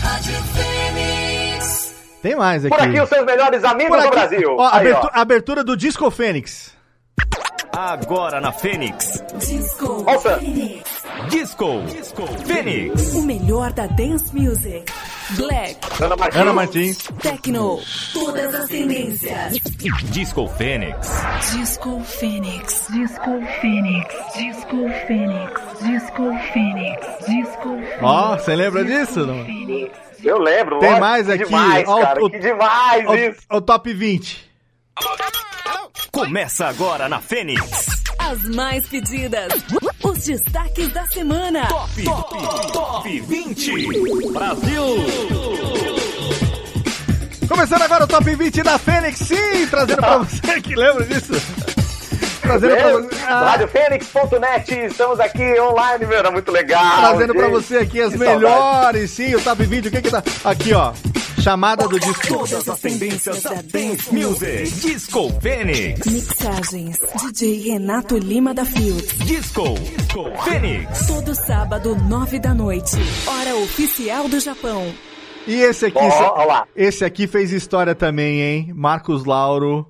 Rádio 0.00 0.34
Fênix. 0.54 1.94
Tem 2.22 2.34
mais 2.36 2.64
aqui. 2.64 2.76
Por 2.76 2.82
aqui 2.88 3.00
os 3.00 3.08
seus 3.08 3.26
melhores 3.26 3.62
amigos 3.64 4.02
do 4.02 4.10
Brasil. 4.10 4.56
Ó, 4.58 4.66
Aí, 4.72 4.80
abertura, 4.80 5.12
ó. 5.14 5.20
abertura 5.20 5.64
do 5.64 5.76
Disco 5.76 6.10
Fênix. 6.10 6.74
Agora 7.72 8.40
na 8.40 8.50
Fênix. 8.52 9.22
Disco. 9.38 10.04
Fênix. 10.20 11.02
Disco. 11.28 11.82
Disco 11.86 12.26
Fênix. 12.44 13.12
O 13.14 13.22
melhor 13.22 13.72
da 13.72 13.86
dance 13.86 14.34
music. 14.34 14.84
Black. 15.36 15.76
Ana 16.02 16.16
Martins. 16.16 16.40
Ana 16.40 16.52
Martins. 16.52 16.98
Techno. 17.20 17.80
Todas 18.12 18.54
as 18.54 18.68
tendências. 18.68 19.54
Disco 20.10 20.48
Fênix. 20.48 20.96
Disco 21.52 22.00
Fênix. 22.04 22.86
Disco 22.90 23.30
Fênix. 23.60 24.14
Disco 24.34 24.88
Fênix. 25.06 25.60
Disco 25.82 26.22
Fênix. 26.52 27.26
Disco 27.26 27.68
Fênix. 27.68 28.02
Ó, 28.02 28.36
você 28.38 28.56
lembra 28.56 28.84
disso? 28.84 29.26
Não? 29.26 29.46
Eu 30.24 30.38
lembro. 30.38 30.78
Tem 30.80 30.98
mais 30.98 31.28
aqui. 31.28 31.44
Demais, 31.44 31.86
Ó, 31.88 32.00
cara, 32.00 32.24
o, 32.24 32.30
que 32.30 32.38
demais 32.38 33.06
o, 33.06 33.14
isso. 33.14 33.40
O, 33.50 33.56
o 33.56 33.60
top 33.60 33.92
20. 33.92 34.48
Começa 36.10 36.66
agora 36.66 37.08
na 37.08 37.20
Fênix. 37.20 37.60
As 38.18 38.42
mais 38.48 38.86
pedidas. 38.88 39.52
Os 40.18 40.24
destaques 40.24 40.92
da 40.92 41.06
semana. 41.06 41.68
Top, 41.68 42.02
top, 42.02 42.72
top 42.72 43.20
20. 43.20 44.32
Brasil. 44.32 44.84
Começando 47.48 47.82
agora 47.82 48.02
o 48.02 48.06
top 48.08 48.34
20 48.34 48.62
da 48.64 48.78
Fênix, 48.78 49.20
sim, 49.20 49.66
trazendo 49.70 49.98
pra 49.98 50.18
você 50.18 50.60
que 50.60 50.74
lembra 50.74 51.04
disso. 51.04 51.32
Trazendo 52.42 52.76
pra 52.76 52.92
você. 52.94 53.08
Ah, 53.28 53.50
RadioFênix.net, 53.50 54.74
estamos 54.86 55.20
aqui 55.20 55.60
online, 55.60 56.04
meu, 56.04 56.18
era 56.18 56.32
muito 56.32 56.50
legal. 56.50 56.98
trazendo 56.98 57.32
pra 57.34 57.44
gente. 57.44 57.52
você 57.52 57.76
aqui 57.76 58.00
as 58.00 58.12
Que 58.12 58.18
melhores, 58.18 59.10
sim, 59.12 59.36
o 59.36 59.40
top 59.40 59.64
20. 59.64 59.86
O 59.86 59.90
que 59.92 60.02
que 60.02 60.10
tá. 60.10 60.22
Aqui, 60.44 60.74
ó. 60.74 60.92
Chamada 61.40 61.86
do 61.88 61.98
disco. 61.98 62.26
Todas 62.28 62.68
as 62.68 62.80
tendências 62.80 63.42
da 63.42 63.54
Dance 63.62 64.12
Music. 64.14 64.70
Disco 64.80 65.30
Fênix. 65.40 66.06
Mixagens. 66.06 66.98
DJ 67.20 67.70
Renato 67.70 68.18
Lima 68.18 68.52
da 68.52 68.64
Fields. 68.64 69.08
Disco. 69.24 69.74
Disco 69.74 70.24
Fênix. 70.44 71.06
Todo 71.06 71.34
sábado, 71.34 71.94
nove 71.96 72.38
da 72.38 72.52
noite. 72.52 72.96
Hora 73.26 73.56
oficial 73.56 74.28
do 74.28 74.40
Japão. 74.40 74.92
E 75.46 75.54
esse 75.54 75.86
aqui, 75.86 75.98
Ó, 75.98 76.34
ó 76.42 76.44
lá. 76.44 76.66
esse 76.76 77.04
aqui 77.04 77.26
fez 77.26 77.52
história 77.52 77.94
também, 77.94 78.40
hein? 78.40 78.72
Marcos 78.74 79.24
Lauro 79.24 79.86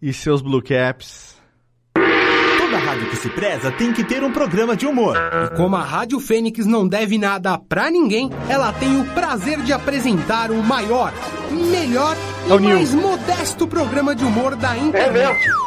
e 0.00 0.12
seus 0.12 0.40
Blue 0.42 0.62
Caps. 0.62 1.33
Rádio 2.94 3.10
que 3.10 3.16
se 3.16 3.28
preza 3.30 3.72
tem 3.72 3.92
que 3.92 4.04
ter 4.04 4.22
um 4.22 4.30
programa 4.30 4.76
de 4.76 4.86
humor. 4.86 5.16
E 5.16 5.56
como 5.56 5.74
a 5.74 5.82
Rádio 5.82 6.20
Fênix 6.20 6.64
não 6.64 6.86
deve 6.86 7.18
nada 7.18 7.58
pra 7.58 7.90
ninguém, 7.90 8.30
ela 8.48 8.72
tem 8.72 9.00
o 9.00 9.04
prazer 9.06 9.60
de 9.62 9.72
apresentar 9.72 10.52
o 10.52 10.62
maior, 10.62 11.12
melhor 11.50 12.16
e 12.46 12.50
É 12.52 12.54
o 12.54 12.58
Nil. 12.60 12.76
mais 12.76 12.94
modesto 12.94 13.66
programa 13.66 14.14
de 14.14 14.24
humor 14.24 14.54
da 14.54 14.76
É 14.76 14.78
internet. 14.78 15.12
mesmo? 15.12 15.64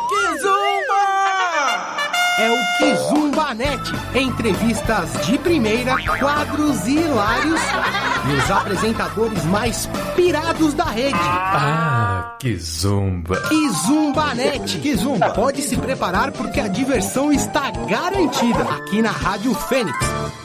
É 2.39 2.51
o 2.51 2.57
Kizumbanet. 2.77 3.81
Entrevistas 4.13 5.25
de 5.25 5.37
primeira, 5.39 5.95
quadros 6.19 6.85
hilários 6.87 7.59
e 8.29 8.35
os 8.37 8.51
apresentadores 8.51 9.43
mais 9.45 9.89
pirados 10.15 10.73
da 10.75 10.83
rede. 10.85 11.17
Ah, 11.19 12.35
que 12.39 12.55
zumba. 12.57 13.41
Kizumbanet. 13.47 14.77
Kizumba. 14.79 15.29
Pode 15.31 15.63
se 15.63 15.75
preparar 15.77 16.31
porque 16.31 16.59
a 16.59 16.67
diversão 16.67 17.31
está 17.31 17.71
garantida 17.71 18.63
aqui 18.63 19.01
na 19.01 19.11
Rádio 19.11 19.55
Fênix. 19.55 19.97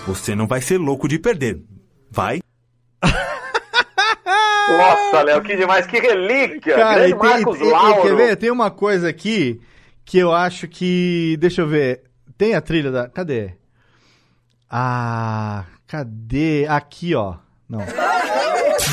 Você 0.07 0.35
não 0.35 0.47
vai 0.47 0.63
ser 0.63 0.79
louco 0.79 1.07
de 1.07 1.19
perder. 1.19 1.61
Vai? 2.11 2.41
Nossa, 4.69 5.23
Léo, 5.23 5.43
que 5.43 5.57
demais, 5.57 5.87
que 5.87 5.99
relíquia. 5.99 6.75
Cara, 6.77 6.95
Grande 7.07 7.15
tem, 7.15 7.31
Marcos 7.31 7.61
e- 7.61 7.65
Lauro. 7.65 8.03
quer 8.03 8.17
ver? 8.17 8.37
Tem 8.37 8.51
uma 8.51 8.71
coisa 8.71 9.09
aqui 9.09 9.61
que 10.05 10.19
eu 10.19 10.33
acho 10.33 10.69
que. 10.69 11.37
Deixa 11.41 11.63
eu 11.63 11.69
ver. 11.69 12.03
Tem 12.37 12.55
a 12.55 12.61
trilha 12.61 12.91
da. 12.91 13.09
Cadê? 13.09 13.53
Ah. 14.71 15.65
Cadê? 15.87 16.67
Aqui, 16.69 17.15
ó. 17.15 17.35
Não. 17.69 17.81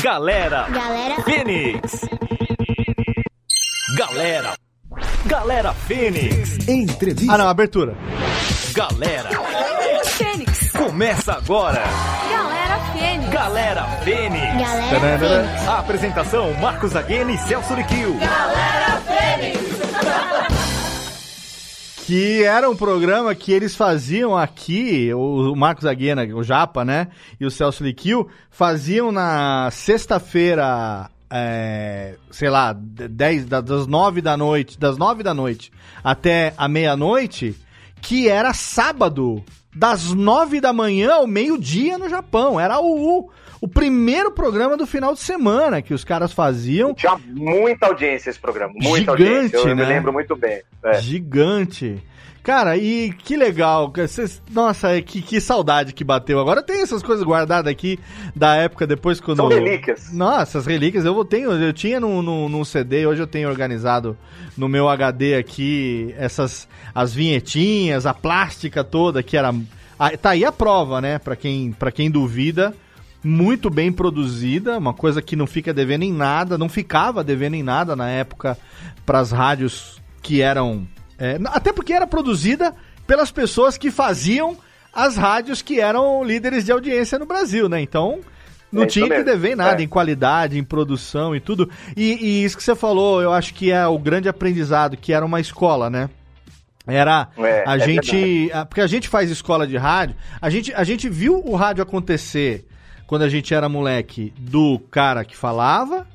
Galera. 0.02 0.66
Galera, 0.70 1.22
Fênix. 1.22 2.00
Galera. 3.96 4.54
Galera 5.26 5.72
Fênix. 5.74 6.68
Entrevista. 6.68 7.34
Ah, 7.34 7.38
não, 7.38 7.48
abertura. 7.48 7.94
Galera. 8.74 9.28
Fênix. 10.04 10.70
Começa 10.72 11.32
agora. 11.34 11.82
Galera 12.30 12.78
Fênix. 12.92 13.30
Galera 13.30 13.84
Fênix. 14.04 14.56
galera. 14.90 15.50
A 15.68 15.78
apresentação 15.80 16.52
Marcos 16.54 16.94
Aguena 16.96 17.32
e 17.32 17.38
Celso 17.38 17.74
Liquil. 17.74 18.16
Que 22.10 22.42
era 22.42 22.68
um 22.68 22.74
programa 22.74 23.32
que 23.36 23.52
eles 23.52 23.76
faziam 23.76 24.36
aqui, 24.36 25.14
o 25.14 25.54
Marcos 25.54 25.86
Aguena, 25.86 26.24
o 26.34 26.42
Japa, 26.42 26.84
né? 26.84 27.06
E 27.38 27.46
o 27.46 27.50
Celso 27.52 27.84
Liquil, 27.84 28.26
faziam 28.50 29.12
na 29.12 29.70
sexta-feira, 29.70 31.08
é, 31.30 32.16
sei 32.28 32.50
lá, 32.50 32.72
10, 32.76 33.46
da- 33.46 33.60
das 33.60 33.86
nove 33.86 34.20
da 34.20 34.36
noite, 34.36 34.76
das 34.76 34.98
nove 34.98 35.22
da 35.22 35.32
noite 35.32 35.70
até 36.02 36.52
a 36.58 36.66
meia-noite, 36.66 37.54
que 38.02 38.28
era 38.28 38.52
sábado, 38.52 39.44
das 39.72 40.12
nove 40.12 40.60
da 40.60 40.72
manhã 40.72 41.12
ao 41.14 41.28
meio-dia 41.28 41.96
no 41.96 42.08
Japão. 42.08 42.58
Era 42.58 42.80
o, 42.80 43.30
o 43.60 43.68
primeiro 43.68 44.30
programa 44.32 44.76
do 44.76 44.86
final 44.86 45.12
de 45.12 45.20
semana 45.20 45.82
que 45.82 45.92
os 45.92 46.04
caras 46.04 46.32
faziam. 46.32 46.94
Tinha 46.94 47.18
muita 47.26 47.86
audiência 47.86 48.30
esse 48.30 48.38
programa, 48.38 48.72
muita 48.74 49.16
Gigante, 49.16 49.22
audiência. 49.56 49.56
Eu 49.58 49.76
né? 49.76 49.82
me 49.82 49.84
lembro 49.84 50.12
muito 50.12 50.34
bem. 50.34 50.62
É. 50.82 51.00
Gigante. 51.00 52.02
Cara, 52.42 52.76
e 52.76 53.12
que 53.12 53.36
legal. 53.36 53.92
cês- 54.08 54.42
Nossa, 54.50 54.96
é 54.96 55.02
que, 55.02 55.20
que 55.20 55.40
saudade 55.40 55.92
que 55.92 56.02
bateu. 56.02 56.40
Agora 56.40 56.62
tem 56.62 56.80
essas 56.80 57.02
coisas 57.02 57.22
guardadas 57.24 57.70
aqui 57.70 57.98
da 58.34 58.56
época 58.56 58.86
depois 58.86 59.20
quando. 59.20 59.36
São 59.36 59.48
relíquias. 59.48 60.10
Nossa, 60.12 60.42
essas 60.42 60.66
relíquias 60.66 61.04
eu 61.04 61.22
tenho, 61.24 61.52
eu 61.52 61.72
tinha 61.72 62.00
no, 62.00 62.22
no, 62.22 62.48
no 62.48 62.64
CD, 62.64 63.06
hoje 63.06 63.20
eu 63.20 63.26
tenho 63.26 63.48
organizado 63.48 64.16
no 64.56 64.68
meu 64.68 64.88
HD 64.88 65.34
aqui 65.34 66.14
essas 66.18 66.66
as 66.94 67.12
vinhetinhas, 67.12 68.06
a 68.06 68.14
plástica 68.14 68.82
toda 68.82 69.22
que 69.22 69.36
era 69.36 69.54
ah, 69.98 70.16
tá 70.16 70.30
aí 70.30 70.44
a 70.44 70.50
prova, 70.50 71.00
né, 71.00 71.18
Pra 71.18 71.36
quem 71.36 71.72
para 71.72 71.92
quem 71.92 72.10
duvida, 72.10 72.74
muito 73.22 73.68
bem 73.70 73.92
produzida, 73.92 74.78
uma 74.78 74.94
coisa 74.94 75.20
que 75.20 75.36
não 75.36 75.46
fica 75.46 75.72
devendo 75.74 76.02
em 76.04 76.12
nada, 76.12 76.56
não 76.56 76.68
ficava 76.68 77.22
devendo 77.22 77.54
em 77.54 77.62
nada 77.62 77.94
na 77.94 78.08
época 78.08 78.56
pras 79.04 79.30
rádios 79.30 80.00
que 80.22 80.40
eram 80.40 80.86
é, 81.18 81.38
até 81.46 81.72
porque 81.72 81.92
era 81.92 82.06
produzida 82.06 82.74
pelas 83.06 83.30
pessoas 83.30 83.76
que 83.76 83.90
faziam 83.90 84.56
as 84.92 85.16
rádios 85.16 85.60
que 85.62 85.78
eram 85.80 86.24
líderes 86.24 86.64
de 86.64 86.72
audiência 86.72 87.18
no 87.18 87.26
Brasil, 87.26 87.68
né? 87.68 87.80
Então, 87.80 88.20
não 88.72 88.84
É 88.84 88.86
tinha 88.86 89.08
que 89.08 89.22
dever 89.22 89.52
em 89.52 89.56
nada 89.56 89.82
É. 89.82 89.84
em 89.84 89.88
qualidade, 89.88 90.58
em 90.58 90.64
produção 90.64 91.34
e 91.36 91.40
tudo. 91.40 91.68
E, 91.96 92.12
e 92.24 92.44
isso 92.44 92.56
que 92.56 92.62
você 92.62 92.74
falou, 92.74 93.20
eu 93.20 93.32
acho 93.32 93.52
que 93.52 93.70
é 93.70 93.86
o 93.86 93.98
grande 93.98 94.28
aprendizado, 94.28 94.96
que 94.96 95.12
era 95.12 95.24
uma 95.26 95.40
escola, 95.40 95.90
né? 95.90 96.08
Era 96.86 97.28
É, 97.36 97.64
a 97.66 97.76
é 97.76 97.80
gente. 97.80 98.50
a- 98.52 98.64
porque 98.64 98.80
a 98.80 98.86
gente 98.86 99.08
faz 99.08 99.30
escola 99.30 99.66
de 99.66 99.76
rádio, 99.76 100.16
a 100.40 100.48
gente, 100.48 100.72
a 100.74 100.82
gente 100.84 101.08
viu 101.08 101.40
o 101.44 101.54
rádio 101.54 101.82
acontecer 101.82 102.66
quando 103.10 103.22
a 103.22 103.28
gente 103.28 103.52
era 103.52 103.68
moleque 103.68 104.32
do 104.38 104.78
cara 104.88 105.24
que 105.24 105.36
falava 105.36 106.06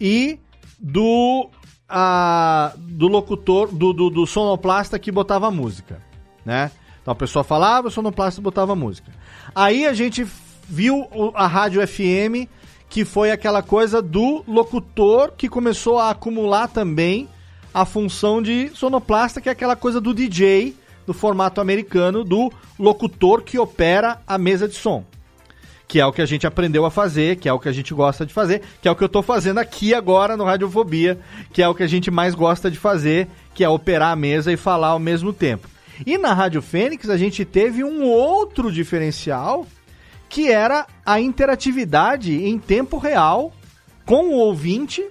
e 0.00 0.40
do. 0.76 1.48
a- 1.88 2.72
do 2.76 3.06
locutor, 3.06 3.68
do, 3.72 3.92
do, 3.92 4.10
do 4.10 4.26
sonoplasta 4.26 4.98
que 4.98 5.12
botava 5.12 5.52
música, 5.52 6.02
né? 6.44 6.72
Então 7.00 7.12
a 7.12 7.14
pessoa 7.14 7.44
falava, 7.44 7.86
o 7.86 7.90
sonoplasta 7.92 8.40
botava 8.42 8.74
música. 8.74 9.12
Aí 9.54 9.86
a 9.86 9.92
gente 9.92 10.26
viu 10.68 11.06
a 11.32 11.46
rádio 11.46 11.86
FM, 11.86 12.50
que 12.88 13.04
foi 13.04 13.30
aquela 13.30 13.62
coisa 13.62 14.02
do 14.02 14.42
locutor 14.48 15.30
que 15.36 15.48
começou 15.48 15.96
a 15.96 16.10
acumular 16.10 16.66
também 16.66 17.28
a 17.72 17.84
função 17.84 18.42
de 18.42 18.68
sonoplasta, 18.74 19.40
que 19.40 19.48
é 19.48 19.52
aquela 19.52 19.76
coisa 19.76 20.00
do 20.00 20.12
DJ, 20.12 20.74
do 21.06 21.14
formato 21.14 21.60
americano, 21.60 22.24
do 22.24 22.50
locutor 22.80 23.42
que 23.42 23.60
opera 23.60 24.20
a 24.26 24.36
mesa 24.36 24.66
de 24.66 24.74
som. 24.74 25.04
Que 25.88 26.00
é 26.00 26.06
o 26.06 26.12
que 26.12 26.22
a 26.22 26.26
gente 26.26 26.46
aprendeu 26.46 26.84
a 26.84 26.90
fazer, 26.90 27.36
que 27.36 27.48
é 27.48 27.52
o 27.52 27.60
que 27.60 27.68
a 27.68 27.72
gente 27.72 27.94
gosta 27.94 28.26
de 28.26 28.32
fazer, 28.32 28.62
que 28.82 28.88
é 28.88 28.90
o 28.90 28.96
que 28.96 29.04
eu 29.04 29.08
tô 29.08 29.22
fazendo 29.22 29.58
aqui 29.58 29.94
agora 29.94 30.36
no 30.36 30.44
Radiofobia, 30.44 31.18
que 31.52 31.62
é 31.62 31.68
o 31.68 31.74
que 31.74 31.82
a 31.82 31.86
gente 31.86 32.10
mais 32.10 32.34
gosta 32.34 32.70
de 32.70 32.78
fazer, 32.78 33.28
que 33.54 33.62
é 33.62 33.68
operar 33.68 34.12
a 34.12 34.16
mesa 34.16 34.52
e 34.52 34.56
falar 34.56 34.88
ao 34.88 34.98
mesmo 34.98 35.32
tempo. 35.32 35.68
E 36.04 36.18
na 36.18 36.34
Rádio 36.34 36.60
Fênix 36.60 37.08
a 37.08 37.16
gente 37.16 37.44
teve 37.44 37.84
um 37.84 38.04
outro 38.04 38.70
diferencial, 38.72 39.66
que 40.28 40.50
era 40.50 40.86
a 41.04 41.20
interatividade 41.20 42.34
em 42.34 42.58
tempo 42.58 42.98
real 42.98 43.52
com 44.04 44.30
o 44.30 44.38
ouvinte, 44.38 45.04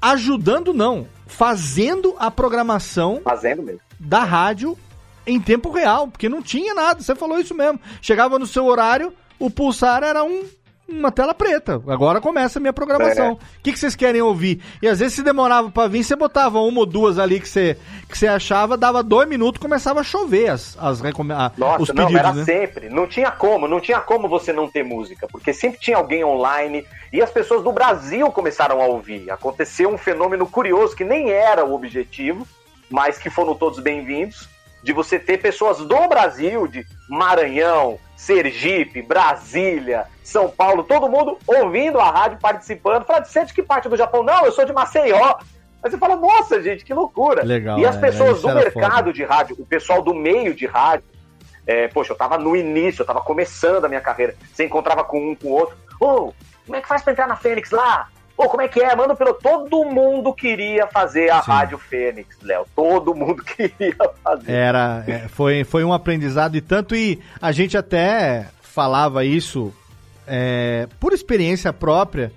ajudando 0.00 0.72
não, 0.72 1.06
fazendo 1.26 2.14
a 2.18 2.30
programação 2.30 3.20
fazendo 3.24 3.62
mesmo. 3.62 3.80
da 3.98 4.22
rádio 4.24 4.76
em 5.26 5.40
tempo 5.40 5.70
real, 5.70 6.08
porque 6.08 6.28
não 6.28 6.42
tinha 6.42 6.74
nada, 6.74 7.02
você 7.02 7.14
falou 7.14 7.38
isso 7.38 7.54
mesmo. 7.54 7.80
Chegava 8.00 8.38
no 8.38 8.46
seu 8.46 8.66
horário, 8.66 9.12
o 9.38 9.50
pulsar 9.50 10.02
era 10.02 10.22
um 10.24 10.44
uma 10.88 11.10
tela 11.10 11.34
preta. 11.34 11.82
Agora 11.88 12.20
começa 12.20 12.58
a 12.58 12.60
minha 12.60 12.72
programação. 12.72 13.32
O 13.32 13.62
que, 13.62 13.72
que 13.72 13.78
vocês 13.78 13.96
querem 13.96 14.20
ouvir? 14.20 14.62
E 14.82 14.88
às 14.88 14.98
vezes 14.98 15.14
se 15.14 15.22
demorava 15.22 15.70
para 15.70 15.88
vir, 15.88 16.04
você 16.04 16.14
botava 16.14 16.60
uma 16.60 16.80
ou 16.80 16.86
duas 16.86 17.18
ali 17.18 17.40
que 17.40 17.48
você, 17.48 17.78
que 18.08 18.16
você 18.16 18.26
achava, 18.26 18.76
dava 18.76 19.02
dois 19.02 19.28
minutos, 19.28 19.60
começava 19.60 20.00
a 20.00 20.04
chover 20.04 20.50
as, 20.50 20.76
as 20.78 21.02
a, 21.02 21.52
Nossa, 21.56 21.82
os 21.82 21.88
não, 21.88 22.06
pedidos, 22.06 22.14
era 22.14 22.32
né? 22.32 22.44
sempre. 22.44 22.88
Não 22.88 23.06
tinha 23.06 23.30
como, 23.30 23.66
não 23.66 23.80
tinha 23.80 24.00
como 24.00 24.28
você 24.28 24.52
não 24.52 24.68
ter 24.68 24.84
música, 24.84 25.26
porque 25.26 25.52
sempre 25.52 25.80
tinha 25.80 25.96
alguém 25.96 26.24
online 26.24 26.86
e 27.12 27.22
as 27.22 27.30
pessoas 27.30 27.62
do 27.62 27.72
Brasil 27.72 28.30
começaram 28.30 28.80
a 28.80 28.86
ouvir. 28.86 29.30
Aconteceu 29.30 29.88
um 29.88 29.98
fenômeno 29.98 30.46
curioso 30.46 30.94
que 30.94 31.04
nem 31.04 31.30
era 31.30 31.64
o 31.64 31.74
objetivo, 31.74 32.46
mas 32.90 33.18
que 33.18 33.30
foram 33.30 33.54
todos 33.54 33.80
bem-vindos, 33.80 34.48
de 34.82 34.92
você 34.92 35.18
ter 35.18 35.38
pessoas 35.38 35.78
do 35.78 36.08
Brasil, 36.08 36.68
de 36.68 36.84
Maranhão, 37.08 37.98
Sergipe, 38.24 39.02
Brasília, 39.02 40.06
São 40.22 40.48
Paulo, 40.48 40.82
todo 40.82 41.10
mundo 41.10 41.38
ouvindo 41.46 42.00
a 42.00 42.10
rádio, 42.10 42.38
participando. 42.40 43.04
Fala, 43.04 43.22
você 43.22 43.40
é 43.40 43.44
de 43.44 43.52
que 43.52 43.62
parte 43.62 43.86
do 43.86 43.96
Japão? 43.96 44.22
Não, 44.22 44.46
eu 44.46 44.52
sou 44.52 44.64
de 44.64 44.72
Maceió. 44.72 45.36
Aí 45.82 45.90
você 45.90 45.98
fala, 45.98 46.16
nossa, 46.16 46.62
gente, 46.62 46.86
que 46.86 46.94
loucura. 46.94 47.44
Legal, 47.44 47.78
e 47.78 47.84
as 47.84 47.96
é, 47.96 48.00
pessoas 48.00 48.40
do 48.40 48.48
mercado 48.48 48.96
foda. 48.96 49.12
de 49.12 49.22
rádio, 49.24 49.56
o 49.58 49.66
pessoal 49.66 50.00
do 50.00 50.14
meio 50.14 50.54
de 50.54 50.64
rádio, 50.64 51.04
é, 51.66 51.86
poxa, 51.88 52.12
eu 52.12 52.16
tava 52.16 52.38
no 52.38 52.56
início, 52.56 53.02
eu 53.02 53.06
tava 53.06 53.20
começando 53.20 53.84
a 53.84 53.88
minha 53.88 54.00
carreira. 54.00 54.34
Você 54.50 54.64
encontrava 54.64 55.04
com 55.04 55.32
um, 55.32 55.34
com 55.34 55.48
o 55.48 55.52
outro. 55.52 55.76
Ô, 56.00 56.32
como 56.64 56.76
é 56.76 56.80
que 56.80 56.88
faz 56.88 57.02
pra 57.02 57.12
entrar 57.12 57.28
na 57.28 57.36
Fênix 57.36 57.70
lá? 57.70 58.08
Ô, 58.36 58.48
como 58.48 58.62
é 58.62 58.68
que 58.68 58.80
é? 58.80 58.94
Manda 58.96 59.14
pelo. 59.14 59.34
Todo 59.34 59.84
mundo 59.84 60.32
queria 60.32 60.86
fazer 60.88 61.30
a 61.30 61.40
Sim. 61.42 61.50
Rádio 61.50 61.78
Fênix, 61.78 62.36
Léo. 62.42 62.66
Todo 62.74 63.14
mundo 63.14 63.42
queria 63.44 63.96
fazer. 64.22 64.50
Era, 64.50 65.04
é, 65.06 65.28
foi, 65.28 65.62
foi 65.64 65.84
um 65.84 65.92
aprendizado 65.92 66.56
e 66.56 66.60
tanto, 66.60 66.96
e 66.96 67.20
a 67.40 67.52
gente 67.52 67.76
até 67.76 68.48
falava 68.60 69.24
isso 69.24 69.72
é, 70.26 70.88
por 70.98 71.12
experiência 71.12 71.72
própria. 71.72 72.32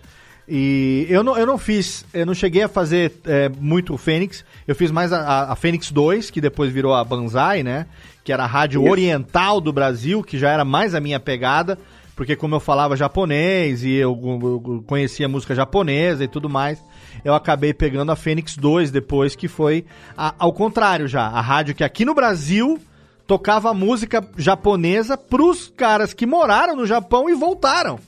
E 0.47 1.05
eu 1.09 1.23
não, 1.23 1.37
eu 1.37 1.45
não 1.45 1.57
fiz, 1.57 2.05
eu 2.13 2.25
não 2.25 2.33
cheguei 2.33 2.63
a 2.63 2.69
fazer 2.69 3.11
é, 3.25 3.49
muito 3.49 3.93
o 3.93 3.97
Fênix, 3.97 4.45
eu 4.65 4.73
fiz 4.75 4.91
mais 4.91 5.11
a, 5.11 5.19
a, 5.19 5.51
a 5.51 5.55
Fênix 5.57 5.91
2, 5.91 6.31
que 6.31 6.39
depois 6.39 6.71
virou 6.71 6.93
a 6.93 7.03
Banzai, 7.03 7.63
né? 7.63 7.85
Que 8.23 8.31
era 8.31 8.43
a 8.43 8.47
rádio 8.47 8.81
Isso. 8.81 8.89
oriental 8.89 9.59
do 9.59 9.73
Brasil, 9.73 10.23
que 10.23 10.37
já 10.37 10.49
era 10.49 10.63
mais 10.63 10.95
a 10.95 11.01
minha 11.01 11.19
pegada, 11.19 11.77
porque 12.17 12.35
como 12.35 12.55
eu 12.55 12.59
falava 12.59 12.97
japonês 12.97 13.83
e 13.83 13.93
eu, 13.93 14.19
eu 14.43 14.83
conhecia 14.85 15.29
música 15.29 15.55
japonesa 15.55 16.23
e 16.23 16.27
tudo 16.27 16.49
mais, 16.49 16.83
eu 17.23 17.33
acabei 17.33 17.73
pegando 17.73 18.11
a 18.11 18.15
Fênix 18.15 18.57
2 18.57 18.91
depois, 18.91 19.35
que 19.35 19.47
foi 19.47 19.85
a- 20.17 20.33
ao 20.37 20.51
contrário 20.51 21.07
já, 21.07 21.21
a 21.27 21.39
rádio 21.39 21.75
que 21.75 21.83
aqui 21.83 22.03
no 22.03 22.13
Brasil 22.15 22.79
tocava 23.25 23.73
música 23.73 24.27
japonesa 24.35 25.15
pros 25.17 25.71
caras 25.77 26.13
que 26.13 26.25
moraram 26.25 26.75
no 26.75 26.85
Japão 26.87 27.29
e 27.29 27.33
voltaram. 27.35 27.99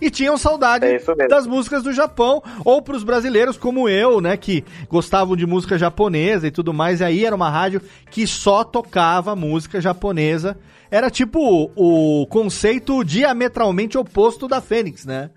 E 0.00 0.10
tinham 0.10 0.36
saudade 0.36 0.84
É 0.84 1.28
das 1.28 1.46
músicas 1.46 1.82
do 1.84 1.92
Japão, 1.92 2.42
ou 2.64 2.82
pros 2.82 3.02
brasileiros 3.04 3.56
como 3.56 3.88
eu, 3.88 4.20
né, 4.20 4.36
que 4.36 4.62
gostavam 4.90 5.34
de 5.36 5.46
música 5.46 5.78
japonesa 5.78 6.46
e 6.46 6.50
tudo 6.50 6.74
mais, 6.74 7.00
e 7.00 7.04
aí 7.04 7.24
era 7.24 7.34
uma 7.34 7.48
rádio 7.48 7.80
que 8.10 8.26
só 8.26 8.62
tocava 8.64 9.34
música 9.34 9.80
japonesa. 9.80 10.58
Era 10.94 11.10
tipo 11.10 11.72
o, 11.74 12.24
conceito 12.28 13.02
diametralmente 13.04 13.98
oposto 13.98 14.46
da 14.46 14.60
Fênix, 14.60 15.04
né? 15.04 15.28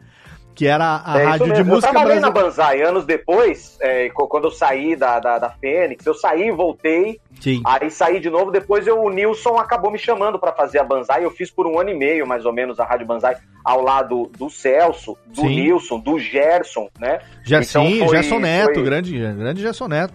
Que 0.53 0.67
era 0.67 1.01
a 1.03 1.19
É 1.19 1.23
rádio 1.23 1.51
de 1.51 1.63
música 1.63 1.87
eu 1.87 1.91
trabalhei 1.93 2.19
na. 2.19 2.29
Banzai 2.29 2.83
anos 2.83 3.05
depois, 3.07 3.75
é, 3.81 4.07
quando 4.09 4.43
eu 4.43 4.51
saí 4.51 4.95
da, 4.95 5.19
da, 5.19 5.39
da 5.39 5.49
Fênix, 5.49 6.05
eu 6.05 6.13
saí, 6.13 6.51
voltei, 6.51 7.19
Sim. 7.41 7.63
aí 7.65 7.89
saí 7.89 8.19
de 8.19 8.29
novo, 8.29 8.51
depois 8.51 8.85
eu, 8.85 9.01
o 9.01 9.09
Nilson 9.09 9.57
acabou 9.57 9.89
me 9.89 9.97
chamando 9.97 10.37
pra 10.37 10.51
fazer 10.51 10.77
a 10.77 10.83
Banzai, 10.83 11.25
eu 11.25 11.31
fiz 11.31 11.49
por 11.49 11.65
um 11.65 11.79
ano 11.79 11.89
e 11.89 11.95
meio, 11.95 12.27
mais 12.27 12.45
ou 12.45 12.53
menos, 12.53 12.79
a 12.79 12.85
Rádio 12.85 13.07
Banzai, 13.07 13.35
ao 13.65 13.81
lado 13.81 14.29
do 14.37 14.51
Celso, 14.51 15.17
do 15.25 15.41
Sim. 15.41 15.55
Nilson, 15.55 15.99
do 15.99 16.19
Gerson, 16.19 16.87
né? 16.99 17.19
Já, 17.43 17.63
Então 17.63 17.83
sim, 17.87 17.97
foi- 18.05 18.09
Gerson 18.09 18.37
Neto, 18.37 18.75
foi- 18.75 18.83
grande, 18.83 19.17
grande 19.17 19.59
Gerson 19.63 19.87
Neto. 19.87 20.13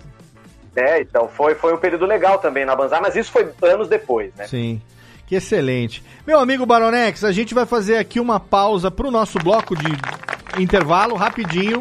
É, 0.76 1.01
então 1.01 1.26
foi, 1.26 1.57
foi 1.57 1.74
um 1.74 1.78
período 1.78 2.07
legal 2.07 2.38
também 2.38 2.64
na 2.64 2.76
Banzai, 2.76 3.01
mas 3.01 3.16
isso 3.16 3.32
foi 3.32 3.49
anos 3.62 3.88
depois, 3.88 4.32
né? 4.36 4.47
Sim. 4.47 4.80
Que 5.27 5.37
excelente. 5.37 6.03
Meu 6.27 6.39
amigo 6.39 6.66
Baronex, 6.66 7.25
a 7.25 7.33
gente 7.33 7.55
vai 7.55 7.64
fazer 7.64 7.97
aqui 7.97 8.20
uma 8.20 8.39
pausa 8.39 8.91
pro 8.91 9.11
nosso 9.11 9.39
bloco 9.39 9.75
de 9.77 10.62
intervalo, 10.62 11.14
rapidinho. 11.14 11.81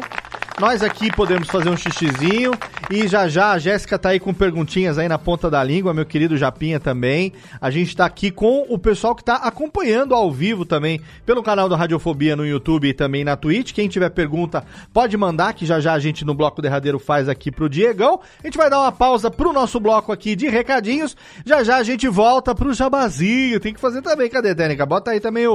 Nós 0.60 0.82
aqui 0.82 1.10
podemos 1.10 1.48
fazer 1.48 1.70
um 1.70 1.76
xixizinho 1.76 2.52
e 2.90 3.08
já 3.08 3.26
já 3.26 3.52
a 3.52 3.58
Jéssica 3.58 3.98
tá 3.98 4.10
aí 4.10 4.20
com 4.20 4.34
perguntinhas 4.34 4.98
aí 4.98 5.08
na 5.08 5.18
ponta 5.18 5.50
da 5.50 5.64
língua, 5.64 5.94
meu 5.94 6.04
querido 6.04 6.36
Japinha 6.36 6.78
também. 6.78 7.32
A 7.60 7.70
gente 7.70 7.96
tá 7.96 8.04
aqui 8.04 8.30
com 8.30 8.66
o 8.68 8.78
pessoal 8.78 9.14
que 9.14 9.24
tá 9.24 9.36
acompanhando 9.36 10.14
ao 10.14 10.30
vivo 10.30 10.64
também 10.64 11.00
pelo 11.24 11.42
canal 11.42 11.68
da 11.68 11.76
Radiofobia 11.76 12.36
no 12.36 12.46
YouTube 12.46 12.88
e 12.88 12.94
também 12.94 13.24
na 13.24 13.34
Twitch. 13.34 13.72
Quem 13.72 13.88
tiver 13.88 14.10
pergunta 14.10 14.64
pode 14.92 15.16
mandar 15.16 15.54
que 15.54 15.66
já 15.66 15.80
já 15.80 15.94
a 15.94 15.98
gente 15.98 16.24
no 16.24 16.34
bloco 16.34 16.62
derradeiro 16.62 16.98
faz 16.98 17.28
aqui 17.28 17.50
pro 17.50 17.68
Diegão. 17.68 18.20
A 18.42 18.46
gente 18.46 18.58
vai 18.58 18.68
dar 18.68 18.80
uma 18.80 18.92
pausa 18.92 19.30
pro 19.30 19.52
nosso 19.52 19.80
bloco 19.80 20.12
aqui 20.12 20.36
de 20.36 20.48
recadinhos. 20.48 21.16
Já 21.44 21.64
já 21.64 21.78
a 21.78 21.82
gente 21.82 22.06
volta 22.08 22.54
pro 22.54 22.74
jabazinho. 22.74 23.58
Tem 23.58 23.74
que 23.74 23.80
fazer 23.80 24.02
também, 24.02 24.28
cadê, 24.28 24.54
Tênica? 24.54 24.86
Bota 24.86 25.10
aí 25.12 25.18
também 25.18 25.46
o 25.46 25.54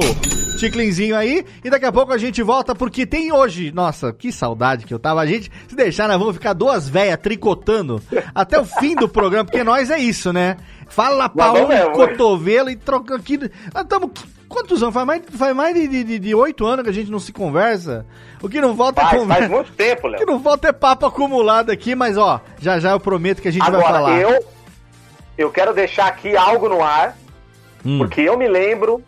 ticlinzinho 0.58 1.16
aí. 1.16 1.46
E 1.64 1.70
daqui 1.70 1.86
a 1.86 1.92
pouco 1.92 2.12
a 2.12 2.18
gente 2.18 2.42
volta 2.42 2.74
porque 2.76 3.06
tem 3.06 3.32
hoje. 3.32 3.72
Nossa, 3.72 4.12
que 4.12 4.32
saudade 4.32 4.86
que 4.86 4.94
eu 4.94 4.97
tava. 5.00 5.22
A 5.22 5.26
gente, 5.26 5.52
se 5.68 5.76
deixar, 5.76 6.08
nós 6.08 6.18
vamos 6.20 6.34
ficar 6.36 6.54
duas 6.54 6.88
velhas 6.90 7.18
tricotando 7.18 8.02
até 8.34 8.60
o 8.60 8.66
fim 8.66 8.96
do 8.96 9.08
programa, 9.10 9.46
porque 9.46 9.64
nós 9.64 9.90
é 9.92 9.98
isso, 10.00 10.32
né? 10.34 10.58
Fala 10.90 11.28
pau 11.30 11.68
mesmo. 11.68 11.92
cotovelo 11.92 12.70
e 12.70 12.76
troca 12.76 13.16
aqui. 13.16 13.38
Nós 13.74 13.84
tamo. 13.88 14.12
Quantos 14.48 14.82
anos? 14.82 14.94
Faz 14.94 15.06
mais, 15.06 15.22
faz 15.38 15.54
mais 15.56 15.76
de- 15.76 16.34
oito 16.34 16.66
anos 16.66 16.84
que 16.84 16.90
a 16.90 16.94
gente 16.94 17.12
não 17.12 17.20
se 17.20 17.34
conversa. 17.34 18.06
O 18.42 18.48
que 18.48 18.62
não 18.62 18.74
volta 18.74 19.02
é 19.02 19.06
Faz, 19.06 19.18
conversa. 19.20 19.42
faz 19.42 19.52
muito 19.52 19.72
tempo, 19.74 20.08
O 20.08 20.12
que 20.14 20.18
Léo. 20.20 20.26
não 20.26 20.40
volta 20.40 20.70
é 20.70 20.72
papo 20.72 21.06
acumulado 21.06 21.70
aqui, 21.70 21.94
mas 21.96 22.18
ó, 22.18 22.40
já 22.58 22.80
já 22.80 22.92
eu 22.92 23.00
prometo 23.00 23.42
que 23.42 23.50
a 23.50 23.52
gente 23.52 23.70
vai 23.70 23.82
Agora, 23.82 23.94
falar. 23.94 24.22
eu, 24.22 24.46
eu 25.38 25.52
quero 25.52 25.74
deixar 25.74 26.08
aqui 26.08 26.38
algo 26.38 26.70
no 26.70 26.82
ar, 26.82 27.18
Hum. 27.86 27.98
porque 27.98 28.22
eu 28.22 28.38
me 28.38 28.48
lembro 28.48 29.04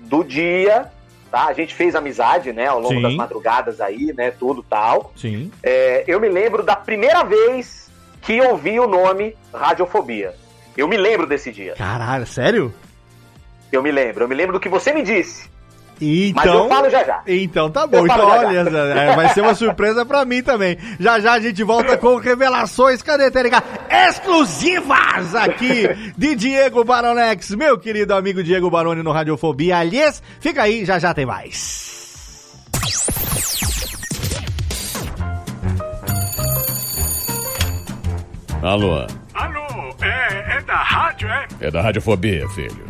do 0.00 0.24
dia, 0.24 0.86
tá? 1.30 1.46
A 1.46 1.52
gente 1.52 1.74
fez 1.74 1.94
amizade, 1.94 2.52
né, 2.52 2.66
ao 2.66 2.80
longo 2.80 2.94
Sim. 2.94 3.02
das 3.02 3.14
madrugadas 3.14 3.80
aí, 3.80 4.12
né, 4.12 4.30
tudo 4.30 4.62
tal. 4.62 5.12
Sim. 5.16 5.50
É, 5.62 6.04
eu 6.06 6.20
me 6.20 6.28
lembro 6.28 6.62
da 6.62 6.76
primeira 6.76 7.22
vez 7.22 7.90
que 8.22 8.36
eu 8.36 8.50
ouvi 8.50 8.78
o 8.78 8.86
nome 8.86 9.36
Radiofobia. 9.52 10.34
Eu 10.76 10.88
me 10.88 10.96
lembro 10.96 11.26
desse 11.26 11.50
dia. 11.50 11.74
Caralho, 11.74 12.26
sério? 12.26 12.74
Eu 13.72 13.82
me 13.82 13.90
lembro. 13.90 14.24
Eu 14.24 14.28
me 14.28 14.34
lembro 14.34 14.54
do 14.54 14.60
que 14.60 14.68
você 14.68 14.92
me 14.92 15.02
disse. 15.02 15.48
Então. 16.00 16.42
Mas 16.44 16.54
eu 16.54 16.68
falo 16.68 16.90
já 16.90 17.04
já. 17.04 17.22
Então 17.26 17.70
tá 17.70 17.86
bom. 17.86 17.98
Eu 17.98 18.04
Então, 18.06 18.16
falo 18.16 18.30
já 18.30 18.48
olha, 18.48 18.58
é, 19.00 19.16
vai 19.16 19.28
ser 19.28 19.42
uma 19.42 19.54
surpresa 19.54 20.04
pra 20.06 20.24
mim 20.24 20.42
também. 20.42 20.78
Já 20.98 21.20
já 21.20 21.32
a 21.32 21.40
gente 21.40 21.62
volta 21.62 21.96
com 21.98 22.16
revelações, 22.16 23.02
cadê, 23.02 23.30
Tênica? 23.30 23.62
Exclusivas 24.08 25.34
aqui 25.34 25.88
de 26.16 26.34
Diego 26.34 26.84
Baronex, 26.84 27.50
meu 27.50 27.78
querido 27.78 28.14
amigo 28.14 28.42
Diego 28.42 28.70
Baroni 28.70 29.02
no 29.02 29.12
Radiofobia. 29.12 29.76
Aliás, 29.78 30.22
fica 30.40 30.62
aí, 30.62 30.84
já 30.84 30.98
já 30.98 31.12
tem 31.12 31.26
mais. 31.26 31.90
Alô, 38.62 39.06
Alô, 39.34 39.94
é, 40.02 40.56
é 40.56 40.60
da 40.62 40.76
rádio, 40.76 41.28
é? 41.28 41.46
é 41.60 41.70
da 41.70 41.80
Radiofobia, 41.80 42.46
filho. 42.50 42.89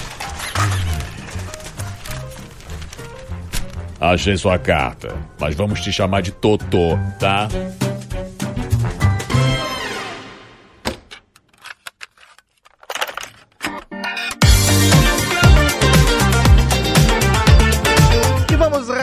Achei 4.01 4.35
sua 4.35 4.57
carta, 4.57 5.15
mas 5.39 5.53
vamos 5.53 5.79
te 5.79 5.93
chamar 5.93 6.21
de 6.21 6.31
Totô, 6.31 6.97
tá? 7.19 7.47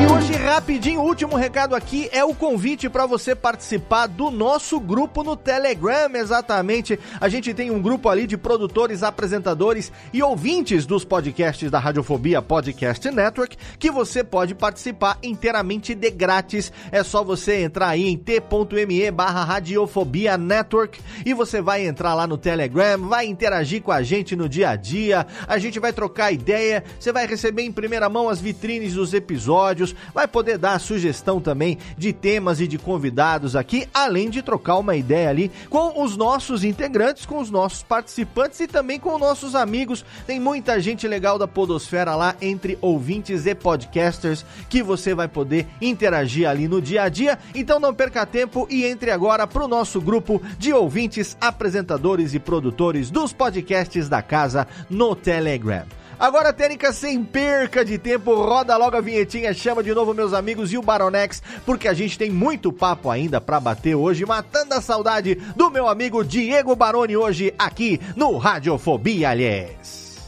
E 0.00 0.06
hoje, 0.06 0.32
rapidinho, 0.32 1.00
o 1.00 1.04
último 1.04 1.34
recado 1.34 1.74
aqui 1.74 2.08
é 2.12 2.24
o 2.24 2.32
convite 2.32 2.88
para 2.88 3.04
você 3.04 3.34
participar 3.34 4.06
do 4.06 4.30
nosso 4.30 4.78
grupo 4.78 5.24
no 5.24 5.34
Telegram. 5.34 6.08
Exatamente, 6.14 6.96
a 7.20 7.28
gente 7.28 7.52
tem 7.52 7.72
um 7.72 7.82
grupo 7.82 8.08
ali 8.08 8.24
de 8.24 8.36
produtores, 8.36 9.02
apresentadores 9.02 9.90
e 10.12 10.22
ouvintes 10.22 10.86
dos 10.86 11.04
podcasts 11.04 11.68
da 11.68 11.80
Radiofobia 11.80 12.40
Podcast 12.40 13.10
Network 13.10 13.56
que 13.76 13.90
você 13.90 14.22
pode 14.22 14.54
participar 14.54 15.18
inteiramente 15.20 15.96
de 15.96 16.10
grátis. 16.12 16.72
É 16.92 17.02
só 17.02 17.24
você 17.24 17.62
entrar 17.62 17.88
aí 17.88 18.06
em 18.06 18.16
t.me 18.16 19.10
barra 19.10 19.42
Radiofobia 19.42 20.38
Network 20.38 21.00
e 21.26 21.34
você 21.34 21.60
vai 21.60 21.84
entrar 21.84 22.14
lá 22.14 22.24
no 22.24 22.38
Telegram, 22.38 22.98
vai 23.08 23.26
interagir 23.26 23.82
com 23.82 23.90
a 23.90 24.00
gente 24.00 24.36
no 24.36 24.48
dia 24.48 24.70
a 24.70 24.76
dia, 24.76 25.26
a 25.48 25.58
gente 25.58 25.80
vai 25.80 25.92
trocar 25.92 26.30
ideia, 26.30 26.84
você 27.00 27.10
vai 27.10 27.26
receber 27.26 27.62
em 27.62 27.72
primeira 27.72 28.08
mão 28.08 28.28
as 28.28 28.40
vitrines 28.40 28.94
dos 28.94 29.12
episódios 29.12 29.87
vai 30.14 30.26
poder 30.26 30.58
dar 30.58 30.78
sugestão 30.78 31.40
também 31.40 31.78
de 31.96 32.12
temas 32.12 32.60
e 32.60 32.66
de 32.66 32.78
convidados 32.78 33.56
aqui, 33.56 33.88
além 33.92 34.30
de 34.30 34.42
trocar 34.42 34.76
uma 34.78 34.96
ideia 34.96 35.28
ali 35.28 35.50
com 35.68 36.02
os 36.02 36.16
nossos 36.16 36.64
integrantes, 36.64 37.26
com 37.26 37.38
os 37.38 37.50
nossos 37.50 37.82
participantes 37.82 38.60
e 38.60 38.66
também 38.66 38.98
com 38.98 39.18
nossos 39.18 39.54
amigos. 39.54 40.04
Tem 40.26 40.40
muita 40.40 40.80
gente 40.80 41.06
legal 41.06 41.38
da 41.38 41.48
Podosfera 41.48 42.14
lá 42.14 42.34
entre 42.40 42.78
ouvintes 42.80 43.46
e 43.46 43.54
podcasters 43.54 44.44
que 44.68 44.82
você 44.82 45.14
vai 45.14 45.28
poder 45.28 45.66
interagir 45.80 46.48
ali 46.48 46.68
no 46.68 46.80
dia 46.80 47.02
a 47.02 47.08
dia. 47.08 47.38
Então 47.54 47.80
não 47.80 47.94
perca 47.94 48.24
tempo 48.26 48.66
e 48.70 48.84
entre 48.84 49.10
agora 49.10 49.46
para 49.46 49.64
o 49.64 49.68
nosso 49.68 50.00
grupo 50.00 50.40
de 50.58 50.72
ouvintes, 50.72 51.36
apresentadores 51.40 52.34
e 52.34 52.38
produtores 52.38 53.10
dos 53.10 53.32
podcasts 53.32 54.08
da 54.08 54.22
casa 54.22 54.66
no 54.88 55.14
Telegram. 55.14 55.86
Agora, 56.18 56.52
Tênica, 56.52 56.92
sem 56.92 57.22
perca 57.22 57.84
de 57.84 57.96
tempo, 57.96 58.34
roda 58.34 58.76
logo 58.76 58.96
a 58.96 59.00
vinhetinha, 59.00 59.54
chama 59.54 59.84
de 59.84 59.94
novo 59.94 60.12
meus 60.12 60.34
amigos 60.34 60.72
e 60.72 60.78
o 60.78 60.82
Baronex, 60.82 61.40
porque 61.64 61.86
a 61.86 61.94
gente 61.94 62.18
tem 62.18 62.28
muito 62.28 62.72
papo 62.72 63.08
ainda 63.08 63.40
para 63.40 63.60
bater 63.60 63.94
hoje, 63.94 64.26
matando 64.26 64.74
a 64.74 64.80
saudade 64.80 65.36
do 65.54 65.70
meu 65.70 65.88
amigo 65.88 66.24
Diego 66.24 66.74
Baroni 66.74 67.16
hoje 67.16 67.54
aqui 67.56 68.00
no 68.16 68.36
Radiofobia, 68.36 69.30
aliás. 69.30 70.18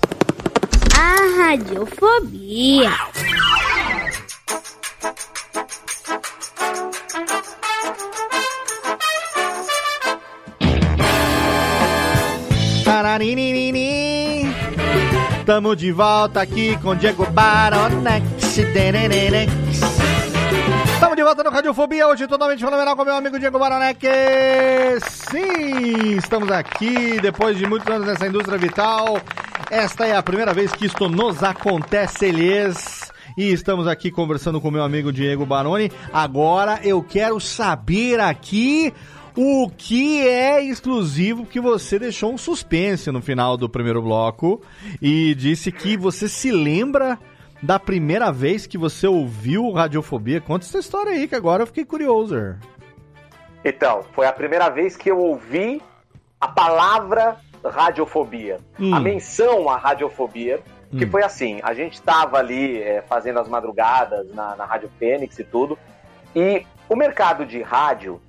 A 0.97 1.49
Radiofobia. 1.49 2.91
Tararinini. 12.85 13.90
Tamo 15.51 15.75
de 15.75 15.91
volta 15.91 16.41
aqui 16.41 16.79
com 16.79 16.95
Diego 16.95 17.27
Baronex. 17.27 18.57
Estamos 20.95 21.17
de 21.17 21.25
volta 21.25 21.43
no 21.43 21.51
Radiofobia, 21.51 22.07
hoje 22.07 22.29
totalmente 22.29 22.65
fenomenal 22.65 22.95
com 22.95 23.05
meu 23.05 23.17
amigo 23.17 23.37
Diego 23.37 23.59
Baronex. 23.59 23.99
Sim, 25.29 26.17
estamos 26.17 26.53
aqui 26.53 27.21
depois 27.21 27.59
de 27.59 27.67
muitos 27.67 27.93
anos 27.93 28.07
nessa 28.07 28.29
indústria 28.29 28.57
vital. 28.59 29.21
Esta 29.69 30.07
é 30.07 30.15
a 30.15 30.23
primeira 30.23 30.55
vez 30.55 30.71
que 30.71 30.87
isto 30.87 31.09
nos 31.09 31.43
acontece, 31.43 32.31
lhes. 32.31 33.11
E 33.37 33.51
estamos 33.51 33.89
aqui 33.89 34.13
conversando 34.13 34.61
com 34.61 34.71
meu 34.71 34.85
amigo 34.85 35.13
Diego 35.13 35.45
Baroni. 35.45 35.91
Agora 36.13 36.79
eu 36.85 37.03
quero 37.03 37.41
saber 37.41 38.21
aqui 38.21 38.95
o 39.37 39.71
que 39.77 40.27
é 40.27 40.63
exclusivo 40.63 41.47
que 41.47 41.61
você 41.61 41.99
deixou 41.99 42.33
um 42.33 42.39
suspense 42.39 43.11
no 43.11 43.23
final 43.23 43.57
do 43.57 43.69
primeiro 43.69 44.03
bloco 44.03 44.61
e 45.01 45.35
disse 45.35 45.71
que 45.71 45.97
você 45.97 46.29
se 46.29 46.51
lembra 46.51 47.19
da 47.63 47.79
primeira 47.79 48.33
vez 48.33 48.67
que 48.67 48.79
você 48.79 49.07
ouviu 49.07 49.71
Radiofobia. 49.71 50.41
Conta 50.41 50.65
essa 50.65 50.79
história 50.79 51.13
aí, 51.13 51.29
que 51.29 51.35
agora 51.35 51.63
eu 51.63 51.67
fiquei 51.67 51.85
curioso. 51.85 52.57
Então, 53.65 54.03
foi 54.13 54.27
a 54.27 54.33
primeira 54.33 54.71
vez 54.71 54.97
que 54.97 55.11
eu 55.11 55.19
ouvi 55.19 55.83
a 56.41 56.49
palavra 56.49 57.37
radiofobia, 57.63 58.59
hum. 58.79 58.95
a 58.95 59.01
menção 59.01 59.69
à 59.69 59.77
radiofobia, 59.77 60.61
que 60.91 61.05
hum. 61.05 61.11
foi 61.11 61.23
assim, 61.23 61.61
a 61.63 61.75
gente 61.75 61.95
estava 61.95 62.39
ali 62.39 62.83
é, 62.83 63.03
fazendo 63.03 63.39
as 63.39 63.49
madrugadas 63.49 64.33
na, 64.35 64.57
na 64.57 64.65
Rádio 64.65 64.91
Fênix 64.99 65.39
e 65.39 65.45
tudo, 65.45 65.79
e 66.35 66.65
o 66.89 66.97
mercado 66.97 67.45
de 67.45 67.61
rádio 67.61 68.21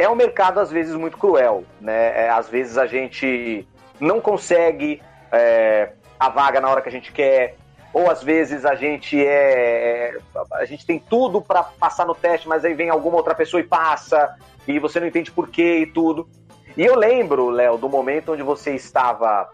é 0.00 0.08
um 0.08 0.14
mercado 0.14 0.58
às 0.58 0.70
vezes 0.70 0.94
muito 0.94 1.18
cruel, 1.18 1.62
né? 1.78 2.24
É, 2.24 2.30
às 2.30 2.48
vezes 2.48 2.78
a 2.78 2.86
gente 2.86 3.68
não 4.00 4.18
consegue 4.18 5.02
é, 5.30 5.92
a 6.18 6.30
vaga 6.30 6.58
na 6.58 6.70
hora 6.70 6.80
que 6.80 6.88
a 6.88 6.92
gente 6.92 7.12
quer, 7.12 7.56
ou 7.92 8.10
às 8.10 8.22
vezes 8.22 8.64
a 8.64 8.74
gente 8.74 9.22
é, 9.22 10.16
a 10.54 10.64
gente 10.64 10.86
tem 10.86 10.98
tudo 10.98 11.42
para 11.42 11.62
passar 11.62 12.06
no 12.06 12.14
teste, 12.14 12.48
mas 12.48 12.64
aí 12.64 12.72
vem 12.72 12.88
alguma 12.88 13.18
outra 13.18 13.34
pessoa 13.34 13.60
e 13.60 13.64
passa 13.64 14.36
e 14.66 14.78
você 14.78 14.98
não 14.98 15.06
entende 15.06 15.30
por 15.30 15.48
quê 15.50 15.80
e 15.80 15.86
tudo. 15.86 16.26
E 16.74 16.82
eu 16.82 16.96
lembro, 16.96 17.50
Léo, 17.50 17.76
do 17.76 17.88
momento 17.88 18.32
onde 18.32 18.42
você 18.42 18.74
estava 18.74 19.50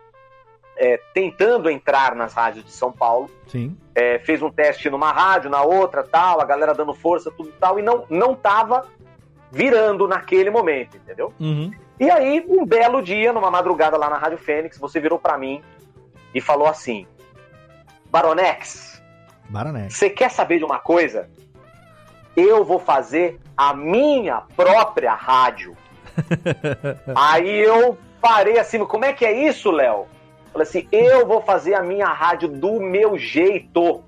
é, 0.77 1.01
tentando 1.13 1.69
entrar 1.69 2.15
nas 2.15 2.35
rádios 2.35 2.65
de 2.65 2.71
São 2.71 2.93
Paulo. 2.93 3.29
Sim. 3.49 3.77
É, 3.95 4.21
fez 4.21 4.43
um 4.43 4.51
teste 4.51 4.89
numa 4.91 5.11
rádio, 5.11 5.51
na 5.51 5.63
outra, 5.63 6.05
tal, 6.05 6.41
a 6.41 6.45
galera 6.45 6.73
dando 6.73 6.95
força, 6.95 7.33
tudo 7.33 7.53
tal, 7.59 7.81
e 7.81 7.83
não 7.83 8.05
não 8.09 8.35
tava 8.35 8.87
virando 9.51 10.09
naquele 10.09 10.51
momento, 10.51 10.97
entendeu? 10.97 11.33
Uhum. 11.39 11.71
E 11.99 12.11
aí, 12.11 12.45
um 12.49 12.65
belo 12.65 13.03
dia, 13.03 13.33
numa 13.33 13.51
madrugada 13.51 13.97
lá 13.97 14.11
na 14.11 14.19
Rádio 14.19 14.39
Fênix, 14.39 14.79
você 14.79 15.01
virou 15.01 15.19
para 15.19 15.39
mim 15.39 15.63
e 16.35 16.41
falou 16.41 16.67
assim: 16.67 17.07
Baronex, 18.11 19.03
Baronex. 19.49 19.95
você 19.95 20.11
quer 20.11 20.31
saber 20.31 20.59
de 20.59 20.65
uma 20.65 20.79
coisa? 20.79 21.29
Eu 22.37 22.65
vou 22.65 22.79
fazer 22.79 23.41
a 23.57 23.73
minha 23.73 24.43
própria 24.55 25.15
rádio. 25.15 25.75
aí 27.15 27.59
eu 27.59 27.97
parei 28.21 28.59
assim, 28.59 28.79
como 28.85 29.05
é 29.05 29.13
que 29.13 29.25
é 29.25 29.33
isso, 29.33 29.71
Léo? 29.71 30.07
Falei 30.53 30.69
assim, 30.69 30.89
eu 30.93 31.27
vou 31.27 31.41
fazer 31.41 31.75
a 31.75 31.83
minha 31.83 32.09
rádio 32.09 32.49
do 32.49 32.81
meu 32.81 33.17
jeito. 33.17 34.03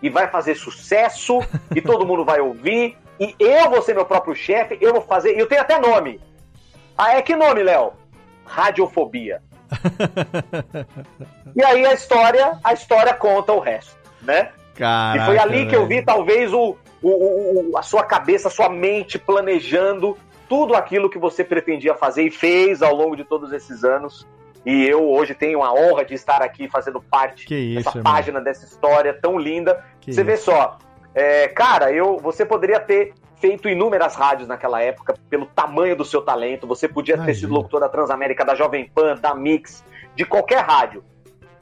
E 0.00 0.10
vai 0.10 0.26
fazer 0.26 0.56
sucesso, 0.56 1.38
e 1.76 1.80
todo 1.80 2.04
mundo 2.04 2.24
vai 2.24 2.40
ouvir, 2.40 2.98
e 3.24 3.34
eu 3.38 3.70
vou 3.70 3.82
ser 3.82 3.94
meu 3.94 4.04
próprio 4.06 4.34
chefe, 4.34 4.78
eu 4.80 4.92
vou 4.92 5.02
fazer. 5.02 5.36
E 5.36 5.38
eu 5.38 5.46
tenho 5.46 5.60
até 5.60 5.78
nome. 5.78 6.20
Ah, 6.96 7.16
é 7.16 7.22
que 7.22 7.34
nome, 7.36 7.62
Léo? 7.62 7.92
Radiofobia. 8.44 9.40
e 11.56 11.62
aí 11.64 11.84
a 11.86 11.92
história, 11.94 12.58
a 12.62 12.72
história 12.72 13.14
conta 13.14 13.52
o 13.52 13.58
resto, 13.60 13.96
né? 14.20 14.50
Caraca, 14.74 15.22
e 15.22 15.26
foi 15.26 15.38
ali 15.38 15.66
que 15.66 15.76
eu 15.76 15.86
vi, 15.86 16.02
talvez, 16.02 16.52
o, 16.52 16.76
o, 17.02 17.70
o- 17.72 17.78
a 17.78 17.82
sua 17.82 18.02
cabeça, 18.04 18.48
a 18.48 18.50
sua 18.50 18.68
mente 18.68 19.18
planejando 19.18 20.16
tudo 20.48 20.74
aquilo 20.74 21.08
que 21.10 21.18
você 21.18 21.44
pretendia 21.44 21.94
fazer 21.94 22.24
e 22.24 22.30
fez 22.30 22.82
ao 22.82 22.94
longo 22.94 23.16
de 23.16 23.24
todos 23.24 23.52
esses 23.52 23.84
anos. 23.84 24.26
E 24.64 24.84
eu 24.86 25.08
hoje 25.10 25.34
tenho 25.34 25.62
a 25.62 25.72
honra 25.72 26.04
de 26.04 26.14
estar 26.14 26.40
aqui 26.40 26.68
fazendo 26.68 27.00
parte 27.02 27.46
isso, 27.52 27.84
dessa 27.84 27.98
irmão. 27.98 28.12
página, 28.12 28.40
dessa 28.40 28.64
história 28.64 29.12
tão 29.12 29.36
linda. 29.38 29.84
Que 30.00 30.12
você 30.12 30.22
vê 30.22 30.36
só, 30.36 30.78
é, 31.14 31.48
cara, 31.48 31.92
eu, 31.92 32.18
você 32.18 32.44
poderia 32.44 32.80
ter 32.80 33.14
feito 33.42 33.68
inúmeras 33.68 34.14
rádios 34.14 34.48
naquela 34.48 34.80
época 34.80 35.14
pelo 35.28 35.46
tamanho 35.46 35.96
do 35.96 36.04
seu 36.04 36.22
talento. 36.22 36.66
Você 36.66 36.88
podia 36.88 37.18
ter 37.18 37.34
sido 37.34 37.52
locutor 37.52 37.80
da 37.80 37.88
Transamérica, 37.88 38.44
da 38.44 38.54
Jovem 38.54 38.88
Pan, 38.88 39.16
da 39.16 39.34
Mix, 39.34 39.84
de 40.14 40.24
qualquer 40.24 40.64
rádio. 40.64 41.04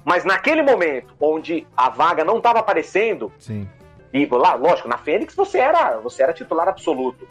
Mas 0.05 0.25
naquele 0.25 0.63
momento, 0.63 1.15
onde 1.19 1.67
a 1.77 1.89
vaga 1.89 2.25
não 2.25 2.37
estava 2.37 2.59
aparecendo, 2.59 3.33
Sim. 3.39 3.69
e 4.13 4.27
lá, 4.27 4.55
lógico, 4.55 4.89
na 4.89 4.99
Fênix 4.99 5.35
você 5.35 5.59
era, 5.59 5.99
você 5.99 6.23
era 6.23 6.33
titular 6.33 6.69
absoluto. 6.69 7.27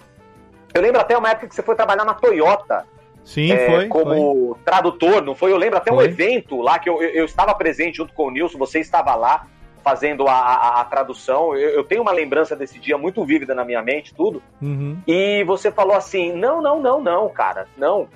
Eu 0.73 0.81
lembro 0.81 0.99
até 0.99 1.17
uma 1.17 1.29
época 1.29 1.47
que 1.47 1.55
você 1.55 1.63
foi 1.63 1.75
trabalhar 1.75 2.05
na 2.05 2.13
Toyota. 2.13 2.85
Sim, 3.23 3.51
é, 3.51 3.69
foi. 3.69 3.87
Como 3.87 4.57
tradutor, 4.65 5.21
não 5.21 5.35
foi? 5.35 5.51
Eu 5.51 5.57
lembro 5.57 5.77
até 5.77 5.91
um 5.91 5.97
Foi. 5.97 6.05
evento 6.05 6.61
lá 6.61 6.79
que 6.79 6.89
eu, 6.89 7.01
eu, 7.01 7.09
eu 7.09 7.25
estava 7.25 7.53
presente 7.53 7.97
junto 7.97 8.13
com 8.13 8.27
o 8.27 8.31
Nilson, 8.31 8.57
você 8.57 8.79
estava 8.79 9.13
lá 9.13 9.45
fazendo 9.83 10.27
a, 10.27 10.33
a- 10.33 10.81
a 10.81 10.85
tradução. 10.85 11.55
Eu, 11.55 11.69
eu 11.71 11.83
tenho 11.83 12.01
uma 12.01 12.11
lembrança 12.11 12.55
desse 12.55 12.79
dia 12.79 12.97
muito 12.97 13.23
vívida 13.25 13.53
na 13.55 13.63
minha 13.65 13.81
mente, 13.81 14.13
tudo. 14.13 14.41
Uhum. 14.61 14.97
E 15.07 15.43
você 15.45 15.71
falou 15.71 15.95
assim: 15.95 16.33
não, 16.33 16.61
não, 16.61 16.79
não, 16.81 17.01
não, 17.01 17.29
cara, 17.29 17.67
não. 17.77 18.07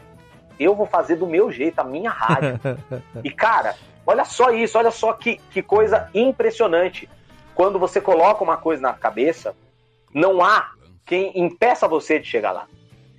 Eu 0.60 0.76
vou 0.76 0.86
fazer 0.86 1.16
do 1.16 1.26
meu 1.28 1.52
jeito, 1.52 1.80
a 1.80 1.84
minha 1.84 2.10
rádio. 2.12 2.60
E, 3.24 3.30
cara, 3.32 3.76
olha 4.06 4.24
só 4.26 4.52
isso, 4.52 4.78
olha 4.78 4.92
só 4.92 5.14
que, 5.14 5.38
que 5.50 5.62
coisa 5.62 6.10
impressionante. 6.14 7.10
Quando 7.56 7.80
você 7.80 8.00
coloca 8.02 8.44
uma 8.44 8.58
coisa 8.58 8.82
na 8.82 8.94
cabeça, 8.94 9.56
não 10.14 10.44
há 10.44 10.72
quem 11.06 11.32
impeça 11.36 11.88
você 11.88 12.20
de 12.20 12.28
chegar 12.28 12.52
lá. 12.52 12.66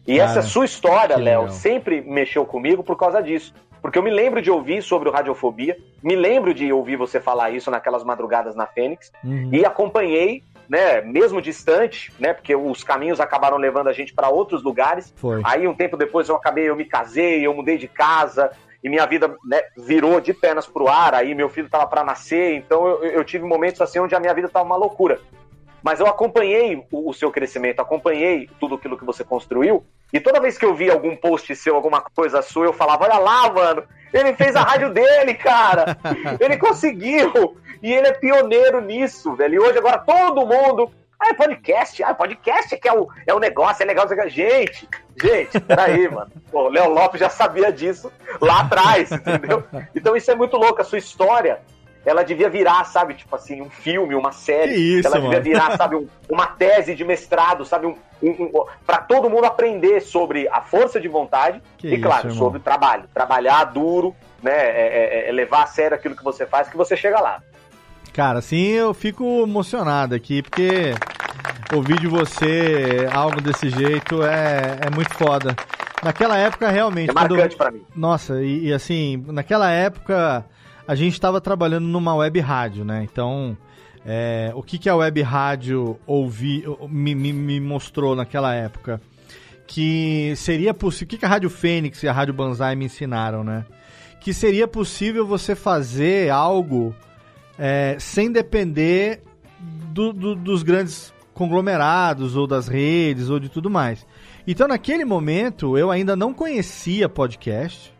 E 0.06 0.18
Cara, 0.18 0.30
essa 0.30 0.42
sua 0.42 0.64
história, 0.64 1.16
Léo, 1.16 1.50
sempre 1.50 2.00
mexeu 2.02 2.44
comigo 2.44 2.82
por 2.84 2.96
causa 2.96 3.22
disso. 3.22 3.54
Porque 3.84 3.98
eu 3.98 4.02
me 4.02 4.08
lembro 4.10 4.40
de 4.40 4.50
ouvir 4.50 4.80
sobre 4.82 5.10
o 5.10 5.12
Radiofobia, 5.12 5.76
me 6.02 6.16
lembro 6.16 6.54
de 6.54 6.72
ouvir 6.72 6.96
você 6.96 7.20
falar 7.20 7.50
isso 7.50 7.70
naquelas 7.70 8.02
madrugadas 8.02 8.56
na 8.56 8.66
Fênix, 8.66 9.12
Uhum. 9.22 9.50
e 9.52 9.62
acompanhei, 9.62 10.42
né, 10.66 11.02
mesmo 11.02 11.42
distante, 11.42 12.10
né, 12.18 12.32
porque 12.32 12.56
os 12.56 12.82
caminhos 12.82 13.20
acabaram 13.20 13.58
levando 13.58 13.88
a 13.88 13.92
gente 13.92 14.14
para 14.14 14.30
outros 14.30 14.62
lugares. 14.62 15.12
Foi. 15.16 15.42
Aí 15.44 15.68
um 15.68 15.74
tempo 15.74 15.98
depois 15.98 16.30
eu 16.30 16.34
acabei, 16.36 16.66
eu 16.66 16.74
me 16.74 16.86
casei, 16.86 17.46
eu 17.46 17.52
mudei 17.52 17.76
de 17.76 17.86
casa 17.86 18.50
e 18.82 18.88
minha 18.88 19.04
vida 19.04 19.36
né, 19.44 19.60
virou 19.76 20.18
de 20.18 20.32
pernas 20.32 20.66
pro 20.66 20.88
ar. 20.88 21.14
Aí 21.14 21.34
meu 21.34 21.50
filho 21.50 21.68
tava 21.68 21.86
para 21.86 22.02
nascer, 22.02 22.54
então 22.54 22.86
eu, 22.86 23.04
eu 23.04 23.22
tive 23.22 23.44
momentos 23.44 23.82
assim 23.82 23.98
onde 23.98 24.14
a 24.14 24.20
minha 24.20 24.32
vida 24.32 24.48
tava 24.48 24.64
uma 24.64 24.76
loucura. 24.76 25.20
Mas 25.84 26.00
eu 26.00 26.06
acompanhei 26.06 26.82
o, 26.90 27.10
o 27.10 27.12
seu 27.12 27.30
crescimento, 27.30 27.80
acompanhei 27.80 28.48
tudo 28.58 28.76
aquilo 28.76 28.96
que 28.96 29.04
você 29.04 29.22
construiu. 29.22 29.84
E 30.10 30.18
toda 30.18 30.40
vez 30.40 30.56
que 30.56 30.64
eu 30.64 30.74
via 30.74 30.94
algum 30.94 31.14
post 31.14 31.54
seu, 31.54 31.76
alguma 31.76 32.00
coisa 32.00 32.40
sua, 32.40 32.64
eu 32.64 32.72
falava: 32.72 33.04
Olha 33.04 33.18
lá, 33.18 33.52
mano, 33.52 33.84
ele 34.10 34.32
fez 34.32 34.56
a 34.56 34.62
rádio 34.64 34.94
dele, 34.94 35.34
cara. 35.34 35.98
Ele 36.40 36.56
conseguiu. 36.56 37.58
E 37.82 37.92
ele 37.92 38.06
é 38.08 38.12
pioneiro 38.12 38.80
nisso, 38.80 39.36
velho. 39.36 39.56
E 39.56 39.58
hoje, 39.58 39.76
agora, 39.76 39.98
todo 39.98 40.46
mundo. 40.46 40.90
Ah, 41.20 41.28
é 41.28 41.34
podcast. 41.34 42.02
Ah, 42.02 42.14
podcast 42.14 42.74
é 42.74 42.78
que 42.78 42.88
é 42.88 42.92
o, 42.92 43.06
é 43.26 43.34
o 43.34 43.38
negócio, 43.38 43.82
é 43.82 43.86
legal. 43.86 44.08
Gente, 44.28 44.88
gente, 45.20 45.60
peraí, 45.60 46.08
mano. 46.08 46.32
O 46.50 46.68
Léo 46.68 46.88
Lopes 46.88 47.20
já 47.20 47.28
sabia 47.28 47.70
disso 47.70 48.10
lá 48.40 48.60
atrás, 48.60 49.12
entendeu? 49.12 49.62
Então 49.94 50.16
isso 50.16 50.30
é 50.30 50.34
muito 50.34 50.56
louco. 50.56 50.80
A 50.80 50.84
sua 50.84 50.98
história, 50.98 51.60
ela 52.04 52.22
devia 52.22 52.48
virar, 52.50 52.84
sabe, 52.84 53.14
tipo 53.14 53.34
assim, 53.34 53.60
um 53.62 53.70
filme, 53.70 54.14
uma 54.14 54.32
série. 54.32 54.74
Que 54.74 54.98
isso, 54.98 55.06
ela 55.08 55.16
devia 55.16 55.30
mano. 55.38 55.42
virar, 55.42 55.76
sabe, 55.76 55.96
um- 55.96 56.06
uma 56.28 56.46
tese 56.46 56.94
de 56.94 57.04
mestrado, 57.04 57.64
sabe, 57.64 57.86
um, 57.86 57.96
um, 58.22 58.30
um, 58.30 58.64
para 58.86 58.98
todo 58.98 59.30
mundo 59.30 59.44
aprender 59.44 60.00
sobre 60.00 60.46
a 60.48 60.60
força 60.60 61.00
de 61.00 61.08
vontade 61.08 61.62
Que 61.78 61.88
e, 61.94 62.00
claro, 62.00 62.28
isso, 62.28 62.38
sobre 62.38 62.58
o 62.58 62.62
trabalho. 62.62 63.04
Trabalhar 63.12 63.64
duro, 63.64 64.14
né, 64.42 64.52
é- 64.52 65.24
é- 65.26 65.28
é 65.28 65.32
levar 65.32 65.62
a 65.62 65.66
sério 65.66 65.94
aquilo 65.96 66.14
que 66.16 66.24
você 66.24 66.44
faz, 66.46 66.68
que 66.68 66.76
você 66.76 66.96
chega 66.96 67.20
lá. 67.20 67.42
Cara, 68.12 68.38
assim 68.38 68.68
eu 68.68 68.94
fico 68.94 69.42
emocionado 69.42 70.14
aqui, 70.14 70.42
porque 70.42 70.94
ouvir 71.74 71.98
de 71.98 72.06
você 72.06 73.08
algo 73.12 73.40
desse 73.40 73.68
jeito 73.68 74.22
é, 74.22 74.78
é 74.86 74.90
muito 74.94 75.12
foda. 75.14 75.56
Naquela 76.02 76.36
época, 76.38 76.68
realmente. 76.68 77.10
É 77.10 77.12
marcante 77.12 77.56
pra 77.56 77.70
mim. 77.70 77.82
Nossa, 77.96 78.42
e, 78.42 78.66
e 78.66 78.72
assim, 78.72 79.24
naquela 79.28 79.70
época 79.70 80.44
a 80.86 80.94
gente 80.94 81.14
estava 81.14 81.40
trabalhando 81.40 81.86
numa 81.86 82.14
web 82.14 82.38
rádio, 82.40 82.84
né? 82.84 83.02
Então, 83.10 83.56
é, 84.04 84.52
o 84.54 84.62
que, 84.62 84.78
que 84.78 84.88
a 84.88 84.96
web 84.96 85.22
rádio 85.22 85.98
ouvi, 86.06 86.64
me, 86.88 87.14
me, 87.14 87.32
me 87.32 87.60
mostrou 87.60 88.14
naquela 88.14 88.54
época? 88.54 89.00
Que 89.66 90.34
seria 90.36 90.74
possível. 90.74 91.06
O 91.06 91.08
que, 91.08 91.18
que 91.18 91.24
a 91.24 91.28
Rádio 91.28 91.48
Fênix 91.48 92.02
e 92.02 92.08
a 92.08 92.12
Rádio 92.12 92.34
Banzai 92.34 92.74
me 92.76 92.84
ensinaram, 92.84 93.42
né? 93.42 93.64
Que 94.20 94.34
seria 94.34 94.68
possível 94.68 95.26
você 95.26 95.54
fazer 95.54 96.30
algo 96.30 96.94
é, 97.58 97.96
sem 97.98 98.30
depender 98.30 99.22
do- 99.90 100.12
do- 100.12 100.34
dos 100.34 100.62
grandes 100.62 101.14
conglomerados 101.32 102.36
ou 102.36 102.46
das 102.46 102.68
redes 102.68 103.30
ou 103.30 103.40
de 103.40 103.48
tudo 103.48 103.70
mais. 103.70 104.06
Então, 104.46 104.68
naquele 104.68 105.04
momento, 105.06 105.78
eu 105.78 105.90
ainda 105.90 106.14
não 106.14 106.34
conhecia 106.34 107.08
podcast. 107.08 107.93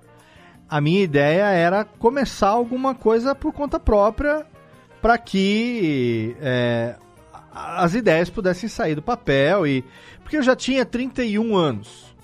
A 0.69 0.81
minha 0.81 1.03
ideia 1.03 1.45
era 1.45 1.85
começar 1.85 2.49
alguma 2.49 2.95
coisa 2.95 3.35
por 3.35 3.53
conta 3.53 3.79
própria 3.79 4.47
para 5.01 5.19
que 5.19 6.35
é, 6.41 6.97
as 7.53 7.95
ideias 7.95 8.31
pudessem 8.31 8.69
sair 8.69 8.95
do 8.95 9.03
papel 9.03 9.67
e 9.67 9.85
porque 10.23 10.37
eu 10.37 10.43
já 10.43 10.57
tinha 10.57 10.85
31 10.85 11.55
anos. 11.57 12.15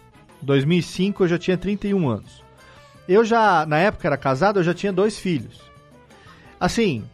2005 0.43 1.25
eu 1.25 1.29
já 1.29 1.39
tinha 1.39 1.59
31 1.59 2.09
anos. 2.09 2.43
Eu 3.07 3.25
já 3.25 3.67
na 3.67 3.79
época 3.79 4.09
era 4.09 4.17
casado, 4.17 4.59
eu 4.59 4.65
já 4.65 4.73
tinha 4.73 4.93
dois 4.93 5.19
filhos. 5.19 5.61
Assim, 6.59 7.05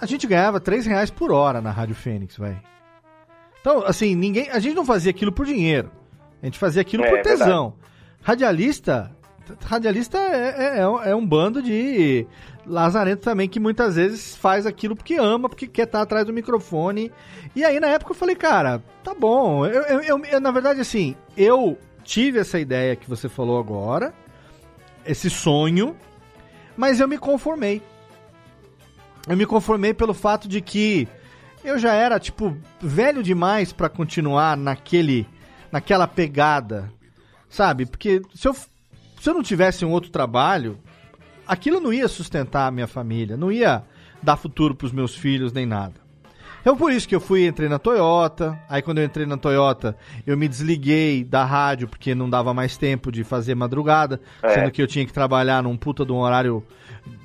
a 0.00 0.06
gente 0.06 0.26
ganhava 0.26 0.60
3 0.60 0.86
reais 0.86 1.10
por 1.10 1.32
hora 1.32 1.60
na 1.60 1.70
Rádio 1.70 1.94
Fênix, 1.94 2.36
velho. 2.36 2.60
Então, 3.60 3.84
assim, 3.84 4.14
ninguém. 4.14 4.48
A 4.50 4.58
gente 4.60 4.74
não 4.74 4.84
fazia 4.84 5.10
aquilo 5.10 5.32
por 5.32 5.44
dinheiro. 5.44 5.90
A 6.42 6.46
gente 6.46 6.58
fazia 6.58 6.80
aquilo 6.80 7.04
É, 7.04 7.08
por 7.10 7.18
é 7.18 7.22
tesão. 7.22 7.74
Radialista. 8.22 9.10
Radialista 9.64 10.18
é, 10.18 10.54
é- 10.76 10.78
é 10.80 10.88
um- 10.88 11.02
é 11.02 11.14
um 11.14 11.26
bando 11.26 11.62
de 11.62 12.26
lazarento 12.66 13.22
também 13.22 13.48
que 13.48 13.58
muitas 13.58 13.96
vezes 13.96 14.36
faz 14.36 14.66
aquilo 14.66 14.94
porque 14.94 15.14
ama, 15.14 15.48
porque 15.48 15.66
quer 15.66 15.84
estar 15.84 16.02
atrás 16.02 16.26
do 16.26 16.32
microfone. 16.32 17.10
E 17.56 17.64
aí, 17.64 17.80
na 17.80 17.88
época, 17.88 18.12
eu 18.12 18.16
falei, 18.16 18.36
cara, 18.36 18.82
tá 19.02 19.14
bom. 19.14 19.64
Eu, 19.66 19.82
eu- 19.82 20.00
eu- 20.02 20.24
eu, 20.24 20.40
na 20.40 20.50
verdade, 20.50 20.80
assim, 20.80 21.16
eu 21.36 21.78
tive 22.04 22.38
essa 22.38 22.58
ideia 22.58 22.94
que 22.96 23.08
você 23.08 23.28
falou 23.28 23.58
agora, 23.58 24.12
esse 25.06 25.30
sonho, 25.30 25.96
mas 26.76 27.00
eu 27.00 27.08
me 27.08 27.16
conformei. 27.18 27.82
Eu 29.28 29.36
me 29.36 29.46
conformei 29.46 29.92
pelo 29.92 30.14
fato 30.14 30.48
de 30.48 30.60
que 30.60 31.06
eu 31.64 31.78
já 31.78 31.92
era, 31.92 32.18
tipo, 32.18 32.56
velho 32.80 33.22
demais 33.22 33.72
pra 33.72 33.88
continuar 33.88 34.56
naquele, 34.56 35.26
naquela 35.72 36.06
pegada, 36.06 36.90
sabe? 37.48 37.84
Porque 37.84 38.22
se 38.34 38.46
eu, 38.48 38.54
se 39.20 39.28
eu 39.28 39.34
não 39.34 39.42
tivesse 39.42 39.84
um 39.84 39.90
outro 39.90 40.10
trabalho, 40.10 40.78
aquilo 41.46 41.80
não 41.80 41.92
ia 41.92 42.08
sustentar 42.08 42.66
a 42.66 42.70
minha 42.70 42.86
família, 42.86 43.36
não 43.36 43.50
ia 43.52 43.82
dar 44.22 44.36
futuro 44.36 44.74
pros 44.74 44.92
meus 44.92 45.14
filhos 45.14 45.52
nem 45.52 45.66
nada. 45.66 45.94
Então 46.60 46.76
por 46.76 46.92
isso 46.92 47.08
que 47.08 47.14
eu 47.14 47.20
fui 47.20 47.46
entrei 47.46 47.68
na 47.68 47.78
Toyota. 47.78 48.58
Aí 48.68 48.82
quando 48.82 48.98
eu 48.98 49.04
entrei 49.04 49.24
na 49.24 49.36
Toyota, 49.36 49.96
eu 50.26 50.36
me 50.36 50.48
desliguei 50.48 51.22
da 51.24 51.44
rádio 51.44 51.88
porque 51.88 52.14
não 52.14 52.28
dava 52.28 52.52
mais 52.52 52.76
tempo 52.76 53.12
de 53.12 53.22
fazer 53.24 53.54
madrugada, 53.54 54.20
É. 54.42 54.50
sendo 54.54 54.70
que 54.70 54.82
eu 54.82 54.86
tinha 54.86 55.06
que 55.06 55.12
trabalhar 55.12 55.62
num 55.62 55.76
puta 55.76 56.04
de 56.04 56.12
um 56.12 56.16
horário 56.18 56.62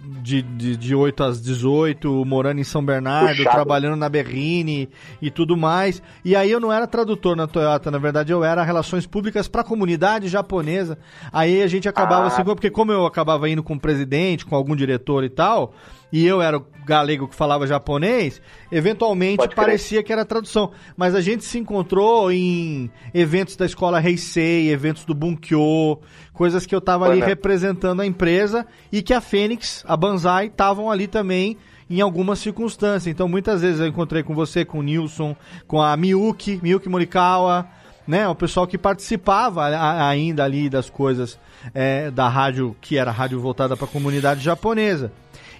de, 0.03 0.41
de, 0.41 0.75
de 0.75 0.93
8 0.93 1.23
às 1.23 1.41
18, 1.41 2.25
morando 2.25 2.59
em 2.59 2.63
São 2.63 2.83
Bernardo, 2.83 3.37
Puxado. 3.37 3.55
trabalhando 3.55 3.95
na 3.95 4.09
Berrine 4.09 4.89
e 5.21 5.31
tudo 5.31 5.55
mais. 5.55 6.01
E 6.25 6.35
aí 6.35 6.51
eu 6.51 6.59
não 6.59 6.71
era 6.71 6.85
tradutor 6.85 7.35
na 7.35 7.47
Toyota, 7.47 7.89
na 7.89 7.97
verdade 7.97 8.31
eu 8.31 8.43
era 8.43 8.63
relações 8.63 9.07
públicas 9.07 9.47
para 9.47 9.61
a 9.61 9.63
comunidade 9.63 10.27
japonesa. 10.27 10.97
Aí 11.31 11.61
a 11.61 11.67
gente 11.67 11.87
acabava 11.87 12.25
ah. 12.25 12.27
assim, 12.27 12.43
porque 12.43 12.69
como 12.69 12.91
eu 12.91 13.05
acabava 13.05 13.49
indo 13.49 13.63
com 13.63 13.75
o 13.75 13.79
presidente, 13.79 14.45
com 14.45 14.55
algum 14.55 14.75
diretor 14.75 15.23
e 15.23 15.29
tal, 15.29 15.73
e 16.13 16.27
eu 16.27 16.43
era 16.43 16.59
o 16.59 16.65
galego 16.85 17.27
que 17.27 17.33
falava 17.33 17.65
japonês, 17.65 18.39
eventualmente 18.71 19.47
parecia 19.55 20.03
que 20.03 20.13
era 20.13 20.23
tradução. 20.23 20.71
Mas 20.95 21.15
a 21.15 21.21
gente 21.21 21.43
se 21.43 21.57
encontrou 21.57 22.31
em 22.31 22.91
eventos 23.15 23.55
da 23.55 23.65
escola 23.65 23.99
Heisei, 23.99 24.69
eventos 24.69 25.05
do 25.05 25.15
Bunkyo, 25.15 25.99
coisas 26.31 26.67
que 26.67 26.75
eu 26.75 26.79
tava 26.79 27.09
ali 27.09 27.19
representando 27.19 28.03
a 28.03 28.05
empresa 28.05 28.63
e 28.91 29.01
que 29.01 29.11
a 29.11 29.19
Fênix, 29.19 29.83
a 29.87 29.97
Banzai, 29.97 30.45
estavam 30.45 30.91
ali 30.91 31.07
também 31.07 31.57
em 31.89 31.99
algumas 31.99 32.37
circunstâncias. 32.37 33.07
Então 33.07 33.27
muitas 33.27 33.61
vezes 33.61 33.79
eu 33.79 33.87
encontrei 33.87 34.21
com 34.21 34.35
você, 34.35 34.63
com 34.63 34.77
o 34.77 34.83
Nilson, 34.83 35.35
com 35.65 35.81
a 35.81 35.97
Miyuki, 35.97 36.59
Miyuki 36.61 36.89
Morikawa, 36.89 37.67
né? 38.07 38.27
O 38.27 38.35
pessoal 38.35 38.67
que 38.67 38.77
participava 38.77 39.65
ainda 40.07 40.43
ali 40.43 40.69
das 40.69 40.91
coisas 40.91 41.39
é, 41.73 42.11
da 42.11 42.29
rádio, 42.29 42.75
que 42.79 42.99
era 42.99 43.09
rádio 43.09 43.39
voltada 43.39 43.75
para 43.75 43.85
a 43.85 43.89
comunidade 43.89 44.43
japonesa. 44.43 45.11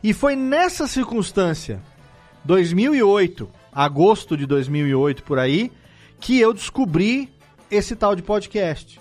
E 0.03 0.13
foi 0.13 0.35
nessa 0.35 0.85
circunstância, 0.85 1.81
2008, 2.43 3.49
agosto 3.71 4.35
de 4.35 4.45
2008 4.45 5.23
por 5.23 5.39
aí, 5.39 5.71
que 6.19 6.37
eu 6.37 6.53
descobri 6.53 7.31
esse 7.71 7.95
tal 7.95 8.13
de 8.13 8.21
podcast. 8.21 8.99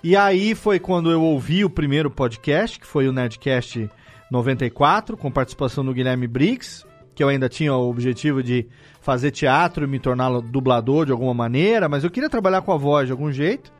E 0.00 0.16
aí 0.16 0.54
foi 0.54 0.78
quando 0.78 1.10
eu 1.10 1.20
ouvi 1.22 1.64
o 1.64 1.70
primeiro 1.70 2.08
podcast, 2.08 2.78
que 2.78 2.86
foi 2.86 3.08
o 3.08 3.12
Nerdcast 3.12 3.90
94, 4.30 5.16
com 5.16 5.28
participação 5.28 5.84
do 5.84 5.92
Guilherme 5.92 6.28
Briggs, 6.28 6.84
que 7.16 7.22
eu 7.22 7.28
ainda 7.28 7.48
tinha 7.48 7.74
o 7.74 7.90
objetivo 7.90 8.44
de 8.44 8.66
fazer 9.00 9.32
teatro 9.32 9.84
e 9.84 9.88
me 9.88 9.98
tornar 9.98 10.40
dublador 10.40 11.04
de 11.04 11.10
alguma 11.12 11.34
maneira, 11.34 11.88
mas 11.88 12.04
eu 12.04 12.10
queria 12.10 12.30
trabalhar 12.30 12.62
com 12.62 12.72
a 12.72 12.76
voz 12.76 13.06
de 13.06 13.12
algum 13.12 13.32
jeito. 13.32 13.72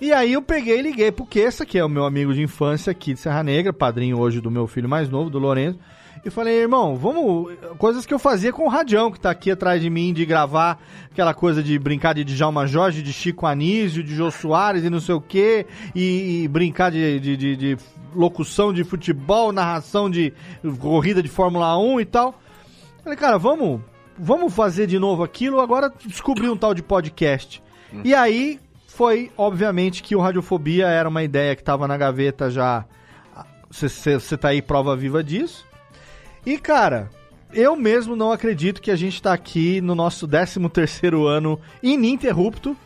E 0.00 0.12
aí 0.12 0.34
eu 0.34 0.42
peguei 0.42 0.78
e 0.78 0.82
liguei 0.82 1.10
pro 1.10 1.26
Queça, 1.26 1.66
que 1.66 1.76
é 1.76 1.84
o 1.84 1.88
meu 1.88 2.04
amigo 2.04 2.32
de 2.32 2.40
infância 2.40 2.90
aqui 2.92 3.14
de 3.14 3.20
Serra 3.20 3.42
Negra, 3.42 3.72
padrinho 3.72 4.18
hoje 4.18 4.40
do 4.40 4.48
meu 4.48 4.68
filho 4.68 4.88
mais 4.88 5.08
novo, 5.08 5.28
do 5.28 5.40
Lourenço. 5.40 5.78
E 6.24 6.30
falei, 6.30 6.60
irmão, 6.60 6.96
vamos. 6.96 7.52
Coisas 7.78 8.06
que 8.06 8.14
eu 8.14 8.18
fazia 8.18 8.52
com 8.52 8.64
o 8.64 8.68
Radião, 8.68 9.10
que 9.10 9.18
tá 9.18 9.30
aqui 9.30 9.50
atrás 9.50 9.80
de 9.80 9.90
mim, 9.90 10.12
de 10.12 10.24
gravar 10.24 10.80
aquela 11.10 11.34
coisa 11.34 11.62
de 11.62 11.76
brincar 11.78 12.12
de 12.14 12.24
Djalma 12.24 12.66
Jorge, 12.66 13.02
de 13.02 13.12
Chico 13.12 13.46
Anísio, 13.46 14.02
de 14.04 14.14
Jô 14.14 14.30
Soares 14.30 14.84
e 14.84 14.90
não 14.90 15.00
sei 15.00 15.14
o 15.16 15.20
quê, 15.20 15.66
e, 15.94 16.42
e 16.42 16.48
brincar 16.48 16.90
de, 16.90 17.18
de, 17.18 17.36
de, 17.36 17.56
de, 17.56 17.78
locução 18.14 18.72
de 18.72 18.84
futebol, 18.84 19.52
narração 19.52 20.08
de 20.08 20.32
corrida 20.80 21.22
de 21.22 21.28
Fórmula 21.28 21.76
1 21.76 22.00
e 22.00 22.04
tal. 22.04 22.40
Falei, 23.02 23.18
cara, 23.18 23.38
vamos, 23.38 23.80
vamos 24.16 24.54
fazer 24.54 24.86
de 24.86 24.98
novo 24.98 25.24
aquilo. 25.24 25.60
Agora 25.60 25.92
descobri 26.04 26.48
um 26.48 26.56
tal 26.56 26.72
de 26.72 26.82
podcast. 26.82 27.62
E 28.04 28.14
aí 28.14 28.60
foi, 28.98 29.30
obviamente, 29.36 30.02
que 30.02 30.16
o 30.16 30.20
Radiofobia 30.20 30.88
era 30.88 31.08
uma 31.08 31.22
ideia 31.22 31.54
que 31.54 31.62
estava 31.62 31.86
na 31.86 31.96
gaveta 31.96 32.50
já. 32.50 32.84
Você 33.70 34.36
tá 34.36 34.48
aí 34.48 34.60
prova 34.60 34.96
viva 34.96 35.22
disso. 35.22 35.64
E, 36.44 36.58
cara, 36.58 37.08
eu 37.54 37.76
mesmo 37.76 38.16
não 38.16 38.32
acredito 38.32 38.82
que 38.82 38.90
a 38.90 38.96
gente 38.96 39.14
está 39.14 39.32
aqui 39.32 39.80
no 39.80 39.94
nosso 39.94 40.26
13 40.26 40.68
terceiro 40.70 41.28
ano 41.28 41.60
ininterrupto. 41.80 42.76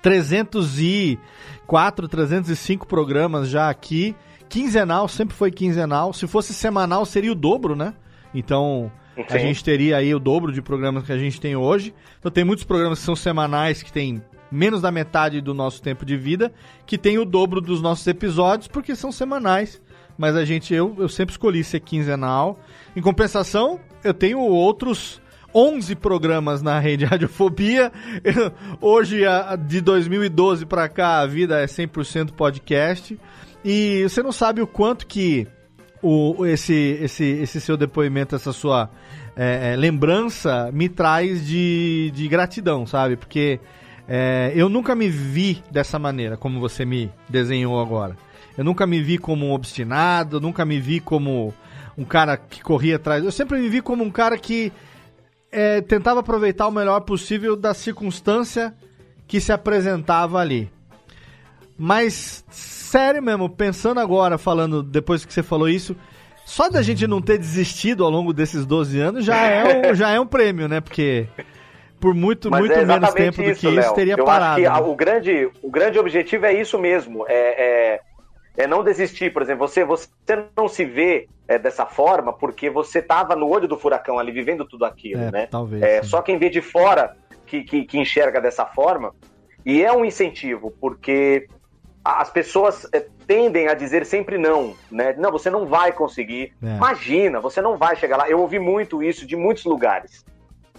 304, 0.00 2.06
305 2.06 2.86
programas 2.86 3.48
já 3.48 3.68
aqui. 3.68 4.14
Quinzenal, 4.48 5.08
sempre 5.08 5.34
foi 5.34 5.50
quinzenal. 5.50 6.12
Se 6.12 6.28
fosse 6.28 6.54
semanal, 6.54 7.04
seria 7.04 7.32
o 7.32 7.34
dobro, 7.34 7.74
né? 7.74 7.94
Então, 8.32 8.92
Sim. 9.16 9.24
a 9.28 9.38
gente 9.38 9.64
teria 9.64 9.96
aí 9.96 10.14
o 10.14 10.20
dobro 10.20 10.52
de 10.52 10.62
programas 10.62 11.04
que 11.04 11.10
a 11.10 11.18
gente 11.18 11.40
tem 11.40 11.56
hoje. 11.56 11.92
Então, 12.20 12.30
tem 12.30 12.44
muitos 12.44 12.64
programas 12.64 13.00
que 13.00 13.04
são 13.04 13.16
semanais, 13.16 13.82
que 13.82 13.92
tem 13.92 14.22
menos 14.50 14.80
da 14.80 14.90
metade 14.90 15.40
do 15.40 15.54
nosso 15.54 15.82
tempo 15.82 16.04
de 16.04 16.16
vida, 16.16 16.52
que 16.84 16.98
tem 16.98 17.18
o 17.18 17.24
dobro 17.24 17.60
dos 17.60 17.80
nossos 17.80 18.06
episódios, 18.06 18.68
porque 18.68 18.94
são 18.94 19.10
semanais. 19.10 19.80
Mas 20.16 20.34
a 20.34 20.44
gente, 20.44 20.72
eu, 20.72 20.94
eu 20.98 21.08
sempre 21.08 21.32
escolhi 21.32 21.62
ser 21.62 21.80
quinzenal. 21.80 22.58
Em 22.94 23.02
compensação, 23.02 23.78
eu 24.02 24.14
tenho 24.14 24.38
outros 24.40 25.20
11 25.54 25.94
programas 25.96 26.62
na 26.62 26.78
rede 26.78 27.04
Radiofobia. 27.06 27.92
Hoje, 28.80 29.22
de 29.66 29.80
2012 29.80 30.66
para 30.66 30.88
cá, 30.88 31.20
a 31.20 31.26
vida 31.26 31.60
é 31.60 31.66
100% 31.66 32.32
podcast. 32.32 33.18
E 33.64 34.02
você 34.04 34.22
não 34.22 34.32
sabe 34.32 34.60
o 34.60 34.66
quanto 34.66 35.06
que 35.06 35.46
o, 36.02 36.46
esse, 36.46 36.98
esse, 37.02 37.24
esse 37.24 37.60
seu 37.60 37.76
depoimento, 37.76 38.36
essa 38.36 38.52
sua 38.52 38.90
é, 39.36 39.72
é, 39.72 39.76
lembrança 39.76 40.70
me 40.72 40.88
traz 40.88 41.46
de, 41.46 42.12
de 42.14 42.28
gratidão, 42.28 42.86
sabe? 42.86 43.16
Porque 43.16 43.58
é, 44.08 44.52
eu 44.54 44.68
nunca 44.68 44.94
me 44.94 45.08
vi 45.08 45.62
dessa 45.70 45.98
maneira, 45.98 46.36
como 46.36 46.60
você 46.60 46.84
me 46.84 47.10
desenhou 47.28 47.80
agora. 47.80 48.16
Eu 48.56 48.64
nunca 48.64 48.86
me 48.86 49.02
vi 49.02 49.18
como 49.18 49.46
um 49.46 49.52
obstinado, 49.52 50.40
nunca 50.40 50.64
me 50.64 50.80
vi 50.80 51.00
como 51.00 51.52
um 51.98 52.04
cara 52.04 52.36
que 52.36 52.62
corria 52.62 52.96
atrás. 52.96 53.24
Eu 53.24 53.32
sempre 53.32 53.58
me 53.58 53.68
vi 53.68 53.82
como 53.82 54.04
um 54.04 54.10
cara 54.10 54.38
que 54.38 54.72
é, 55.50 55.80
tentava 55.80 56.20
aproveitar 56.20 56.66
o 56.66 56.72
melhor 56.72 57.00
possível 57.00 57.56
da 57.56 57.74
circunstância 57.74 58.74
que 59.26 59.40
se 59.40 59.52
apresentava 59.52 60.38
ali. 60.38 60.70
Mas, 61.78 62.44
sério 62.50 63.22
mesmo, 63.22 63.50
pensando 63.50 64.00
agora, 64.00 64.38
falando, 64.38 64.82
depois 64.82 65.24
que 65.24 65.32
você 65.32 65.42
falou 65.42 65.68
isso, 65.68 65.94
só 66.46 66.70
da 66.70 66.80
gente 66.80 67.06
não 67.06 67.20
ter 67.20 67.38
desistido 67.38 68.04
ao 68.04 68.10
longo 68.10 68.32
desses 68.32 68.64
12 68.64 68.98
anos 69.00 69.24
já 69.24 69.36
é 69.46 69.90
um, 69.90 69.94
já 69.94 70.10
é 70.10 70.20
um 70.20 70.26
prêmio, 70.26 70.68
né? 70.68 70.80
Porque 70.80 71.26
por 72.00 72.14
muito, 72.14 72.50
Mas 72.50 72.60
muito 72.60 72.72
é 72.72 72.84
menos 72.84 73.12
tempo 73.12 73.42
isso, 73.42 73.66
do 73.66 73.72
que 73.72 73.80
isso, 73.80 73.94
teria 73.94 74.14
Eu 74.16 74.24
parado. 74.24 74.60
Acho 74.60 74.74
que 74.74 74.82
né? 74.82 74.90
o, 74.92 74.94
grande, 74.94 75.50
o 75.62 75.70
grande 75.70 75.98
objetivo 75.98 76.46
é 76.46 76.52
isso 76.52 76.78
mesmo. 76.78 77.24
É, 77.28 77.94
é, 77.94 78.00
é, 78.56 78.66
não 78.66 78.82
desistir, 78.82 79.32
por 79.32 79.42
exemplo, 79.42 79.66
você, 79.66 79.84
você 79.84 80.08
não 80.56 80.68
se 80.68 80.84
vê 80.84 81.28
é, 81.46 81.58
dessa 81.58 81.86
forma 81.86 82.32
porque 82.32 82.70
você 82.70 82.98
estava 82.98 83.36
no 83.36 83.48
olho 83.48 83.68
do 83.68 83.78
furacão 83.78 84.18
ali, 84.18 84.32
vivendo 84.32 84.64
tudo 84.64 84.84
aquilo, 84.84 85.22
é, 85.22 85.30
né? 85.30 85.46
Talvez. 85.46 85.82
É, 85.82 86.02
só 86.02 86.22
quem 86.22 86.38
vê 86.38 86.48
de 86.48 86.60
fora 86.60 87.16
que, 87.46 87.62
que, 87.62 87.84
que, 87.84 87.98
enxerga 87.98 88.40
dessa 88.40 88.66
forma. 88.66 89.14
E 89.64 89.82
é 89.82 89.92
um 89.92 90.04
incentivo, 90.04 90.72
porque 90.80 91.48
as 92.04 92.30
pessoas 92.30 92.86
é, 92.92 93.04
tendem 93.26 93.68
a 93.68 93.74
dizer 93.74 94.06
sempre 94.06 94.38
não, 94.38 94.74
né? 94.90 95.14
Não, 95.18 95.30
você 95.30 95.50
não 95.50 95.66
vai 95.66 95.92
conseguir. 95.92 96.52
É. 96.62 96.76
Imagina, 96.76 97.40
você 97.40 97.60
não 97.60 97.76
vai 97.76 97.96
chegar 97.96 98.16
lá. 98.16 98.28
Eu 98.28 98.40
ouvi 98.40 98.58
muito 98.58 99.02
isso 99.02 99.26
de 99.26 99.36
muitos 99.36 99.64
lugares. 99.64 100.24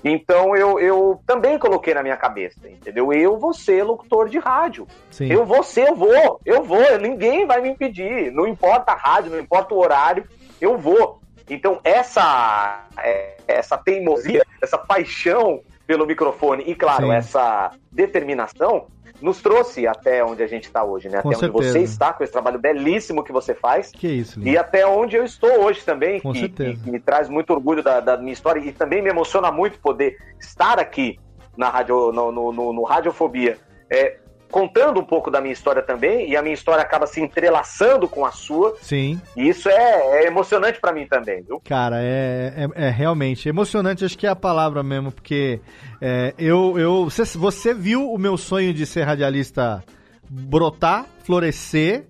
Então 0.04 0.56
eu, 0.56 0.80
eu 0.80 1.22
também 1.26 1.58
coloquei 1.58 1.94
na 1.94 2.04
minha 2.04 2.18
cabeça, 2.18 2.68
entendeu? 2.70 3.12
Eu 3.12 3.38
vou 3.38 3.54
ser 3.54 3.84
locutor 3.84 4.30
de 4.30 4.40
rádio. 4.40 4.88
Sim. 5.12 5.32
Eu 5.32 5.46
vou 5.46 5.64
ser, 5.64 5.90
eu 5.90 5.96
vou, 5.96 6.40
eu 6.46 6.64
vou, 6.64 6.98
ninguém 7.00 7.46
vai 7.46 7.62
me 7.62 7.70
impedir. 7.70 8.32
Não 8.32 8.48
importa 8.48 8.92
a 8.92 8.96
rádio, 8.96 9.32
não 9.32 9.40
importa 9.40 9.74
o 9.74 9.80
horário, 9.80 10.26
eu 10.62 10.78
vou. 10.78 11.20
Então 11.50 11.80
essa, 11.84 12.86
é, 13.00 13.38
essa 13.48 13.78
teimosia, 13.78 14.44
essa 14.62 14.78
paixão 14.78 15.62
pelo 15.86 16.06
microfone 16.06 16.64
e, 16.68 16.76
claro, 16.76 17.08
Sim. 17.08 17.14
essa 17.14 17.72
determinação 17.92 18.88
nos 19.22 19.42
trouxe 19.42 19.88
até 19.88 20.24
onde 20.24 20.44
a 20.44 20.48
gente 20.48 20.66
está 20.66 20.84
hoje, 20.84 21.10
né? 21.10 21.22
Com 21.22 21.30
até 21.30 21.40
certeza. 21.40 21.58
onde 21.58 21.72
você 21.72 21.80
está, 21.80 22.14
com 22.14 22.24
esse 22.24 22.32
trabalho 22.32 22.60
belíssimo 22.60 23.24
que 23.24 23.32
você 23.32 23.54
faz. 23.54 23.92
Que 23.92 24.08
isso, 24.08 24.40
E 24.42 24.58
até 24.58 24.86
onde 24.86 25.16
eu 25.16 25.24
estou 25.24 25.64
hoje 25.64 25.84
também, 25.84 26.20
Com 26.20 26.34
que, 26.34 26.40
certeza. 26.40 26.74
que, 26.74 26.84
que 26.84 26.92
me 26.92 27.00
traz 27.00 27.28
muito 27.30 27.52
orgulho 27.52 27.82
da, 27.82 28.00
da, 28.00 28.18
minha 28.18 28.34
história 28.34 28.60
e 28.60 28.72
também 28.72 29.02
me 29.02 29.10
emociona 29.10 29.52
muito 29.52 29.80
poder 29.80 30.18
estar 30.40 30.80
aqui 30.80 31.20
na 31.56 31.70
radio, 31.70 32.12
no, 32.12 32.32
no, 32.32 32.52
no, 32.52 32.74
no 32.74 32.84
Radiofobia. 32.84 33.58
É, 33.90 34.18
contando 34.52 35.00
um 35.00 35.04
pouco 35.04 35.30
da 35.30 35.42
minha 35.42 35.54
história 35.54 35.82
também, 35.82 36.30
e 36.30 36.36
a 36.36 36.42
minha 36.42 36.54
história 36.54 36.82
acaba 36.82 37.06
se 37.06 37.22
entrelaçando 37.22 38.08
com 38.08 38.26
a 38.26 38.32
sua. 38.32 38.76
Sim. 38.82 39.22
E 39.36 39.50
isso 39.50 39.70
é, 39.70 40.24
é 40.24 40.28
emocionante 40.28 40.80
para 40.80 40.94
mim 40.94 41.06
também, 41.08 41.44
viu? 41.44 41.62
Cara, 41.64 42.02
é, 42.02 42.54
é, 42.76 42.88
é, 42.88 42.90
realmente 42.90 43.50
emocionante, 43.50 44.06
acho 44.06 44.18
que 44.18 44.28
é 44.28 44.30
a 44.30 44.36
palavra 44.36 44.82
mesmo, 44.84 45.12
porque 45.12 45.60
é, 46.02 46.34
eu, 46.38 46.78
eu 46.78 47.06
você, 47.06 47.24
você 47.38 47.74
viu 47.74 48.12
o 48.12 48.18
meu 48.18 48.38
sonho 48.38 48.74
de 48.74 48.86
ser 48.86 49.04
radialista 49.04 49.84
brotar, 50.30 51.06
florescer, 51.24 52.06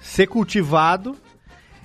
ser 0.00 0.26
cultivado, 0.26 1.16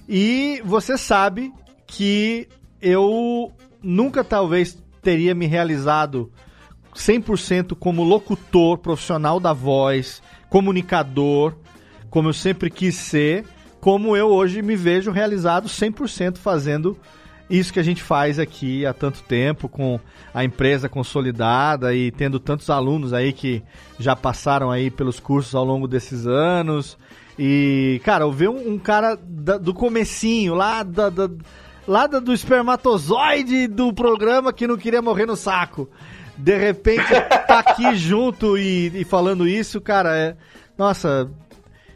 e 0.08 0.62
você 0.66 0.98
sabe 0.98 1.52
que 1.88 2.48
eu 2.82 3.52
nunca 3.82 4.24
talvez 4.24 4.78
teria 5.02 5.34
me 5.36 5.46
realizado 5.46 6.32
100% 6.96 7.76
como 7.76 8.04
locutor 8.04 8.78
profissional 8.78 9.40
da 9.40 9.54
voz, 9.54 10.22
comunicador, 10.50 11.56
como 12.10 12.30
eu 12.30 12.34
sempre 12.34 12.70
quis 12.70 12.96
ser, 12.96 13.46
como 13.82 14.16
eu 14.16 14.28
hoje 14.28 14.62
me 14.62 14.76
vejo 14.76 15.12
realizado 15.12 15.68
100% 15.68 16.38
fazendo 16.38 16.98
isso 17.50 17.74
que 17.74 17.80
a 17.80 17.84
gente 17.84 18.02
faz 18.02 18.40
aqui 18.40 18.86
há 18.86 18.94
tanto 18.94 19.22
tempo, 19.24 19.68
com 19.68 20.00
a 20.34 20.44
empresa 20.44 20.90
consolidada 20.90 21.94
e 21.94 22.12
tendo 22.12 22.40
tantos 22.40 22.70
alunos 22.70 23.14
aí 23.14 23.34
que 23.34 23.62
já 24.00 24.16
passaram 24.16 24.72
aí 24.72 24.90
pelos 24.90 25.20
cursos 25.20 25.54
ao 25.54 25.64
longo 25.64 25.88
desses 25.88 26.26
anos. 26.26 26.98
E, 27.38 28.02
cara, 28.04 28.24
eu 28.24 28.32
ver 28.32 28.50
um, 28.50 28.74
um 28.74 28.80
cara 28.80 29.16
da, 29.16 29.58
do 29.58 29.74
comecinho, 29.74 30.56
lá 30.56 30.84
da, 30.84 31.10
da 31.10 31.30
lá 31.88 32.08
do 32.08 32.34
espermatozoide 32.34 33.68
do 33.68 33.94
programa 33.94 34.54
que 34.54 34.66
não 34.66 34.78
queria 34.78 35.02
morrer 35.02 35.26
no 35.26 35.36
saco. 35.36 35.90
De 36.38 36.58
repente 36.58 37.08
tá 37.48 37.60
aqui 37.60 37.94
junto 37.96 38.58
e, 38.58 38.92
e 39.02 39.04
falando 39.04 39.48
isso, 39.48 39.80
cara, 39.80 40.18
é. 40.18 40.36
Nossa, 40.78 41.30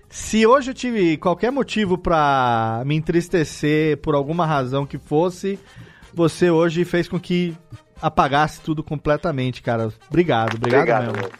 se 0.09 0.45
hoje 0.45 0.71
eu 0.71 0.75
tive 0.75 1.17
qualquer 1.17 1.51
motivo 1.51 1.97
para 1.97 2.81
me 2.85 2.95
entristecer 2.95 3.97
por 3.97 4.15
alguma 4.15 4.45
razão 4.45 4.85
que 4.85 4.97
fosse, 4.97 5.59
você 6.13 6.49
hoje 6.49 6.85
fez 6.85 7.07
com 7.07 7.19
que 7.19 7.55
apagasse 8.01 8.61
tudo 8.61 8.83
completamente, 8.83 9.61
cara. 9.61 9.89
Obrigado, 10.09 10.55
obrigado, 10.55 11.09
obrigado 11.09 11.13
mesmo. 11.13 11.31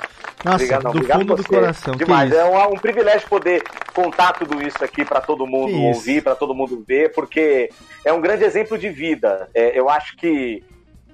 Nossa, 0.44 0.56
obrigado, 0.56 0.84
do 0.84 0.90
obrigado 0.90 1.20
fundo 1.20 1.36
do 1.36 1.44
coração. 1.44 1.96
Demais, 1.96 2.32
é 2.32 2.46
um, 2.46 2.74
um, 2.74 2.78
privilégio 2.78 3.28
poder 3.28 3.64
contar 3.94 4.34
tudo 4.34 4.62
isso 4.62 4.84
aqui 4.84 5.04
para 5.04 5.20
todo 5.22 5.48
mundo 5.48 5.76
ouvir, 5.82 6.22
para 6.22 6.36
todo 6.36 6.54
mundo 6.54 6.84
ver, 6.88 7.12
porque 7.14 7.70
é 8.06 8.14
um 8.14 8.22
grande 8.22 8.44
exemplo 8.44 8.78
de 8.78 8.90
vida. 8.90 9.50
É, 9.54 9.78
eu 9.78 9.90
acho 9.90 10.16
que 10.18 10.64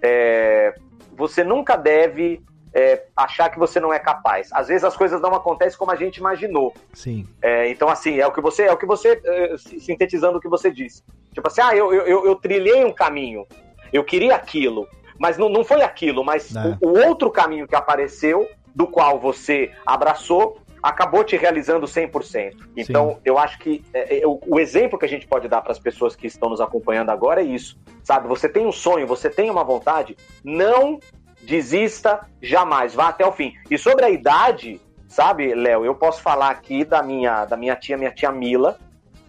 é, 0.02 0.74
você 1.16 1.44
nunca 1.44 1.76
deve 1.76 2.42
é, 2.74 3.06
achar 3.16 3.50
que 3.50 3.60
você 3.60 3.80
não 3.80 3.94
é 3.94 4.00
capaz. 4.00 4.50
Às 4.52 4.68
vezes 4.68 4.84
as 4.84 4.98
coisas 4.98 5.22
não 5.22 5.34
acontecem 5.34 5.78
como 5.78 5.92
a 5.92 5.96
gente 5.96 6.18
imaginou. 6.18 6.74
Sim. 6.94 7.28
É, 7.42 7.70
então, 7.70 7.88
assim, 7.88 8.20
é 8.20 8.26
o 8.26 8.32
que 8.32 8.42
você, 8.42 8.64
é 8.64 8.72
o 8.72 8.78
que 8.78 8.86
você, 8.86 9.22
é, 9.24 9.56
sintetizando 9.58 10.38
o 10.38 10.42
que 10.42 10.50
você 10.50 10.72
disse. 10.72 11.04
Tipo 11.34 11.48
assim, 11.48 11.62
ah, 11.62 11.76
eu, 11.76 11.94
eu, 11.94 12.26
eu 12.26 12.36
trilhei 12.36 12.84
um 12.84 12.92
caminho, 12.92 13.46
eu 13.92 14.04
queria 14.04 14.36
aquilo, 14.36 14.88
mas 15.20 15.38
não, 15.38 15.50
não 15.50 15.64
foi 15.64 15.82
aquilo, 15.82 16.24
mas 16.24 16.56
é. 16.56 16.78
o, 16.82 16.90
o, 16.90 17.08
outro 17.08 17.30
caminho 17.30 17.68
que 17.68 17.76
apareceu, 17.76 18.50
do 18.76 18.88
qual 18.88 19.20
você 19.20 19.72
abraçou, 19.86 20.58
acabou 20.84 21.24
te 21.24 21.38
realizando 21.38 21.88
100%. 21.88 22.58
Então, 22.76 23.12
Sim. 23.12 23.18
eu 23.24 23.38
acho 23.38 23.58
que 23.58 23.82
é, 23.94 24.20
é, 24.20 24.28
o, 24.28 24.38
o, 24.46 24.60
exemplo 24.60 25.00
que 25.00 25.06
a 25.06 25.10
gente 25.10 25.26
pode 25.26 25.48
dar 25.48 25.62
para 25.62 25.72
as 25.72 25.80
pessoas 25.80 26.14
que 26.14 26.28
estão 26.28 26.50
nos 26.50 26.60
acompanhando 26.60 27.10
agora 27.10 27.42
é 27.42 27.46
isso, 27.46 27.80
sabe? 28.04 28.28
Você 28.28 28.50
tem 28.50 28.68
um 28.68 28.72
sonho, 28.72 29.08
você 29.08 29.30
tem 29.30 29.50
uma 29.50 29.64
vontade, 29.64 30.18
não 30.44 31.00
desista 31.42 32.28
jamais, 32.42 32.94
vá 32.94 33.08
até 33.08 33.26
o 33.26 33.32
fim. 33.32 33.54
E 33.72 33.78
sobre 33.78 34.04
a 34.04 34.10
idade, 34.10 34.82
sabe, 35.08 35.56
Léo, 35.56 35.86
eu 35.86 35.96
posso 35.96 36.22
falar 36.22 36.50
aqui 36.50 36.84
da 36.84 37.02
minha, 37.02 37.46
da 37.46 37.56
minha 37.56 37.78
tia, 37.78 37.98
minha 37.98 38.12
tia 38.12 38.32
Mila, 38.32 38.78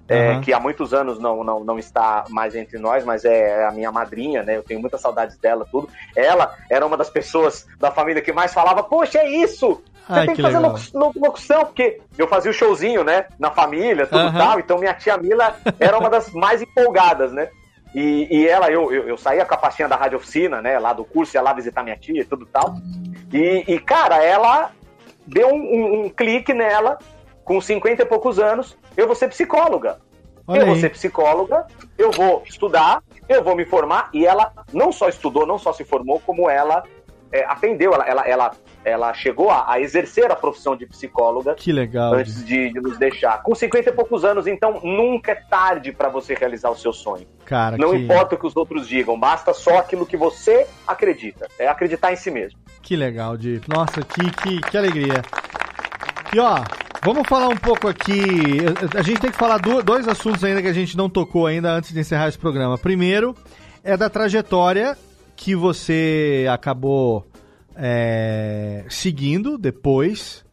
é, 0.09 0.39
que 0.41 0.53
há 0.53 0.61
muitos 0.61 0.93
anos 0.93 1.19
não, 1.19 1.43
não, 1.43 1.65
não 1.65 1.79
está 1.79 2.25
mais 2.29 2.55
entre 2.55 2.79
nós, 2.79 3.05
mas 3.05 3.25
é 3.25 3.65
a 3.65 3.71
minha 3.71 3.91
madrinha, 3.91 4.43
né? 4.43 4.57
Eu 4.57 4.63
tenho 4.63 4.81
muitas 4.81 5.01
saudades 5.01 5.37
dela, 5.39 5.67
tudo. 5.71 5.89
Ela 6.15 6.55
era 6.71 6.85
uma 6.87 6.97
das 6.97 7.09
pessoas 7.09 7.67
da 7.79 7.91
família 7.91 8.21
que 8.21 8.33
mais 8.33 8.53
falava: 8.53 8.83
Poxa, 8.83 9.19
é 9.19 9.29
isso! 9.29 9.83
Você 10.07 10.13
Ai, 10.13 10.27
tem 10.27 10.35
que, 10.35 10.43
que 10.43 10.43
fazer 10.43 10.59
locução, 10.59 11.65
porque 11.65 12.01
eu 12.19 12.29
fazia 12.29 12.51
o 12.51 12.55
showzinho, 12.55 13.03
né? 13.03 13.27
Na 13.39 13.51
família, 13.51 14.07
tudo 14.07 14.27
uhum. 14.27 14.33
tal. 14.33 14.61
Então 14.61 14.79
minha 14.79 14.93
tia 14.93 15.17
Mila 15.17 15.57
era 15.81 15.99
uma 15.99 16.11
das 16.11 16.31
mais 16.31 16.61
empolgadas, 16.61 17.33
né? 17.33 17.49
E, 17.95 18.27
e 18.31 18.49
ela, 18.49 18.71
eu, 18.71 18.93
eu, 18.93 19.09
eu, 19.09 19.17
saía 19.17 19.47
com 19.47 19.55
a 19.55 19.57
pastinha 19.57 19.89
da 19.89 19.97
rádio 19.97 20.19
oficina, 20.19 20.61
né? 20.61 20.79
Lá 20.79 20.93
do 20.93 21.05
curso, 21.05 21.37
ia 21.37 21.41
lá 21.41 21.53
visitar 21.53 21.83
minha 21.83 21.97
tia 21.97 22.21
e 22.21 22.25
tudo 22.25 22.45
tal. 22.45 22.75
E, 23.33 23.65
e 23.69 23.79
cara, 23.79 24.23
ela 24.23 24.73
deu 25.27 25.49
um, 25.49 25.55
um, 25.55 26.05
um, 26.05 26.09
clique 26.11 26.53
nela, 26.53 26.99
com 27.45 27.61
50 27.61 28.03
e 28.03 28.07
poucos 28.07 28.39
anos, 28.39 28.77
eu 28.97 29.07
vou 29.07 29.17
ser 29.17 29.29
psicóloga. 29.29 29.99
Olha 30.47 30.59
eu 30.59 30.63
aí. 30.63 30.69
vou 30.69 30.77
ser 30.77 30.91
psicóloga, 30.91 31.67
eu 31.97 32.11
vou 32.11 32.43
estudar, 32.47 33.03
eu 33.29 33.43
vou 33.43 33.57
me 33.57 33.65
formar. 33.65 34.11
E 34.13 34.27
ela 34.27 34.53
não 34.73 34.93
só 34.93 35.09
estudou, 35.09 35.47
não 35.47 35.59
só 35.59 35.73
se 35.73 35.85
formou, 35.85 36.21
como 36.21 36.51
ela 36.51 36.85
é, 37.35 37.45
atendeu, 37.47 37.93
ela, 37.93 38.07
ela, 38.07 38.29
ela, 38.29 38.51
ela 38.85 39.13
chegou 39.13 39.51
a, 39.51 39.73
a, 39.73 39.81
exercer 39.81 40.31
a 40.31 40.37
profissão 40.37 40.77
de 40.77 40.87
psicóloga. 40.87 41.55
Que 41.55 41.73
legal. 41.73 42.15
Antes 42.15 42.45
de, 42.45 42.73
de, 42.73 42.81
nos 42.81 42.97
deixar. 42.97 43.43
Com 43.43 43.55
50 43.55 43.91
e 43.91 43.93
poucos 43.93 44.25
anos, 44.25 44.47
então 44.47 44.81
nunca 44.85 45.33
é 45.33 45.35
tarde 45.35 45.91
para 45.91 46.09
você 46.09 46.35
realizar 46.35 46.71
o 46.71 46.77
seu 46.77 46.93
sonho. 46.93 47.27
Cara, 47.45 47.77
Não 47.77 47.91
que... 47.91 47.97
importa 47.97 48.37
o 48.37 48.39
que 48.39 48.47
os 48.47 48.57
outros 48.57 48.87
digam, 48.87 49.19
basta 49.19 49.53
só 49.53 49.79
aquilo 49.79 50.07
que 50.07 50.17
você 50.17 50.65
acredita. 50.87 51.49
É 51.59 51.67
acreditar 51.67 52.13
em 52.13 52.17
si 52.17 52.31
mesmo. 52.31 52.59
Que 52.81 52.95
legal, 52.95 53.37
Di. 53.37 53.61
Nossa, 53.67 54.03
que, 54.03 54.31
que, 54.31 54.61
que 54.61 54.79
alegria. 54.79 55.23
E 56.35 56.39
ó, 56.41 56.65
Vamos 57.05 57.29
falar 57.29 57.49
um 57.49 57.57
pouco 57.57 57.87
aqui. 57.87 58.23
A 58.97 59.03
gente 59.03 59.21
tem 59.21 59.31
que 59.31 59.37
falar 59.37 59.59
dois 59.59 60.09
assuntos 60.09 60.43
ainda 60.43 60.63
que 60.63 60.69
a 60.69 60.73
gente 60.73 60.97
não 60.97 61.09
tocou 61.11 61.47
ainda 61.47 61.71
antes 61.71 61.93
de 61.93 62.01
encerrar 62.01 62.29
esse 62.29 62.39
programa. 62.39 62.79
Primeiro 62.79 63.37
é 63.85 63.95
da 63.95 64.09
trajetória 64.09 64.97
que 65.37 65.55
você 65.55 66.47
acabou 66.51 67.29
é, 67.77 68.87
seguindo 68.89 69.59
depois, 69.59 70.47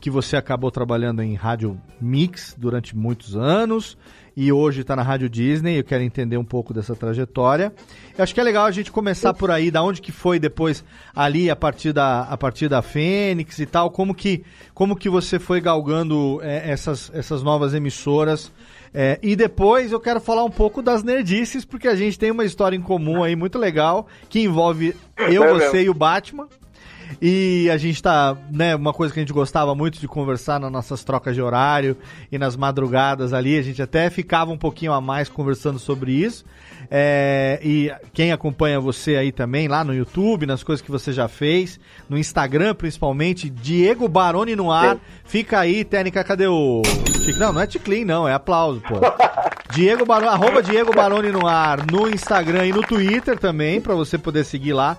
que 0.00 0.08
você 0.08 0.34
acabou 0.34 0.70
trabalhando 0.70 1.22
em 1.22 1.34
rádio 1.34 1.78
mix 2.00 2.56
durante 2.58 2.96
muitos 2.96 3.36
anos 3.36 3.98
e 4.40 4.52
hoje 4.52 4.82
está 4.82 4.94
na 4.94 5.02
Rádio 5.02 5.28
Disney. 5.28 5.80
Eu 5.80 5.82
quero 5.82 6.04
entender 6.04 6.36
um 6.36 6.44
pouco 6.44 6.72
dessa 6.72 6.94
trajetória. 6.94 7.72
Eu 8.16 8.22
acho 8.22 8.32
que 8.32 8.38
é 8.38 8.44
legal 8.44 8.66
a 8.66 8.70
gente 8.70 8.92
começar 8.92 9.34
por 9.34 9.50
aí, 9.50 9.68
da 9.68 9.82
onde 9.82 10.00
que 10.00 10.12
foi 10.12 10.38
depois 10.38 10.84
ali 11.12 11.50
a 11.50 11.56
partir 11.56 11.92
da, 11.92 12.20
a 12.20 12.36
partir 12.36 12.68
da 12.68 12.80
Fênix 12.80 13.58
e 13.58 13.66
tal, 13.66 13.90
como 13.90 14.14
que, 14.14 14.44
como 14.72 14.94
que 14.94 15.08
você 15.08 15.40
foi 15.40 15.60
galgando 15.60 16.38
é, 16.40 16.70
essas, 16.70 17.10
essas 17.12 17.42
novas 17.42 17.74
emissoras 17.74 18.52
é, 18.94 19.18
e 19.20 19.34
depois 19.34 19.90
eu 19.90 19.98
quero 19.98 20.20
falar 20.20 20.44
um 20.44 20.50
pouco 20.50 20.80
das 20.82 21.02
nerdices, 21.02 21.64
porque 21.64 21.88
a 21.88 21.96
gente 21.96 22.16
tem 22.16 22.30
uma 22.30 22.44
história 22.44 22.76
em 22.76 22.80
comum 22.80 23.24
aí 23.24 23.34
muito 23.34 23.58
legal, 23.58 24.06
que 24.28 24.40
envolve 24.40 24.94
eu, 25.16 25.42
é 25.42 25.52
você 25.52 25.82
e 25.82 25.90
o 25.90 25.94
Batman. 25.94 26.46
E 27.20 27.68
a 27.70 27.76
gente 27.76 28.02
tá, 28.02 28.36
né, 28.50 28.76
uma 28.76 28.92
coisa 28.92 29.12
que 29.12 29.20
a 29.20 29.22
gente 29.22 29.32
gostava 29.32 29.74
muito 29.74 29.98
de 29.98 30.06
conversar 30.06 30.60
nas 30.60 30.70
nossas 30.70 31.02
trocas 31.02 31.34
de 31.34 31.42
horário 31.42 31.96
e 32.30 32.38
nas 32.38 32.56
madrugadas 32.56 33.32
ali, 33.32 33.58
a 33.58 33.62
gente 33.62 33.82
até 33.82 34.10
ficava 34.10 34.50
um 34.50 34.58
pouquinho 34.58 34.92
a 34.92 35.00
mais 35.00 35.28
conversando 35.28 35.78
sobre 35.78 36.12
isso. 36.12 36.44
É, 36.90 37.60
e 37.62 37.92
quem 38.12 38.32
acompanha 38.32 38.80
você 38.80 39.16
aí 39.16 39.32
também, 39.32 39.68
lá 39.68 39.84
no 39.84 39.94
YouTube, 39.94 40.46
nas 40.46 40.62
coisas 40.62 40.84
que 40.84 40.90
você 40.90 41.12
já 41.12 41.28
fez, 41.28 41.78
no 42.08 42.16
Instagram 42.16 42.74
principalmente, 42.74 43.50
Diego 43.50 44.08
Baroni 44.08 44.56
no 44.56 44.70
ar. 44.70 44.94
Sim. 44.94 45.00
Fica 45.24 45.60
aí, 45.60 45.84
técnica, 45.84 46.24
cadê 46.24 46.46
o. 46.46 46.82
Não, 47.38 47.52
não 47.52 47.60
é 47.60 47.66
Ticlin, 47.66 48.04
não, 48.04 48.26
é 48.26 48.32
aplauso, 48.32 48.80
pô. 48.80 48.94
Diego 49.70 50.06
Baroni, 50.06 50.30
arroba 50.32 50.62
Diego 50.62 50.94
Baroni 50.94 51.30
no 51.30 51.46
ar 51.46 51.84
no 51.90 52.08
Instagram 52.08 52.66
e 52.66 52.72
no 52.72 52.82
Twitter 52.82 53.38
também, 53.38 53.80
para 53.80 53.94
você 53.94 54.16
poder 54.16 54.44
seguir 54.44 54.72
lá. 54.72 54.96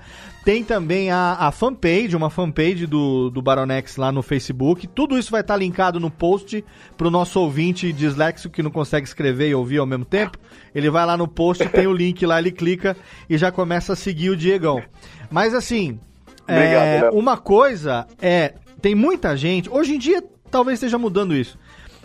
Tem 0.50 0.64
também 0.64 1.12
a, 1.12 1.34
a 1.42 1.52
fanpage, 1.52 2.16
uma 2.16 2.32
fanpage 2.32 2.88
do, 2.88 3.30
do 3.30 3.40
Baronex 3.40 3.98
lá 3.98 4.12
no 4.12 4.24
Facebook. 4.24 4.88
Tudo 4.88 5.16
isso 5.16 5.30
vai 5.30 5.42
estar 5.42 5.56
linkado 5.56 6.00
no 6.00 6.10
post 6.10 6.66
pro 6.98 7.12
nosso 7.12 7.40
ouvinte 7.40 7.94
disléxico 7.94 8.52
que 8.52 8.64
não 8.64 8.72
consegue 8.72 9.06
escrever 9.06 9.50
e 9.50 9.54
ouvir 9.54 9.78
ao 9.78 9.86
mesmo 9.86 10.06
tempo. 10.06 10.40
Ele 10.74 10.90
vai 10.90 11.06
lá 11.06 11.16
no 11.16 11.28
post, 11.28 11.64
tem 11.70 11.86
o 11.86 11.94
link 11.94 12.26
lá, 12.26 12.40
ele 12.40 12.52
clica 12.52 12.98
e 13.30 13.38
já 13.38 13.52
começa 13.52 13.94
a 13.94 13.96
seguir 13.96 14.32
o 14.32 14.36
Diegão. 14.36 14.82
Mas 15.30 15.54
assim, 15.54 16.00
é, 16.48 17.12
uma 17.14 17.38
coisa 17.38 18.08
é. 18.20 18.56
Tem 18.82 18.96
muita 18.96 19.38
gente. 19.38 19.70
Hoje 19.70 19.94
em 19.94 20.00
dia 20.00 20.24
talvez 20.50 20.78
esteja 20.78 20.98
mudando 20.98 21.36
isso. 21.36 21.60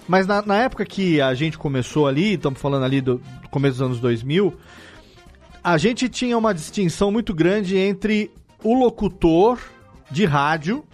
Mas 0.07 0.27
na, 0.27 0.43
na 0.43 0.57
época 0.57 0.85
que 0.85 1.19
a 1.19 1.33
gente 1.33 1.57
começou 1.57 2.07
ali, 2.07 2.35
estamos 2.35 2.61
falando 2.61 2.85
ali 2.85 3.01
do 3.01 3.23
começo 3.51 3.79
dos 3.79 3.87
anos 3.87 4.01
2000, 4.01 4.55
a 5.65 5.79
gente 5.79 6.11
tinha 6.11 6.37
uma 6.37 6.53
distinção 6.53 7.11
muito 7.11 7.33
grande 7.33 7.79
entre 7.79 8.31
o 8.63 8.75
locutor 8.75 9.59
de 10.11 10.27
rádio 10.27 10.85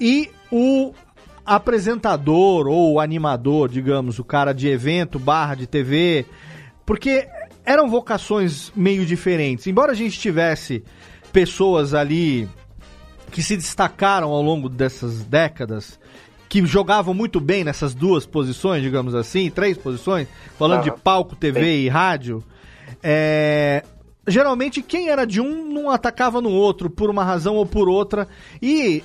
e 0.00 0.30
o 0.52 0.94
apresentador 1.44 2.68
ou 2.68 3.00
animador, 3.00 3.68
digamos, 3.68 4.20
o 4.20 4.24
cara 4.24 4.52
de 4.52 4.68
evento, 4.68 5.18
barra 5.18 5.56
de 5.56 5.66
TV, 5.66 6.24
porque 6.86 7.26
eram 7.66 7.90
vocações 7.90 8.70
meio 8.76 9.04
diferentes. 9.04 9.66
Embora 9.66 9.90
a 9.90 9.96
gente 9.96 10.16
tivesse 10.16 10.84
pessoas 11.32 11.92
ali 11.92 12.48
que 13.32 13.42
se 13.42 13.56
destacaram 13.56 14.30
ao 14.30 14.40
longo 14.40 14.68
dessas 14.68 15.24
décadas, 15.24 15.98
que 16.48 16.64
jogavam 16.64 17.12
muito 17.12 17.40
bem 17.40 17.64
nessas 17.64 17.94
duas 17.94 18.24
posições, 18.24 18.80
digamos 18.80 19.14
assim, 19.14 19.50
três 19.50 19.76
posições, 19.76 20.28
falando 20.56 20.84
de 20.84 20.92
palco, 20.92 21.34
TV 21.34 21.60
Sim. 21.60 21.84
e 21.84 21.88
rádio, 21.88 22.44
é, 23.02 23.84
geralmente 24.26 24.82
quem 24.82 25.08
era 25.08 25.24
de 25.24 25.40
um 25.40 25.64
não 25.72 25.90
atacava 25.90 26.40
no 26.40 26.50
outro 26.50 26.90
por 26.90 27.10
uma 27.10 27.24
razão 27.24 27.56
ou 27.56 27.66
por 27.66 27.88
outra. 27.88 28.28
E 28.60 29.02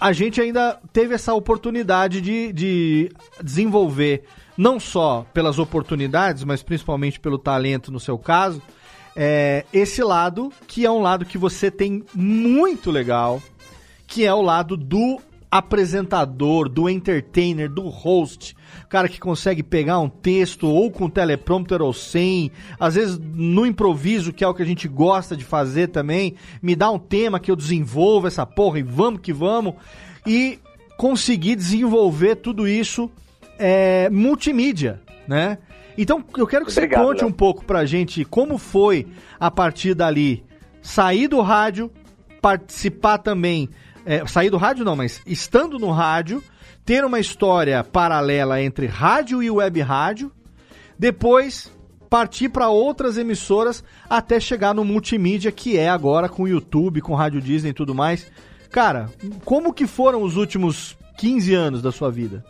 a 0.00 0.12
gente 0.12 0.40
ainda 0.40 0.78
teve 0.92 1.14
essa 1.14 1.34
oportunidade 1.34 2.20
de, 2.20 2.52
de 2.52 3.12
desenvolver, 3.42 4.24
não 4.56 4.80
só 4.80 5.26
pelas 5.32 5.58
oportunidades, 5.58 6.42
mas 6.44 6.62
principalmente 6.62 7.20
pelo 7.20 7.38
talento 7.38 7.92
no 7.92 8.00
seu 8.00 8.18
caso, 8.18 8.62
é, 9.14 9.64
esse 9.72 10.02
lado 10.02 10.52
que 10.66 10.86
é 10.86 10.90
um 10.90 11.00
lado 11.02 11.26
que 11.26 11.36
você 11.36 11.70
tem 11.70 12.04
muito 12.14 12.90
legal, 12.90 13.42
que 14.06 14.24
é 14.24 14.32
o 14.32 14.42
lado 14.42 14.76
do 14.76 15.20
apresentador, 15.50 16.68
do 16.68 16.88
entertainer, 16.88 17.68
do 17.68 17.88
host, 17.88 18.56
cara 18.90 19.08
que 19.08 19.20
consegue 19.20 19.62
pegar 19.62 20.00
um 20.00 20.08
texto 20.08 20.66
ou 20.66 20.90
com 20.90 21.08
teleprompter 21.08 21.80
ou 21.80 21.92
sem, 21.92 22.50
às 22.78 22.96
vezes 22.96 23.18
no 23.18 23.64
improviso, 23.64 24.32
que 24.32 24.42
é 24.42 24.48
o 24.48 24.52
que 24.52 24.62
a 24.62 24.66
gente 24.66 24.88
gosta 24.88 25.36
de 25.36 25.44
fazer 25.44 25.88
também, 25.88 26.34
me 26.60 26.74
dá 26.74 26.90
um 26.90 26.98
tema 26.98 27.38
que 27.38 27.52
eu 27.52 27.54
desenvolvo 27.54 28.26
essa 28.26 28.44
porra 28.44 28.80
e 28.80 28.82
vamos 28.82 29.20
que 29.20 29.32
vamos, 29.32 29.74
e 30.26 30.58
conseguir 30.98 31.54
desenvolver 31.54 32.34
tudo 32.36 32.66
isso 32.66 33.08
é, 33.60 34.10
multimídia, 34.10 35.00
né? 35.26 35.58
Então 35.96 36.24
eu 36.36 36.46
quero 36.46 36.66
que 36.66 36.72
Obrigado, 36.72 37.00
você 37.00 37.06
conte 37.06 37.20
Léo. 37.20 37.28
um 37.28 37.32
pouco 37.32 37.64
pra 37.64 37.86
gente 37.86 38.24
como 38.24 38.58
foi 38.58 39.06
a 39.38 39.52
partir 39.52 39.94
dali 39.94 40.42
sair 40.82 41.28
do 41.28 41.40
rádio, 41.40 41.92
participar 42.42 43.18
também 43.18 43.68
é, 44.04 44.26
sair 44.26 44.50
do 44.50 44.56
rádio 44.56 44.84
não, 44.84 44.96
mas 44.96 45.20
estando 45.24 45.78
no 45.78 45.90
rádio, 45.90 46.42
ter 46.84 47.04
uma 47.04 47.18
história 47.20 47.82
paralela 47.84 48.60
entre 48.60 48.86
rádio 48.86 49.42
e 49.42 49.50
web 49.50 49.80
rádio, 49.80 50.32
depois 50.98 51.70
partir 52.08 52.48
para 52.48 52.68
outras 52.68 53.16
emissoras 53.16 53.84
até 54.08 54.40
chegar 54.40 54.74
no 54.74 54.84
multimídia 54.84 55.52
que 55.52 55.78
é 55.78 55.88
agora 55.88 56.28
com 56.28 56.42
o 56.42 56.48
YouTube, 56.48 57.00
com 57.00 57.14
Rádio 57.14 57.40
Disney 57.40 57.70
e 57.70 57.74
tudo 57.74 57.94
mais. 57.94 58.30
Cara, 58.70 59.08
como 59.44 59.72
que 59.72 59.86
foram 59.86 60.22
os 60.22 60.36
últimos 60.36 60.98
15 61.18 61.54
anos 61.54 61.82
da 61.82 61.92
sua 61.92 62.10
vida? 62.10 62.44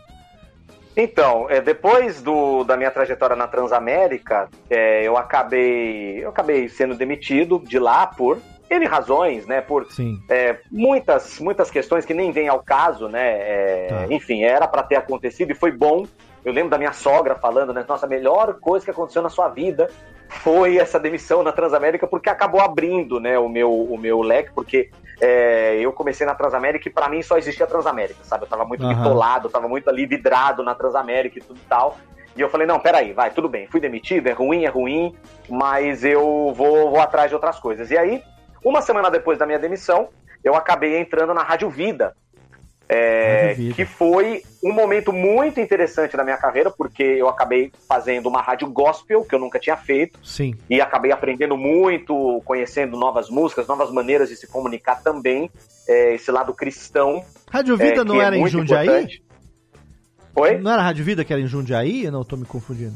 Então, 0.95 1.47
é, 1.49 1.61
depois 1.61 2.21
do, 2.21 2.63
da 2.63 2.75
minha 2.75 2.91
trajetória 2.91 3.35
na 3.35 3.47
Transamérica, 3.47 4.49
é, 4.69 5.07
eu 5.07 5.15
acabei 5.15 6.23
eu 6.23 6.29
acabei 6.29 6.67
sendo 6.67 6.95
demitido 6.95 7.59
de 7.65 7.79
lá 7.79 8.07
por 8.07 8.39
N 8.71 8.85
razões, 8.85 9.45
né? 9.45 9.59
Por 9.59 9.85
é, 10.29 10.59
muitas, 10.71 11.39
muitas 11.39 11.69
questões 11.69 12.05
que 12.05 12.13
nem 12.13 12.31
vêm 12.31 12.47
ao 12.47 12.63
caso, 12.63 13.09
né? 13.09 13.27
É, 13.27 13.87
tá. 13.87 14.07
Enfim, 14.09 14.43
era 14.43 14.65
para 14.67 14.81
ter 14.81 14.95
acontecido 14.95 15.51
e 15.51 15.55
foi 15.55 15.71
bom. 15.71 16.05
Eu 16.43 16.53
lembro 16.53 16.69
da 16.69 16.77
minha 16.77 16.93
sogra 16.93 17.35
falando, 17.35 17.73
né? 17.73 17.85
Nossa, 17.87 18.05
a 18.05 18.09
melhor 18.09 18.59
coisa 18.59 18.85
que 18.85 18.91
aconteceu 18.91 19.21
na 19.21 19.29
sua 19.29 19.49
vida 19.49 19.89
foi 20.29 20.77
essa 20.77 20.97
demissão 20.97 21.43
na 21.43 21.51
Transamérica, 21.51 22.07
porque 22.07 22.29
acabou 22.29 22.61
abrindo, 22.61 23.19
né? 23.19 23.37
O 23.37 23.49
meu, 23.49 23.69
o 23.69 23.97
meu 23.97 24.21
leque, 24.21 24.51
porque 24.53 24.89
é, 25.19 25.77
eu 25.79 25.91
comecei 25.91 26.25
na 26.25 26.33
Transamérica 26.33 26.87
e 26.87 26.91
para 26.91 27.09
mim 27.09 27.21
só 27.21 27.37
existia 27.37 27.65
a 27.65 27.69
Transamérica, 27.69 28.23
sabe? 28.23 28.45
Eu 28.45 28.47
tava 28.47 28.63
muito 28.63 28.85
uhum. 28.85 28.95
bitolado, 28.95 29.49
tava 29.49 29.67
muito 29.67 29.89
ali 29.89 30.05
vidrado 30.05 30.63
na 30.63 30.73
Transamérica 30.73 31.37
e 31.37 31.41
tudo 31.41 31.59
e 31.63 31.67
tal. 31.67 31.97
E 32.35 32.39
eu 32.39 32.49
falei, 32.49 32.65
não, 32.65 32.79
peraí, 32.79 33.11
vai, 33.11 33.29
tudo 33.31 33.49
bem, 33.49 33.67
fui 33.67 33.81
demitido, 33.81 34.27
é 34.27 34.31
ruim, 34.31 34.63
é 34.63 34.69
ruim, 34.69 35.13
mas 35.49 36.05
eu 36.05 36.53
vou, 36.55 36.89
vou 36.89 37.01
atrás 37.01 37.29
de 37.29 37.35
outras 37.35 37.59
coisas. 37.59 37.91
E 37.91 37.97
aí, 37.97 38.23
uma 38.63 38.81
semana 38.81 39.09
depois 39.09 39.37
da 39.37 39.45
minha 39.45 39.59
demissão, 39.59 40.09
eu 40.43 40.55
acabei 40.55 40.97
entrando 40.99 41.33
na 41.33 41.43
Rádio 41.43 41.69
Vida, 41.69 42.15
é, 42.87 43.47
Rádio 43.47 43.55
Vida. 43.55 43.75
que 43.75 43.85
foi 43.85 44.43
um 44.63 44.73
momento 44.73 45.13
muito 45.13 45.59
interessante 45.59 46.17
na 46.17 46.23
minha 46.23 46.37
carreira, 46.37 46.69
porque 46.69 47.03
eu 47.03 47.29
acabei 47.29 47.71
fazendo 47.87 48.27
uma 48.27 48.41
rádio 48.41 48.69
gospel, 48.69 49.23
que 49.23 49.33
eu 49.33 49.39
nunca 49.39 49.57
tinha 49.59 49.77
feito. 49.77 50.19
Sim. 50.23 50.55
E 50.69 50.81
acabei 50.81 51.11
aprendendo 51.11 51.55
muito, 51.55 52.41
conhecendo 52.43 52.97
novas 52.97 53.29
músicas, 53.29 53.65
novas 53.67 53.89
maneiras 53.91 54.29
de 54.29 54.35
se 54.35 54.45
comunicar 54.45 55.01
também, 55.01 55.49
é, 55.87 56.15
esse 56.15 56.29
lado 56.31 56.53
cristão. 56.53 57.23
Rádio 57.49 57.77
Vida 57.77 58.01
é, 58.01 58.03
não 58.03 58.21
era 58.21 58.35
é 58.35 58.39
em 58.39 58.47
Jundiaí? 58.47 58.87
Importante. 58.87 59.23
Oi? 60.35 60.57
Não 60.57 60.71
era 60.71 60.81
Rádio 60.81 61.05
Vida 61.05 61.23
que 61.23 61.31
era 61.31 61.41
em 61.41 61.47
Jundiaí? 61.47 62.05
Eu 62.05 62.11
não 62.11 62.21
estou 62.21 62.37
me 62.37 62.45
confundindo. 62.45 62.95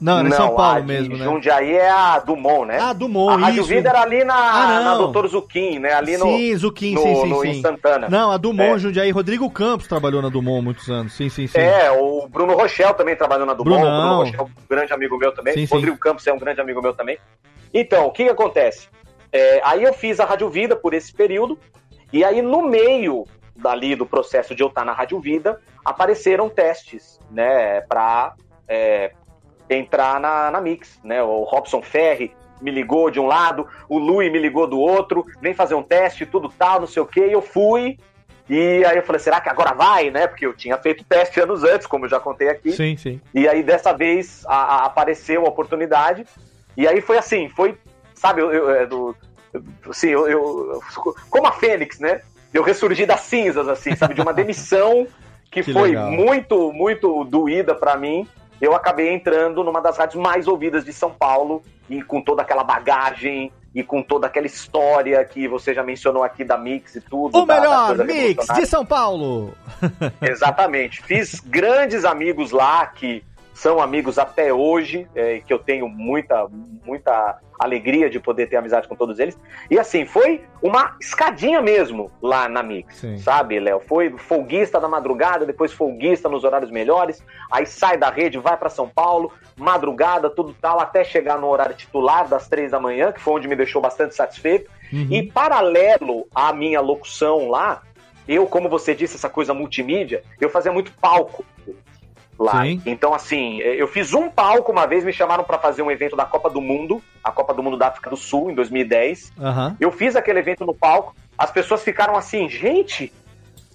Não, 0.00 0.18
era 0.18 0.28
em 0.28 0.32
São 0.32 0.54
Paulo 0.54 0.84
mesmo, 0.84 1.16
né? 1.16 1.24
Jundiaí 1.24 1.72
é 1.72 1.88
a 1.88 2.18
Dumont, 2.18 2.66
né? 2.66 2.78
Ah, 2.80 2.92
Dumont, 2.92 3.32
A 3.32 3.46
Rádio 3.46 3.60
isso. 3.60 3.68
Vida 3.68 3.88
era 3.88 4.02
ali 4.02 4.24
na, 4.24 4.34
ah, 4.34 4.80
na 4.80 4.94
Doutor 4.96 5.28
Zuquim, 5.28 5.78
né? 5.78 5.92
Ali 5.92 6.16
no, 6.16 6.26
sim, 6.26 6.56
Zuquim, 6.56 6.94
no, 6.94 7.02
sim, 7.02 7.14
sim, 7.14 7.28
no, 7.28 7.40
sim. 7.40 7.62
Santana. 7.62 8.08
Não, 8.08 8.30
a 8.30 8.36
Dumont, 8.36 8.74
é. 8.74 8.78
Jundiaí. 8.78 9.10
Rodrigo 9.10 9.48
Campos 9.50 9.86
trabalhou 9.86 10.20
na 10.20 10.28
Dumont 10.28 10.62
muitos 10.62 10.88
anos. 10.90 11.14
Sim, 11.14 11.28
sim, 11.28 11.46
sim. 11.46 11.58
É, 11.58 11.90
o 11.92 12.26
Bruno 12.28 12.54
Rochel 12.54 12.92
também 12.94 13.16
trabalhou 13.16 13.46
na 13.46 13.54
Dumont. 13.54 13.80
Brunão. 13.80 13.94
O 13.94 14.02
Bruno 14.02 14.24
Rochel 14.24 14.40
é 14.40 14.42
um 14.42 14.68
grande 14.68 14.92
amigo 14.92 15.16
meu 15.16 15.32
também. 15.32 15.54
Sim, 15.54 15.64
Rodrigo 15.64 15.96
sim. 15.96 16.00
Campos 16.02 16.26
é 16.26 16.32
um 16.32 16.38
grande 16.38 16.60
amigo 16.60 16.82
meu 16.82 16.92
também. 16.92 17.18
Então, 17.72 18.06
o 18.06 18.10
que, 18.10 18.24
que 18.24 18.30
acontece? 18.30 18.88
É, 19.32 19.60
aí 19.64 19.82
eu 19.82 19.92
fiz 19.94 20.20
a 20.20 20.24
Rádio 20.24 20.48
Vida 20.50 20.76
por 20.76 20.92
esse 20.94 21.12
período. 21.12 21.58
E 22.12 22.22
aí, 22.24 22.42
no 22.42 22.62
meio 22.62 23.24
dali 23.56 23.94
do 23.94 24.04
processo 24.04 24.54
de 24.54 24.62
eu 24.62 24.68
estar 24.68 24.84
na 24.84 24.92
Rádio 24.92 25.18
Vida, 25.20 25.60
apareceram 25.84 26.48
testes, 26.48 27.18
né, 27.30 27.80
para 27.82 28.34
é, 28.68 29.12
entrar 29.68 30.20
na, 30.20 30.50
na 30.50 30.60
Mix, 30.60 31.00
né? 31.02 31.22
O 31.22 31.42
Robson 31.42 31.82
Ferri 31.82 32.32
me 32.60 32.70
ligou 32.70 33.10
de 33.10 33.20
um 33.20 33.26
lado, 33.26 33.66
o 33.88 33.98
Lui 33.98 34.30
me 34.30 34.38
ligou 34.38 34.66
do 34.66 34.78
outro, 34.78 35.26
vem 35.40 35.54
fazer 35.54 35.74
um 35.74 35.82
teste, 35.82 36.24
tudo 36.24 36.48
tal, 36.48 36.80
não 36.80 36.86
sei 36.86 37.02
o 37.02 37.06
que, 37.06 37.20
e 37.20 37.32
eu 37.32 37.42
fui. 37.42 37.98
E 38.48 38.84
aí 38.84 38.96
eu 38.96 39.02
falei, 39.02 39.20
será 39.20 39.40
que 39.40 39.48
agora 39.48 39.74
vai, 39.74 40.10
né? 40.10 40.26
Porque 40.26 40.44
eu 40.44 40.52
tinha 40.52 40.76
feito 40.76 41.04
teste 41.04 41.40
anos 41.40 41.64
antes, 41.64 41.86
como 41.86 42.04
eu 42.04 42.10
já 42.10 42.20
contei 42.20 42.48
aqui. 42.48 42.72
Sim, 42.72 42.96
sim. 42.96 43.20
E 43.34 43.48
aí 43.48 43.62
dessa 43.62 43.92
vez 43.92 44.44
a, 44.46 44.54
a, 44.54 44.84
apareceu 44.84 45.44
a 45.46 45.48
oportunidade. 45.48 46.26
E 46.76 46.86
aí 46.86 47.00
foi 47.00 47.16
assim, 47.16 47.48
foi, 47.48 47.78
sabe, 48.14 48.42
eu, 48.42 48.52
eu, 48.52 48.70
é, 48.70 48.86
do, 48.86 49.16
assim, 49.88 50.08
eu, 50.08 50.28
eu, 50.28 50.80
como 51.30 51.46
a 51.46 51.52
Fênix, 51.52 51.98
né? 51.98 52.20
Eu 52.52 52.62
ressurgi 52.62 53.06
das 53.06 53.20
cinzas, 53.20 53.66
assim, 53.66 53.96
sabe, 53.96 54.14
de 54.14 54.20
uma 54.20 54.32
demissão 54.32 55.06
que, 55.50 55.62
que 55.62 55.72
foi 55.72 55.90
legal. 55.90 56.10
muito, 56.10 56.72
muito 56.72 57.24
doída 57.24 57.74
para 57.74 57.96
mim 57.96 58.28
eu 58.60 58.74
acabei 58.74 59.12
entrando 59.12 59.62
numa 59.62 59.80
das 59.80 59.96
rádios 59.96 60.22
mais 60.22 60.46
ouvidas 60.46 60.84
de 60.84 60.92
São 60.92 61.10
Paulo 61.10 61.62
e 61.88 62.02
com 62.02 62.20
toda 62.20 62.42
aquela 62.42 62.64
bagagem 62.64 63.52
e 63.74 63.82
com 63.82 64.02
toda 64.02 64.28
aquela 64.28 64.46
história 64.46 65.24
que 65.24 65.48
você 65.48 65.74
já 65.74 65.82
mencionou 65.82 66.22
aqui 66.22 66.44
da 66.44 66.56
Mix 66.56 66.94
e 66.94 67.00
tudo. 67.00 67.36
O 67.36 67.44
da, 67.44 67.54
melhor 67.60 67.96
da 67.96 68.04
Mix 68.04 68.46
de 68.46 68.66
São 68.66 68.86
Paulo! 68.86 69.52
Exatamente. 70.22 71.02
Fiz 71.02 71.40
grandes 71.40 72.04
amigos 72.04 72.52
lá 72.52 72.86
que 72.86 73.24
são 73.54 73.80
amigos 73.80 74.18
até 74.18 74.52
hoje, 74.52 75.06
é, 75.14 75.38
que 75.38 75.52
eu 75.52 75.58
tenho 75.60 75.88
muita, 75.88 76.48
muita 76.84 77.38
alegria 77.58 78.10
de 78.10 78.18
poder 78.18 78.48
ter 78.48 78.56
amizade 78.56 78.88
com 78.88 78.96
todos 78.96 79.20
eles. 79.20 79.38
E 79.70 79.78
assim, 79.78 80.04
foi 80.04 80.42
uma 80.60 80.96
escadinha 81.00 81.62
mesmo 81.62 82.10
lá 82.20 82.48
na 82.48 82.64
Mix, 82.64 82.96
Sim. 82.96 83.16
sabe, 83.18 83.60
Léo? 83.60 83.80
Foi 83.80 84.10
folguista 84.18 84.80
da 84.80 84.88
madrugada, 84.88 85.46
depois 85.46 85.72
folguista 85.72 86.28
nos 86.28 86.42
horários 86.42 86.70
melhores, 86.70 87.24
aí 87.50 87.64
sai 87.64 87.96
da 87.96 88.10
rede, 88.10 88.38
vai 88.38 88.56
para 88.56 88.68
São 88.68 88.88
Paulo, 88.88 89.32
madrugada, 89.56 90.28
tudo 90.28 90.54
tal, 90.60 90.80
até 90.80 91.04
chegar 91.04 91.38
no 91.38 91.46
horário 91.46 91.76
titular 91.76 92.26
das 92.26 92.48
três 92.48 92.72
da 92.72 92.80
manhã, 92.80 93.12
que 93.12 93.20
foi 93.20 93.34
onde 93.34 93.46
me 93.46 93.54
deixou 93.54 93.80
bastante 93.80 94.16
satisfeito. 94.16 94.68
Uhum. 94.92 95.08
E 95.10 95.22
paralelo 95.30 96.26
à 96.34 96.52
minha 96.52 96.80
locução 96.80 97.48
lá, 97.48 97.82
eu, 98.26 98.46
como 98.46 98.68
você 98.68 98.94
disse, 98.94 99.14
essa 99.14 99.28
coisa 99.28 99.54
multimídia, 99.54 100.24
eu 100.40 100.50
fazia 100.50 100.72
muito 100.72 100.90
palco 101.00 101.44
lá. 102.38 102.62
Sim. 102.62 102.82
Então, 102.86 103.14
assim, 103.14 103.60
é, 103.60 103.80
eu 103.80 103.86
fiz 103.86 104.12
um 104.12 104.28
palco 104.28 104.72
uma 104.72 104.86
vez, 104.86 105.04
me 105.04 105.12
chamaram 105.12 105.44
para 105.44 105.58
fazer 105.58 105.82
um 105.82 105.90
evento 105.90 106.16
da 106.16 106.24
Copa 106.24 106.50
do 106.50 106.60
Mundo, 106.60 107.02
a 107.22 107.30
Copa 107.30 107.54
do 107.54 107.62
Mundo 107.62 107.76
da 107.76 107.88
África 107.88 108.10
do 108.10 108.16
Sul, 108.16 108.50
em 108.50 108.54
2010. 108.54 109.32
Uhum. 109.38 109.76
Eu 109.80 109.92
fiz 109.92 110.16
aquele 110.16 110.38
evento 110.38 110.64
no 110.64 110.74
palco, 110.74 111.14
as 111.36 111.50
pessoas 111.50 111.82
ficaram 111.82 112.16
assim, 112.16 112.48
gente, 112.48 113.12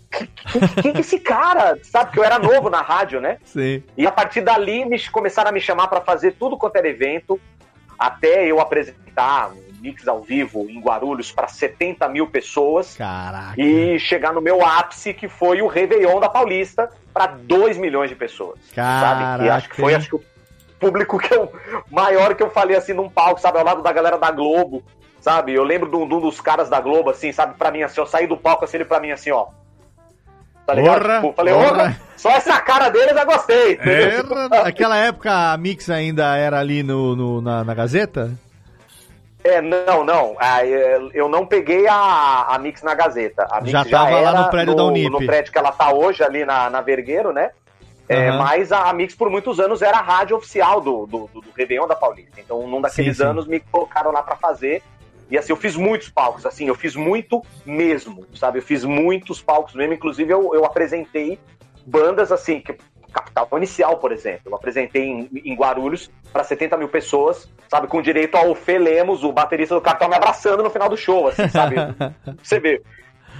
quem, 0.09 0.93
é 0.95 0.99
esse 0.99 1.19
cara? 1.19 1.77
Sabe 1.83 2.11
que 2.11 2.19
eu 2.19 2.23
era 2.23 2.39
novo 2.39 2.69
na 2.69 2.81
rádio, 2.81 3.21
né? 3.21 3.37
Sim. 3.43 3.83
E 3.97 4.07
a 4.07 4.11
partir 4.11 4.41
dali 4.41 4.85
me 4.85 4.99
começaram 5.09 5.49
a 5.49 5.53
me 5.53 5.61
chamar 5.61 5.87
para 5.87 6.01
fazer 6.01 6.33
tudo 6.33 6.57
quanto 6.57 6.75
era 6.77 6.87
evento, 6.87 7.39
até 7.97 8.45
eu 8.45 8.59
apresentar 8.59 9.51
mix 9.81 10.07
ao 10.07 10.21
vivo 10.21 10.69
em 10.69 10.79
Guarulhos 10.79 11.31
para 11.31 11.47
70 11.47 12.07
mil 12.09 12.27
pessoas. 12.27 12.95
Caraca. 12.95 13.59
E 13.59 13.97
chegar 13.99 14.33
no 14.33 14.41
meu 14.41 14.65
ápice, 14.65 15.13
que 15.13 15.27
foi 15.27 15.61
o 15.61 15.67
Réveillon 15.67 16.19
da 16.19 16.29
Paulista, 16.29 16.89
para 17.19 17.33
2 17.33 17.77
milhões 17.77 18.09
de 18.09 18.15
pessoas. 18.15 18.57
Caraca. 18.73 19.05
Sabe? 19.05 19.43
E 19.43 19.49
acho 19.49 19.69
que 19.69 19.75
foi 19.75 19.93
acho 19.93 20.07
que 20.07 20.15
o 20.15 20.23
público 20.79 21.19
que 21.19 21.35
eu, 21.35 21.51
maior 21.91 22.33
que 22.33 22.41
eu 22.41 22.49
falei 22.49 22.77
assim 22.77 22.93
num 22.93 23.09
palco, 23.09 23.41
sabe? 23.41 23.57
Ao 23.57 23.65
lado 23.65 23.81
da 23.81 23.91
galera 23.91 24.17
da 24.17 24.31
Globo, 24.31 24.81
sabe? 25.19 25.53
Eu 25.53 25.65
lembro 25.65 25.89
de 25.89 25.97
um, 25.97 26.07
de 26.07 26.13
um 26.15 26.21
dos 26.21 26.39
caras 26.39 26.69
da 26.69 26.79
Globo, 26.79 27.09
assim, 27.09 27.33
sabe? 27.33 27.55
Pra 27.57 27.71
mim, 27.71 27.81
assim, 27.81 27.99
eu 27.99 28.05
saí 28.05 28.25
do 28.25 28.37
palco 28.37 28.63
assim, 28.63 28.77
ele 28.77 28.85
pra 28.85 29.01
mim, 29.01 29.11
assim, 29.11 29.31
ó. 29.31 29.47
Tá 30.65 30.73
ligado? 30.73 31.03
Orra, 31.03 31.15
tipo, 31.15 31.33
falei, 31.33 31.53
orra. 31.53 32.01
só 32.15 32.29
essa 32.29 32.57
cara 32.61 32.87
dele 32.87 33.11
eu 33.11 33.15
já 33.15 33.25
gostei. 33.25 33.77
Naquela 34.63 34.95
época 34.95 35.51
a 35.51 35.57
Mix 35.57 35.89
ainda 35.89 36.37
era 36.37 36.57
ali 36.57 36.83
no, 36.83 37.17
no 37.17 37.41
na, 37.41 37.65
na 37.65 37.73
Gazeta? 37.73 38.31
É, 39.49 39.61
não, 39.61 40.03
não. 40.03 40.35
Ah, 40.39 40.65
eu 40.65 41.27
não 41.27 41.45
peguei 41.45 41.87
a, 41.87 42.45
a 42.49 42.59
Mix 42.59 42.83
na 42.83 42.93
Gazeta. 42.93 43.47
A 43.49 43.59
Mix 43.59 43.71
já 43.71 43.81
estava 43.81 44.19
lá 44.19 44.43
no 44.43 44.49
prédio 44.49 44.71
no, 44.71 44.77
da 44.77 44.83
Unip. 44.83 45.09
No 45.09 45.25
prédio 45.25 45.51
que 45.51 45.57
ela 45.57 45.71
tá 45.71 45.91
hoje, 45.91 46.23
ali 46.23 46.45
na, 46.45 46.69
na 46.69 46.81
Vergueiro, 46.81 47.33
né? 47.33 47.51
É, 48.07 48.31
Mas 48.31 48.71
a, 48.71 48.89
a 48.89 48.93
Mix, 48.93 49.13
por 49.13 49.29
muitos 49.29 49.59
anos, 49.59 49.81
era 49.81 49.97
a 49.97 50.01
rádio 50.01 50.35
oficial 50.35 50.81
do, 50.81 51.05
do, 51.05 51.29
do, 51.33 51.41
do 51.41 51.51
Réveillon 51.55 51.87
da 51.87 51.95
Paulista. 51.95 52.39
Então, 52.39 52.67
num 52.67 52.81
daqueles 52.81 53.17
sim, 53.17 53.23
sim. 53.23 53.29
anos, 53.29 53.45
me 53.45 53.59
colocaram 53.59 54.11
lá 54.11 54.23
para 54.23 54.35
fazer. 54.35 54.81
E 55.29 55.37
assim, 55.37 55.51
eu 55.51 55.57
fiz 55.57 55.75
muitos 55.75 56.09
palcos, 56.09 56.43
assim, 56.43 56.67
eu 56.67 56.73
fiz 56.73 56.95
muito 56.95 57.45
mesmo, 57.63 58.25
sabe? 58.33 58.57
Eu 58.57 58.63
fiz 58.63 58.83
muitos 58.83 59.39
palcos 59.39 59.75
mesmo. 59.75 59.93
Inclusive, 59.93 60.33
eu, 60.33 60.55
eu 60.55 60.65
apresentei 60.65 61.39
bandas, 61.85 62.31
assim, 62.31 62.59
que 62.59 62.75
Capital 63.09 63.47
Inicial, 63.57 63.97
por 63.97 64.11
exemplo. 64.11 64.41
Eu 64.45 64.55
apresentei 64.55 65.03
em, 65.03 65.29
em 65.45 65.55
Guarulhos 65.55 66.09
para 66.31 66.43
70 66.43 66.77
mil 66.77 66.89
pessoas, 66.89 67.49
sabe, 67.67 67.87
com 67.87 68.01
direito 68.01 68.35
ao 68.35 68.53
Fê 68.55 68.77
Lemos, 68.77 69.23
o 69.23 69.31
baterista 69.31 69.75
do 69.75 69.81
Capital, 69.81 70.09
me 70.09 70.15
abraçando 70.15 70.63
no 70.63 70.69
final 70.69 70.89
do 70.89 70.97
show, 70.97 71.27
assim, 71.27 71.47
sabe? 71.49 71.75
Você 72.41 72.59
vê. 72.59 72.81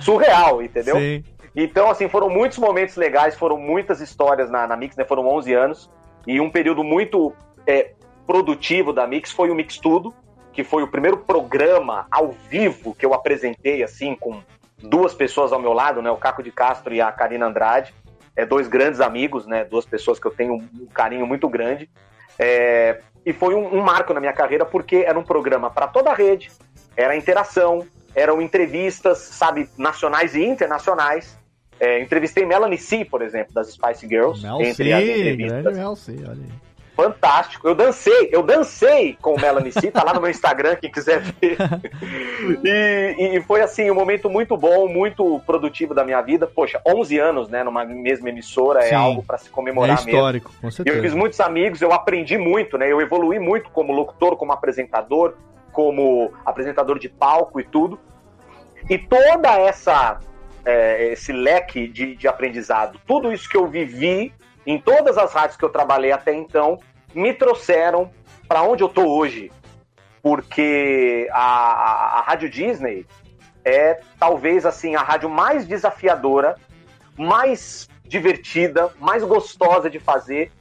Surreal, 0.01 0.61
entendeu? 0.61 0.95
Sim. 0.97 1.23
Então, 1.55 1.89
assim, 1.89 2.07
foram 2.07 2.29
muitos 2.29 2.57
momentos 2.57 2.95
legais, 2.95 3.35
foram 3.35 3.57
muitas 3.57 3.99
histórias 3.99 4.49
na, 4.49 4.65
na 4.67 4.77
Mix, 4.77 4.95
né? 4.95 5.03
Foram 5.03 5.27
11 5.27 5.53
anos. 5.53 5.89
E 6.25 6.39
um 6.39 6.49
período 6.49 6.83
muito 6.83 7.33
é, 7.65 7.91
produtivo 8.25 8.93
da 8.93 9.07
Mix 9.07 9.31
foi 9.31 9.49
o 9.49 9.55
Mix 9.55 9.77
Tudo, 9.77 10.13
que 10.53 10.63
foi 10.63 10.83
o 10.83 10.87
primeiro 10.87 11.17
programa 11.17 12.07
ao 12.11 12.31
vivo 12.31 12.95
que 12.95 13.05
eu 13.05 13.13
apresentei, 13.13 13.83
assim, 13.83 14.15
com 14.15 14.41
duas 14.77 15.13
pessoas 15.13 15.51
ao 15.51 15.59
meu 15.59 15.73
lado, 15.73 16.01
né? 16.01 16.09
O 16.11 16.17
Caco 16.17 16.43
de 16.43 16.51
Castro 16.51 16.93
e 16.93 17.01
a 17.01 17.11
Karina 17.11 17.47
Andrade. 17.47 17.93
É, 18.35 18.45
dois 18.45 18.67
grandes 18.67 19.01
amigos, 19.01 19.45
né? 19.45 19.63
Duas 19.63 19.85
pessoas 19.85 20.19
que 20.19 20.27
eu 20.27 20.31
tenho 20.31 20.53
um 20.53 20.87
carinho 20.93 21.25
muito 21.25 21.47
grande. 21.47 21.89
É, 22.37 23.01
e 23.25 23.33
foi 23.33 23.53
um, 23.53 23.75
um, 23.75 23.81
marco 23.81 24.13
na 24.13 24.19
minha 24.19 24.33
carreira 24.33 24.65
porque 24.65 24.97
era 24.97 25.17
um 25.17 25.23
programa 25.23 25.69
para 25.69 25.87
toda 25.87 26.09
a 26.09 26.15
rede, 26.15 26.49
era 26.95 27.15
interação, 27.15 27.85
eram 28.15 28.41
entrevistas, 28.41 29.17
sabe, 29.17 29.69
nacionais 29.77 30.35
e 30.35 30.43
internacionais. 30.43 31.37
É, 31.79 32.01
entrevistei 32.01 32.45
Melanie 32.45 32.77
C, 32.77 33.05
por 33.05 33.21
exemplo, 33.21 33.53
das 33.53 33.71
Spice 33.73 34.07
Girls. 34.07 34.41
Mel 34.41 34.61
entre 34.61 34.85
C, 34.85 34.93
as 34.93 35.03
entrevistas. 35.03 35.77
Mel 35.77 35.95
C, 35.95 36.11
olha 36.27 36.43
aí 36.43 36.68
fantástico. 36.99 37.65
Eu 37.65 37.73
dancei, 37.73 38.29
eu 38.31 38.43
dancei 38.43 39.17
com 39.21 39.33
o 39.33 39.39
Melanie 39.39 39.71
C, 39.71 39.89
tá 39.89 40.03
lá 40.03 40.13
no 40.13 40.19
meu 40.19 40.29
Instagram, 40.29 40.75
quem 40.75 40.91
quiser 40.91 41.21
ver. 41.21 41.57
e, 42.63 43.37
e, 43.37 43.41
foi 43.43 43.61
assim, 43.61 43.89
um 43.89 43.95
momento 43.95 44.29
muito 44.29 44.57
bom, 44.57 44.87
muito 44.89 45.39
produtivo 45.45 45.93
da 45.93 46.03
minha 46.03 46.21
vida. 46.21 46.45
Poxa, 46.45 46.81
11 46.85 47.17
anos, 47.17 47.49
né, 47.49 47.63
numa 47.63 47.85
mesma 47.85 48.27
emissora 48.27 48.81
é 48.81 48.89
Sim, 48.89 48.95
é 48.95 48.97
algo 48.97 49.23
para 49.23 49.37
se 49.37 49.49
comemorar 49.49 49.97
é 49.97 49.99
histórico, 49.99 50.49
mesmo. 50.49 50.61
Com 50.61 50.71
certeza. 50.71 50.97
Eu 50.97 51.01
fiz 51.01 51.13
muitos 51.13 51.39
amigos, 51.39 51.81
eu 51.81 51.93
aprendi 51.93 52.37
muito, 52.37 52.77
né? 52.77 52.91
Eu 52.91 52.99
evolui 52.99 53.39
muito 53.39 53.69
como 53.69 53.93
locutor, 53.93 54.35
como 54.35 54.51
apresentador, 54.51 55.35
como 55.71 56.33
apresentador 56.45 56.99
de 56.99 57.07
palco 57.07 57.61
e 57.61 57.63
tudo. 57.63 57.97
E 58.89 58.97
toda 58.97 59.57
essa 59.57 60.19
é, 60.65 61.13
esse 61.13 61.31
leque 61.31 61.87
de, 61.87 62.15
de 62.15 62.27
aprendizado, 62.27 62.99
tudo 63.07 63.31
isso 63.31 63.47
que 63.49 63.55
eu 63.55 63.67
vivi 63.67 64.33
em 64.65 64.79
todas 64.79 65.17
as 65.17 65.33
rádios 65.33 65.57
que 65.57 65.65
eu 65.65 65.69
trabalhei 65.69 66.11
até 66.11 66.33
então, 66.33 66.79
me 67.13 67.33
trouxeram 67.33 68.11
para 68.47 68.63
onde 68.63 68.83
eu 68.83 68.89
tô 68.89 69.05
hoje. 69.05 69.51
Porque 70.21 71.27
a, 71.31 71.39
a, 71.39 72.19
a 72.19 72.21
Rádio 72.21 72.49
Disney 72.49 73.05
é 73.63 74.01
talvez 74.19 74.65
assim 74.65 74.95
a 74.95 75.01
rádio 75.01 75.29
mais 75.29 75.65
desafiadora, 75.65 76.55
mais 77.17 77.87
divertida, 78.03 78.91
mais 78.99 79.23
gostosa 79.23 79.89
de 79.89 79.99
fazer 79.99 80.51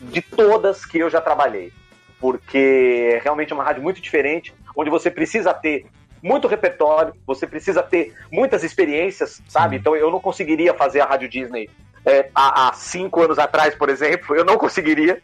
de 0.00 0.20
todas 0.20 0.84
que 0.84 0.98
eu 0.98 1.10
já 1.10 1.20
trabalhei. 1.20 1.72
Porque 2.20 3.14
é 3.14 3.18
realmente 3.18 3.52
uma 3.52 3.64
rádio 3.64 3.82
muito 3.82 4.00
diferente, 4.00 4.54
onde 4.76 4.90
você 4.90 5.10
precisa 5.10 5.54
ter 5.54 5.86
muito 6.22 6.46
repertório, 6.46 7.14
você 7.26 7.46
precisa 7.46 7.82
ter 7.82 8.14
muitas 8.30 8.62
experiências, 8.62 9.42
sabe? 9.48 9.76
Então 9.76 9.96
eu 9.96 10.10
não 10.10 10.20
conseguiria 10.20 10.74
fazer 10.74 11.00
a 11.00 11.06
Rádio 11.06 11.28
Disney 11.28 11.70
é, 12.04 12.30
há, 12.34 12.68
há, 12.68 12.72
cinco 12.72 13.22
anos 13.22 13.38
atrás, 13.38 13.74
por 13.74 13.88
exemplo, 13.88 14.34
eu 14.36 14.44
não 14.44 14.56
conseguiria. 14.56 15.22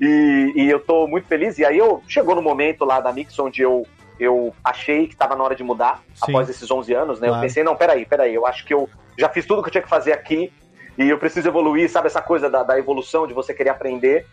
E, 0.00 0.52
e 0.56 0.70
eu 0.70 0.80
tô 0.80 1.06
muito 1.06 1.26
feliz. 1.26 1.58
E 1.58 1.64
aí 1.64 1.78
eu 1.78 2.02
chegou 2.06 2.34
no 2.34 2.42
momento 2.42 2.84
lá 2.84 3.00
da 3.00 3.12
Mix 3.12 3.38
onde 3.38 3.62
eu, 3.62 3.86
eu 4.18 4.54
achei 4.62 5.06
que 5.06 5.14
estava 5.14 5.34
na 5.34 5.44
hora 5.44 5.54
de 5.54 5.62
mudar 5.62 6.02
Sim. 6.14 6.24
após 6.28 6.48
esses 6.48 6.70
11 6.70 6.92
anos, 6.92 7.20
né? 7.20 7.28
Claro. 7.28 7.42
Eu 7.42 7.46
pensei, 7.46 7.64
não, 7.64 7.76
peraí, 7.76 8.04
peraí, 8.04 8.34
eu 8.34 8.46
acho 8.46 8.64
que 8.64 8.74
eu 8.74 8.88
já 9.16 9.28
fiz 9.28 9.46
tudo 9.46 9.62
que 9.62 9.68
eu 9.68 9.72
tinha 9.72 9.82
que 9.82 9.88
fazer 9.88 10.12
aqui 10.12 10.52
e 10.98 11.08
eu 11.08 11.18
preciso 11.18 11.48
evoluir, 11.48 11.88
sabe 11.90 12.08
essa 12.08 12.20
coisa 12.20 12.50
da, 12.50 12.62
da 12.62 12.78
evolução, 12.78 13.26
de 13.26 13.32
você 13.32 13.54
querer 13.54 13.70
aprender. 13.70 14.26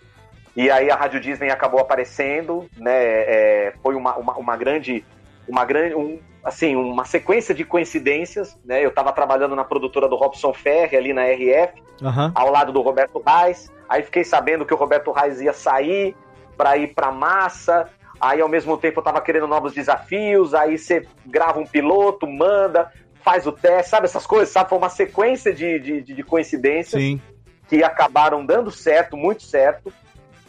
E 0.56 0.72
aí 0.72 0.90
a 0.90 0.96
Rádio 0.96 1.20
Disney 1.20 1.52
acabou 1.52 1.80
aparecendo, 1.80 2.68
né? 2.76 2.92
É, 2.92 3.74
foi 3.82 3.96
uma, 3.96 4.18
uma, 4.18 4.38
uma 4.38 4.58
grande 4.58 5.06
uma 5.48 5.64
grande, 5.64 5.96
um, 5.96 6.20
assim, 6.48 6.78
uma 6.78 7.04
sequência 7.04 7.54
de 7.54 7.66
coincidências, 7.66 8.58
né? 8.64 8.84
Eu 8.84 8.88
estava 8.88 9.12
trabalhando 9.12 9.54
na 9.54 9.66
produtora 9.66 10.08
do 10.08 10.16
Robson 10.16 10.54
Ferri, 10.54 10.96
ali 10.96 11.12
na 11.12 11.26
RF, 11.26 11.84
uhum. 12.02 12.32
ao 12.34 12.50
lado 12.50 12.72
do 12.72 12.82
Roberto 12.82 13.22
Reis. 13.22 13.70
Aí 13.90 14.02
fiquei 14.02 14.24
sabendo 14.24 14.66
que 14.66 14.74
o 14.74 14.78
Roberto 14.78 15.12
Reis 15.12 15.42
ia 15.42 15.52
sair 15.52 16.16
para 16.56 16.78
ir 16.78 16.94
para 16.94 17.12
massa. 17.12 17.90
Aí 18.20 18.40
ao 18.40 18.48
mesmo 18.48 18.78
tempo 18.78 19.00
eu 19.00 19.02
estava 19.02 19.20
querendo 19.20 19.46
novos 19.46 19.74
desafios. 19.74 20.54
Aí 20.54 20.78
você 20.78 21.06
grava 21.26 21.60
um 21.60 21.66
piloto, 21.66 22.26
manda, 22.26 22.94
faz 23.22 23.46
o 23.46 23.52
teste, 23.52 23.92
sabe 23.92 24.06
essas 24.06 24.26
coisas, 24.26 24.48
sabe? 24.48 24.70
Foi 24.70 24.78
uma 24.78 24.90
sequência 24.90 25.54
de, 25.54 25.80
de, 25.80 26.02
de 26.02 26.24
coincidências 26.24 27.02
Sim. 27.02 27.20
que 27.68 27.84
acabaram 27.84 28.46
dando 28.46 28.72
certo, 28.72 29.18
muito 29.18 29.44
certo. 29.44 29.92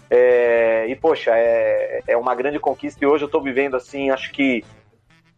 É, 0.09 0.87
e 0.89 0.95
poxa, 0.95 1.33
é, 1.35 2.03
é 2.07 2.17
uma 2.17 2.37
grande 2.37 2.61
conquista 2.61 3.05
e 3.05 3.07
hoje 3.07 3.25
eu 3.25 3.27
estou 3.27 3.43
vivendo 3.43 3.77
assim, 3.77 4.11
acho 4.11 4.31
que 4.31 4.65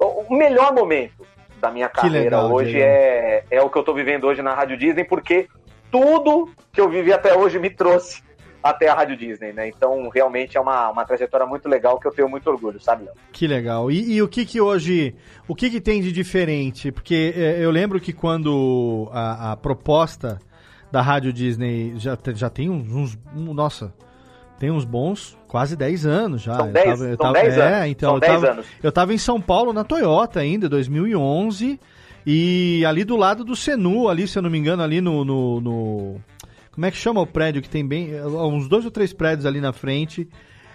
o 0.06 0.34
melhor 0.34 0.72
momento 0.72 1.26
da 1.60 1.70
minha 1.70 1.88
carreira 1.88 2.38
legal, 2.38 2.52
hoje 2.52 2.80
é, 2.80 3.44
é 3.50 3.60
o 3.60 3.68
que 3.68 3.78
eu 3.78 3.82
tô 3.82 3.92
vivendo 3.92 4.24
hoje 4.24 4.40
na 4.40 4.54
Rádio 4.54 4.76
Disney, 4.76 5.04
porque 5.04 5.46
tudo 5.90 6.48
que 6.72 6.80
eu 6.80 6.88
vivi 6.88 7.12
até 7.12 7.36
hoje 7.36 7.58
me 7.58 7.68
trouxe 7.68 8.22
até 8.62 8.88
a 8.88 8.94
Rádio 8.94 9.16
Disney, 9.16 9.52
né? 9.52 9.68
Então, 9.68 10.08
realmente 10.10 10.56
é 10.56 10.60
uma, 10.60 10.90
uma 10.90 11.04
trajetória 11.04 11.46
muito 11.46 11.68
legal 11.68 11.98
que 11.98 12.06
eu 12.06 12.12
tenho 12.12 12.28
muito 12.28 12.48
orgulho, 12.48 12.80
sabe, 12.80 13.04
Léo? 13.04 13.14
Que 13.32 13.46
legal. 13.46 13.90
E, 13.90 14.14
e, 14.14 14.22
o 14.22 14.28
que 14.28 14.44
que 14.44 14.60
hoje, 14.60 15.14
o 15.48 15.54
que 15.54 15.70
que 15.70 15.80
tem 15.80 16.02
de 16.02 16.12
diferente? 16.12 16.92
Porque 16.92 17.34
é, 17.34 17.64
eu 17.64 17.70
lembro 17.70 17.98
que 17.98 18.12
quando 18.12 19.08
a, 19.12 19.52
a, 19.52 19.56
proposta 19.56 20.38
da 20.92 21.00
Rádio 21.00 21.32
Disney 21.32 21.94
já, 21.96 22.18
já 22.34 22.50
tem 22.50 22.68
uns, 22.68 22.92
uns, 22.92 23.18
nossa, 23.34 23.94
tem 24.58 24.70
uns 24.70 24.84
bons 24.84 25.38
quase 25.50 25.74
10 25.74 26.06
anos 26.06 26.42
já. 26.42 26.54
São 26.54 26.70
10, 26.70 26.86
eu 26.86 26.92
tava, 26.94 27.08
eu 27.08 27.16
tava, 27.16 27.38
é, 27.38 27.74
anos. 27.74 27.90
Então, 27.90 28.14
eu 28.14 28.20
tava, 28.20 28.50
anos. 28.52 28.66
Eu 28.80 28.92
tava 28.92 29.12
em 29.12 29.18
São 29.18 29.40
Paulo, 29.40 29.72
na 29.72 29.82
Toyota 29.82 30.38
ainda, 30.38 30.68
2011, 30.68 31.80
e 32.24 32.84
ali 32.86 33.02
do 33.02 33.16
lado 33.16 33.42
do 33.42 33.56
Senu, 33.56 34.08
ali, 34.08 34.28
se 34.28 34.38
eu 34.38 34.42
não 34.42 34.48
me 34.48 34.56
engano, 34.56 34.80
ali 34.80 35.00
no, 35.00 35.24
no, 35.24 35.60
no 35.60 36.20
como 36.70 36.86
é 36.86 36.90
que 36.92 36.96
chama 36.96 37.20
o 37.20 37.26
prédio 37.26 37.60
que 37.60 37.68
tem 37.68 37.84
bem, 37.84 38.10
uns 38.24 38.68
dois 38.68 38.84
ou 38.84 38.92
três 38.92 39.12
prédios 39.12 39.44
ali 39.44 39.60
na 39.60 39.72
frente, 39.72 40.28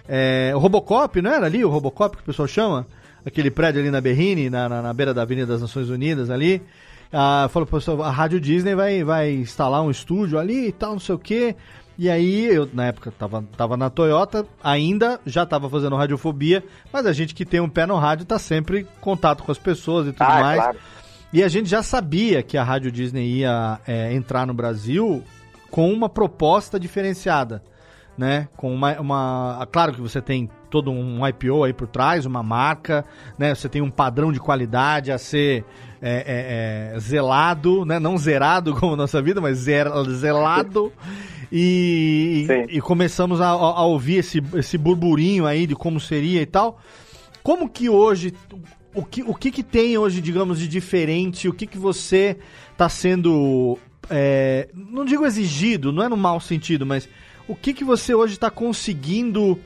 é, 0.06 0.52
o 0.54 0.58
Robocop, 0.58 1.22
não 1.22 1.30
era 1.30 1.46
ali 1.46 1.64
o 1.64 1.70
Robocop 1.70 2.14
que 2.18 2.22
o 2.22 2.26
pessoal 2.26 2.46
chama? 2.46 2.86
Aquele 3.24 3.50
prédio 3.50 3.80
ali 3.80 3.90
na 3.90 4.02
Berrine, 4.02 4.50
na, 4.50 4.68
na, 4.68 4.82
na 4.82 4.92
beira 4.92 5.14
da 5.14 5.22
Avenida 5.22 5.46
das 5.46 5.62
Nações 5.62 5.88
Unidas 5.88 6.28
ali, 6.28 6.60
ah, 7.10 7.48
falou, 7.50 7.66
pessoal, 7.66 8.02
a 8.02 8.10
Rádio 8.10 8.38
Disney 8.38 8.74
vai, 8.74 9.02
vai 9.02 9.32
instalar 9.32 9.82
um 9.82 9.90
estúdio 9.90 10.38
ali 10.38 10.68
e 10.68 10.72
tal, 10.72 10.92
não 10.92 11.00
sei 11.00 11.14
o 11.14 11.18
que. 11.18 11.56
E 11.98 12.10
aí, 12.10 12.44
eu 12.44 12.68
na 12.72 12.86
época 12.86 13.10
tava, 13.10 13.42
tava 13.56 13.76
na 13.76 13.88
Toyota, 13.88 14.46
ainda 14.62 15.18
já 15.24 15.46
tava 15.46 15.70
fazendo 15.70 15.96
radiofobia, 15.96 16.62
mas 16.92 17.06
a 17.06 17.12
gente 17.12 17.34
que 17.34 17.44
tem 17.44 17.58
um 17.60 17.68
pé 17.68 17.86
no 17.86 17.96
rádio 17.96 18.26
tá 18.26 18.38
sempre 18.38 18.80
em 18.80 18.86
contato 19.00 19.42
com 19.42 19.50
as 19.50 19.58
pessoas 19.58 20.06
e 20.06 20.12
tudo 20.12 20.22
ah, 20.22 20.40
mais. 20.40 20.60
Claro. 20.60 20.78
E 21.32 21.42
a 21.42 21.48
gente 21.48 21.68
já 21.68 21.82
sabia 21.82 22.42
que 22.42 22.56
a 22.56 22.62
Rádio 22.62 22.90
Disney 22.92 23.38
ia 23.38 23.80
é, 23.86 24.12
entrar 24.14 24.46
no 24.46 24.54
Brasil 24.54 25.22
com 25.70 25.92
uma 25.92 26.08
proposta 26.08 26.78
diferenciada, 26.78 27.62
né? 28.16 28.48
Com 28.56 28.72
uma, 28.72 28.98
uma, 29.00 29.68
claro 29.70 29.92
que 29.92 30.00
você 30.00 30.20
tem 30.20 30.48
todo 30.70 30.90
um 30.90 31.26
IPO 31.26 31.64
aí 31.64 31.72
por 31.72 31.88
trás, 31.88 32.26
uma 32.26 32.42
marca, 32.42 33.04
né? 33.38 33.54
Você 33.54 33.68
tem 33.68 33.82
um 33.82 33.90
padrão 33.90 34.32
de 34.32 34.38
qualidade 34.38 35.10
a 35.10 35.18
ser 35.18 35.64
é, 36.00 36.92
é, 36.92 36.96
é 36.96 37.00
zelado, 37.00 37.84
né? 37.84 37.98
Não 37.98 38.16
zerado 38.18 38.74
como 38.74 38.96
nossa 38.96 39.20
vida, 39.22 39.40
mas 39.40 39.58
zer, 39.58 39.86
zelado. 40.10 40.92
E, 41.50 42.46
e, 42.68 42.80
começamos 42.80 43.40
a, 43.40 43.48
a, 43.48 43.84
ouvir 43.84 44.16
esse, 44.16 44.42
esse 44.54 44.76
burburinho 44.76 45.46
aí 45.46 45.66
de 45.66 45.74
como 45.74 46.00
seria 46.00 46.42
e 46.42 46.46
tal. 46.46 46.80
Como 47.42 47.68
que 47.68 47.88
hoje, 47.88 48.34
o 48.92 49.04
que, 49.04 49.22
o 49.22 49.34
que, 49.34 49.50
que 49.50 49.62
tem 49.62 49.96
hoje, 49.96 50.20
digamos, 50.20 50.58
de 50.58 50.66
diferente? 50.66 51.48
O 51.48 51.52
que, 51.52 51.66
que 51.66 51.78
você 51.78 52.36
está 52.72 52.88
sendo, 52.88 53.78
é, 54.10 54.68
não 54.74 55.04
digo 55.04 55.24
exigido, 55.24 55.92
não 55.92 56.02
é 56.02 56.08
no 56.08 56.16
mau 56.16 56.40
sentido, 56.40 56.84
mas 56.84 57.08
o 57.46 57.54
que, 57.54 57.72
que 57.72 57.84
você 57.84 58.14
hoje 58.14 58.34
está 58.34 58.50
conseguindo 58.50 59.58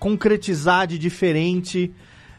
concretizar 0.00 0.86
de 0.88 0.98
diferente 0.98 1.92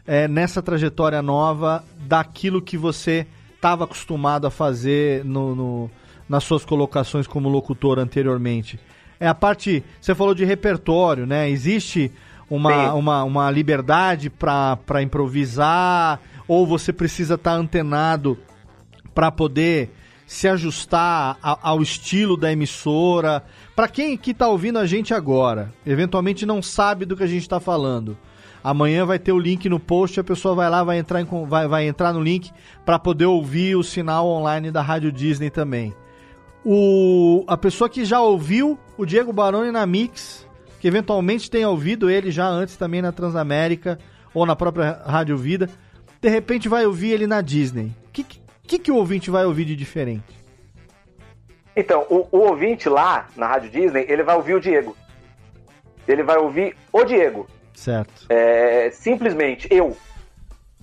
é, 0.06 0.26
nessa 0.26 0.62
trajetória 0.62 1.22
nova 1.22 1.84
daquilo 2.00 2.60
que 2.60 2.76
você 2.76 3.26
estava 3.54 3.84
acostumado 3.84 4.46
a 4.46 4.50
fazer 4.50 5.24
no, 5.24 5.54
no 5.54 5.90
nas 6.28 6.44
suas 6.44 6.64
colocações 6.64 7.26
como 7.26 7.48
locutor 7.48 7.98
anteriormente. 7.98 8.80
É 9.20 9.28
a 9.28 9.34
parte. 9.34 9.84
Você 10.00 10.14
falou 10.14 10.34
de 10.34 10.44
repertório, 10.44 11.26
né? 11.26 11.50
Existe 11.50 12.10
uma, 12.48 12.94
uma, 12.94 13.24
uma 13.24 13.50
liberdade 13.50 14.30
para 14.30 15.02
improvisar, 15.02 16.20
ou 16.48 16.66
você 16.66 16.92
precisa 16.92 17.34
estar 17.34 17.52
tá 17.52 17.56
antenado 17.56 18.38
para 19.14 19.30
poder 19.30 19.90
se 20.26 20.48
ajustar 20.48 21.36
a, 21.42 21.68
ao 21.68 21.82
estilo 21.82 22.36
da 22.36 22.50
emissora. 22.50 23.44
Para 23.76 23.88
quem 23.88 24.16
que 24.16 24.30
está 24.30 24.48
ouvindo 24.48 24.78
a 24.78 24.86
gente 24.86 25.12
agora, 25.12 25.72
eventualmente 25.86 26.46
não 26.46 26.62
sabe 26.62 27.04
do 27.04 27.16
que 27.16 27.22
a 27.22 27.26
gente 27.28 27.42
está 27.42 27.60
falando. 27.60 28.16
Amanhã 28.62 29.04
vai 29.04 29.18
ter 29.18 29.32
o 29.32 29.38
link 29.38 29.68
no 29.68 29.80
post, 29.80 30.20
a 30.20 30.24
pessoa 30.24 30.54
vai 30.54 30.70
lá, 30.70 30.84
vai 30.84 30.98
entrar, 30.98 31.20
em, 31.20 31.26
vai, 31.46 31.66
vai 31.66 31.86
entrar 31.86 32.12
no 32.12 32.20
link 32.20 32.50
para 32.84 32.98
poder 32.98 33.26
ouvir 33.26 33.76
o 33.76 33.82
sinal 33.82 34.26
online 34.26 34.70
da 34.70 34.80
Rádio 34.80 35.10
Disney 35.10 35.50
também 35.50 35.94
o, 36.64 37.44
a 37.46 37.56
pessoa 37.56 37.88
que 37.88 38.04
já 38.04 38.20
ouviu 38.20 38.78
o 38.96 39.04
Diego 39.04 39.32
Baroni 39.32 39.70
na 39.70 39.84
Mix, 39.86 40.46
que 40.80 40.88
eventualmente 40.88 41.50
tenha 41.50 41.68
ouvido 41.68 42.08
ele 42.08 42.30
já 42.30 42.46
antes 42.46 42.76
também 42.76 43.02
na 43.02 43.12
Transamérica 43.12 43.98
ou 44.32 44.46
na 44.46 44.56
própria 44.56 45.02
Rádio 45.04 45.36
Vida, 45.36 45.68
de 46.20 46.28
repente 46.28 46.68
vai 46.68 46.86
ouvir 46.86 47.12
ele 47.12 47.26
na 47.26 47.40
Disney. 47.40 47.92
O 48.08 48.10
que, 48.12 48.24
que, 48.66 48.78
que 48.78 48.92
o 48.92 48.96
ouvinte 48.96 49.30
vai 49.30 49.44
ouvir 49.44 49.64
de 49.64 49.76
diferente? 49.76 50.40
Então, 51.74 52.06
o, 52.08 52.28
o, 52.30 52.38
ouvinte 52.48 52.88
lá 52.88 53.28
na 53.36 53.46
Rádio 53.46 53.70
Disney, 53.70 54.04
ele 54.08 54.22
vai 54.22 54.36
ouvir 54.36 54.54
o 54.54 54.60
Diego. 54.60 54.96
Ele 56.06 56.22
vai 56.22 56.36
ouvir 56.36 56.76
o 56.92 57.04
Diego. 57.04 57.46
Certo. 57.74 58.26
É, 58.28 58.90
simplesmente 58.90 59.68
eu. 59.70 59.96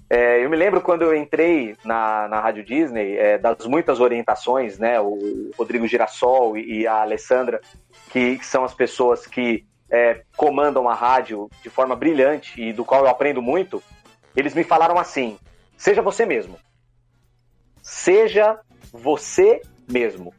É, 0.09 0.43
eu 0.43 0.49
me 0.49 0.57
lembro 0.57 0.81
quando 0.81 1.03
eu 1.03 1.15
entrei 1.15 1.75
na, 1.85 2.27
na 2.27 2.39
Rádio 2.41 2.63
Disney, 2.65 3.15
é, 3.15 3.37
das 3.37 3.65
muitas 3.67 3.99
orientações, 3.99 4.79
né? 4.79 4.99
O 4.99 5.51
Rodrigo 5.55 5.87
Girassol 5.87 6.57
e, 6.57 6.87
a 6.87 7.01
Alessandra, 7.01 7.61
que, 8.09 8.37
que, 8.37 8.45
são 8.45 8.63
as 8.63 8.73
pessoas 8.73 9.27
que 9.27 9.65
é, 9.89 10.23
comandam 10.35 10.89
a 10.89 10.95
rádio 10.95 11.47
de 11.61 11.69
forma 11.69 11.95
brilhante 11.95 12.59
e 12.59 12.73
do 12.73 12.83
qual 12.83 13.03
eu 13.03 13.09
aprendo 13.09 13.39
muito, 13.39 13.83
eles 14.35 14.55
me 14.55 14.63
falaram 14.63 14.97
assim: 14.97 15.37
seja 15.77 16.01
você 16.01 16.25
mesmo. 16.25 16.57
Seja 17.83 18.59
você 18.91 19.61
mesmo. 19.87 20.33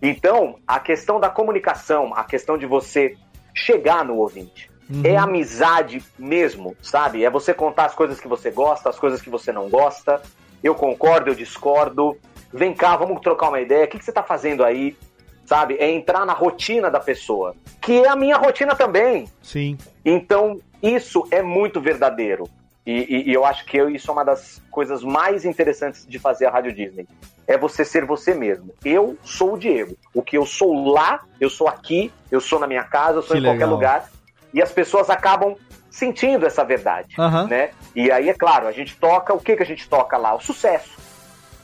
Então, 0.00 0.60
a 0.66 0.78
questão 0.78 1.18
da 1.18 1.28
comunicação, 1.28 2.14
a 2.14 2.22
questão 2.22 2.56
de 2.56 2.66
você 2.66 3.16
chegar 3.52 4.04
no 4.04 4.16
ouvinte, 4.18 4.70
uhum. 4.90 5.02
é 5.04 5.16
amizade 5.16 6.02
mesmo, 6.18 6.76
sabe? 6.82 7.24
É 7.24 7.30
você 7.30 7.52
contar 7.52 7.86
as 7.86 7.94
coisas 7.94 8.20
que 8.20 8.28
você 8.28 8.50
gosta, 8.50 8.88
as 8.88 8.98
coisas 8.98 9.20
que 9.20 9.30
você 9.30 9.52
não 9.52 9.68
gosta. 9.68 10.20
Eu 10.62 10.74
concordo, 10.74 11.30
eu 11.30 11.34
discordo. 11.34 12.16
Vem 12.52 12.74
cá, 12.74 12.96
vamos 12.96 13.20
trocar 13.20 13.48
uma 13.48 13.60
ideia. 13.60 13.84
O 13.84 13.88
que, 13.88 13.98
que 13.98 14.04
você 14.04 14.10
está 14.10 14.22
fazendo 14.22 14.64
aí? 14.64 14.96
Sabe? 15.44 15.76
É 15.78 15.90
entrar 15.90 16.26
na 16.26 16.32
rotina 16.32 16.90
da 16.90 17.00
pessoa, 17.00 17.54
que 17.80 18.00
é 18.00 18.08
a 18.08 18.16
minha 18.16 18.36
rotina 18.36 18.74
também. 18.74 19.28
Sim. 19.42 19.78
Então, 20.04 20.60
isso 20.82 21.26
é 21.30 21.42
muito 21.42 21.80
verdadeiro. 21.80 22.48
E, 22.86 22.92
e, 22.92 23.30
e, 23.30 23.34
eu 23.34 23.44
acho 23.44 23.66
que 23.66 23.76
eu, 23.76 23.90
isso 23.90 24.10
é 24.10 24.12
uma 24.14 24.24
das 24.24 24.62
coisas 24.70 25.02
mais 25.02 25.44
interessantes 25.44 26.06
de 26.06 26.18
fazer 26.18 26.46
a 26.46 26.50
Rádio 26.50 26.72
Disney. 26.72 27.06
É 27.46 27.58
você 27.58 27.84
ser 27.84 28.04
você 28.06 28.32
mesmo. 28.32 28.72
Eu 28.82 29.16
sou 29.22 29.54
o 29.54 29.58
Diego. 29.58 29.94
O 30.14 30.22
que 30.22 30.38
eu 30.38 30.46
sou 30.46 30.90
lá, 30.90 31.22
eu 31.38 31.50
sou 31.50 31.68
aqui, 31.68 32.10
eu 32.30 32.40
sou 32.40 32.58
na 32.58 32.66
minha 32.66 32.84
casa, 32.84 33.18
eu 33.18 33.22
sou 33.22 33.32
que 33.32 33.38
em 33.38 33.40
legal. 33.42 33.56
qualquer 33.56 33.66
lugar. 33.66 34.10
E 34.52 34.62
as 34.62 34.72
pessoas 34.72 35.10
acabam 35.10 35.56
sentindo 35.90 36.46
essa 36.46 36.64
verdade, 36.64 37.14
uhum. 37.18 37.46
né? 37.46 37.70
E 37.94 38.10
aí, 38.10 38.28
é 38.28 38.34
claro, 38.34 38.66
a 38.66 38.72
gente 38.72 38.96
toca, 38.96 39.34
o 39.34 39.40
que, 39.40 39.56
que 39.56 39.62
a 39.62 39.66
gente 39.66 39.88
toca 39.88 40.16
lá? 40.16 40.34
O 40.34 40.40
sucesso. 40.40 40.96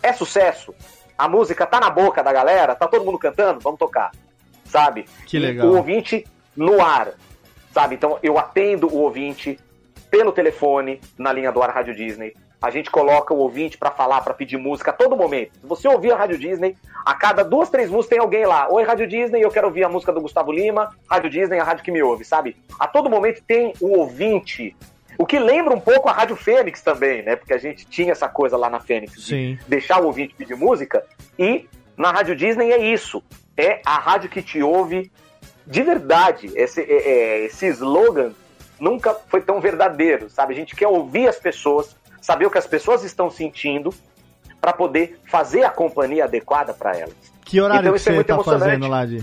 É 0.02 0.12
sucesso? 0.12 0.74
A 1.16 1.28
música 1.28 1.65
tá 1.66 1.78
na 1.78 1.89
boca 1.89 2.23
da 2.23 2.32
galera? 2.32 2.74
Tá 2.74 2.89
todo 2.89 3.05
mundo 3.05 3.19
cantando? 3.19 3.61
Vamos 3.61 3.78
tocar. 3.78 4.11
Sabe? 4.65 5.06
Que 5.27 5.39
legal. 5.39 5.66
E 5.66 5.70
o 5.70 5.77
ouvinte 5.77 6.27
no 6.56 6.82
ar, 6.82 7.12
sabe? 7.73 7.94
Então, 7.94 8.19
eu 8.23 8.39
atendo 8.39 8.89
o 8.89 8.98
ouvinte, 8.98 9.59
pelo 10.11 10.32
telefone, 10.32 11.01
na 11.19 11.32
linha 11.32 11.52
do 11.52 11.62
ar 11.62 11.70
Rádio 11.70 11.94
Disney. 11.94 12.35
A 12.65 12.70
gente 12.70 12.91
coloca 12.91 13.35
o 13.35 13.36
ouvinte 13.36 13.77
para 13.77 13.91
falar, 13.91 14.23
para 14.23 14.32
pedir 14.32 14.57
música 14.57 14.91
a 14.91 14.95
todo 14.95 15.15
momento. 15.15 15.53
Se 15.61 15.66
você 15.66 15.86
ouvir 15.86 16.12
a 16.12 16.16
Rádio 16.16 16.39
Disney, 16.39 16.74
a 17.05 17.15
cada 17.15 17.45
duas, 17.45 17.69
três 17.69 17.91
músicas 17.91 18.09
tem 18.09 18.19
alguém 18.19 18.47
lá. 18.47 18.66
Oi, 18.70 18.82
Rádio 18.85 19.07
Disney, 19.07 19.43
eu 19.43 19.51
quero 19.51 19.66
ouvir 19.66 19.85
a 19.85 19.89
música 19.91 20.11
do 20.11 20.23
Gustavo 20.23 20.51
Lima. 20.51 20.97
Rádio 21.07 21.28
Disney, 21.28 21.59
a 21.59 21.65
rádio 21.65 21.85
que 21.85 21.91
me 21.91 22.03
ouve, 22.03 22.24
sabe? 22.24 22.57
A 22.81 22.86
todo 22.86 23.11
momento 23.11 23.43
tem 23.47 23.74
o 23.82 23.99
ouvinte. 23.99 24.74
O 25.19 25.27
que 25.27 25.39
lembra 25.39 25.74
um 25.74 25.81
pouco 25.81 26.09
a 26.09 26.12
Rádio 26.12 26.36
Fênix 26.36 26.81
também, 26.81 27.23
né? 27.23 27.36
Porque 27.36 27.53
a 27.53 27.59
gente 27.59 27.85
tinha 27.85 28.12
essa 28.12 28.28
coisa 28.31 28.57
lá 28.57 28.70
na 28.70 28.81
Fênix 28.81 29.12
de 29.23 29.59
deixar 29.69 30.01
o 30.01 30.07
ouvinte 30.07 30.35
pedir 30.35 30.57
música. 30.57 31.05
E 31.39 31.69
na 31.99 32.12
Rádio 32.12 32.35
Disney 32.35 32.73
é 32.73 32.78
isso. 32.78 33.23
É 33.59 33.82
a 33.85 33.99
rádio 33.99 34.31
que 34.31 34.41
te 34.41 34.62
ouve 34.62 35.12
de 35.66 35.82
verdade. 35.82 36.51
Esse, 36.55 36.81
é, 36.81 36.95
é, 36.95 37.45
esse 37.45 37.66
slogan 37.66 38.32
nunca 38.81 39.15
foi 39.28 39.41
tão 39.41 39.61
verdadeiro, 39.61 40.28
sabe? 40.31 40.55
A 40.55 40.57
gente 40.57 40.74
quer 40.74 40.89
ouvir 40.89 41.28
as 41.28 41.39
pessoas, 41.39 41.95
saber 42.24 42.46
o 42.46 42.51
que 42.51 42.56
as 42.56 42.66
pessoas 42.66 43.05
estão 43.05 43.28
sentindo 43.28 43.92
para 44.59 44.72
poder 44.72 45.20
fazer 45.26 45.62
a 45.62 45.68
companhia 45.68 46.24
adequada 46.24 46.72
para 46.72 46.96
elas. 46.96 47.14
Que 47.44 47.60
horário 47.60 47.82
então, 47.82 47.92
que 47.92 47.98
você 47.98 48.16
é 48.16 48.24
tá 48.24 48.42
fazendo 48.42 48.88
lá 48.88 49.05
de... 49.05 49.22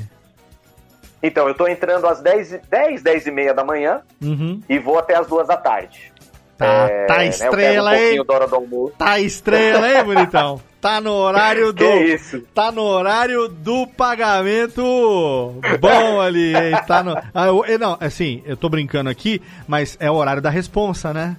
Então, 1.24 1.48
eu 1.48 1.56
tô 1.56 1.68
entrando 1.68 2.06
às 2.06 2.22
10, 2.22 2.62
10, 2.70 3.02
10 3.02 3.26
e 3.26 3.32
meia 3.32 3.54
da 3.56 3.64
manhã 3.64 4.02
uhum. 4.22 4.62
e 4.70 4.78
vou 4.78 5.00
até 5.00 5.16
as 5.16 5.26
duas 5.26 5.48
da 5.48 5.58
tarde. 5.58 6.14
Tá, 6.60 6.66
é, 6.66 7.06
tá 7.08 7.26
estrela, 7.26 7.90
né, 7.90 7.98
um 7.98 8.86
hein? 8.86 8.94
Tá 8.96 9.20
estrela, 9.20 9.92
hein, 9.92 10.04
bonitão? 10.04 10.62
Tá 10.80 11.02
no 11.02 11.12
horário 11.12 11.74
do. 11.74 11.84
Que 11.84 12.04
isso? 12.14 12.42
Tá 12.54 12.72
no 12.72 12.84
horário 12.84 13.48
do 13.48 13.88
pagamento 13.88 14.84
bom 15.80 16.22
ali, 16.22 16.56
hein? 16.56 16.74
Tá 16.86 17.04
no. 17.04 17.18
Ah, 17.34 17.48
eu, 17.48 17.80
não, 17.80 17.98
assim, 18.00 18.44
eu 18.46 18.56
tô 18.56 18.70
brincando 18.70 19.10
aqui, 19.10 19.42
mas 19.68 19.98
é 20.00 20.10
o 20.10 20.14
horário 20.14 20.42
da 20.42 20.52
responsa, 20.52 21.12
né? 21.12 21.36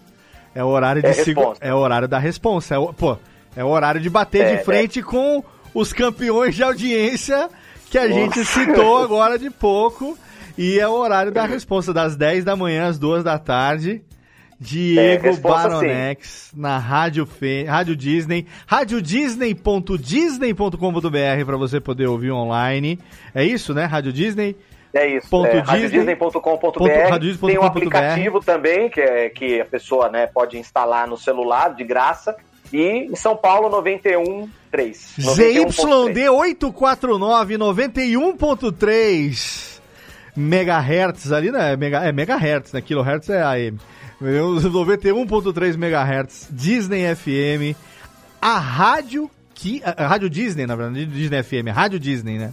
É 0.54 0.62
o 0.62 0.68
horário 0.68 1.02
de 1.02 1.08
é, 1.08 1.14
é 1.60 1.74
o 1.74 1.78
horário 1.78 2.08
da 2.08 2.18
responsa. 2.18 2.74
É 2.74 2.78
o... 2.78 2.92
Pô, 2.92 3.16
é 3.56 3.64
o 3.64 3.68
horário 3.68 4.00
de 4.00 4.10
bater 4.10 4.44
é, 4.44 4.56
de 4.56 4.64
frente 4.64 5.00
é. 5.00 5.02
com 5.02 5.42
os 5.74 5.92
campeões 5.92 6.54
de 6.54 6.62
audiência 6.62 7.48
que 7.90 7.98
a 7.98 8.08
Nossa. 8.08 8.14
gente 8.14 8.44
citou 8.44 8.98
agora 8.98 9.38
de 9.38 9.50
pouco. 9.50 10.16
E 10.56 10.78
é 10.78 10.86
o 10.86 10.92
horário 10.92 11.32
da 11.32 11.46
resposta, 11.46 11.92
das 11.92 12.16
10 12.16 12.44
da 12.44 12.54
manhã 12.54 12.88
às 12.88 12.98
2 12.98 13.24
da 13.24 13.38
tarde. 13.38 14.02
Diego 14.62 15.26
é, 15.26 15.36
Baronex 15.36 16.50
sim. 16.52 16.60
na 16.60 16.78
Rádio, 16.78 17.26
Fe... 17.26 17.64
Rádio 17.64 17.96
Disney, 17.96 18.46
radiodisney.disney.com.br 18.64 21.44
para 21.44 21.56
você 21.56 21.80
poder 21.80 22.06
ouvir 22.06 22.30
online. 22.30 22.96
É 23.34 23.44
isso, 23.44 23.74
né? 23.74 23.86
Rádio 23.86 24.12
Disney. 24.12 24.54
É 24.94 25.06
isso. 25.06 25.28
Ponto 25.28 25.48
é, 25.48 25.58
radiodisney.com.br. 25.60 27.46
Tem 27.46 27.58
um 27.58 27.64
aplicativo 27.64 28.40
também 28.40 28.90
que, 28.90 29.00
é, 29.00 29.30
que 29.30 29.60
a 29.60 29.64
pessoa 29.64 30.10
né, 30.10 30.26
pode 30.26 30.58
instalar 30.58 31.08
no 31.08 31.16
celular 31.16 31.74
de 31.74 31.84
graça. 31.84 32.36
E 32.72 33.08
em 33.10 33.16
São 33.16 33.36
Paulo, 33.36 33.68
91.3. 33.82 35.20
ZYD 35.20 36.28
849 36.28 37.58
91.3 37.58 39.72
megahertz 40.34 41.30
ali, 41.32 41.50
né? 41.50 41.76
Mega, 41.76 41.98
é 41.98 42.12
megahertz, 42.12 42.72
né? 42.72 42.80
Kilohertz 42.80 43.28
é 43.28 43.42
AM. 43.42 43.78
91.3 44.22 45.74
MHz, 45.74 46.48
Disney 46.50 47.14
FM, 47.14 47.76
a 48.40 48.58
rádio 48.58 49.30
que. 49.54 49.82
A, 49.84 50.06
rádio 50.06 50.30
Disney, 50.30 50.66
na 50.66 50.76
verdade, 50.76 51.06
Disney 51.06 51.42
FM, 51.42 51.68
a 51.68 51.72
Rádio 51.72 51.98
Disney, 51.98 52.38
né? 52.38 52.52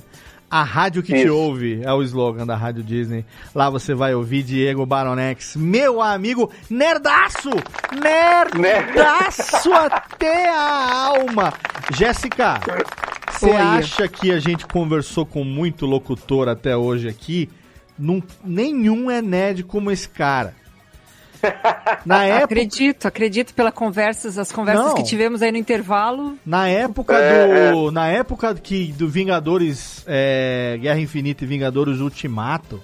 A 0.49 0.63
rádio 0.63 1.03
que 1.03 1.13
Isso. 1.13 1.25
te 1.25 1.29
ouve 1.29 1.81
é 1.83 1.93
o 1.93 2.01
slogan 2.01 2.45
da 2.45 2.55
Rádio 2.55 2.83
Disney. 2.83 3.23
Lá 3.53 3.69
você 3.69 3.93
vai 3.93 4.15
ouvir 4.15 4.41
Diego 4.41 4.83
Baronex, 4.85 5.55
meu 5.55 6.01
amigo 6.01 6.51
nerdaço! 6.69 7.51
Nerdaço 8.57 9.71
até 9.73 10.49
a 10.49 11.05
alma! 11.05 11.53
Jéssica, 11.95 12.59
você 13.29 13.51
acha 13.51 14.07
que 14.07 14.31
a 14.31 14.39
gente 14.39 14.65
conversou 14.65 15.25
com 15.25 15.43
muito 15.43 15.85
locutor 15.85 16.49
até 16.49 16.75
hoje 16.75 17.07
aqui? 17.07 17.47
Num, 17.97 18.21
nenhum 18.43 19.11
é 19.11 19.21
nerd 19.21 19.63
como 19.63 19.91
esse 19.91 20.09
cara. 20.09 20.55
Na 22.05 22.25
época... 22.25 22.43
Acredito, 22.45 23.07
acredito 23.07 23.53
pela 23.53 23.71
conversas, 23.71 24.37
as 24.37 24.51
conversas 24.51 24.87
Não. 24.87 24.95
que 24.95 25.03
tivemos 25.03 25.41
aí 25.41 25.51
no 25.51 25.57
intervalo. 25.57 26.37
Na 26.45 26.67
época 26.67 27.15
é, 27.15 27.71
do. 27.71 27.89
É. 27.89 27.91
Na 27.91 28.07
época 28.07 28.53
que 28.55 28.91
do 28.93 29.07
Vingadores 29.07 30.03
é, 30.07 30.77
Guerra 30.81 30.99
Infinita 30.99 31.43
e 31.43 31.47
Vingadores 31.47 31.99
Ultimato, 31.99 32.81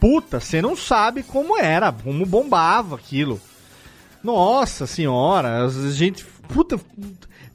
puta, 0.00 0.40
você 0.40 0.60
não 0.60 0.76
sabe 0.76 1.22
como 1.22 1.58
era, 1.58 1.92
como 1.92 2.24
bombava 2.26 2.96
aquilo. 2.96 3.40
Nossa 4.22 4.86
senhora, 4.86 5.64
a 5.64 5.68
gente. 5.90 6.24
Puta. 6.48 6.80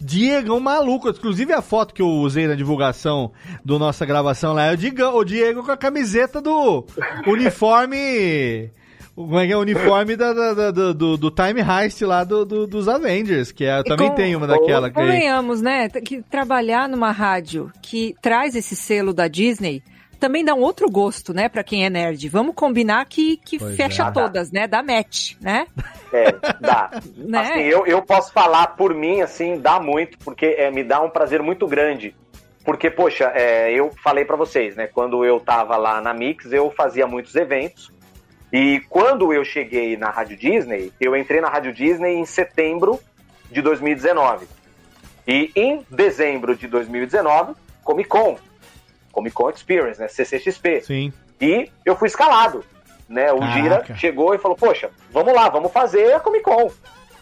Diego, 0.01 0.53
um 0.53 0.59
maluco. 0.61 1.09
Inclusive 1.09 1.51
a 1.51 1.61
foto 1.61 1.93
que 1.93 2.01
eu 2.01 2.07
usei 2.07 2.47
na 2.47 2.55
divulgação 2.55 3.31
do 3.65 3.77
nossa 3.77 4.05
gravação 4.05 4.53
lá 4.53 4.67
é 4.67 4.73
o 4.73 4.77
Diego, 4.77 5.03
o 5.03 5.23
Diego 5.25 5.63
com 5.63 5.71
a 5.71 5.77
camiseta 5.77 6.39
do 6.41 6.85
uniforme 7.27 8.71
como 9.19 9.37
é 9.37 9.45
que 9.45 9.51
é 9.51 9.57
o 9.57 9.59
uniforme 9.59 10.15
da, 10.15 10.31
da, 10.31 10.53
da, 10.53 10.71
do, 10.71 11.17
do 11.17 11.29
Time 11.29 11.59
Heist 11.59 12.05
lá 12.05 12.23
do, 12.23 12.45
do 12.45 12.65
dos 12.65 12.87
Avengers, 12.87 13.51
que 13.51 13.65
é, 13.65 13.79
eu 13.79 13.83
também 13.83 14.07
com, 14.07 14.15
tenho 14.15 14.37
uma 14.37 14.47
daquela. 14.47 14.89
Convenhamos, 14.89 15.61
né? 15.61 15.89
Que 15.89 16.21
trabalhar 16.21 16.87
numa 16.87 17.11
rádio 17.11 17.69
que 17.81 18.15
traz 18.21 18.55
esse 18.55 18.77
selo 18.77 19.13
da 19.13 19.27
Disney 19.27 19.83
também 20.21 20.43
dá 20.43 20.53
um 20.53 20.59
outro 20.59 20.89
gosto, 20.89 21.33
né, 21.33 21.47
para 21.47 21.63
quem 21.63 21.85
é 21.85 21.89
nerd. 21.89 22.27
Vamos 22.27 22.53
combinar 22.53 23.05
que, 23.05 23.37
que 23.37 23.57
fecha 23.57 24.03
é. 24.03 24.11
todas, 24.11 24.51
né? 24.51 24.67
Dá 24.67 24.83
match, 24.83 25.35
né? 25.39 25.65
É, 26.11 26.31
dá. 26.59 26.89
né? 27.15 27.39
Assim, 27.39 27.59
eu, 27.61 27.85
eu 27.85 28.01
posso 28.01 28.33
falar 28.33 28.67
por 28.75 28.93
mim, 28.93 29.21
assim, 29.21 29.59
dá 29.59 29.79
muito, 29.79 30.17
porque 30.19 30.45
é, 30.57 30.69
me 30.69 30.83
dá 30.83 31.01
um 31.01 31.09
prazer 31.09 31.41
muito 31.41 31.65
grande. 31.67 32.13
Porque, 32.65 32.89
poxa, 32.91 33.31
é, 33.33 33.71
eu 33.71 33.91
falei 34.03 34.25
para 34.25 34.35
vocês, 34.35 34.75
né? 34.75 34.87
Quando 34.87 35.23
eu 35.23 35.39
tava 35.39 35.77
lá 35.77 36.01
na 36.01 36.13
Mix, 36.13 36.51
eu 36.51 36.69
fazia 36.69 37.07
muitos 37.07 37.33
eventos. 37.35 37.89
E 38.51 38.81
quando 38.89 39.31
eu 39.31 39.45
cheguei 39.45 39.95
na 39.95 40.09
Rádio 40.09 40.35
Disney, 40.35 40.91
eu 40.99 41.15
entrei 41.15 41.39
na 41.39 41.49
Rádio 41.49 41.71
Disney 41.71 42.15
em 42.15 42.25
setembro 42.25 42.99
de 43.51 43.61
2019. 43.61 44.47
E 45.27 45.51
em 45.55 45.85
dezembro 45.89 46.55
de 46.55 46.67
2019, 46.67 47.53
Comic 47.83 48.09
Con. 48.09 48.37
Comic 49.11 49.35
Con 49.35 49.49
Experience, 49.51 49.99
né? 49.99 50.07
CCXP. 50.07 50.81
Sim. 50.81 51.13
E 51.39 51.69
eu 51.85 51.95
fui 51.95 52.07
escalado. 52.07 52.65
Né? 53.07 53.31
O 53.31 53.39
Caraca. 53.39 53.61
Gira 53.61 53.95
chegou 53.95 54.33
e 54.33 54.39
falou: 54.39 54.57
Poxa, 54.57 54.89
vamos 55.11 55.33
lá, 55.33 55.49
vamos 55.49 55.71
fazer 55.71 56.13
a 56.13 56.19
Comic 56.19 56.43
Con. 56.43 56.71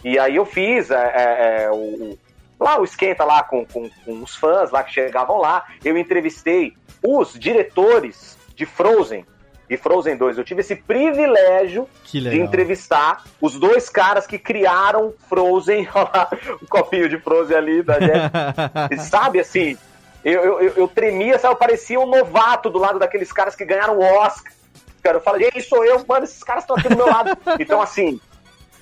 E 0.04 0.18
aí 0.18 0.36
eu 0.36 0.46
fiz 0.46 0.90
é, 0.92 0.96
é, 0.96 1.64
é 1.64 1.72
o, 1.72 2.18
lá 2.60 2.80
o 2.80 2.84
esquenta 2.84 3.26
lá 3.26 3.44
com, 3.44 3.66
com, 3.66 3.90
com 3.90 4.24
os 4.24 4.36
fãs 4.36 4.72
lá 4.72 4.84
que 4.84 4.94
chegavam 4.94 5.38
lá. 5.38 5.66
Eu 5.84 5.98
entrevistei 5.98 6.74
os 7.04 7.34
diretores 7.34 8.38
de 8.56 8.66
Frozen 8.66 9.26
e 9.70 9.76
Frozen 9.76 10.18
2. 10.18 10.38
Eu 10.38 10.44
tive 10.44 10.62
esse 10.62 10.76
privilégio 10.76 11.88
de 12.04 12.40
entrevistar 12.40 13.24
os 13.42 13.60
dois 13.60 13.90
caras 13.90 14.26
que 14.26 14.38
criaram 14.38 15.14
Frozen. 15.28 15.88
Olha 15.94 16.10
lá, 16.14 16.30
o 16.62 16.68
copinho 16.68 17.10
de 17.10 17.18
Frozen 17.20 17.58
ali 17.58 17.84
da 17.84 18.00
gente. 18.00 19.02
sabe 19.10 19.40
assim, 19.40 19.78
eu, 20.24 20.62
eu, 20.62 20.74
eu 20.76 20.88
tremia, 20.88 21.38
sabe, 21.38 21.54
eu 21.54 21.58
parecia 21.58 22.00
um 22.00 22.08
novato 22.08 22.70
do 22.70 22.80
lado 22.80 23.00
daqueles 23.00 23.32
caras 23.32 23.56
que 23.56 23.66
ganharam 23.66 23.98
o 23.98 24.04
Oscar. 24.04 24.54
Cara, 25.02 25.18
eu 25.18 25.22
falei, 25.22 25.52
quem 25.52 25.62
sou 25.62 25.86
eu? 25.86 26.04
Mano, 26.08 26.26
esses 26.26 26.44
caras 26.44 26.64
estão 26.64 26.76
aqui 26.76 26.90
do 26.90 26.98
meu 26.98 27.08
lado. 27.08 27.38
Então, 27.60 27.82
assim, 27.82 28.20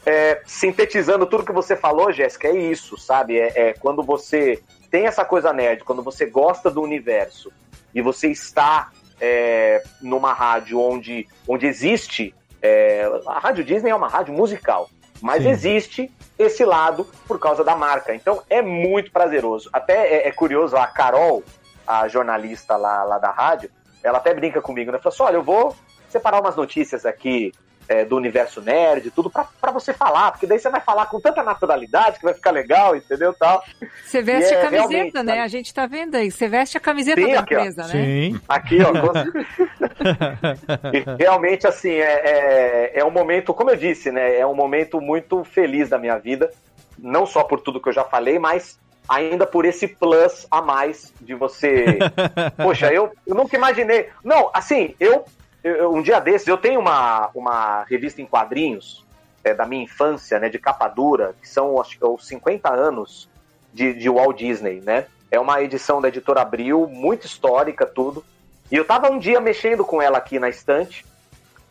é, 0.06 0.41
sintetizando 0.45 1.26
tudo 1.26 1.45
que 1.45 1.52
você 1.52 1.76
falou, 1.76 2.12
Jéssica, 2.12 2.48
é 2.48 2.56
isso, 2.56 2.98
sabe? 2.98 3.38
É, 3.38 3.70
é, 3.70 3.74
quando 3.74 4.03
você 4.03 4.62
tem 4.90 5.07
essa 5.07 5.26
coisa 5.26 5.52
nerd, 5.52 5.84
quando 5.84 6.02
você 6.02 6.26
gosta 6.26 6.70
do 6.70 6.82
universo 6.82 7.52
e 7.94 8.02
você 8.02 8.30
está 8.30 8.91
é, 9.19 9.83
numa 10.01 10.33
rádio 10.33 10.79
onde, 10.79 11.27
onde 11.47 11.65
existe. 11.65 12.33
É, 12.61 13.09
a 13.27 13.39
Rádio 13.39 13.63
Disney 13.63 13.91
é 13.91 13.95
uma 13.95 14.07
rádio 14.07 14.33
musical, 14.33 14.89
mas 15.21 15.43
Sim. 15.43 15.49
existe 15.49 16.11
esse 16.37 16.65
lado 16.65 17.07
por 17.27 17.39
causa 17.39 17.63
da 17.63 17.75
marca. 17.75 18.13
Então 18.13 18.41
é 18.49 18.61
muito 18.61 19.11
prazeroso. 19.11 19.69
Até 19.71 20.07
é, 20.07 20.27
é 20.27 20.31
curioso, 20.31 20.75
a 20.75 20.87
Carol, 20.87 21.43
a 21.85 22.07
jornalista 22.07 22.75
lá, 22.75 23.03
lá 23.03 23.17
da 23.17 23.31
rádio, 23.31 23.69
ela 24.03 24.17
até 24.17 24.33
brinca 24.33 24.61
comigo, 24.61 24.91
né? 24.91 24.99
Fala 24.99 25.13
assim: 25.13 25.23
olha, 25.23 25.35
eu 25.35 25.43
vou 25.43 25.75
separar 26.09 26.41
umas 26.41 26.55
notícias 26.55 27.05
aqui 27.05 27.51
é, 27.88 28.06
do 28.06 28.16
universo 28.16 28.62
nerd, 28.62 29.12
tudo 29.12 29.30
para 29.30 29.72
você 29.72 29.94
falar, 29.94 30.32
porque 30.32 30.48
daí 30.48 30.60
você 30.60 30.70
vai 30.70 30.82
falar 30.82 31.06
com 31.07 31.20
tanta 31.20 31.44
naturalidade 31.44 32.20
que 32.20 32.26
vai 32.26 32.34
ficar 32.34 32.52
legal, 32.52 32.95
entendeu? 32.95 33.34
Tal. 33.34 33.64
Você 34.03 34.22
veste 34.22 34.53
é, 34.53 34.62
a 34.62 34.70
camiseta, 34.70 35.24
né? 35.24 35.41
A 35.41 35.48
gente 35.48 35.74
tá 35.74 35.86
vendo 35.86 36.16
aí. 36.16 36.32
Você 36.32 36.48
veste 36.48 36.78
a 36.78 36.80
camiseta 36.80 37.22
Sim, 37.22 37.34
da 37.34 37.40
aqui, 37.40 37.53
empresa, 37.53 37.84
ó. 37.84 37.88
né? 37.88 37.91
Sim. 37.91 38.41
Aqui, 38.48 38.78
ó. 38.82 38.91
realmente, 41.18 41.68
assim, 41.68 41.91
é, 41.91 42.91
é, 42.94 42.99
é 42.99 43.06
um 43.06 43.12
momento, 43.12 43.53
como 43.53 43.70
eu 43.70 43.76
disse, 43.76 44.12
né? 44.12 44.38
É 44.38 44.45
um 44.45 44.56
momento 44.56 44.99
muito 44.99 45.44
feliz 45.44 45.90
da 45.90 45.98
minha 45.98 46.18
vida. 46.18 46.49
Não 46.98 47.26
só 47.26 47.44
por 47.44 47.60
tudo 47.60 47.82
que 47.82 47.90
eu 47.90 47.94
já 47.94 48.03
falei, 48.03 48.40
mas 48.40 48.80
ainda 49.07 49.45
por 49.45 49.66
esse 49.66 49.88
plus 49.88 50.48
a 50.49 50.62
mais 50.62 51.14
de 51.22 51.34
você. 51.34 51.99
Poxa, 52.57 52.91
eu, 52.91 53.12
eu 53.26 53.36
nunca 53.36 53.56
imaginei. 53.56 54.10
Não, 54.24 54.49
assim, 54.53 54.95
eu 54.99 55.26
eu, 55.65 55.91
um 55.91 56.01
dia 56.03 56.19
desses, 56.19 56.47
eu 56.47 56.57
tenho 56.57 56.79
uma, 56.79 57.31
uma 57.33 57.83
revista 57.89 58.21
em 58.21 58.25
quadrinhos 58.25 59.03
é, 59.43 59.51
da 59.51 59.65
minha 59.65 59.83
infância, 59.83 60.39
né, 60.39 60.47
de 60.47 60.59
capa 60.59 60.87
dura, 60.87 61.35
que 61.41 61.49
são, 61.49 61.81
acho 61.81 61.97
os 62.01 62.27
50 62.27 62.71
anos 62.71 63.27
de, 63.73 63.93
de 63.93 64.07
Walt 64.07 64.37
Disney, 64.37 64.79
né? 64.81 65.07
É 65.31 65.39
uma 65.39 65.61
edição 65.63 65.99
da 65.99 66.07
editora 66.07 66.41
Abril, 66.41 66.87
muito 66.87 67.25
histórica, 67.25 67.83
tudo. 67.83 68.23
E 68.71 68.75
eu 68.75 68.85
tava 68.85 69.09
um 69.09 69.17
dia 69.17 69.41
mexendo 69.41 69.83
com 69.83 69.99
ela 69.99 70.19
aqui 70.19 70.37
na 70.37 70.49
estante, 70.49 71.03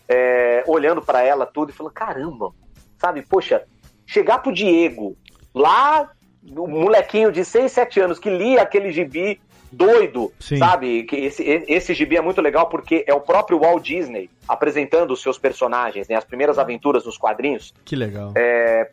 é, 0.09 0.65
olhando 0.67 1.01
para 1.01 1.23
ela 1.23 1.47
tudo 1.47 1.71
e 1.71 1.73
falando: 1.73 1.93
caramba, 1.93 2.53
sabe, 2.99 3.23
poxa, 3.23 3.63
chegar 4.05 4.39
pro 4.39 4.53
Diego, 4.53 5.17
lá, 5.55 6.11
o 6.45 6.67
molequinho 6.67 7.31
de 7.31 7.45
6, 7.45 7.71
7 7.71 8.01
anos 8.01 8.19
que 8.19 8.29
lia 8.29 8.61
aquele 8.61 8.91
gibi 8.93 9.41
doido, 9.75 10.33
Sim. 10.39 10.57
sabe? 10.57 11.05
Que 11.05 11.17
esse, 11.17 11.43
esse 11.43 11.95
gibi 11.95 12.17
é 12.17 12.21
muito 12.21 12.41
legal 12.41 12.69
porque 12.69 13.05
é 13.07 13.15
o 13.15 13.21
próprio 13.21 13.59
Walt 13.59 13.83
Disney 13.83 14.31
apresentando 14.49 15.13
os 15.13 15.23
seus 15.23 15.39
personagens, 15.39 16.09
né? 16.09 16.17
As 16.17 16.25
primeiras 16.25 16.59
aventuras 16.59 17.05
nos 17.05 17.19
quadrinhos. 17.19 17.75
Que 17.85 17.97
legal. 17.97 18.33
É, 18.35 18.91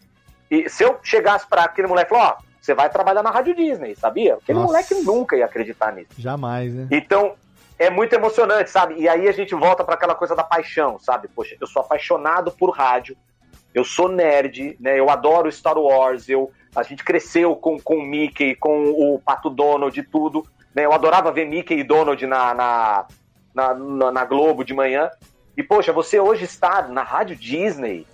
e 0.50 0.70
se 0.70 0.84
eu 0.84 1.00
chegasse 1.04 1.48
para 1.48 1.64
aquele 1.64 1.88
moleque 1.88 2.14
e 2.14 2.16
falar, 2.18 2.38
ó, 2.38 2.44
você 2.60 2.74
vai 2.74 2.90
trabalhar 2.90 3.24
na 3.24 3.32
Rádio 3.32 3.56
Disney, 3.56 3.96
sabia? 3.96 4.36
Aquele 4.36 4.60
Nossa. 4.60 4.72
moleque 4.72 4.94
nunca 4.96 5.36
ia 5.36 5.46
acreditar 5.46 5.92
nisso. 5.94 6.10
Jamais, 6.18 6.74
né? 6.74 6.88
Então, 6.92 7.34
é 7.80 7.90
muito 7.90 8.14
emocionante, 8.14 8.70
sabe? 8.70 8.96
E 9.00 9.10
aí 9.10 9.28
a 9.28 9.32
gente 9.32 9.56
volta 9.56 9.84
para 9.84 9.96
aquela 9.96 10.14
coisa 10.14 10.36
da 10.36 10.44
paixão, 10.44 11.00
sabe? 11.00 11.28
Poxa, 11.28 11.56
eu 11.60 11.66
sou 11.66 11.82
apaixonado 11.82 12.52
por 12.52 12.70
rádio, 12.70 13.18
eu 13.74 13.84
sou 13.84 14.08
nerd, 14.08 14.78
né? 14.80 15.00
Eu 15.00 15.10
adoro 15.10 15.52
Star 15.52 15.78
Wars, 15.78 16.30
eu 16.30 16.52
a 16.76 16.84
gente 16.84 17.04
cresceu 17.04 17.56
com, 17.56 17.80
com 17.80 17.98
o 17.98 18.02
Mickey, 18.02 18.56
com 18.56 18.92
o 18.92 19.20
Pato 19.20 19.50
Donald 19.50 19.98
e 20.00 20.04
tudo. 20.04 20.46
Né? 20.74 20.86
Eu 20.86 20.94
adorava 20.94 21.32
ver 21.32 21.48
Mickey 21.48 21.80
e 21.80 21.84
Donald 21.84 22.26
na, 22.26 22.54
na, 22.54 23.06
na, 23.54 24.12
na, 24.12 24.26
Globo 24.26 24.64
de 24.64 24.74
manhã. 24.74 25.10
E, 25.56 25.64
poxa, 25.64 25.92
você 25.92 26.20
hoje 26.20 26.46
está 26.46 26.88
na 26.88 27.04
Rádio 27.04 27.36
Disney. 27.36 28.08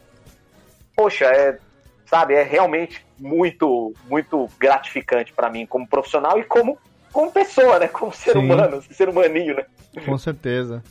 Poxa, 0.95 1.25
é, 1.25 1.59
sabe, 2.05 2.33
é 2.33 2.43
realmente 2.43 3.05
muito, 3.19 3.93
muito 4.09 4.49
gratificante 4.59 5.33
para 5.33 5.49
mim 5.49 5.65
como 5.65 5.87
profissional 5.87 6.39
e 6.39 6.43
como, 6.43 6.77
como 7.11 7.31
pessoa, 7.31 7.79
né? 7.79 7.87
Como 7.87 8.11
ser 8.11 8.33
Sim. 8.33 8.39
humano, 8.39 8.81
ser 8.91 9.09
humaninho, 9.09 9.55
né? 9.55 9.65
Com 10.05 10.17
certeza. 10.17 10.83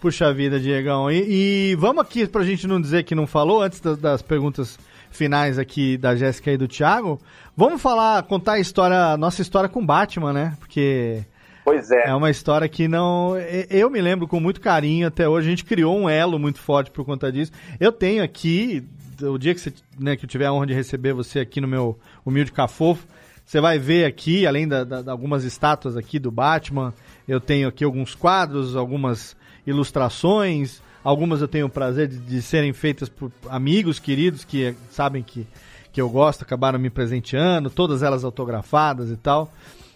Puxa 0.00 0.34
vida, 0.34 0.58
Diegão. 0.58 1.08
E, 1.08 1.70
e 1.70 1.74
vamos 1.76 2.02
aqui, 2.02 2.26
pra 2.26 2.42
gente 2.42 2.66
não 2.66 2.80
dizer 2.80 3.04
que 3.04 3.14
não 3.14 3.24
falou, 3.24 3.62
antes 3.62 3.80
das, 3.80 3.96
das 3.98 4.20
perguntas 4.20 4.76
finais 5.12 5.58
aqui 5.58 5.96
da 5.96 6.16
Jéssica 6.16 6.50
e 6.52 6.56
do 6.56 6.66
Thiago, 6.66 7.20
vamos 7.56 7.80
falar, 7.80 8.22
contar 8.24 8.54
a 8.54 8.60
história, 8.60 9.16
nossa 9.16 9.42
história 9.42 9.68
com 9.68 9.84
Batman, 9.84 10.32
né? 10.32 10.56
Porque 10.58 11.24
Pois 11.64 11.90
é. 11.90 12.08
É 12.08 12.14
uma 12.14 12.30
história 12.30 12.68
que 12.68 12.88
não. 12.88 13.36
Eu 13.70 13.88
me 13.88 14.00
lembro 14.00 14.26
com 14.26 14.40
muito 14.40 14.60
carinho 14.60 15.06
até 15.06 15.28
hoje. 15.28 15.46
A 15.46 15.50
gente 15.50 15.64
criou 15.64 15.96
um 15.96 16.08
elo 16.08 16.38
muito 16.38 16.58
forte 16.58 16.90
por 16.90 17.04
conta 17.04 17.30
disso. 17.30 17.52
Eu 17.78 17.92
tenho 17.92 18.22
aqui, 18.22 18.84
o 19.20 19.38
dia 19.38 19.54
que, 19.54 19.60
você, 19.60 19.72
né, 19.98 20.16
que 20.16 20.24
eu 20.24 20.28
tiver 20.28 20.46
a 20.46 20.52
honra 20.52 20.66
de 20.66 20.74
receber 20.74 21.12
você 21.12 21.38
aqui 21.38 21.60
no 21.60 21.68
meu 21.68 21.98
humilde 22.26 22.50
cafofo, 22.50 23.06
você 23.44 23.60
vai 23.60 23.78
ver 23.78 24.06
aqui, 24.06 24.46
além 24.46 24.66
de 24.66 24.74
algumas 25.08 25.44
estátuas 25.44 25.96
aqui 25.96 26.18
do 26.18 26.30
Batman, 26.30 26.92
eu 27.28 27.40
tenho 27.40 27.68
aqui 27.68 27.84
alguns 27.84 28.14
quadros, 28.14 28.74
algumas 28.74 29.36
ilustrações, 29.66 30.82
Algumas 31.04 31.40
eu 31.40 31.48
tenho 31.48 31.66
o 31.66 31.70
prazer 31.70 32.08
de, 32.08 32.18
de 32.18 32.42
serem 32.42 32.72
feitas 32.72 33.08
por 33.08 33.32
amigos 33.48 33.98
queridos 33.98 34.44
que 34.44 34.74
sabem 34.90 35.22
que, 35.22 35.46
que 35.92 36.00
eu 36.00 36.08
gosto, 36.08 36.42
acabaram 36.42 36.78
me 36.78 36.90
presenteando, 36.90 37.70
todas 37.70 38.02
elas 38.02 38.24
autografadas 38.24 39.10
e 39.10 39.16
tal. 39.16 39.52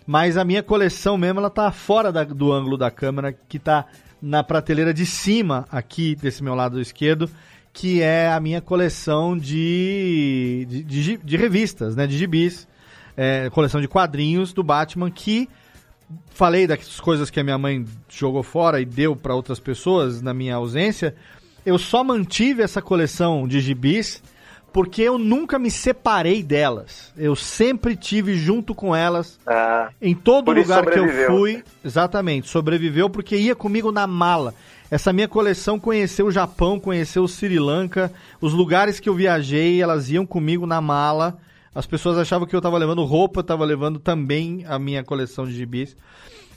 Mas 0.07 0.37
a 0.37 0.45
minha 0.45 0.63
coleção 0.63 1.17
mesmo, 1.17 1.41
ela 1.41 1.51
tá 1.51 1.71
fora 1.73 2.13
da, 2.13 2.25
do 2.25 2.53
ângulo 2.53 2.77
da 2.77 2.91
câmera, 2.91 3.33
que 3.33 3.59
tá 3.59 3.87
na 4.21 4.43
prateleira 4.43 4.95
de 4.95 5.05
cima, 5.05 5.67
aqui 5.71 6.15
desse 6.15 6.43
meu 6.43 6.55
lado 6.55 6.81
esquerdo, 6.81 7.29
que 7.73 8.01
é 8.01 8.31
a 8.33 8.41
minha 8.41 8.61
coleção 8.61 9.37
de, 9.37 10.67
de, 10.69 10.83
de, 10.83 11.17
de 11.19 11.37
revistas, 11.37 11.95
né, 11.95 12.07
de 12.07 12.17
gibis, 12.17 12.67
é, 13.17 13.51
coleção 13.51 13.81
de 13.81 13.89
quadrinhos 13.89 14.53
do 14.53 14.63
Batman, 14.63 15.11
que 15.11 15.49
falei 16.31 16.67
das 16.67 17.01
coisas 17.01 17.31
que 17.31 17.41
a 17.41 17.45
minha 17.45 17.59
mãe 17.59 17.85
jogou 18.09 18.43
fora 18.43 18.81
e 18.81 18.85
deu 18.85 19.17
para 19.17 19.35
outras 19.35 19.59
pessoas 19.59 20.23
na 20.23 20.33
minha 20.33 20.57
ausência, 20.57 21.15
eu 21.65 21.79
só 21.79 22.05
mantive 22.05 22.63
essa 22.63 22.81
coleção 22.81 23.47
de 23.47 23.61
gibis 23.61 24.23
porque 24.73 25.01
eu 25.01 25.17
nunca 25.17 25.59
me 25.59 25.71
separei 25.71 26.43
delas. 26.43 27.11
Eu 27.17 27.35
sempre 27.35 27.97
tive 27.97 28.37
junto 28.37 28.75
com 28.75 28.95
elas 28.95 29.39
ah, 29.47 29.89
em 30.03 30.15
todo 30.15 30.53
lugar 30.53 30.85
que 30.85 30.99
eu 30.99 31.27
fui. 31.27 31.65
Exatamente, 31.83 32.49
sobreviveu 32.49 33.09
porque 33.09 33.37
ia 33.37 33.57
comigo 33.57 33.91
na 33.91 34.07
mala. 34.07 34.53
Essa 34.91 35.13
minha 35.13 35.27
coleção 35.27 35.81
conheceu 35.81 36.27
o 36.27 36.31
Japão, 36.31 36.79
conheceu 36.79 37.25
o 37.25 37.29
Sri 37.29 37.59
Lanka, 37.59 38.13
os 38.41 38.53
lugares 38.53 39.01
que 39.01 39.09
eu 39.09 39.15
viajei, 39.15 39.83
elas 39.83 40.11
iam 40.11 40.27
comigo 40.27 40.67
na 40.67 40.81
mala. 40.81 41.39
As 41.77 41.87
pessoas 41.87 42.17
achavam 42.17 42.49
que 42.49 42.57
eu 42.57 42.59
estava 42.59 42.79
levando 42.79 43.05
roupa, 43.05 43.41
estava 43.41 43.63
levando 43.63 43.99
também 43.99 44.65
a 44.67 44.79
minha 44.79 45.05
coleção 45.05 45.45
de 45.45 45.53
gibis. 45.53 45.95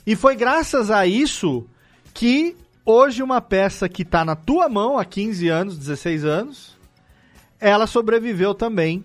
E 0.06 0.16
foi 0.16 0.34
graças 0.34 0.90
a 0.90 1.06
isso 1.06 1.66
que 2.14 2.56
hoje 2.86 3.22
uma 3.22 3.38
peça 3.38 3.86
que 3.86 4.00
está 4.00 4.24
na 4.24 4.34
tua 4.34 4.66
mão 4.66 4.98
há 4.98 5.04
15 5.04 5.46
anos, 5.46 5.76
16 5.76 6.24
anos, 6.24 6.78
ela 7.60 7.86
sobreviveu 7.86 8.54
também. 8.54 9.04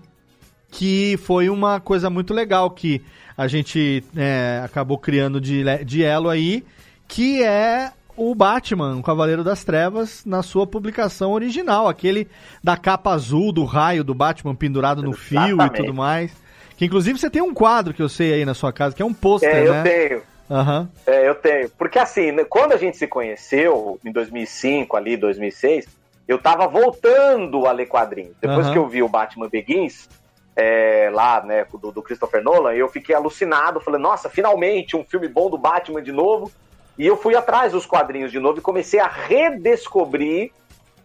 Que 0.71 1.19
foi 1.21 1.49
uma 1.49 1.81
coisa 1.81 2.09
muito 2.09 2.33
legal 2.33 2.71
que 2.71 3.01
a 3.35 3.45
gente 3.49 4.01
é, 4.15 4.61
acabou 4.63 4.97
criando 4.97 5.41
de, 5.41 5.65
de 5.83 6.01
elo 6.01 6.29
aí, 6.29 6.63
que 7.09 7.43
é 7.43 7.91
o 8.17 8.33
Batman, 8.33 8.95
o 8.97 9.03
Cavaleiro 9.03 9.43
das 9.43 9.63
Trevas, 9.63 10.23
na 10.25 10.41
sua 10.41 10.65
publicação 10.65 11.31
original, 11.33 11.87
aquele 11.87 12.27
da 12.63 12.77
capa 12.77 13.11
azul 13.11 13.51
do 13.51 13.65
raio 13.65 14.03
do 14.03 14.13
Batman 14.13 14.55
pendurado 14.55 15.01
no 15.01 15.11
Exatamente. 15.11 15.55
fio 15.55 15.65
e 15.65 15.69
tudo 15.69 15.93
mais. 15.93 16.31
Que 16.77 16.85
inclusive 16.85 17.19
você 17.19 17.29
tem 17.29 17.41
um 17.41 17.53
quadro 17.53 17.93
que 17.93 18.01
eu 18.01 18.09
sei 18.09 18.33
aí 18.33 18.45
na 18.45 18.53
sua 18.53 18.71
casa, 18.73 18.95
que 18.95 19.01
é 19.01 19.05
um 19.05 19.13
pôster, 19.13 19.49
é, 19.49 19.69
né? 19.69 19.79
Eu 19.79 19.83
tenho. 19.83 20.21
Uhum. 20.49 20.87
É, 21.05 21.29
eu 21.29 21.35
tenho. 21.35 21.69
Porque 21.71 21.97
assim, 21.97 22.31
né, 22.31 22.43
quando 22.43 22.73
a 22.73 22.77
gente 22.77 22.97
se 22.97 23.07
conheceu, 23.07 23.99
em 24.03 24.11
2005, 24.11 24.95
ali, 24.95 25.17
2006, 25.17 25.87
eu 26.27 26.37
tava 26.37 26.67
voltando 26.67 27.65
a 27.65 27.71
ler 27.71 27.85
quadrinhos. 27.85 28.35
Depois 28.41 28.67
uhum. 28.67 28.73
que 28.73 28.79
eu 28.79 28.87
vi 28.87 29.01
o 29.01 29.09
Batman 29.09 29.47
Begins, 29.47 30.09
é, 30.55 31.09
lá, 31.13 31.43
né, 31.43 31.65
do, 31.71 31.91
do, 31.91 32.01
Christopher 32.01 32.43
Nolan, 32.43 32.73
eu 32.73 32.87
fiquei 32.89 33.15
alucinado. 33.15 33.79
Falei, 33.79 33.99
nossa, 33.99 34.29
finalmente 34.29 34.95
um 34.95 35.03
filme 35.03 35.27
bom 35.27 35.49
do 35.49 35.57
Batman 35.57 36.01
de 36.01 36.11
novo. 36.11 36.51
E 36.97 37.05
eu 37.05 37.17
fui 37.17 37.35
atrás 37.35 37.71
dos 37.71 37.85
quadrinhos 37.85 38.31
de 38.31 38.39
novo 38.39 38.59
e 38.59 38.61
comecei 38.61 38.99
a 38.99 39.07
redescobrir 39.07 40.51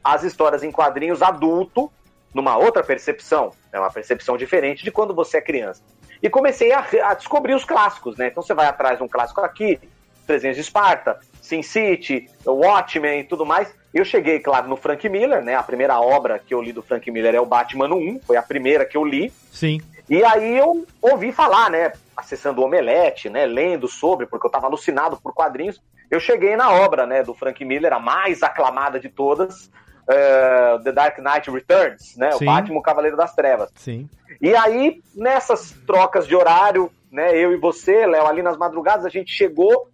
as 0.02 0.22
histórias 0.22 0.62
em 0.62 0.70
quadrinhos 0.70 1.22
adulto, 1.22 1.90
numa 2.32 2.56
outra 2.56 2.82
percepção, 2.82 3.52
é 3.72 3.78
uma 3.78 3.90
percepção 3.90 4.36
diferente 4.36 4.84
de 4.84 4.90
quando 4.90 5.14
você 5.14 5.38
é 5.38 5.40
criança. 5.40 5.82
e 6.22 6.28
comecei 6.28 6.70
a, 6.72 6.86
a, 7.04 7.14
descobrir 7.14 7.54
os 7.54 7.64
clássicos, 7.64 8.16
né? 8.16 8.28
Então 8.28 8.42
você 8.42 8.52
vai 8.52 8.66
atrás 8.66 8.98
de 8.98 9.04
um 9.04 9.08
clássico 9.08 9.40
aqui, 9.40 9.80
Trezenhos 10.26 10.56
de 10.56 10.62
Esparta, 10.62 11.18
Sin 11.40 11.62
City, 11.62 12.28
Watchmen 12.46 13.20
e 13.20 13.24
tudo 13.24 13.44
mais. 13.44 13.74
Eu 13.92 14.04
cheguei, 14.04 14.38
claro, 14.38 14.68
no 14.68 14.76
Frank 14.76 15.08
Miller, 15.08 15.42
né? 15.42 15.56
A 15.56 15.62
primeira 15.62 15.98
obra 15.98 16.38
que 16.38 16.54
eu 16.54 16.62
li 16.62 16.72
do 16.72 16.82
Frank 16.82 17.10
Miller 17.10 17.34
é 17.34 17.40
o 17.40 17.46
Batman 17.46 17.92
1, 17.92 18.20
foi 18.20 18.36
a 18.36 18.42
primeira 18.42 18.84
que 18.84 18.96
eu 18.96 19.04
li. 19.04 19.32
Sim. 19.50 19.80
E 20.10 20.24
aí 20.24 20.58
eu 20.58 20.84
ouvi 21.00 21.30
falar, 21.30 21.70
né? 21.70 21.92
Acessando 22.16 22.60
o 22.60 22.64
Omelete, 22.64 23.30
né? 23.30 23.46
Lendo 23.46 23.86
sobre, 23.86 24.26
porque 24.26 24.44
eu 24.44 24.50
tava 24.50 24.66
alucinado 24.66 25.16
por 25.22 25.32
quadrinhos. 25.32 25.80
Eu 26.10 26.18
cheguei 26.18 26.56
na 26.56 26.68
obra, 26.68 27.06
né? 27.06 27.22
Do 27.22 27.32
Frank 27.32 27.64
Miller, 27.64 27.92
a 27.92 28.00
mais 28.00 28.42
aclamada 28.42 28.98
de 28.98 29.08
todas, 29.08 29.66
uh, 29.66 30.82
The 30.82 30.90
Dark 30.90 31.16
Knight 31.18 31.48
Returns, 31.48 32.16
né? 32.16 32.32
Sim. 32.32 32.42
O 32.42 32.46
Batman 32.46 32.78
o 32.80 32.82
Cavaleiro 32.82 33.16
das 33.16 33.32
Trevas. 33.36 33.70
Sim. 33.76 34.10
E 34.42 34.52
aí, 34.56 35.00
nessas 35.14 35.70
trocas 35.86 36.26
de 36.26 36.34
horário, 36.34 36.90
né? 37.08 37.36
Eu 37.36 37.52
e 37.52 37.56
você, 37.56 38.04
Léo, 38.04 38.26
ali 38.26 38.42
nas 38.42 38.56
madrugadas, 38.56 39.06
a 39.06 39.10
gente 39.10 39.32
chegou, 39.32 39.88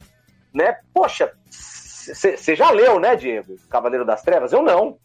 né? 0.50 0.78
Poxa, 0.94 1.30
você 1.50 2.56
já 2.56 2.70
leu, 2.70 2.98
né, 2.98 3.16
Diego? 3.16 3.56
Cavaleiro 3.68 4.06
das 4.06 4.22
Trevas? 4.22 4.50
Eu 4.50 4.62
não. 4.62 4.96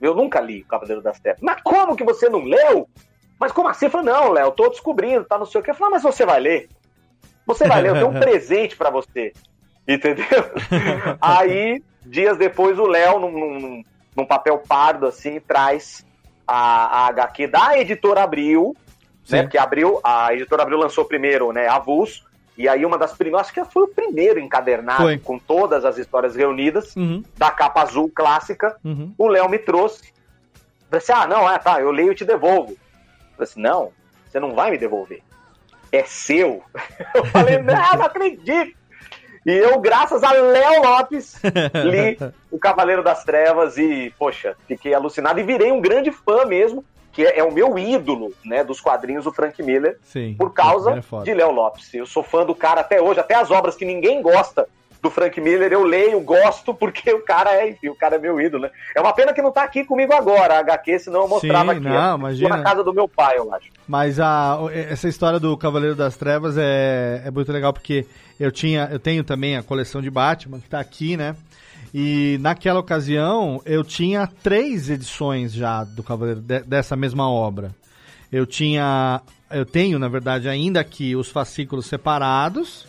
Eu 0.00 0.12
nunca 0.12 0.40
li 0.40 0.64
Cavaleiro 0.64 1.00
das 1.00 1.20
Trevas. 1.20 1.40
Mas 1.40 1.62
como 1.62 1.94
que 1.94 2.02
você 2.02 2.28
não 2.28 2.40
leu? 2.40 2.88
Mas 3.38 3.52
como 3.52 3.68
assim? 3.68 3.86
Eu 3.86 3.90
falei, 3.90 4.12
não, 4.12 4.32
Léo, 4.32 4.52
tô 4.52 4.68
descobrindo, 4.68 5.24
tá 5.24 5.38
não 5.38 5.46
sei 5.46 5.60
o 5.60 5.64
que. 5.64 5.70
Eu 5.70 5.74
falei, 5.74 5.94
mas 5.94 6.02
você 6.02 6.24
vai 6.24 6.40
ler? 6.40 6.68
Você 7.46 7.66
vai 7.66 7.82
ler, 7.82 7.90
eu 7.90 7.94
tenho 7.94 8.08
um 8.08 8.18
presente 8.20 8.76
para 8.76 8.90
você. 8.90 9.32
Entendeu? 9.86 10.26
Aí, 11.20 11.82
dias 12.04 12.36
depois, 12.36 12.78
o 12.78 12.86
Léo, 12.86 13.20
num, 13.20 13.30
num, 13.30 13.84
num, 14.16 14.26
papel 14.26 14.58
pardo, 14.66 15.06
assim, 15.06 15.38
traz 15.38 16.04
a, 16.46 17.04
a 17.04 17.06
HQ 17.08 17.46
da 17.46 17.78
editora 17.78 18.22
Abril, 18.22 18.74
né? 19.30 19.42
Porque 19.42 19.58
Abril, 19.58 20.00
a 20.02 20.32
editora 20.32 20.62
Abril 20.62 20.78
lançou 20.78 21.04
primeiro, 21.04 21.52
né, 21.52 21.68
Avulso, 21.68 22.24
e 22.56 22.68
aí 22.68 22.86
uma 22.86 22.96
das 22.96 23.12
primeiras, 23.12 23.48
acho 23.48 23.54
que 23.54 23.64
foi 23.66 23.82
o 23.82 23.88
primeiro 23.88 24.40
encadernado 24.40 25.02
foi. 25.02 25.18
com 25.18 25.38
todas 25.38 25.84
as 25.84 25.98
histórias 25.98 26.34
reunidas, 26.34 26.96
uhum. 26.96 27.22
da 27.36 27.50
capa 27.50 27.82
azul 27.82 28.10
clássica, 28.12 28.76
uhum. 28.84 29.12
o 29.18 29.26
Léo 29.26 29.48
me 29.48 29.58
trouxe. 29.58 30.14
Falei 30.88 31.02
assim, 31.02 31.12
ah, 31.12 31.26
não, 31.26 31.50
é, 31.50 31.58
tá, 31.58 31.80
eu 31.80 31.90
leio 31.90 32.12
e 32.12 32.14
te 32.14 32.24
devolvo. 32.24 32.76
Falei 33.36 33.50
assim, 33.50 33.60
não, 33.60 33.92
você 34.28 34.40
não 34.40 34.54
vai 34.54 34.70
me 34.70 34.78
devolver. 34.78 35.22
É 35.92 36.02
seu. 36.04 36.62
Eu 37.14 37.24
falei, 37.26 37.58
não, 37.58 37.74
não 37.74 38.04
acredito. 38.04 38.76
E 39.46 39.52
eu, 39.52 39.78
graças 39.78 40.24
a 40.24 40.32
Léo 40.32 40.82
Lopes, 40.82 41.40
li 41.72 42.18
O 42.50 42.58
Cavaleiro 42.58 43.00
das 43.00 43.22
Trevas 43.22 43.78
e, 43.78 44.12
poxa, 44.18 44.56
fiquei 44.66 44.92
alucinado 44.92 45.38
e 45.38 45.44
virei 45.44 45.70
um 45.70 45.80
grande 45.80 46.10
fã 46.10 46.44
mesmo, 46.44 46.84
que 47.12 47.24
é, 47.24 47.38
é 47.38 47.44
o 47.44 47.52
meu 47.52 47.78
ídolo, 47.78 48.32
né, 48.44 48.64
dos 48.64 48.80
quadrinhos 48.80 49.22
do 49.22 49.32
Frank 49.32 49.62
Miller, 49.62 50.00
Sim, 50.02 50.34
por 50.36 50.52
causa 50.52 51.00
é 51.00 51.22
de 51.22 51.32
Léo 51.32 51.52
Lopes. 51.52 51.94
Eu 51.94 52.06
sou 52.06 52.24
fã 52.24 52.44
do 52.44 52.56
cara 52.56 52.80
até 52.80 53.00
hoje, 53.00 53.20
até 53.20 53.36
as 53.36 53.52
obras 53.52 53.76
que 53.76 53.84
ninguém 53.84 54.20
gosta 54.20 54.68
do 55.06 55.10
Frank 55.10 55.40
Miller, 55.40 55.72
eu 55.72 55.84
leio, 55.84 56.20
gosto, 56.20 56.74
porque 56.74 57.10
o 57.12 57.24
cara 57.24 57.52
é, 57.52 57.70
enfim, 57.70 57.88
o 57.88 57.94
cara 57.94 58.16
é 58.16 58.18
meu 58.18 58.40
ídolo, 58.40 58.64
né? 58.64 58.70
É 58.94 59.00
uma 59.00 59.12
pena 59.12 59.32
que 59.32 59.40
não 59.40 59.52
tá 59.52 59.62
aqui 59.62 59.84
comigo 59.84 60.12
agora, 60.12 60.54
a 60.54 60.58
HQ, 60.58 60.98
senão 60.98 61.22
eu 61.22 61.28
mostrava 61.28 61.72
Sim, 61.72 61.78
aqui. 61.78 61.88
Não, 61.88 62.18
imagina. 62.18 62.56
na 62.56 62.62
casa 62.62 62.82
do 62.82 62.92
meu 62.92 63.08
pai, 63.08 63.38
eu 63.38 63.52
acho. 63.54 63.70
Mas 63.86 64.18
a, 64.18 64.58
essa 64.72 65.08
história 65.08 65.38
do 65.38 65.56
Cavaleiro 65.56 65.94
das 65.94 66.16
Trevas 66.16 66.56
é, 66.58 67.22
é 67.24 67.30
muito 67.30 67.52
legal, 67.52 67.72
porque 67.72 68.04
eu 68.38 68.50
tinha, 68.50 68.88
eu 68.90 68.98
tenho 68.98 69.22
também 69.22 69.56
a 69.56 69.62
coleção 69.62 70.02
de 70.02 70.10
Batman, 70.10 70.58
que 70.58 70.68
tá 70.68 70.80
aqui, 70.80 71.16
né? 71.16 71.36
E 71.94 72.36
naquela 72.40 72.80
ocasião 72.80 73.62
eu 73.64 73.84
tinha 73.84 74.28
três 74.42 74.90
edições 74.90 75.52
já 75.52 75.84
do 75.84 76.02
Cavaleiro 76.02 76.40
de, 76.40 76.60
dessa 76.60 76.96
mesma 76.96 77.30
obra. 77.30 77.70
Eu 78.30 78.44
tinha, 78.44 79.22
eu 79.50 79.64
tenho 79.64 80.00
na 80.00 80.08
verdade 80.08 80.48
ainda 80.48 80.80
aqui 80.80 81.14
os 81.14 81.30
fascículos 81.30 81.86
separados 81.86 82.86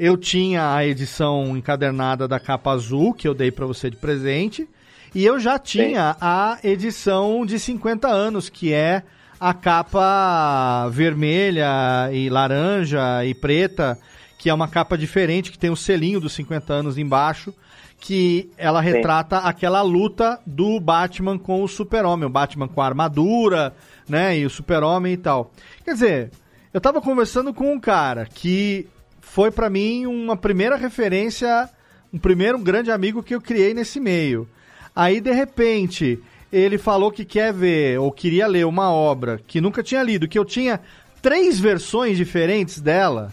eu 0.00 0.16
tinha 0.16 0.74
a 0.74 0.86
edição 0.86 1.54
encadernada 1.54 2.26
da 2.26 2.40
capa 2.40 2.70
azul, 2.70 3.12
que 3.12 3.28
eu 3.28 3.34
dei 3.34 3.50
para 3.50 3.66
você 3.66 3.90
de 3.90 3.98
presente. 3.98 4.66
E 5.14 5.26
eu 5.26 5.38
já 5.38 5.58
tinha 5.58 6.14
Sim. 6.14 6.18
a 6.22 6.58
edição 6.64 7.44
de 7.44 7.58
50 7.58 8.08
anos, 8.08 8.48
que 8.48 8.72
é 8.72 9.02
a 9.38 9.52
capa 9.52 10.88
vermelha 10.88 12.10
e 12.14 12.30
laranja 12.30 13.22
e 13.26 13.34
preta, 13.34 13.98
que 14.38 14.48
é 14.48 14.54
uma 14.54 14.68
capa 14.68 14.96
diferente, 14.96 15.52
que 15.52 15.58
tem 15.58 15.68
o 15.68 15.76
selinho 15.76 16.18
dos 16.18 16.32
50 16.32 16.72
anos 16.72 16.96
embaixo, 16.96 17.52
que 18.00 18.50
ela 18.56 18.80
retrata 18.80 19.38
Sim. 19.38 19.48
aquela 19.48 19.82
luta 19.82 20.40
do 20.46 20.80
Batman 20.80 21.38
com 21.38 21.62
o 21.62 21.68
Super-Homem, 21.68 22.24
o 22.24 22.32
Batman 22.32 22.68
com 22.68 22.80
a 22.80 22.86
armadura, 22.86 23.74
né, 24.08 24.38
e 24.38 24.46
o 24.46 24.50
Super-Homem 24.50 25.12
e 25.12 25.18
tal. 25.18 25.52
Quer 25.84 25.92
dizer, 25.92 26.30
eu 26.72 26.80
tava 26.80 27.02
conversando 27.02 27.52
com 27.52 27.70
um 27.70 27.78
cara 27.78 28.24
que 28.24 28.88
foi 29.32 29.50
para 29.52 29.70
mim 29.70 30.06
uma 30.06 30.36
primeira 30.36 30.76
referência, 30.76 31.70
um 32.12 32.18
primeiro 32.18 32.58
um 32.58 32.62
grande 32.62 32.90
amigo 32.90 33.22
que 33.22 33.32
eu 33.32 33.40
criei 33.40 33.72
nesse 33.72 34.00
meio. 34.00 34.48
Aí 34.94 35.20
de 35.20 35.30
repente 35.30 36.18
ele 36.52 36.76
falou 36.76 37.12
que 37.12 37.24
quer 37.24 37.52
ver 37.52 38.00
ou 38.00 38.10
queria 38.10 38.48
ler 38.48 38.66
uma 38.66 38.90
obra 38.90 39.40
que 39.46 39.60
nunca 39.60 39.84
tinha 39.84 40.02
lido, 40.02 40.26
que 40.26 40.36
eu 40.36 40.44
tinha 40.44 40.80
três 41.22 41.60
versões 41.60 42.16
diferentes 42.16 42.80
dela. 42.80 43.32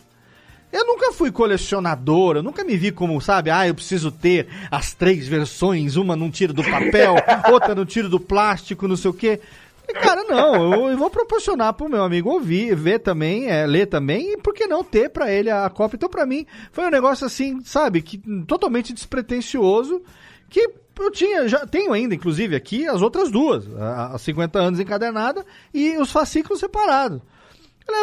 Eu 0.72 0.86
nunca 0.86 1.12
fui 1.12 1.32
colecionador, 1.32 2.36
eu 2.36 2.44
nunca 2.44 2.64
me 2.64 2.78
vi 2.78 2.92
como, 2.92 3.20
sabe, 3.20 3.50
ah, 3.50 3.68
eu 3.68 3.74
preciso 3.74 4.12
ter 4.12 4.48
as 4.70 4.94
três 4.94 5.28
versões, 5.28 5.96
uma 5.96 6.16
num 6.16 6.30
tiro 6.30 6.54
do 6.54 6.64
papel, 6.64 7.16
outra 7.52 7.74
no 7.74 7.86
tiro 7.86 8.08
do 8.08 8.20
plástico, 8.20 8.88
não 8.88 8.96
sei 8.96 9.10
o 9.10 9.14
quê. 9.14 9.40
Cara, 9.94 10.24
não, 10.24 10.90
eu 10.90 10.98
vou 10.98 11.10
proporcionar 11.10 11.74
pro 11.74 11.90
meu 11.90 12.04
amigo 12.04 12.30
ouvir, 12.30 12.76
ver 12.76 13.00
também, 13.00 13.50
é, 13.50 13.66
ler 13.66 13.86
também, 13.86 14.34
e 14.34 14.38
por 14.38 14.54
que 14.54 14.68
não 14.68 14.84
ter 14.84 15.10
para 15.10 15.32
ele 15.32 15.50
a 15.50 15.70
cópia? 15.70 15.96
Então, 15.96 16.10
para 16.10 16.26
mim, 16.26 16.46
foi 16.72 16.86
um 16.86 16.90
negócio 16.90 17.26
assim, 17.26 17.62
sabe, 17.64 18.02
que 18.02 18.18
totalmente 18.46 18.94
despretensioso, 18.94 20.02
que 20.50 20.70
eu 21.00 21.12
tinha, 21.12 21.48
já 21.48 21.66
tenho 21.66 21.94
ainda, 21.94 22.16
inclusive, 22.16 22.56
aqui 22.56 22.88
as 22.88 23.02
outras 23.02 23.32
duas, 23.32 23.66
a, 23.80 24.18
50 24.18 24.60
anos 24.60 24.80
encadernada 24.80 25.46
e 25.74 25.98
os 25.98 26.12
fascículos 26.12 26.60
separados. 26.60 27.22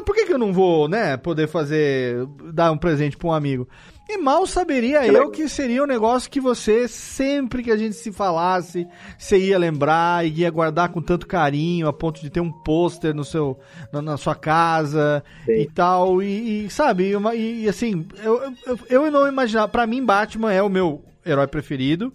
Por 0.06 0.14
que, 0.14 0.24
que 0.24 0.32
eu 0.32 0.38
não 0.38 0.52
vou, 0.52 0.88
né, 0.88 1.16
poder 1.18 1.46
fazer, 1.46 2.26
dar 2.52 2.72
um 2.72 2.78
presente 2.78 3.18
para 3.18 3.28
um 3.28 3.32
amigo? 3.32 3.68
E 4.06 4.18
mal 4.18 4.46
saberia 4.46 5.00
que 5.00 5.08
eu 5.08 5.12
legal. 5.12 5.30
que 5.30 5.48
seria 5.48 5.82
um 5.82 5.86
negócio 5.86 6.30
que 6.30 6.38
você, 6.38 6.86
sempre 6.86 7.62
que 7.62 7.70
a 7.70 7.76
gente 7.76 7.96
se 7.96 8.12
falasse, 8.12 8.86
você 9.16 9.38
ia 9.38 9.58
lembrar 9.58 10.26
e 10.26 10.40
ia 10.40 10.50
guardar 10.50 10.90
com 10.90 11.00
tanto 11.00 11.26
carinho, 11.26 11.88
a 11.88 11.92
ponto 11.92 12.20
de 12.20 12.28
ter 12.28 12.40
um 12.40 12.52
pôster 12.52 13.14
no 13.14 13.24
seu, 13.24 13.58
na, 13.90 14.02
na 14.02 14.16
sua 14.18 14.34
casa 14.34 15.24
Sim. 15.46 15.52
e 15.52 15.66
tal. 15.70 16.22
E, 16.22 16.66
e 16.66 16.70
sabe, 16.70 17.16
uma, 17.16 17.34
e, 17.34 17.66
assim, 17.66 18.06
eu, 18.22 18.54
eu, 18.66 18.78
eu 18.90 19.10
não 19.10 19.26
imaginava. 19.26 19.68
Pra 19.68 19.86
mim, 19.86 20.04
Batman 20.04 20.52
é 20.52 20.62
o 20.62 20.68
meu 20.68 21.02
herói 21.24 21.46
preferido. 21.46 22.12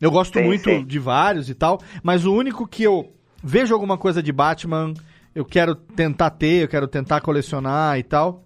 Eu 0.00 0.12
gosto 0.12 0.38
sim, 0.38 0.44
muito 0.44 0.70
sim. 0.70 0.84
de 0.84 0.98
vários 1.00 1.50
e 1.50 1.54
tal, 1.54 1.80
mas 2.02 2.24
o 2.24 2.32
único 2.32 2.66
que 2.66 2.84
eu 2.84 3.12
vejo 3.42 3.74
alguma 3.74 3.98
coisa 3.98 4.22
de 4.22 4.30
Batman, 4.32 4.94
eu 5.34 5.44
quero 5.44 5.74
tentar 5.74 6.30
ter, 6.30 6.62
eu 6.62 6.68
quero 6.68 6.86
tentar 6.86 7.20
colecionar 7.20 7.98
e 7.98 8.02
tal. 8.02 8.44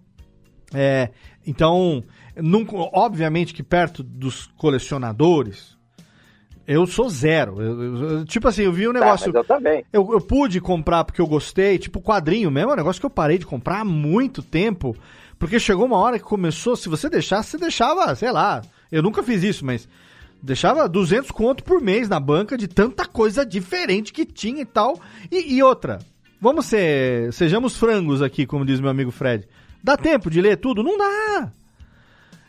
É, 0.75 1.11
então, 1.47 2.05
nunca, 2.43 2.77
obviamente 2.77 3.55
que 3.55 3.63
perto 3.63 4.03
dos 4.03 4.47
colecionadores, 4.57 5.77
eu 6.67 6.87
sou 6.87 7.09
zero. 7.09 7.63
Eu, 7.63 8.11
eu, 8.11 8.25
tipo 8.27 8.47
assim, 8.47 8.63
eu 8.63 8.73
vi 8.73 8.87
um 8.87 8.93
tá, 8.93 9.01
negócio. 9.01 9.33
Tá, 9.33 9.39
eu 9.39 9.45
também. 9.45 9.85
Eu, 9.91 10.07
eu 10.13 10.21
pude 10.21 10.61
comprar 10.61 11.03
porque 11.03 11.21
eu 11.21 11.27
gostei, 11.27 11.79
tipo 11.79 12.01
quadrinho 12.01 12.51
mesmo, 12.51 12.71
é 12.71 12.75
um 12.75 12.77
negócio 12.77 13.01
que 13.01 13.07
eu 13.07 13.11
parei 13.11 13.39
de 13.39 13.47
comprar 13.47 13.81
há 13.81 13.85
muito 13.85 14.43
tempo. 14.43 14.95
Porque 15.39 15.59
chegou 15.59 15.87
uma 15.87 15.97
hora 15.97 16.19
que 16.19 16.25
começou, 16.25 16.77
se 16.77 16.89
você 16.89 17.09
deixasse, 17.09 17.51
você 17.51 17.59
deixava, 17.59 18.15
sei 18.15 18.31
lá. 18.31 18.61
Eu 18.91 19.03
nunca 19.03 19.23
fiz 19.23 19.43
isso, 19.43 19.65
mas 19.65 19.89
deixava 20.43 20.89
200 20.89 21.31
conto 21.31 21.65
por 21.65 21.81
mês 21.81 22.09
na 22.09 22.21
banca 22.21 22.57
de 22.59 22.69
tanta 22.69 23.07
coisa 23.07 23.47
diferente 23.47 24.13
que 24.13 24.27
tinha 24.27 24.61
e 24.61 24.67
tal. 24.67 25.01
E, 25.31 25.55
e 25.55 25.63
outra, 25.63 26.01
vamos 26.41 26.67
ser, 26.67 27.33
sejamos 27.33 27.77
frangos 27.77 28.21
aqui, 28.21 28.47
como 28.47 28.67
diz 28.67 28.79
meu 28.79 28.91
amigo 28.91 29.11
Fred. 29.11 29.49
Dá 29.83 29.97
tempo 29.97 30.29
de 30.29 30.41
ler 30.41 30.57
tudo? 30.57 30.83
Não 30.83 30.99
dá. 30.99 31.53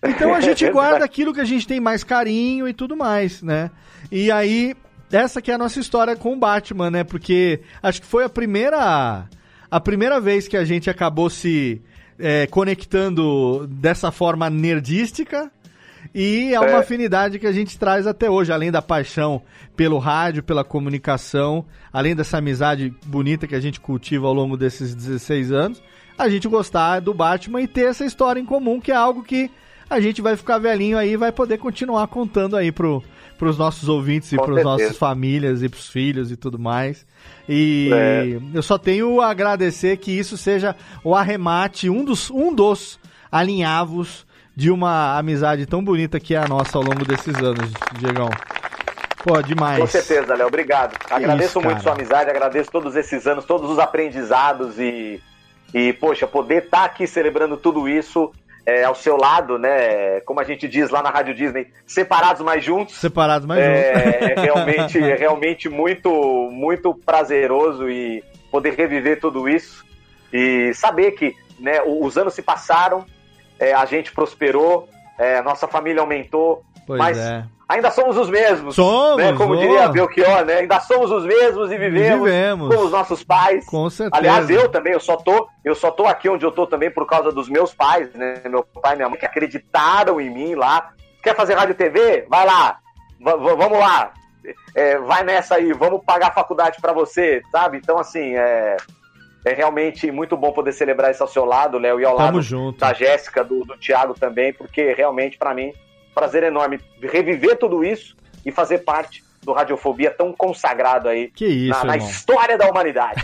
Então 0.04 0.34
a 0.34 0.40
gente 0.42 0.70
guarda 0.70 1.04
aquilo 1.04 1.34
que 1.34 1.42
a 1.42 1.46
gente 1.46 1.68
tem 1.68 1.80
mais 1.80 2.04
carinho 2.04 2.68
e 2.68 2.74
tudo 2.74 2.96
mais, 2.96 3.42
né? 3.42 3.70
E 4.12 4.32
aí, 4.32 4.76
essa 5.12 5.42
que 5.42 5.52
é 5.52 5.56
a 5.56 5.58
nossa 5.58 5.80
história 5.80 6.16
com 6.16 6.34
o 6.34 6.40
Batman, 6.40 6.92
né? 6.92 7.04
Porque 7.04 7.62
acho 7.82 8.02
que 8.02 8.08
foi 8.08 8.24
a 8.24 8.30
primeira 8.30 9.28
a 9.72 9.80
primeira 9.80 10.20
vez 10.20 10.48
que 10.48 10.58
a 10.58 10.66
gente 10.66 10.90
acabou 10.90 11.30
se 11.30 11.82
é, 12.18 12.48
conectando 12.48 13.68
dessa 13.68 14.12
forma 14.12 14.50
nerdística 14.50 15.52
e 16.14 16.54
é 16.54 16.60
uma 16.60 16.70
é. 16.70 16.76
afinidade 16.78 17.40
que 17.40 17.48
a 17.48 17.52
gente 17.52 17.78
traz 17.78 18.08
até 18.08 18.30
hoje, 18.30 18.52
além 18.52 18.72
da 18.72 18.82
paixão 18.82 19.42
pelo 19.76 19.98
rádio, 19.98 20.44
pela 20.44 20.64
comunicação, 20.64 21.66
além 21.94 22.16
dessa 22.16 22.38
amizade 22.38 22.94
bonita 23.06 23.48
que 23.48 23.56
a 23.56 23.60
gente 23.60 23.80
cultiva 23.80 24.28
ao 24.28 24.34
longo 24.34 24.58
desses 24.58 24.96
16 24.96 25.52
anos, 25.52 25.84
a 26.18 26.28
gente 26.28 26.48
gostar 26.48 27.00
do 27.00 27.14
Batman 27.14 27.62
e 27.62 27.68
ter 27.68 27.86
essa 27.90 28.06
história 28.06 28.40
em 28.40 28.46
comum, 28.46 28.80
que 28.80 28.92
é 28.92 28.96
algo 28.96 29.24
que 29.24 29.52
a 29.90 30.00
gente 30.00 30.22
vai 30.22 30.36
ficar 30.36 30.60
velhinho 30.60 30.98
aí 30.98 31.14
e 31.14 31.18
vai 31.18 31.32
poder 31.32 31.58
continuar 31.58 32.08
contando 32.08 32.56
aí 32.56 32.72
pro, 32.72 33.04
pros 33.38 33.58
nossos 33.58 33.90
ouvintes 33.90 34.32
e 34.32 34.38
Com 34.38 34.46
pros 34.46 34.64
nossas 34.64 34.98
famílias 34.98 35.64
e 35.64 35.70
pros 35.70 35.90
filhos 35.90 36.32
e 36.32 36.36
tudo 36.36 36.60
mais. 36.60 37.06
E 37.48 37.90
é. 37.92 38.40
eu 38.54 38.62
só 38.62 38.78
tenho 38.78 39.20
a 39.22 39.30
agradecer 39.32 39.98
que 39.98 40.12
isso 40.12 40.38
seja 40.38 40.76
o 41.04 41.16
arremate, 41.16 41.90
um 41.90 42.04
dos, 42.04 42.30
um 42.30 42.54
dos 42.54 43.00
alinhavos 43.32 44.28
de 44.56 44.70
uma 44.70 45.18
amizade 45.18 45.66
tão 45.66 45.84
bonita 45.84 46.20
que 46.20 46.36
é 46.36 46.38
a 46.38 46.48
nossa 46.48 46.78
ao 46.78 46.84
longo 46.84 47.06
desses 47.06 47.36
anos, 47.38 47.72
Diegão. 47.98 48.30
Pô, 49.24 49.42
demais. 49.42 49.80
Com 49.80 49.88
certeza, 49.88 50.36
Léo. 50.36 50.48
Obrigado. 50.48 50.98
Que 51.00 51.14
agradeço 51.14 51.60
isso, 51.60 51.62
muito 51.62 51.82
sua 51.82 51.94
amizade, 51.94 52.30
agradeço 52.30 52.72
todos 52.72 52.96
esses 52.96 53.26
anos, 53.26 53.46
todos 53.46 53.70
os 53.70 53.80
aprendizados 53.80 54.78
e, 54.80 55.22
e 55.74 55.94
poxa, 55.94 56.28
poder 56.28 56.66
estar 56.66 56.80
tá 56.80 56.86
aqui 56.86 57.08
celebrando 57.08 57.58
tudo 57.58 57.88
isso 57.88 58.32
é, 58.70 58.84
ao 58.84 58.94
seu 58.94 59.18
lado, 59.18 59.58
né? 59.58 60.20
Como 60.22 60.40
a 60.40 60.44
gente 60.44 60.68
diz 60.68 60.90
lá 60.90 61.02
na 61.02 61.10
Rádio 61.10 61.34
Disney, 61.34 61.68
separados 61.88 62.42
mais 62.42 62.64
juntos. 62.64 62.96
Separados 62.96 63.48
mais 63.48 63.60
é, 63.60 63.94
juntos. 63.94 64.38
É 64.38 64.42
realmente, 64.42 65.00
é 65.00 65.16
realmente 65.16 65.70
muito, 65.70 66.10
muito 66.52 66.94
prazeroso 66.94 67.90
e 67.90 68.24
poder 68.52 68.76
reviver 68.76 69.20
tudo 69.20 69.50
isso 69.50 69.84
e 70.32 70.72
saber 70.76 71.12
que 71.12 71.36
né, 71.60 71.82
os 71.82 72.18
anos 72.18 72.34
se 72.34 72.42
passaram, 72.42 73.06
é, 73.60 73.74
a 73.74 73.86
gente 73.86 74.12
prosperou, 74.12 74.88
é, 75.18 75.42
nossa 75.42 75.68
família 75.68 76.02
aumentou, 76.02 76.64
pois 76.86 77.00
mas 77.00 77.18
é 77.18 77.44
ainda 77.70 77.92
somos 77.92 78.18
os 78.18 78.30
mesmos. 78.30 78.76
Somos, 78.76 79.18
né? 79.18 79.34
Como 79.34 79.54
oh. 79.54 79.58
diria 79.58 79.88
Belchior, 79.88 80.44
né? 80.44 80.56
Ainda 80.56 80.80
somos 80.80 81.12
os 81.12 81.24
mesmos 81.24 81.72
e 81.72 81.78
vivemos, 81.78 82.26
vivemos. 82.26 82.76
com 82.76 82.82
os 82.84 82.92
nossos 82.92 83.24
pais. 83.24 83.66
Com 83.68 83.88
certeza. 83.90 84.20
Aliás, 84.20 84.50
eu 84.50 84.68
também, 84.68 84.94
eu 84.94 85.00
só 85.00 85.16
tô, 85.16 85.48
eu 85.64 85.76
só 85.76 85.92
tô 85.92 86.08
aqui 86.08 86.28
onde 86.28 86.44
eu 86.44 86.52
tô 86.52 86.66
também 86.66 86.90
por 86.90 87.06
causa 87.06 87.32
dos 87.32 87.48
meus 87.48 87.72
pais, 87.72 88.12
né? 88.16 88.42
Meu 88.46 88.64
pai 88.64 88.94
e 88.94 88.96
minha 88.98 89.08
mãe 89.08 89.20
que 89.20 89.26
acreditaram 89.26 90.20
em 90.20 90.30
mim 90.30 90.56
lá. 90.56 90.92
Quer 91.22 91.36
fazer 91.36 91.54
rádio 91.54 91.74
e 91.74 91.76
TV? 91.76 92.26
Vai 92.28 92.46
lá. 92.46 92.80
V 93.20 93.38
vamos 93.38 93.78
lá. 93.78 94.14
É, 94.74 94.98
vai 94.98 95.24
nessa 95.24 95.56
aí, 95.56 95.72
vamos 95.74 96.02
pagar 96.04 96.30
a 96.30 96.34
faculdade 96.34 96.82
para 96.82 96.94
você, 96.94 97.42
sabe? 97.52 97.78
Então, 97.78 98.00
assim, 98.00 98.36
é, 98.36 98.78
é 99.46 99.54
realmente 99.54 100.10
muito 100.12 100.36
bom 100.38 100.52
poder 100.54 100.72
celebrar 100.72 101.12
isso 101.12 101.22
ao 101.22 101.30
seu 101.30 101.44
lado, 101.46 101.78
Léo, 101.78 102.00
e 102.00 102.06
ao 102.06 102.16
Tamo 102.16 102.26
lado 102.26 102.42
junto. 102.42 102.80
da 102.80 102.94
Jéssica, 102.94 103.44
do, 103.44 103.66
do 103.66 103.78
Thiago 103.78 104.14
também, 104.14 104.54
porque 104.54 104.94
realmente, 104.94 105.38
para 105.38 105.54
mim, 105.54 105.74
prazer 106.14 106.44
enorme 106.44 106.80
reviver 107.02 107.58
tudo 107.58 107.84
isso 107.84 108.16
e 108.46 108.52
fazer 108.52 108.80
parte 108.80 109.24
do 109.42 109.54
Radiofobia 109.54 110.12
tão 110.12 110.34
consagrado 110.34 111.08
aí 111.08 111.32
que 111.32 111.46
isso, 111.46 111.80
na, 111.80 111.86
na 111.86 111.98
história 111.98 112.58
da 112.58 112.70
humanidade. 112.70 113.24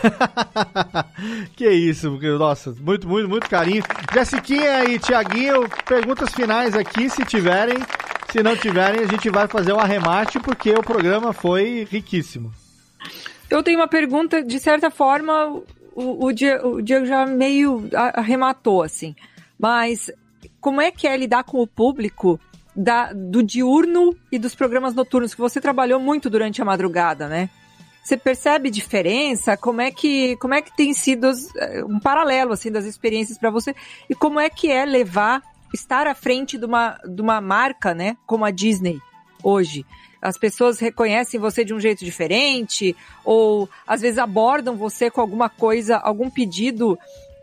que 1.55 1.69
isso, 1.69 2.17
nossa, 2.37 2.73
muito, 2.79 3.07
muito, 3.07 3.27
muito 3.27 3.49
carinho. 3.49 3.83
Jessiquinha 4.13 4.85
e 4.85 4.97
Tiaguinho, 4.97 5.69
perguntas 5.85 6.33
finais 6.33 6.75
aqui, 6.75 7.09
se 7.09 7.23
tiverem. 7.25 7.77
Se 8.31 8.41
não 8.41 8.55
tiverem, 8.55 9.01
a 9.01 9.07
gente 9.07 9.29
vai 9.29 9.47
fazer 9.47 9.71
um 9.71 9.79
arremate 9.79 10.39
porque 10.39 10.71
o 10.71 10.83
programa 10.83 11.31
foi 11.31 11.87
riquíssimo. 11.89 12.51
Eu 13.49 13.61
tenho 13.61 13.79
uma 13.79 13.87
pergunta, 13.87 14.41
de 14.41 14.59
certa 14.59 14.89
forma, 14.89 15.61
o, 15.93 16.25
o, 16.25 16.33
Diego, 16.33 16.77
o 16.77 16.81
Diego 16.81 17.05
já 17.05 17.25
meio 17.25 17.87
arrematou, 17.93 18.81
assim. 18.81 19.15
Mas 19.57 20.11
como 20.59 20.81
é 20.81 20.91
que 20.91 21.07
é 21.07 21.15
lidar 21.15 21.43
com 21.43 21.61
o 21.61 21.67
público 21.67 22.39
da, 22.75 23.13
do 23.13 23.41
diurno 23.41 24.15
e 24.31 24.37
dos 24.37 24.53
programas 24.53 24.93
noturnos, 24.93 25.33
que 25.33 25.41
você 25.41 25.61
trabalhou 25.61 25.99
muito 25.99 26.29
durante 26.29 26.61
a 26.61 26.65
madrugada, 26.65 27.27
né? 27.27 27.49
Você 28.03 28.17
percebe 28.17 28.69
diferença? 28.69 29.57
Como 29.57 29.81
é 29.81 29.89
que, 29.89 30.35
como 30.37 30.53
é 30.53 30.61
que 30.61 30.75
tem 30.75 30.93
sido 30.93 31.31
eh, 31.57 31.83
um 31.85 31.99
paralelo 31.99 32.53
assim 32.53 32.71
das 32.71 32.85
experiências 32.85 33.37
para 33.37 33.49
você? 33.49 33.73
E 34.07 34.13
como 34.13 34.39
é 34.39 34.47
que 34.47 34.69
é 34.69 34.85
levar, 34.85 35.41
estar 35.73 36.05
à 36.05 36.13
frente 36.13 36.55
de 36.55 36.65
uma, 36.65 36.99
de 37.03 37.21
uma 37.21 37.41
marca, 37.41 37.95
né, 37.95 38.15
como 38.27 38.45
a 38.45 38.51
Disney 38.51 38.99
hoje? 39.41 39.85
As 40.21 40.37
pessoas 40.37 40.79
reconhecem 40.79 41.39
você 41.39 41.65
de 41.65 41.73
um 41.73 41.79
jeito 41.79 42.05
diferente 42.05 42.95
ou 43.23 43.69
às 43.87 44.01
vezes 44.01 44.19
abordam 44.19 44.75
você 44.75 45.09
com 45.09 45.21
alguma 45.21 45.49
coisa, 45.49 45.97
algum 45.97 46.29
pedido 46.29 46.97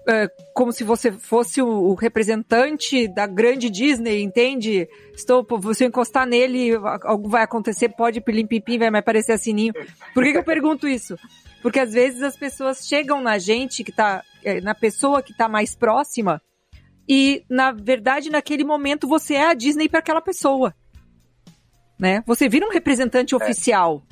é, 0.09 0.29
como 0.55 0.73
se 0.73 0.85
você 0.85 1.12
fosse 1.12 1.62
o, 1.62 1.69
o, 1.69 1.95
representante 1.95 3.07
da 3.09 3.27
grande 3.27 3.70
Disney, 3.70 4.23
entende? 4.23 4.89
Estou, 5.15 5.47
se 5.74 5.85
eu 5.85 5.89
encostar 5.89 6.27
nele, 6.27 6.73
algo 7.03 7.29
vai 7.29 7.43
acontecer, 7.43 7.89
pode 7.91 8.20
pilim 8.20 8.47
pipim, 8.47 8.79
vai 8.79 8.91
me 8.91 8.99
aparecer 8.99 9.33
a 9.33 9.39
sininho. 9.39 9.73
Por 10.12 10.24
que, 10.24 10.33
que 10.33 10.39
eu 10.39 10.45
pergunto 10.45 10.89
isso? 10.89 11.16
Porque 11.61 11.79
às 11.79 11.93
vezes 11.93 12.23
as 12.23 12.37
pessoas 12.37 12.87
chegam 12.87 13.20
na 13.20 13.39
gente 13.39 13.85
que 13.85 13.93
tá, 13.93 14.23
é, 14.43 14.61
na 14.61 14.74
pessoa 14.74 15.23
que 15.23 15.37
tá 15.37 15.49
mais 15.49 15.74
próxima, 15.77 16.43
e 17.09 17.45
na 17.49 17.73
verdade, 17.73 18.31
naquele 18.31 18.65
momento, 18.65 19.07
você 19.07 19.35
é 19.35 19.47
a 19.47 19.55
Disney 19.55 19.89
para 19.89 20.01
aquela 20.01 20.20
pessoa. 20.20 20.74
Né? 21.99 22.23
Você 22.27 22.49
vira 22.49 22.66
um 22.66 22.70
representante 22.70 23.35
é. 23.35 23.37
oficial. 23.37 24.03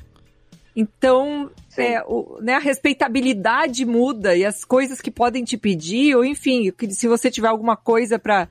Então, 0.75 1.51
é, 1.77 2.03
o, 2.05 2.39
né, 2.41 2.55
a 2.55 2.59
respeitabilidade 2.59 3.85
muda 3.85 4.35
e 4.35 4.45
as 4.45 4.65
coisas 4.65 4.99
que 4.99 5.11
podem 5.11 5.43
te 5.43 5.57
pedir, 5.57 6.15
ou 6.15 6.25
enfim, 6.25 6.73
se 6.89 7.07
você 7.07 7.31
tiver 7.31 7.47
alguma 7.47 7.77
coisa 7.77 8.19
para 8.19 8.47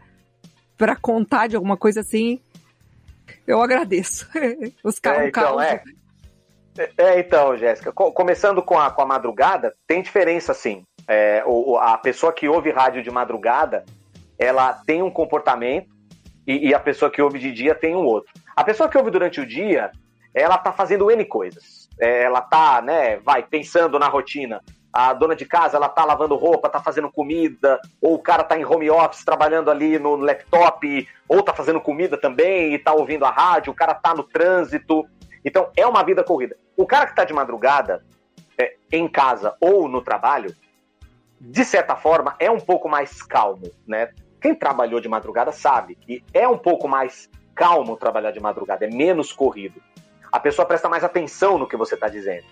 para 0.77 0.97
contar 0.97 1.47
de 1.47 1.57
alguma 1.57 1.77
coisa 1.77 2.01
assim, 2.01 2.41
eu 3.47 3.61
agradeço. 3.61 4.27
Os 4.83 4.99
carros. 4.99 5.25
É, 5.25 5.29
então, 5.29 5.61
é. 5.61 5.83
é, 6.97 7.21
então, 7.21 7.57
Jéssica, 7.57 7.93
começando 7.93 8.63
com 8.63 8.79
a, 8.79 8.91
com 8.91 9.03
a 9.03 9.07
madrugada, 9.07 9.75
tem 9.87 10.01
diferença 10.01 10.55
sim. 10.55 10.83
É, 11.07 11.43
o, 11.47 11.77
a 11.77 11.99
pessoa 11.99 12.33
que 12.33 12.49
ouve 12.49 12.71
rádio 12.71 13.03
de 13.03 13.11
madrugada, 13.11 13.85
ela 14.39 14.73
tem 14.73 15.03
um 15.03 15.11
comportamento 15.11 15.91
e, 16.47 16.69
e 16.69 16.75
a 16.75 16.81
pessoa 16.81 17.11
que 17.11 17.21
ouve 17.21 17.39
de 17.39 17.53
dia 17.53 17.75
tem 17.75 17.95
um 17.95 18.07
outro. 18.07 18.33
A 18.57 18.65
pessoa 18.65 18.89
que 18.89 18.97
ouve 18.97 19.11
durante 19.11 19.39
o 19.39 19.47
dia, 19.47 19.91
ela 20.35 20.57
tá 20.57 20.73
fazendo 20.73 21.11
N 21.11 21.25
coisas. 21.27 21.80
É, 22.01 22.23
ela 22.23 22.41
tá, 22.41 22.81
né, 22.81 23.19
vai 23.19 23.43
pensando 23.43 23.99
na 23.99 24.09
rotina. 24.09 24.63
A 24.93 25.13
dona 25.13 25.37
de 25.37 25.45
casa, 25.45 25.77
ela 25.77 25.89
tá 25.89 26.05
lavando 26.05 26.35
roupa, 26.35 26.69
tá 26.69 26.81
fazendo 26.81 27.13
comida, 27.13 27.79
ou 28.01 28.15
o 28.15 28.19
cara 28.19 28.43
tá 28.43 28.59
em 28.59 28.65
home 28.65 28.91
office 28.91 29.25
trabalhando 29.25 29.71
ali 29.71 29.99
no 29.99 30.17
laptop, 30.17 31.07
ou 31.29 31.43
tá 31.43 31.55
fazendo 31.55 31.81
comida 31.81 32.17
também 32.17 32.75
e 32.75 32.79
tá 32.79 32.93
ouvindo 32.93 33.25
a 33.25 33.31
rádio, 33.31 33.73
o 33.73 33.77
cara 33.77 33.95
tá 33.95 34.15
no 34.15 34.25
trânsito. 34.25 35.07
Então, 35.45 35.71
é 35.77 35.87
uma 35.87 36.03
vida 36.03 36.25
corrida. 36.25 36.57
O 36.77 36.87
cara 36.87 37.07
que 37.07 37.15
tá 37.15 37.25
de 37.25 37.33
madrugada, 37.33 38.03
é, 38.59 38.75
em 38.91 39.07
casa 39.07 39.55
ou 39.61 39.87
no 39.87 40.03
trabalho, 40.03 40.53
de 41.41 41.65
certa 41.65 41.95
forma, 41.95 42.35
é 42.39 42.51
um 42.51 42.61
pouco 42.61 42.89
mais 42.89 43.23
calmo, 43.23 43.71
né? 43.87 44.11
Quem 44.41 44.55
trabalhou 44.55 45.01
de 45.01 45.09
madrugada 45.09 45.53
sabe 45.53 45.95
que 45.95 46.25
é 46.33 46.49
um 46.49 46.59
pouco 46.59 46.89
mais 46.89 47.31
calmo 47.55 47.97
trabalhar 47.97 48.31
de 48.31 48.41
madrugada, 48.41 48.87
é 48.87 48.91
menos 48.91 49.33
corrido 49.33 49.81
a 50.33 50.39
pessoa 50.39 50.67
presta 50.67 50.89
mais 50.89 51.05
atenção 51.05 51.59
no 51.59 51.67
que 51.67 51.77
você 51.77 51.95
está 51.95 52.09
dizendo. 52.09 52.45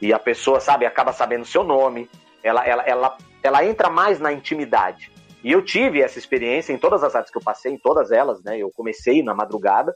E 0.00 0.12
a 0.12 0.18
pessoa, 0.18 0.60
sabe, 0.60 0.86
acaba 0.86 1.12
sabendo 1.12 1.44
seu 1.44 1.62
nome, 1.62 2.08
ela, 2.42 2.66
ela, 2.66 2.82
ela, 2.84 3.18
ela 3.42 3.64
entra 3.64 3.90
mais 3.90 4.18
na 4.18 4.32
intimidade. 4.32 5.12
E 5.42 5.52
eu 5.52 5.62
tive 5.62 6.02
essa 6.02 6.18
experiência 6.18 6.72
em 6.72 6.78
todas 6.78 7.02
as 7.02 7.14
áreas 7.14 7.30
que 7.30 7.38
eu 7.38 7.42
passei, 7.42 7.72
em 7.72 7.78
todas 7.78 8.10
elas, 8.10 8.42
né? 8.42 8.58
Eu 8.58 8.70
comecei 8.70 9.22
na 9.22 9.34
madrugada 9.34 9.94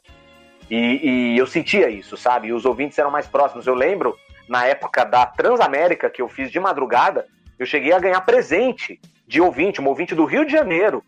e, 0.71 1.35
e 1.35 1.39
eu 1.39 1.47
sentia 1.47 1.91
isso, 1.91 2.17
sabe? 2.17 2.49
E 2.49 2.53
os 2.53 2.65
ouvintes 2.65 2.99
eram 2.99 3.11
mais 3.11 3.27
próximos. 3.27 3.67
Eu 3.67 3.75
lembro, 3.75 4.17
na 4.49 4.67
época 4.67 5.05
da 5.05 5.27
Transamérica, 5.27 6.09
que 6.09 6.23
eu 6.23 6.29
fiz 6.29 6.51
de 6.51 6.59
madrugada, 6.59 7.27
eu 7.59 7.67
cheguei 7.67 7.93
a 7.93 7.99
ganhar 7.99 8.21
presente 8.23 9.01
de 9.27 9.41
ouvinte, 9.41 9.81
um 9.81 9.89
ouvinte 9.89 10.15
do 10.15 10.25
Rio 10.25 10.45
de 10.45 10.53
Janeiro. 10.53 11.03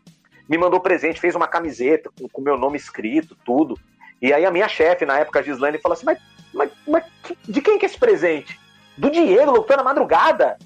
Me 0.48 0.56
mandou 0.56 0.80
presente, 0.80 1.20
fez 1.20 1.34
uma 1.34 1.48
camiseta 1.48 2.10
com 2.32 2.40
o 2.40 2.44
meu 2.44 2.56
nome 2.56 2.76
escrito, 2.76 3.36
tudo. 3.44 3.78
E 4.20 4.32
aí 4.32 4.44
a 4.44 4.50
minha 4.50 4.68
chefe, 4.68 5.04
na 5.04 5.18
época, 5.18 5.40
a 5.40 5.42
Gislaine, 5.42 5.78
falou 5.78 5.94
assim, 5.94 6.06
mas, 6.06 6.18
mas, 6.52 6.70
mas 6.86 7.04
de 7.46 7.60
quem 7.60 7.78
que 7.78 7.84
é 7.84 7.88
esse 7.88 7.98
presente? 7.98 8.58
Do 8.96 9.10
Diego, 9.10 9.50
locutor 9.50 9.76
na 9.76 9.84
madrugada? 9.84 10.56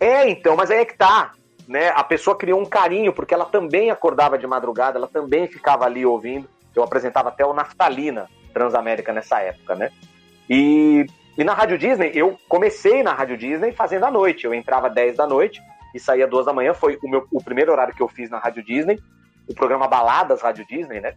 É, 0.00 0.28
então, 0.28 0.56
mas 0.56 0.70
aí 0.70 0.78
é 0.78 0.84
que 0.84 0.96
tá. 0.96 1.32
Né? 1.68 1.88
A 1.90 2.04
pessoa 2.04 2.36
criou 2.36 2.60
um 2.60 2.66
carinho, 2.66 3.12
porque 3.12 3.34
ela 3.34 3.44
também 3.44 3.90
acordava 3.90 4.38
de 4.38 4.46
madrugada, 4.46 4.98
ela 4.98 5.08
também 5.08 5.46
ficava 5.46 5.84
ali 5.84 6.04
ouvindo. 6.04 6.48
Eu 6.74 6.82
apresentava 6.82 7.28
até 7.28 7.44
o 7.44 7.54
Naftalina 7.54 8.28
Transamérica 8.52 9.12
nessa 9.12 9.40
época, 9.40 9.74
né? 9.74 9.90
E, 10.48 11.06
e 11.38 11.44
na 11.44 11.54
Rádio 11.54 11.78
Disney, 11.78 12.10
eu 12.14 12.38
comecei 12.48 13.02
na 13.02 13.12
Rádio 13.12 13.36
Disney 13.36 13.72
fazendo 13.72 14.04
à 14.04 14.10
noite. 14.10 14.44
Eu 14.44 14.54
entrava 14.54 14.90
10 14.90 15.16
da 15.16 15.26
noite 15.26 15.60
e 15.94 16.00
saía 16.00 16.26
2 16.26 16.46
da 16.46 16.52
manhã. 16.52 16.74
Foi 16.74 16.98
o, 17.02 17.08
meu, 17.08 17.26
o 17.32 17.42
primeiro 17.42 17.72
horário 17.72 17.94
que 17.94 18.02
eu 18.02 18.08
fiz 18.08 18.28
na 18.28 18.38
Rádio 18.38 18.64
Disney. 18.64 18.98
O 19.48 19.54
programa 19.54 19.88
Baladas 19.88 20.42
Rádio 20.42 20.66
Disney, 20.66 21.00
né? 21.00 21.14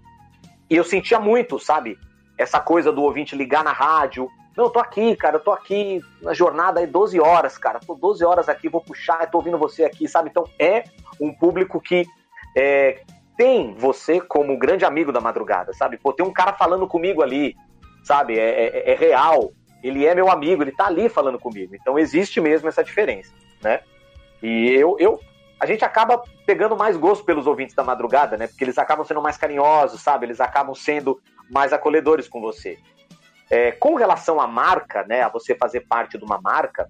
E 0.70 0.76
eu 0.76 0.84
sentia 0.84 1.20
muito, 1.20 1.60
sabe? 1.60 1.98
Essa 2.38 2.60
coisa 2.60 2.92
do 2.92 3.04
ouvinte 3.04 3.36
ligar 3.36 3.64
na 3.64 3.72
rádio. 3.72 4.30
Não, 4.56 4.66
eu 4.66 4.70
tô 4.70 4.80
aqui, 4.80 5.16
cara, 5.16 5.38
eu 5.38 5.40
tô 5.40 5.52
aqui 5.52 6.02
na 6.22 6.34
jornada 6.34 6.80
aí 6.80 6.88
12 6.88 7.20
horas, 7.20 7.58
cara. 7.58 7.80
Tô 7.80 7.96
12 7.96 8.26
horas 8.26 8.50
aqui, 8.50 8.68
vou 8.68 8.82
puxar, 8.82 9.30
tô 9.30 9.38
ouvindo 9.38 9.58
você 9.58 9.84
aqui, 9.84 10.08
sabe? 10.08 10.30
Então 10.30 10.44
é 10.60 10.84
um 11.22 11.34
público 11.34 11.80
que 11.80 12.06
é, 12.56 13.02
tem 13.38 13.74
você 13.76 14.20
como 14.20 14.58
grande 14.58 14.84
amigo 14.84 15.12
da 15.12 15.22
madrugada, 15.22 15.72
sabe? 15.74 15.98
Pô, 15.98 16.12
tem 16.12 16.26
um 16.26 16.34
cara 16.34 16.54
falando 16.54 16.88
comigo 16.88 17.22
ali, 17.22 17.56
sabe? 18.04 18.38
É, 18.38 18.68
é, 18.68 18.92
é 18.92 18.96
real. 18.96 19.52
Ele 19.84 20.06
é 20.06 20.16
meu 20.16 20.30
amigo, 20.30 20.64
ele 20.64 20.72
tá 20.72 20.88
ali 20.88 21.08
falando 21.08 21.38
comigo. 21.38 21.76
Então 21.76 22.00
existe 22.00 22.42
mesmo 22.42 22.68
essa 22.68 22.84
diferença, 22.84 23.32
né? 23.62 23.82
E 24.42 24.70
eu, 24.72 24.98
eu 25.00 25.20
a 25.60 25.66
gente 25.66 25.84
acaba 25.84 26.22
pegando 26.46 26.78
mais 26.78 26.96
gosto 26.96 27.26
pelos 27.26 27.48
ouvintes 27.48 27.76
da 27.76 27.84
madrugada, 27.84 28.38
né? 28.38 28.48
Porque 28.48 28.64
eles 28.64 28.78
acabam 28.78 29.06
sendo 29.06 29.22
mais 29.22 29.38
carinhosos, 29.38 30.02
sabe? 30.02 30.26
Eles 30.26 30.40
acabam 30.40 30.76
sendo 30.76 31.20
mais 31.50 31.74
acolhedores 31.74 32.28
com 32.28 32.40
você. 32.40 32.78
É, 33.50 33.72
com 33.72 33.96
relação 33.96 34.40
à 34.40 34.48
marca, 34.48 35.04
né? 35.04 35.24
A 35.24 35.30
você 35.30 35.56
fazer 35.56 35.82
parte 35.82 36.18
de 36.18 36.24
uma 36.24 36.40
marca, 36.40 36.88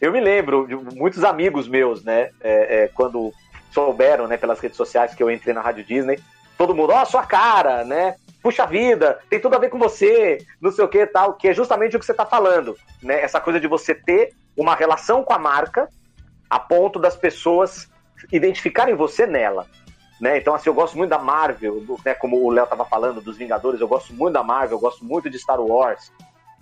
eu 0.00 0.10
me 0.10 0.20
lembro 0.20 0.66
de 0.66 0.74
muitos 0.74 1.22
amigos 1.22 1.68
meus, 1.68 2.02
né? 2.02 2.30
É, 2.40 2.84
é, 2.84 2.88
quando 2.88 3.32
souberam, 3.70 4.26
né, 4.26 4.36
pelas 4.36 4.58
redes 4.58 4.76
sociais 4.76 5.14
que 5.14 5.22
eu 5.22 5.30
entrei 5.30 5.54
na 5.54 5.60
Rádio 5.60 5.84
Disney, 5.84 6.18
todo 6.58 6.74
mundo, 6.74 6.92
ó, 6.92 7.02
oh, 7.02 7.06
sua 7.06 7.24
cara, 7.24 7.84
né? 7.84 8.16
Puxa 8.42 8.66
vida, 8.66 9.20
tem 9.28 9.38
tudo 9.38 9.54
a 9.54 9.58
ver 9.58 9.68
com 9.68 9.78
você, 9.78 10.38
não 10.60 10.72
sei 10.72 10.84
o 10.84 10.88
que 10.88 11.06
tal, 11.06 11.34
que 11.34 11.46
é 11.46 11.54
justamente 11.54 11.94
o 11.94 12.00
que 12.00 12.04
você 12.04 12.12
está 12.12 12.26
falando, 12.26 12.76
né? 13.02 13.22
Essa 13.22 13.40
coisa 13.40 13.60
de 13.60 13.68
você 13.68 13.94
ter 13.94 14.34
uma 14.56 14.74
relação 14.74 15.22
com 15.22 15.32
a 15.32 15.38
marca 15.38 15.88
a 16.48 16.58
ponto 16.58 16.98
das 16.98 17.16
pessoas 17.16 17.88
identificarem 18.32 18.94
você 18.94 19.26
nela. 19.26 19.66
Né? 20.20 20.36
Então, 20.36 20.54
assim, 20.54 20.68
eu 20.68 20.74
gosto 20.74 20.98
muito 20.98 21.10
da 21.10 21.18
Marvel, 21.18 21.82
né? 22.04 22.14
como 22.14 22.44
o 22.44 22.50
Léo 22.50 22.64
estava 22.64 22.84
falando, 22.84 23.22
dos 23.22 23.38
Vingadores, 23.38 23.80
eu 23.80 23.88
gosto 23.88 24.12
muito 24.12 24.34
da 24.34 24.42
Marvel, 24.42 24.76
eu 24.76 24.80
gosto 24.80 25.04
muito 25.04 25.30
de 25.30 25.38
Star 25.38 25.60
Wars. 25.60 26.12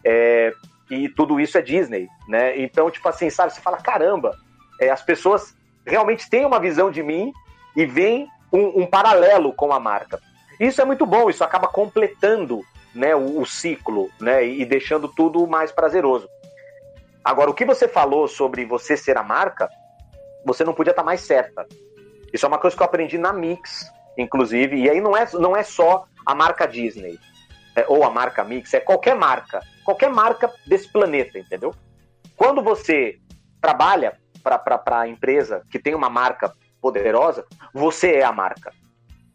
É, 0.05 0.53
e 0.91 1.09
tudo 1.09 1.41
isso 1.41 1.59
é 1.59 1.63
Disney, 1.63 2.09
né? 2.29 2.59
Então, 2.59 2.91
tipo 2.91 3.09
assim, 3.09 3.29
sabe, 3.29 3.53
você 3.53 3.61
fala, 3.61 3.77
caramba, 3.79 4.37
é, 4.81 4.91
as 4.91 5.03
pessoas 5.03 5.55
realmente 5.85 6.31
têm 6.31 6.47
uma 6.47 6.61
visão 6.61 6.91
de 6.91 7.03
mim 7.03 7.33
e 7.77 7.85
veem 7.85 8.29
um, 8.53 8.83
um, 8.83 8.87
paralelo 8.87 9.53
com 9.53 9.73
a 9.73 9.81
marca. 9.81 10.21
Isso 10.59 10.81
é 10.81 10.85
muito 10.85 11.05
bom, 11.05 11.29
isso 11.29 11.45
acaba 11.45 11.69
completando 11.69 12.63
né, 12.95 13.15
o, 13.15 13.41
o 13.41 13.47
ciclo 13.47 14.09
né, 14.21 14.47
e 14.47 14.65
deixando 14.65 15.09
tudo 15.09 15.47
mais 15.47 15.73
prazeroso. 15.73 16.29
Agora, 17.25 17.51
o 17.51 17.55
que 17.55 17.65
você 17.65 17.87
falou 17.87 18.27
sobre 18.27 18.65
você 18.65 18.97
ser 18.97 19.19
a 19.19 19.23
marca, 19.23 19.69
você 20.49 20.65
não 20.65 20.75
podia 20.75 20.91
estar 20.91 21.05
mais 21.05 21.21
certa. 21.21 21.67
Isso 22.33 22.45
é 22.45 22.49
uma 22.49 22.59
coisa 22.59 22.77
que 22.77 22.83
eu 22.83 22.87
aprendi 22.87 23.17
na 23.17 23.33
Mix, 23.33 23.91
inclusive, 24.17 24.77
e 24.77 24.91
aí 24.91 25.01
não 25.01 25.17
é, 25.17 25.29
não 25.35 25.57
é 25.57 25.63
só 25.63 26.07
a 26.27 26.35
marca 26.35 26.67
Disney, 26.67 27.19
é, 27.77 27.87
ou 27.89 28.05
a 28.05 28.11
marca 28.11 28.45
Mix, 28.45 28.75
é 28.75 28.81
qualquer 28.81 29.15
marca, 29.15 29.61
qualquer 29.85 30.11
marca 30.11 30.53
desse 30.67 30.91
planeta, 30.91 31.39
entendeu? 31.39 31.75
Quando 32.37 32.63
você 32.63 33.19
trabalha 33.61 34.19
para 34.43 35.01
a 35.01 35.09
empresa 35.09 35.63
que 35.71 35.79
tem 35.79 35.95
uma 35.95 36.09
marca 36.09 36.53
poderosa, 36.81 37.45
você 37.73 38.15
é 38.15 38.25
a 38.25 38.33
marca. 38.33 38.73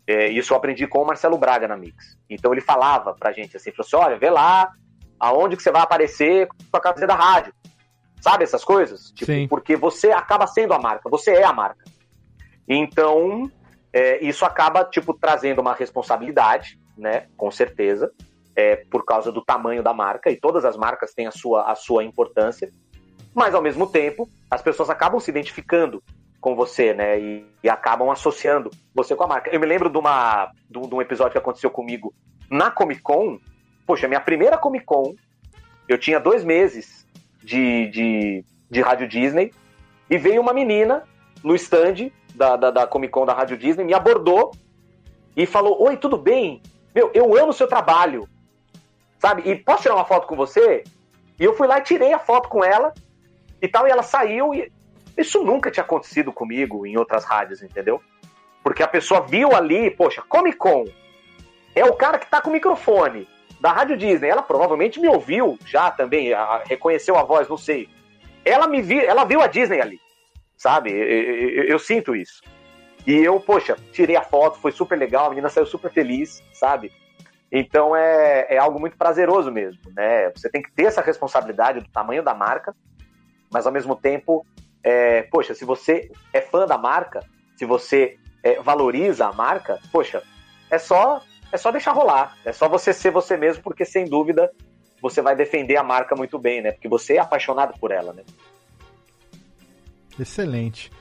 É, 0.06 0.28
isso 0.28 0.54
eu 0.54 0.58
aprendi 0.58 0.86
com 0.88 1.02
o 1.02 1.06
Marcelo 1.06 1.38
Braga 1.38 1.68
na 1.68 1.78
Mix. 1.78 2.18
Então 2.30 2.52
ele 2.52 2.62
falava 2.62 3.14
pra 3.14 3.32
gente 3.32 3.56
assim, 3.56 3.72
falou 3.72 3.86
assim, 3.86 3.96
olha, 3.96 4.20
vê 4.20 4.30
lá 4.30 4.72
aonde 5.20 5.56
que 5.56 5.64
você 5.64 5.72
vai 5.72 5.82
aparecer 5.82 6.48
com 6.48 6.78
a 6.78 6.82
camiseta 6.82 7.08
da 7.08 7.16
rádio. 7.16 7.54
Sabe 8.24 8.46
essas 8.46 8.64
coisas? 8.64 9.12
Tipo, 9.12 9.34
Sim. 9.34 9.48
Porque 9.50 9.76
você 9.76 10.10
acaba 10.12 10.48
sendo 10.48 10.74
a 10.74 10.80
marca, 10.80 11.10
você 11.10 11.32
é 11.32 11.44
a 11.44 11.52
marca. 11.52 11.84
Então, 12.66 13.52
é, 13.92 14.24
isso 14.24 14.46
acaba, 14.46 14.86
tipo, 14.86 15.14
trazendo 15.14 15.60
uma 15.60 15.74
responsabilidade, 15.74 16.80
né? 16.98 17.28
Com 17.36 17.52
certeza, 17.52 18.14
é, 18.56 18.78
por 18.78 19.04
causa 19.04 19.30
do 19.30 19.44
tamanho 19.44 19.84
da 19.84 19.94
marca, 19.94 20.32
e 20.32 20.38
todas 20.38 20.64
as 20.64 20.78
marcas 20.78 21.14
têm 21.14 21.28
a 21.28 21.32
sua, 21.32 21.70
a 21.70 21.76
sua 21.76 22.06
importância, 22.06 22.72
mas 23.36 23.54
ao 23.54 23.62
mesmo 23.62 23.88
tempo, 23.88 24.30
as 24.50 24.62
pessoas 24.62 24.90
acabam 24.90 25.20
se 25.20 25.30
identificando 25.30 26.02
com 26.40 26.56
você, 26.56 26.94
né? 26.94 27.20
E, 27.20 27.46
e 27.62 27.70
acabam 27.70 28.10
associando 28.10 28.72
você 28.96 29.18
com 29.18 29.26
a 29.26 29.28
marca. 29.28 29.50
Eu 29.54 29.60
me 29.60 29.66
lembro 29.66 29.90
de, 29.90 29.98
uma, 29.98 30.50
de, 30.70 30.80
de 30.80 30.96
um 30.96 31.02
episódio 31.02 31.34
que 31.34 31.40
aconteceu 31.40 31.70
comigo 31.70 32.14
na 32.50 32.72
Comic 32.72 33.02
Con. 33.02 33.38
Poxa, 33.86 34.08
minha 34.08 34.22
primeira 34.22 34.58
Comic 34.58 34.86
Con, 34.86 35.14
eu 35.90 35.98
tinha 35.98 36.22
dois 36.22 36.46
meses 36.46 37.03
de, 37.44 37.88
de, 37.88 38.46
de 38.70 38.82
Rádio 38.82 39.08
Disney 39.08 39.54
e 40.10 40.18
veio 40.18 40.42
uma 40.42 40.54
menina 40.54 41.04
no 41.44 41.56
stand 41.56 42.12
da, 42.34 42.56
da, 42.56 42.72
da 42.72 42.88
Comic 42.88 43.12
Con 43.12 43.26
da 43.26 43.34
Rádio 43.34 43.58
Disney, 43.58 43.84
me 43.84 43.94
abordou 43.94 44.52
e 45.36 45.46
falou: 45.46 45.82
Oi, 45.84 45.98
tudo 45.98 46.18
bem? 46.18 46.62
Meu, 46.94 47.12
eu 47.14 47.38
amo 47.38 47.50
o 47.50 47.54
seu 47.54 47.68
trabalho, 47.68 48.28
sabe? 49.20 49.50
E 49.50 49.56
posso 49.56 49.84
tirar 49.84 49.96
uma 49.96 50.06
foto 50.06 50.28
com 50.28 50.36
você? 50.36 50.84
E 51.40 51.44
eu 51.44 51.54
fui 51.56 51.68
lá 51.68 51.80
e 51.80 51.84
tirei 51.84 52.14
a 52.14 52.20
foto 52.20 52.48
com 52.48 52.64
ela 52.64 52.94
e 53.62 53.68
tal, 53.68 53.88
e 53.88 53.92
ela 53.92 54.04
saiu 54.04 54.54
e 54.54 54.72
isso 55.18 55.44
nunca 55.44 55.72
tinha 55.72 55.84
acontecido 55.84 56.32
comigo 56.32 56.86
em 56.86 56.98
outras 56.98 57.24
rádios, 57.24 57.62
entendeu? 57.62 58.02
Porque 58.64 58.82
a 58.82 58.88
pessoa 58.88 59.22
viu 59.22 59.56
ali, 59.56 59.92
poxa, 59.92 60.22
Comic 60.22 60.58
Con 60.58 60.86
é 61.76 61.84
o 61.84 61.94
cara 61.96 62.18
que 62.18 62.30
tá 62.30 62.42
com 62.42 62.50
o 62.50 62.54
microfone 62.54 63.28
da 63.64 63.72
Rádio 63.72 63.96
Disney. 63.96 64.28
Ela 64.28 64.44
provavelmente 64.44 65.00
me 65.00 65.08
ouviu 65.08 65.58
já 65.66 65.90
também, 65.90 66.34
a, 66.34 66.62
reconheceu 66.66 67.18
a 67.18 67.24
voz, 67.24 67.48
não 67.48 67.56
sei. 67.56 67.88
Ela 68.44 68.68
me 68.68 68.82
viu, 68.82 69.00
ela 69.00 69.24
viu 69.24 69.42
a 69.42 69.48
Disney 69.48 69.80
ali, 69.80 70.02
sabe? 70.58 70.92
Eu, 70.92 70.98
eu, 70.98 71.64
eu, 71.64 71.80
sinto 71.80 72.14
isso. 72.14 72.42
E 73.08 73.14
eu, 73.14 73.40
poxa, 73.40 73.78
tirei 73.94 74.18
a 74.18 74.22
foto, 74.22 74.60
foi 74.60 74.74
super 74.74 74.98
legal, 74.98 75.28
a 75.28 75.30
menina 75.30 75.48
saiu 75.48 75.66
super 75.66 75.90
feliz, 75.90 76.44
sabe? 76.52 76.92
Então 77.50 77.96
é, 77.96 78.48
é 78.50 78.58
algo 78.58 78.82
muito 78.82 78.98
prazeroso 78.98 79.50
mesmo, 79.50 79.80
né? 79.96 80.30
Você 80.32 80.50
tem 80.50 80.62
que 80.62 80.72
ter 80.74 80.84
essa 80.84 81.02
responsabilidade 81.02 81.80
do 81.80 81.90
tamanho 81.90 82.22
da 82.22 82.34
marca, 82.34 82.76
mas 83.50 83.66
ao 83.66 83.72
mesmo 83.72 83.96
tempo, 83.96 84.46
é, 84.84 85.22
poxa, 85.24 85.54
se 85.54 85.64
você 85.64 86.12
é 86.34 86.42
fã 86.42 86.66
da 86.66 86.78
marca, 86.78 87.22
se 87.56 87.64
você 87.64 88.18
é, 88.44 88.60
valoriza 88.62 89.26
a 89.26 89.32
marca, 89.32 89.80
poxa, 89.90 90.22
é 90.70 90.78
só 90.78 91.22
é 91.54 91.58
só 91.58 91.72
deixar 91.72 91.92
rolar. 91.92 92.36
É 92.44 92.52
só 92.52 92.68
você 92.68 92.92
ser 92.92 93.12
você 93.12 93.38
mesmo, 93.38 93.62
porque 93.62 93.86
sem 93.86 94.06
dúvida 94.06 94.52
você 95.00 95.22
vai 95.22 95.36
defender 95.36 95.78
a 95.78 95.84
marca 95.84 96.16
muito 96.16 96.40
bem, 96.40 96.64
né? 96.64 96.72
Porque 96.72 96.90
você 96.90 97.14
é 97.14 97.20
apaixonado 97.20 97.78
por 97.80 97.92
ela, 97.92 98.12
né? 98.12 98.24
Excelente. 100.20 100.92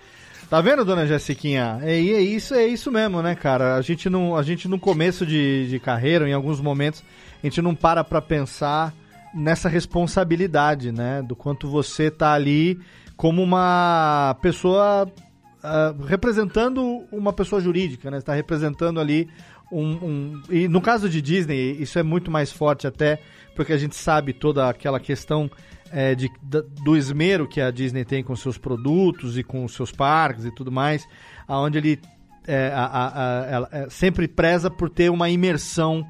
Tá 0.50 0.60
vendo, 0.60 0.84
dona 0.84 1.06
Jessiquinha? 1.06 1.78
É, 1.82 1.92
é 1.92 2.20
isso, 2.20 2.54
é 2.54 2.66
isso 2.66 2.92
mesmo, 2.92 3.22
né, 3.22 3.34
cara? 3.34 3.76
A 3.76 3.80
gente 3.80 4.10
não, 4.10 4.36
a 4.36 4.42
gente 4.42 4.68
no 4.68 4.78
começo 4.78 5.24
de, 5.24 5.66
de 5.68 5.80
carreira, 5.80 6.28
em 6.28 6.34
alguns 6.34 6.60
momentos, 6.60 7.02
a 7.42 7.46
gente 7.46 7.62
não 7.62 7.74
para 7.74 8.04
para 8.04 8.20
pensar 8.20 8.92
nessa 9.32 9.70
responsabilidade, 9.70 10.92
né? 10.92 11.22
Do 11.22 11.34
quanto 11.34 11.66
você 11.66 12.10
tá 12.10 12.34
ali 12.34 12.78
como 13.16 13.42
uma 13.42 14.36
pessoa 14.42 15.08
uh, 15.62 16.04
representando 16.04 17.06
uma 17.10 17.32
pessoa 17.32 17.60
jurídica, 17.60 18.10
né? 18.10 18.18
Está 18.18 18.34
representando 18.34 19.00
ali 19.00 19.30
um, 19.72 19.92
um, 20.04 20.42
e 20.50 20.68
no 20.68 20.80
caso 20.80 21.08
de 21.08 21.22
Disney, 21.22 21.72
isso 21.80 21.98
é 21.98 22.02
muito 22.02 22.30
mais 22.30 22.52
forte 22.52 22.86
até, 22.86 23.20
porque 23.56 23.72
a 23.72 23.78
gente 23.78 23.96
sabe 23.96 24.32
toda 24.32 24.68
aquela 24.68 25.00
questão 25.00 25.50
é, 25.90 26.14
de, 26.14 26.30
do 26.84 26.96
esmero 26.96 27.48
que 27.48 27.60
a 27.60 27.70
Disney 27.70 28.04
tem 28.04 28.22
com 28.22 28.36
seus 28.36 28.58
produtos 28.58 29.38
e 29.38 29.42
com 29.42 29.66
seus 29.68 29.90
parques 29.90 30.44
e 30.44 30.54
tudo 30.54 30.70
mais, 30.70 31.06
aonde 31.48 31.78
ele 31.78 32.00
é, 32.46 32.72
a, 32.74 32.84
a, 32.84 33.58
a, 33.58 33.68
é, 33.72 33.90
sempre 33.90 34.28
preza 34.28 34.70
por 34.70 34.90
ter 34.90 35.10
uma 35.10 35.30
imersão 35.30 36.06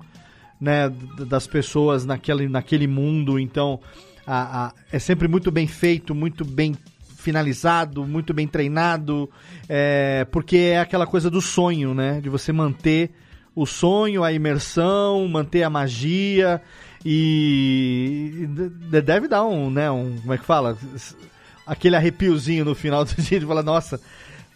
né, 0.60 0.88
das 1.28 1.46
pessoas 1.46 2.04
naquele, 2.04 2.48
naquele 2.48 2.86
mundo, 2.86 3.38
então 3.38 3.80
é 4.92 4.98
sempre 4.98 5.26
muito 5.26 5.50
bem 5.50 5.66
feito, 5.66 6.14
muito 6.14 6.44
bem 6.44 6.76
finalizado, 7.16 8.04
muito 8.04 8.32
bem 8.34 8.46
treinado, 8.46 9.30
é, 9.68 10.24
porque 10.30 10.56
é 10.56 10.80
aquela 10.80 11.06
coisa 11.06 11.30
do 11.30 11.40
sonho, 11.40 11.94
né? 11.94 12.20
De 12.20 12.28
você 12.28 12.52
manter 12.52 13.12
o 13.54 13.66
sonho, 13.66 14.24
a 14.24 14.32
imersão, 14.32 15.26
manter 15.28 15.62
a 15.62 15.70
magia 15.70 16.60
e 17.04 18.46
deve 19.02 19.28
dar 19.28 19.44
um, 19.44 19.70
né, 19.70 19.90
um, 19.90 20.16
como 20.20 20.32
é 20.32 20.38
que 20.38 20.44
fala? 20.44 20.76
Aquele 21.66 21.96
arrepiozinho 21.96 22.64
no 22.64 22.74
final 22.74 23.04
do 23.06 23.14
dia 23.14 23.40
de 23.40 23.46
falar, 23.46 23.62
nossa, 23.62 24.00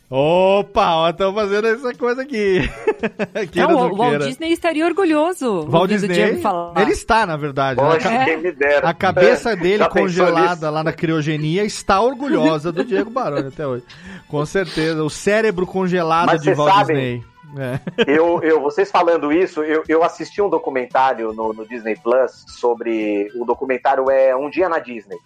Opa, 0.09 0.95
ó, 0.95 1.11
estão 1.11 1.35
fazendo 1.35 1.67
essa 1.67 1.93
coisa 1.93 2.23
aqui. 2.23 2.59
aqui 3.35 3.59
Não, 3.59 3.91
o 3.91 3.97
Walt 3.97 4.23
Disney 4.23 4.53
estaria 4.53 4.87
orgulhoso. 4.87 5.67
Walt 5.69 5.89
Disney, 5.91 6.17
ele 6.17 6.93
está, 6.93 7.27
na 7.27 7.37
verdade. 7.37 7.81
Poxa, 7.81 8.09
a, 8.09 8.25
quem 8.25 8.37
me 8.37 8.53
dera. 8.53 8.89
a 8.89 8.95
cabeça 8.95 9.57
dele 9.57 9.89
congelada 9.89 10.71
lá 10.71 10.85
na 10.85 10.93
criogenia 10.93 11.65
está 11.65 12.01
orgulhosa 12.01 12.71
do 12.71 12.85
Diego 12.85 13.11
Baroni 13.11 13.49
até 13.49 13.67
hoje. 13.67 13.83
Com 14.29 14.47
certeza. 14.47 15.03
O 15.03 15.11
cérebro 15.11 15.67
congelado 15.67 16.27
Mas 16.27 16.43
de 16.43 16.55
Walt 16.55 16.73
sabe, 16.73 16.95
Disney. 16.95 17.25
É. 17.59 18.11
Eu, 18.11 18.43
eu, 18.43 18.61
vocês 18.61 18.91
falando 18.91 19.33
isso, 19.33 19.63
eu, 19.63 19.85
eu 19.89 20.03
assisti 20.03 20.43
um 20.43 20.49
documentário 20.49 21.33
no, 21.33 21.53
no, 21.53 21.67
Disney 21.67 21.97
Plus 21.97 22.45
sobre. 22.49 23.31
O 23.35 23.45
documentário 23.45 24.11
é 24.11 24.35
Um 24.35 24.51
Dia 24.51 24.69
na 24.69 24.79
Disney. 24.79 25.19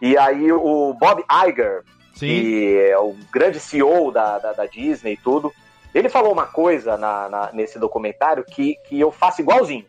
E 0.00 0.16
aí 0.16 0.52
o 0.52 0.94
Bob 0.94 1.24
Iger, 1.48 1.82
Sim. 2.14 2.26
que 2.26 2.78
é 2.90 2.98
o 2.98 3.16
grande 3.32 3.58
CEO 3.58 4.12
da, 4.12 4.38
da, 4.38 4.52
da 4.52 4.66
Disney 4.66 5.14
e 5.14 5.16
tudo, 5.16 5.52
ele 5.94 6.08
falou 6.08 6.32
uma 6.32 6.46
coisa 6.46 6.96
na, 6.96 7.28
na, 7.28 7.52
nesse 7.52 7.78
documentário 7.78 8.44
que, 8.44 8.76
que 8.86 9.00
eu 9.00 9.10
faço 9.10 9.40
igualzinho. 9.40 9.86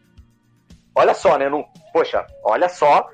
Olha 0.94 1.14
só, 1.14 1.38
né? 1.38 1.50
Não, 1.50 1.66
poxa, 1.92 2.26
olha 2.44 2.70
só, 2.70 3.10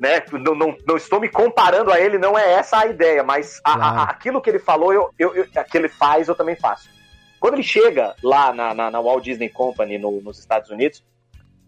né? 0.00 0.22
Não, 0.32 0.54
não, 0.54 0.76
não, 0.86 0.96
estou 0.96 1.20
me 1.20 1.28
comparando 1.28 1.92
a 1.92 2.00
ele, 2.00 2.18
não 2.18 2.38
é 2.38 2.54
essa 2.54 2.78
a 2.78 2.86
ideia, 2.86 3.22
mas 3.22 3.60
a, 3.62 3.74
claro. 3.74 3.98
a, 3.98 4.02
aquilo 4.04 4.40
que 4.40 4.48
ele 4.48 4.58
falou, 4.58 4.92
eu, 4.92 5.12
eu, 5.18 5.34
eu, 5.34 5.46
que 5.64 5.76
ele 5.76 5.88
faz, 5.88 6.28
eu 6.28 6.34
também 6.34 6.56
faço. 6.56 6.95
Quando 7.46 7.54
ele 7.54 7.62
chega 7.62 8.16
lá 8.24 8.52
na, 8.52 8.74
na, 8.74 8.90
na 8.90 9.00
Walt 9.00 9.22
Disney 9.22 9.48
Company 9.48 9.98
no, 9.98 10.20
nos 10.20 10.36
Estados 10.36 10.68
Unidos, 10.68 11.04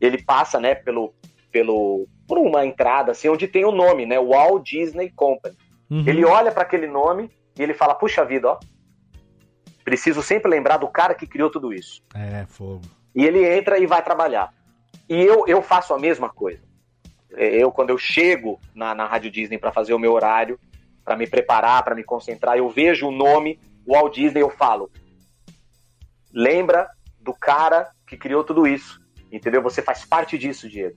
ele 0.01 0.21
passa, 0.21 0.59
né, 0.59 0.75
pelo, 0.75 1.15
pelo, 1.53 2.09
por 2.27 2.37
uma 2.37 2.67
entrada, 2.67 3.13
assim, 3.13 3.29
onde 3.29 3.47
tem 3.47 3.65
o 3.65 3.71
nome, 3.71 4.05
né, 4.05 4.19
Walt 4.19 4.69
Disney 4.69 5.09
Company. 5.09 5.57
Uhum. 5.89 6.03
Ele 6.05 6.25
olha 6.25 6.51
para 6.51 6.65
aquele 6.65 6.89
nome 6.89 7.31
e 7.57 7.63
ele 7.63 7.75
fala, 7.75 7.95
puxa 7.95 8.25
vida, 8.25 8.49
ó, 8.49 8.59
preciso 9.85 10.21
sempre 10.21 10.51
lembrar 10.51 10.79
do 10.79 10.89
cara 10.89 11.15
que 11.15 11.29
criou 11.29 11.49
tudo 11.49 11.73
isso. 11.73 12.03
É, 12.13 12.45
fogo. 12.47 12.83
E 13.15 13.25
ele 13.25 13.47
entra 13.47 13.79
e 13.79 13.87
vai 13.87 14.03
trabalhar. 14.03 14.53
E 15.09 15.15
eu, 15.15 15.45
eu 15.47 15.63
faço 15.63 15.95
a 15.95 15.99
mesma 16.01 16.29
coisa. 16.29 16.61
É, 17.35 17.55
eu, 17.55 17.71
quando 17.71 17.91
eu 17.91 17.99
chego 17.99 18.59
na, 18.75 18.97
na 18.97 19.07
Rádio 19.07 19.31
Disney 19.31 19.59
para 19.59 19.71
fazer 19.71 19.95
o 19.95 19.99
meu 20.01 20.13
horário, 20.13 20.59
para 21.05 21.15
me 21.15 21.29
preparar, 21.29 21.85
para 21.85 21.95
me 21.95 22.03
concentrar, 22.03 22.59
eu 22.59 22.69
vejo 22.69 23.07
o 23.07 23.13
nome 23.13 23.61
Walt 23.87 24.17
Disney, 24.17 24.43
eu 24.43 24.51
falo: 24.51 24.91
lembra 26.33 26.89
do 27.21 27.35
cara 27.35 27.91
que 28.07 28.17
criou 28.17 28.45
tudo 28.45 28.67
isso, 28.67 29.01
entendeu? 29.31 29.63
Você 29.63 29.83
faz 29.83 30.05
parte 30.05 30.39
disso, 30.39 30.69
Diego. 30.69 30.97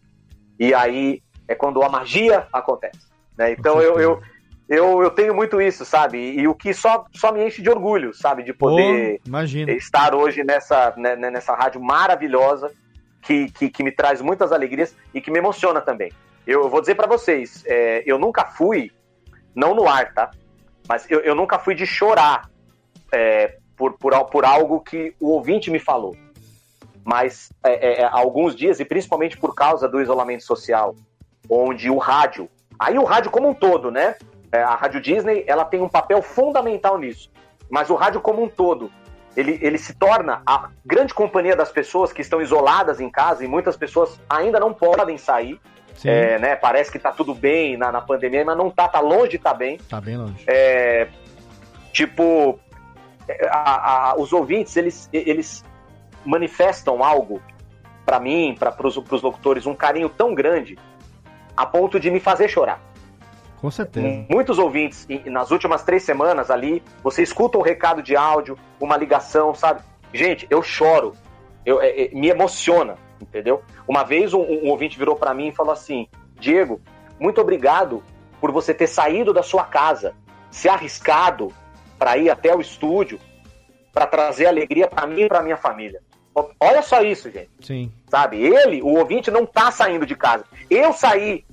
E 0.59 0.73
aí 0.73 1.21
é 1.47 1.55
quando 1.55 1.83
a 1.83 1.89
magia 1.89 2.47
acontece. 2.53 3.11
Né? 3.37 3.51
Então 3.51 3.81
eu, 3.81 3.99
eu, 3.99 4.21
eu, 4.69 5.01
eu 5.01 5.09
tenho 5.11 5.35
muito 5.35 5.61
isso, 5.61 5.83
sabe? 5.83 6.17
E, 6.17 6.47
o 6.47 6.55
que 6.55 6.73
só, 6.73 7.05
só 7.13 7.31
me 7.31 7.45
enche 7.45 7.61
de 7.61 7.69
orgulho, 7.69 8.13
sabe? 8.13 8.43
De 8.43 8.53
poder 8.53 9.19
oh, 9.29 9.71
estar 9.71 10.15
hoje 10.15 10.43
nessa, 10.43 10.93
né, 10.95 11.15
né, 11.15 11.29
nessa 11.29 11.53
rádio 11.53 11.81
maravilhosa 11.81 12.71
que, 13.21 13.51
que, 13.51 13.69
que, 13.69 13.83
me 13.83 13.91
traz 13.91 14.21
muitas 14.21 14.51
alegrias 14.51 14.95
e 15.13 15.19
que 15.19 15.29
me 15.29 15.39
emociona 15.39 15.81
também. 15.81 16.11
Eu, 16.47 16.69
vou 16.69 16.79
dizer 16.79 16.95
para 16.95 17.07
vocês, 17.07 17.63
é, 17.67 18.03
eu 18.05 18.17
nunca 18.17 18.45
fui, 18.45 18.91
não 19.53 19.75
no 19.75 19.87
ar, 19.87 20.13
tá? 20.13 20.31
Mas 20.87 21.09
eu, 21.09 21.19
eu 21.19 21.35
nunca 21.35 21.59
fui 21.59 21.75
de 21.75 21.85
chorar 21.85 22.49
é, 23.11 23.57
por, 23.81 23.93
por, 23.93 24.25
por 24.25 24.45
algo 24.45 24.79
que 24.79 25.15
o 25.19 25.29
ouvinte 25.29 25.71
me 25.71 25.79
falou. 25.79 26.15
Mas 27.03 27.51
é, 27.63 27.71
é, 27.73 28.01
é 28.01 28.05
alguns 28.05 28.55
dias, 28.55 28.79
e 28.79 28.85
principalmente 28.85 29.35
por 29.35 29.55
causa 29.55 29.89
do 29.89 29.99
isolamento 29.99 30.43
social, 30.43 30.95
onde 31.49 31.89
o 31.89 31.97
rádio, 31.97 32.47
aí 32.77 32.99
o 32.99 33.03
rádio 33.03 33.31
como 33.31 33.49
um 33.49 33.55
todo, 33.55 33.89
né? 33.89 34.15
É, 34.51 34.61
a 34.61 34.75
Rádio 34.75 35.01
Disney 35.01 35.43
ela 35.47 35.65
tem 35.65 35.81
um 35.81 35.89
papel 35.89 36.21
fundamental 36.21 36.99
nisso. 36.99 37.31
Mas 37.71 37.89
o 37.89 37.95
rádio 37.95 38.21
como 38.21 38.43
um 38.43 38.49
todo, 38.49 38.91
ele, 39.35 39.57
ele 39.61 39.79
se 39.79 39.95
torna 39.95 40.43
a 40.45 40.69
grande 40.85 41.13
companhia 41.13 41.55
das 41.55 41.71
pessoas 41.71 42.13
que 42.13 42.21
estão 42.21 42.39
isoladas 42.39 42.99
em 42.99 43.09
casa 43.09 43.43
e 43.43 43.47
muitas 43.47 43.75
pessoas 43.75 44.19
ainda 44.29 44.59
não 44.59 44.73
podem 44.73 45.17
sair. 45.17 45.59
É, 46.03 46.37
né, 46.39 46.55
parece 46.55 46.91
que 46.91 46.99
tá 46.99 47.11
tudo 47.11 47.33
bem 47.33 47.77
na, 47.77 47.91
na 47.91 48.01
pandemia, 48.01 48.43
mas 48.45 48.57
não 48.57 48.69
tá, 48.69 48.87
tá 48.87 48.99
longe 48.99 49.31
de 49.31 49.37
tá 49.39 49.53
bem. 49.53 49.77
Tá 49.89 50.01
bem 50.01 50.17
longe. 50.17 50.43
É, 50.47 51.07
tipo, 51.91 52.59
a, 53.49 54.11
a, 54.11 54.15
os 54.15 54.33
ouvintes, 54.33 54.75
eles, 54.75 55.09
eles 55.11 55.63
manifestam 56.25 57.03
algo 57.03 57.41
para 58.05 58.19
mim, 58.19 58.55
para 58.57 58.75
os 58.85 59.21
locutores, 59.21 59.65
um 59.65 59.75
carinho 59.75 60.09
tão 60.09 60.33
grande 60.33 60.77
a 61.55 61.65
ponto 61.65 61.99
de 61.99 62.09
me 62.09 62.19
fazer 62.19 62.47
chorar. 62.47 62.81
Com 63.61 63.69
certeza. 63.69 64.25
Muitos 64.27 64.57
ouvintes, 64.57 65.07
nas 65.25 65.51
últimas 65.51 65.83
três 65.83 66.03
semanas 66.03 66.49
ali, 66.49 66.81
você 67.03 67.21
escuta 67.21 67.59
um 67.59 67.61
recado 67.61 68.01
de 68.01 68.15
áudio, 68.15 68.57
uma 68.79 68.97
ligação, 68.97 69.53
sabe? 69.53 69.81
Gente, 70.11 70.47
eu 70.49 70.63
choro, 70.63 71.13
eu, 71.63 71.79
é, 71.79 72.05
é, 72.05 72.09
me 72.09 72.27
emociona, 72.27 72.95
entendeu? 73.21 73.61
Uma 73.87 74.03
vez 74.03 74.33
um, 74.33 74.41
um 74.41 74.69
ouvinte 74.69 74.97
virou 74.97 75.15
para 75.15 75.33
mim 75.33 75.49
e 75.49 75.51
falou 75.51 75.71
assim: 75.71 76.07
Diego, 76.39 76.81
muito 77.19 77.39
obrigado 77.39 78.03
por 78.39 78.51
você 78.51 78.73
ter 78.73 78.87
saído 78.87 79.31
da 79.31 79.43
sua 79.43 79.63
casa, 79.63 80.15
se 80.49 80.67
arriscado 80.67 81.53
para 82.01 82.17
ir 82.17 82.31
até 82.31 82.55
o 82.55 82.59
estúdio, 82.59 83.19
para 83.93 84.07
trazer 84.07 84.47
alegria 84.47 84.87
para 84.87 85.05
mim 85.05 85.21
e 85.21 85.27
para 85.27 85.43
minha 85.43 85.55
família. 85.55 86.01
Olha 86.59 86.81
só 86.81 87.03
isso, 87.03 87.29
gente. 87.29 87.51
Sim. 87.61 87.91
Sabe? 88.09 88.41
Ele, 88.41 88.81
o 88.81 88.97
ouvinte, 88.97 89.29
não 89.29 89.45
tá 89.45 89.69
saindo 89.69 90.03
de 90.03 90.15
casa. 90.15 90.43
Eu 90.67 90.93
saí 90.93 91.45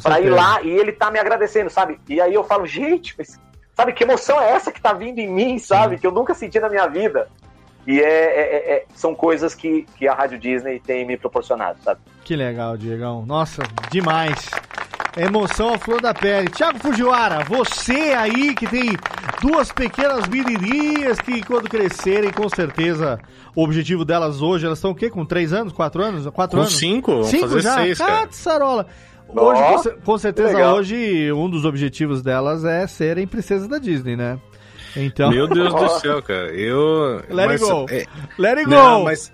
para 0.00 0.20
ir 0.20 0.30
lá 0.30 0.62
e 0.62 0.70
ele 0.70 0.92
tá 0.92 1.10
me 1.10 1.18
agradecendo, 1.18 1.68
sabe? 1.68 1.98
E 2.08 2.20
aí 2.20 2.32
eu 2.32 2.44
falo, 2.44 2.68
gente, 2.68 3.16
mas, 3.18 3.40
sabe 3.74 3.92
que 3.92 4.04
emoção 4.04 4.40
é 4.40 4.52
essa 4.52 4.70
que 4.70 4.80
tá 4.80 4.92
vindo 4.92 5.18
em 5.18 5.28
mim, 5.28 5.58
sabe? 5.58 5.96
Sim. 5.96 6.00
Que 6.02 6.06
eu 6.06 6.12
nunca 6.12 6.34
senti 6.34 6.60
na 6.60 6.68
minha 6.68 6.86
vida. 6.86 7.28
E 7.84 8.00
é, 8.00 8.04
é, 8.04 8.40
é, 8.40 8.72
é, 8.74 8.84
são 8.94 9.12
coisas 9.12 9.56
que, 9.56 9.82
que 9.96 10.06
a 10.06 10.14
Rádio 10.14 10.38
Disney 10.38 10.78
tem 10.78 11.04
me 11.04 11.16
proporcionado, 11.16 11.82
sabe? 11.82 12.00
Que 12.22 12.36
legal, 12.36 12.76
Diegão. 12.76 13.26
Nossa, 13.26 13.64
demais. 13.90 14.48
Emoção 15.16 15.74
à 15.74 15.78
flor 15.78 16.00
da 16.00 16.14
pele. 16.14 16.48
Tiago 16.48 16.78
Fujiwara, 16.78 17.44
você 17.44 18.14
aí 18.16 18.54
que 18.54 18.66
tem 18.66 18.96
duas 19.42 19.72
pequenas 19.72 20.28
menininhas 20.28 21.18
que 21.18 21.42
quando 21.42 21.68
crescerem, 21.68 22.30
com 22.30 22.48
certeza, 22.48 23.18
o 23.54 23.64
objetivo 23.64 24.04
delas 24.04 24.40
hoje, 24.40 24.66
elas 24.66 24.78
estão 24.78 24.92
o 24.92 24.94
quê? 24.94 25.10
Com 25.10 25.24
três 25.24 25.52
anos, 25.52 25.72
quatro 25.72 26.02
anos? 26.02 26.26
Quatro 26.28 26.58
com 26.58 26.62
anos? 26.62 26.76
cinco? 26.76 27.24
Cinco 27.24 27.48
fazer 27.48 27.60
já? 27.62 27.74
seis, 27.74 27.98
cara. 27.98 28.28
Sarola. 28.30 28.86
Hoje, 29.28 29.62
com, 29.62 30.00
com 30.02 30.18
certeza, 30.18 30.72
hoje, 30.72 31.32
um 31.32 31.48
dos 31.48 31.64
objetivos 31.64 32.22
delas 32.22 32.64
é 32.64 32.86
serem 32.86 33.26
princesas 33.26 33.68
da 33.68 33.78
Disney, 33.78 34.16
né? 34.16 34.38
Então... 34.96 35.30
Meu 35.30 35.46
Deus 35.46 35.72
do 35.72 35.88
céu, 36.00 36.22
cara. 36.22 36.48
Eu. 36.52 37.22
Let 37.28 37.46
mas, 37.46 37.62
it 37.62 37.72
go. 37.72 37.86
É... 37.90 38.06
Let 38.38 38.58
it 38.58 38.64
go. 38.64 38.70
Não, 38.70 39.04
mas 39.04 39.32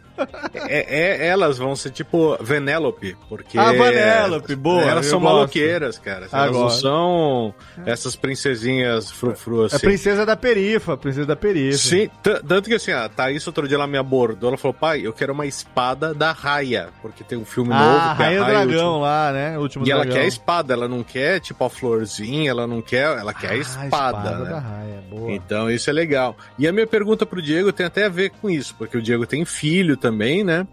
é, 0.54 1.24
é, 1.24 1.26
elas 1.26 1.58
vão 1.58 1.74
ser 1.76 1.90
tipo 1.90 2.36
Venelope, 2.42 3.16
porque. 3.28 3.58
Ah, 3.58 3.72
Venelope, 3.72 4.54
boa. 4.54 4.82
Elas 4.82 5.06
são 5.06 5.20
gosto. 5.20 5.32
maloqueiras, 5.34 5.98
cara. 5.98 6.26
Elas 6.30 6.34
Agora. 6.34 6.64
não 6.64 6.70
são 6.70 7.54
essas 7.84 8.16
princesinhas 8.16 9.10
frufru 9.10 9.64
assim. 9.64 9.76
É 9.76 9.78
princesa 9.78 10.26
da 10.26 10.36
perifa, 10.36 10.96
princesa 10.96 11.26
da 11.26 11.36
perifa. 11.36 11.78
Sim, 11.78 12.10
tanto 12.22 12.68
que 12.68 12.74
assim, 12.74 12.92
a 12.92 13.08
Thaís 13.08 13.46
outro 13.46 13.66
dia 13.66 13.76
ela 13.76 13.86
me 13.86 13.98
abordou, 13.98 14.48
ela 14.48 14.58
falou, 14.58 14.74
pai, 14.74 15.00
eu 15.04 15.12
quero 15.12 15.32
uma 15.32 15.46
espada 15.46 16.14
da 16.14 16.32
Raia, 16.32 16.88
porque 17.02 17.24
tem 17.24 17.38
um 17.38 17.44
filme 17.44 17.72
ah, 17.72 17.78
novo. 17.78 18.16
Que 18.16 18.22
Raia 18.22 18.36
é 18.36 18.38
a 18.38 18.44
Raia 18.44 18.66
Dragão 18.66 18.86
último... 18.86 19.00
lá, 19.00 19.32
né? 19.32 19.58
Último 19.58 19.84
e 19.84 19.86
dragão. 19.86 20.04
ela 20.04 20.12
quer 20.12 20.20
a 20.20 20.26
espada, 20.26 20.72
ela 20.72 20.88
não 20.88 21.02
quer 21.02 21.40
tipo 21.40 21.64
a 21.64 21.70
florzinha, 21.70 22.50
ela 22.50 22.66
não 22.66 22.82
quer, 22.82 23.18
ela 23.18 23.34
quer 23.34 23.48
ah, 23.48 23.52
a 23.52 23.56
espada. 23.56 23.86
espada 23.86 24.38
né? 24.38 24.50
da 24.50 24.58
Raia, 24.58 25.04
boa. 25.08 25.32
Então 25.32 25.70
isso 25.70 25.88
é 25.90 25.92
legal. 25.92 26.36
E 26.58 26.66
a 26.66 26.72
minha 26.72 26.86
pergunta 26.86 27.24
pro 27.26 27.42
Diego 27.42 27.72
tem 27.72 27.86
até 27.86 28.04
a 28.04 28.08
ver 28.08 28.30
com 28.30 28.48
isso, 28.48 28.74
porque 28.76 28.96
o 28.96 29.02
Diego 29.02 29.26
tem 29.26 29.44
filho 29.44 29.96
também, 29.96 30.05
né? 30.44 30.66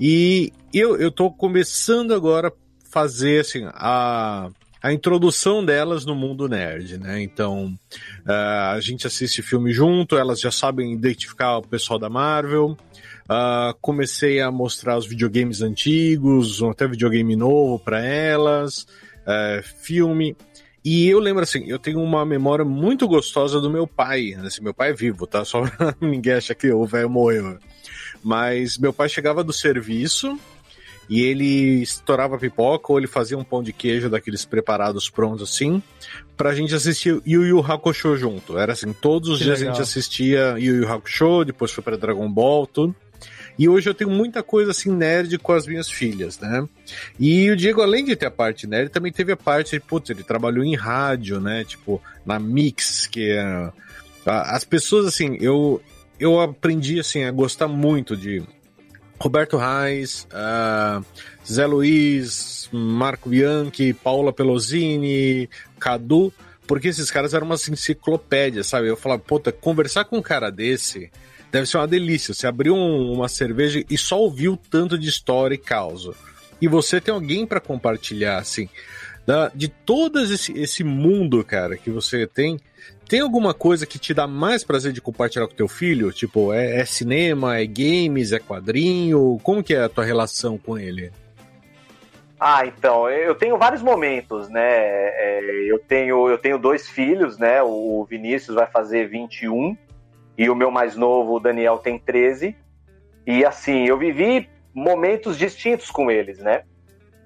E 0.00 0.52
eu, 0.72 0.96
eu 0.96 1.10
tô 1.10 1.30
começando 1.30 2.12
agora 2.12 2.48
a 2.48 2.52
fazer 2.90 3.40
assim, 3.40 3.66
a, 3.72 4.50
a 4.82 4.92
introdução 4.92 5.64
delas 5.64 6.04
no 6.04 6.14
mundo 6.14 6.48
nerd, 6.48 6.98
né? 6.98 7.22
Então, 7.22 7.74
uh, 8.26 8.72
a 8.72 8.80
gente 8.80 9.06
assiste 9.06 9.42
filme 9.42 9.72
junto, 9.72 10.16
elas 10.16 10.40
já 10.40 10.50
sabem 10.50 10.92
identificar 10.92 11.58
o 11.58 11.62
pessoal 11.62 11.98
da 11.98 12.08
Marvel. 12.08 12.76
Uh, 13.24 13.74
comecei 13.80 14.40
a 14.40 14.50
mostrar 14.52 14.96
os 14.96 15.06
videogames 15.06 15.60
antigos, 15.60 16.62
até 16.62 16.86
videogame 16.86 17.34
novo 17.34 17.78
para 17.78 18.04
elas, 18.04 18.86
uh, 19.22 19.62
filme. 19.80 20.36
E 20.84 21.08
eu 21.08 21.18
lembro 21.18 21.42
assim, 21.42 21.64
eu 21.66 21.80
tenho 21.80 22.00
uma 22.00 22.24
memória 22.24 22.64
muito 22.64 23.08
gostosa 23.08 23.60
do 23.60 23.68
meu 23.68 23.88
pai. 23.88 24.36
Né? 24.36 24.46
Assim, 24.46 24.62
meu 24.62 24.72
pai 24.72 24.90
é 24.90 24.94
vivo, 24.94 25.26
tá? 25.26 25.44
Só 25.44 25.64
ninguém 26.00 26.34
acha 26.34 26.54
que 26.54 26.70
o 26.70 26.86
velho 26.86 27.10
morreu. 27.10 27.58
Mas 28.26 28.76
meu 28.76 28.92
pai 28.92 29.08
chegava 29.08 29.44
do 29.44 29.52
serviço 29.52 30.36
e 31.08 31.22
ele 31.22 31.80
estourava 31.80 32.36
pipoca 32.36 32.92
ou 32.92 32.98
ele 32.98 33.06
fazia 33.06 33.38
um 33.38 33.44
pão 33.44 33.62
de 33.62 33.72
queijo 33.72 34.10
daqueles 34.10 34.44
preparados 34.44 35.08
prontos 35.08 35.48
assim, 35.48 35.80
pra 36.36 36.52
gente 36.52 36.74
assistir 36.74 37.22
Yu 37.24 37.46
Yu 37.46 37.60
Hakusho 37.60 38.16
junto. 38.16 38.58
Era 38.58 38.72
assim, 38.72 38.92
todos 38.92 39.28
os 39.28 39.38
que 39.38 39.44
dias 39.44 39.60
legal. 39.60 39.72
a 39.72 39.76
gente 39.76 39.82
assistia 39.84 40.56
Yu 40.58 40.74
Yu 40.74 40.92
Hakusho, 40.92 41.44
depois 41.44 41.70
foi 41.70 41.84
para 41.84 41.96
Dragon 41.96 42.28
Ball, 42.28 42.66
tudo. 42.66 42.96
E 43.56 43.68
hoje 43.68 43.88
eu 43.88 43.94
tenho 43.94 44.10
muita 44.10 44.42
coisa 44.42 44.72
assim 44.72 44.90
nerd 44.90 45.38
com 45.38 45.52
as 45.52 45.64
minhas 45.64 45.88
filhas, 45.88 46.36
né? 46.40 46.68
E 47.20 47.48
o 47.48 47.56
Diego, 47.56 47.80
além 47.80 48.04
de 48.04 48.16
ter 48.16 48.26
a 48.26 48.30
parte 48.30 48.66
nerd, 48.66 48.90
também 48.90 49.12
teve 49.12 49.30
a 49.30 49.36
parte, 49.36 49.78
putz, 49.78 50.10
ele 50.10 50.24
trabalhou 50.24 50.64
em 50.64 50.74
rádio, 50.74 51.38
né? 51.38 51.62
Tipo, 51.62 52.02
na 52.26 52.40
Mix, 52.40 53.06
que 53.06 53.30
é. 53.30 53.70
As 54.26 54.64
pessoas, 54.64 55.06
assim, 55.06 55.38
eu, 55.40 55.80
eu 56.18 56.40
aprendi 56.40 56.98
assim 57.00 57.24
a 57.24 57.30
gostar 57.30 57.68
muito 57.68 58.16
de 58.16 58.42
Roberto 59.18 59.56
Reis, 59.56 60.26
uh, 60.32 61.04
Zé 61.50 61.66
Luiz, 61.66 62.68
Marco 62.72 63.28
Bianchi, 63.28 63.92
Paula 63.92 64.32
Pelosini, 64.32 65.48
Cadu, 65.78 66.32
porque 66.66 66.88
esses 66.88 67.10
caras 67.10 67.32
eram 67.32 67.46
umas 67.46 67.68
enciclopédias, 67.68 68.66
sabe? 68.66 68.88
Eu 68.88 68.96
falava, 68.96 69.22
puta, 69.22 69.52
conversar 69.52 70.04
com 70.04 70.18
um 70.18 70.22
cara 70.22 70.50
desse 70.50 71.10
deve 71.50 71.66
ser 71.66 71.78
uma 71.78 71.86
delícia. 71.86 72.34
Você 72.34 72.46
abriu 72.46 72.74
um, 72.74 73.12
uma 73.12 73.28
cerveja 73.28 73.82
e 73.88 73.96
só 73.96 74.20
ouviu 74.20 74.58
tanto 74.70 74.98
de 74.98 75.08
história 75.08 75.54
e 75.54 75.58
causa. 75.58 76.12
E 76.60 76.68
você 76.68 77.00
tem 77.00 77.14
alguém 77.14 77.46
para 77.46 77.60
compartilhar, 77.60 78.38
assim. 78.38 78.68
Da, 79.26 79.50
de 79.54 79.68
todo 79.68 80.20
esse, 80.20 80.52
esse 80.52 80.84
mundo, 80.84 81.42
cara, 81.44 81.76
que 81.76 81.90
você 81.90 82.26
tem, 82.26 82.58
tem 83.08 83.20
alguma 83.20 83.54
coisa 83.54 83.86
que 83.86 83.98
te 83.98 84.12
dá 84.12 84.26
mais 84.26 84.64
prazer 84.64 84.92
de 84.92 85.00
compartilhar 85.00 85.46
com 85.46 85.54
teu 85.54 85.68
filho? 85.68 86.12
Tipo, 86.12 86.52
é, 86.52 86.80
é, 86.80 86.84
cinema, 86.84 87.58
é 87.58 87.66
games, 87.66 88.32
é 88.32 88.38
quadrinho? 88.38 89.38
Como 89.42 89.62
que 89.62 89.74
é 89.74 89.82
a 89.82 89.88
tua 89.88 90.04
relação 90.04 90.58
com 90.58 90.78
ele? 90.78 91.12
Ah, 92.38 92.66
então, 92.66 93.08
eu 93.08 93.34
tenho 93.34 93.56
vários 93.56 93.82
momentos, 93.82 94.48
né? 94.50 94.60
É, 94.60 95.40
eu, 95.66 95.78
tenho, 95.78 96.28
eu 96.28 96.36
tenho 96.36 96.58
dois 96.58 96.88
filhos, 96.88 97.38
né? 97.38 97.62
O 97.62 98.04
Vinícius 98.08 98.54
vai 98.54 98.66
fazer 98.66 99.08
21 99.08 99.76
e 100.36 100.50
o 100.50 100.54
meu 100.54 100.70
mais 100.70 100.96
novo, 100.96 101.34
o 101.34 101.40
Daniel, 101.40 101.78
tem 101.78 101.98
13. 101.98 102.54
E 103.26 103.44
assim, 103.44 103.86
eu 103.86 103.96
vivi 103.96 104.48
momentos 104.74 105.38
distintos 105.38 105.90
com 105.90 106.10
eles, 106.10 106.38
né? 106.38 106.62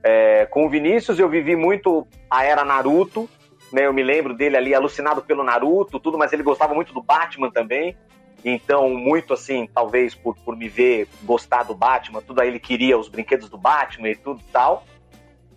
É, 0.02 0.46
com 0.46 0.64
o 0.64 0.70
Vinícius 0.70 1.18
eu 1.18 1.28
vivi 1.28 1.56
muito 1.56 2.06
a 2.30 2.44
era 2.44 2.64
Naruto, 2.64 3.28
né? 3.72 3.86
Eu 3.86 3.92
me 3.92 4.02
lembro 4.02 4.34
dele 4.34 4.56
ali 4.56 4.74
alucinado 4.74 5.22
pelo 5.22 5.44
Naruto, 5.44 6.00
tudo, 6.00 6.18
mas 6.18 6.32
ele 6.32 6.42
gostava 6.42 6.74
muito 6.74 6.92
do 6.92 7.02
Batman 7.02 7.50
também. 7.50 7.96
Então, 8.44 8.88
muito 8.90 9.34
assim, 9.34 9.68
talvez 9.72 10.14
por, 10.14 10.34
por 10.36 10.56
me 10.56 10.68
ver 10.68 11.06
gostar 11.22 11.62
do 11.62 11.74
Batman, 11.74 12.22
tudo 12.22 12.40
aí 12.40 12.48
ele 12.48 12.58
queria 12.58 12.96
os 12.98 13.08
brinquedos 13.08 13.48
do 13.48 13.58
Batman 13.58 14.08
e 14.08 14.16
tudo 14.16 14.40
tal. 14.52 14.84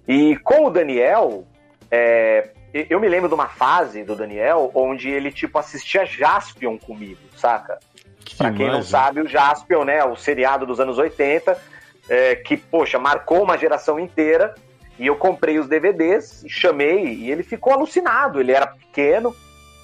E 0.07 0.35
com 0.37 0.65
o 0.65 0.69
Daniel, 0.69 1.47
é, 1.89 2.49
eu 2.73 2.99
me 2.99 3.07
lembro 3.07 3.29
de 3.29 3.35
uma 3.35 3.47
fase 3.47 4.03
do 4.03 4.15
Daniel 4.15 4.71
onde 4.73 5.09
ele, 5.09 5.31
tipo, 5.31 5.57
assistia 5.57 6.05
Jaspion 6.05 6.77
comigo, 6.77 7.21
saca? 7.37 7.79
Que 8.25 8.35
pra 8.35 8.51
quem 8.51 8.67
não 8.67 8.81
sabe, 8.81 9.21
o 9.21 9.27
Jaspion, 9.27 9.83
né, 9.85 10.03
o 10.03 10.15
seriado 10.15 10.65
dos 10.65 10.79
anos 10.79 10.97
80, 10.97 11.57
é, 12.09 12.35
que, 12.35 12.57
poxa, 12.57 12.99
marcou 12.99 13.43
uma 13.43 13.57
geração 13.57 13.99
inteira. 13.99 14.55
E 14.99 15.07
eu 15.07 15.15
comprei 15.15 15.59
os 15.59 15.67
DVDs, 15.67 16.43
chamei, 16.47 17.15
e 17.15 17.31
ele 17.31 17.43
ficou 17.43 17.73
alucinado. 17.73 18.39
Ele 18.39 18.51
era 18.51 18.67
pequeno, 18.67 19.35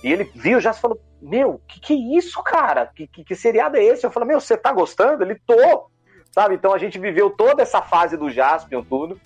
e 0.04 0.12
ele 0.12 0.30
viu 0.36 0.60
já 0.60 0.74
falou: 0.74 1.00
Meu, 1.22 1.62
que 1.68 1.80
que 1.80 1.94
é 1.94 2.18
isso, 2.18 2.42
cara? 2.44 2.86
Que, 2.88 3.08
que, 3.08 3.24
que 3.24 3.36
seriado 3.36 3.78
é 3.78 3.84
esse? 3.84 4.06
Eu 4.06 4.12
falei: 4.12 4.30
Meu, 4.30 4.40
você 4.40 4.56
tá 4.56 4.72
gostando? 4.72 5.24
Ele 5.24 5.36
tô, 5.46 5.90
sabe? 6.32 6.56
Então 6.56 6.74
a 6.74 6.78
gente 6.78 7.00
viveu 7.00 7.30
toda 7.30 7.62
essa 7.62 7.82
fase 7.82 8.16
do 8.16 8.30
Jaspion, 8.30 8.84
tudo. 8.84 9.20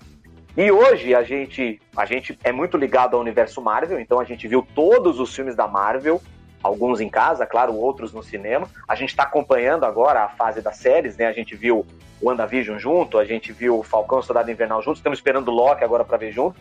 E 0.56 0.70
hoje 0.70 1.14
a 1.14 1.22
gente, 1.22 1.80
a 1.96 2.06
gente 2.06 2.38
é 2.44 2.52
muito 2.52 2.76
ligado 2.76 3.14
ao 3.14 3.20
universo 3.20 3.60
Marvel, 3.60 3.98
então 3.98 4.20
a 4.20 4.24
gente 4.24 4.46
viu 4.46 4.64
todos 4.74 5.18
os 5.18 5.34
filmes 5.34 5.56
da 5.56 5.66
Marvel, 5.66 6.22
alguns 6.64 6.98
em 6.98 7.10
casa, 7.10 7.44
claro, 7.44 7.74
outros 7.74 8.12
no 8.14 8.22
cinema. 8.22 8.66
A 8.88 8.94
gente 8.94 9.10
está 9.10 9.24
acompanhando 9.24 9.84
agora 9.84 10.24
a 10.24 10.28
fase 10.28 10.62
das 10.62 10.78
séries, 10.78 11.16
né? 11.18 11.26
A 11.26 11.32
gente 11.32 11.54
viu 11.54 11.86
o 12.20 12.28
WandaVision 12.28 12.78
junto, 12.78 13.18
a 13.18 13.24
gente 13.26 13.52
viu 13.52 13.78
o 13.78 13.82
Falcão 13.82 14.22
Soldado 14.22 14.50
Invernal 14.50 14.80
junto, 14.82 14.96
estamos 14.96 15.18
esperando 15.18 15.48
o 15.48 15.54
Loki 15.54 15.84
agora 15.84 16.04
para 16.04 16.16
ver 16.16 16.32
junto. 16.32 16.56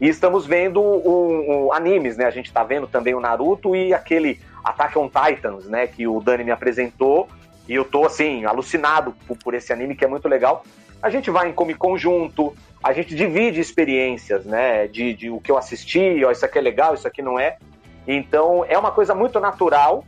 E 0.00 0.08
estamos 0.08 0.46
vendo 0.46 0.80
o, 0.80 1.70
animes, 1.72 2.16
né? 2.16 2.24
A 2.24 2.30
gente 2.30 2.46
está 2.46 2.64
vendo 2.64 2.86
também 2.86 3.14
o 3.14 3.20
Naruto 3.20 3.76
e 3.76 3.92
aquele 3.92 4.40
Attack 4.64 4.98
on 4.98 5.08
Titans, 5.08 5.66
né? 5.66 5.86
Que 5.86 6.08
o 6.08 6.20
Dani 6.20 6.42
me 6.42 6.50
apresentou. 6.50 7.28
E 7.68 7.74
eu 7.74 7.84
tô, 7.84 8.06
assim, 8.06 8.44
alucinado 8.44 9.14
por, 9.26 9.36
por 9.36 9.54
esse 9.54 9.72
anime 9.72 9.94
que 9.94 10.04
é 10.04 10.08
muito 10.08 10.26
legal. 10.26 10.64
A 11.02 11.10
gente 11.10 11.30
vai 11.30 11.48
em 11.48 11.52
Comic 11.52 11.78
Con 11.78 11.96
junto, 11.98 12.54
a 12.82 12.92
gente 12.92 13.14
divide 13.14 13.60
experiências, 13.60 14.44
né? 14.44 14.88
De, 14.88 15.14
de 15.14 15.30
o 15.30 15.38
que 15.38 15.50
eu 15.50 15.58
assisti, 15.58 16.24
ó, 16.24 16.30
isso 16.30 16.44
aqui 16.44 16.58
é 16.58 16.62
legal, 16.62 16.94
isso 16.94 17.06
aqui 17.06 17.22
não 17.22 17.38
é. 17.38 17.58
Então 18.06 18.64
é 18.68 18.78
uma 18.78 18.90
coisa 18.90 19.14
muito 19.14 19.40
natural, 19.40 20.04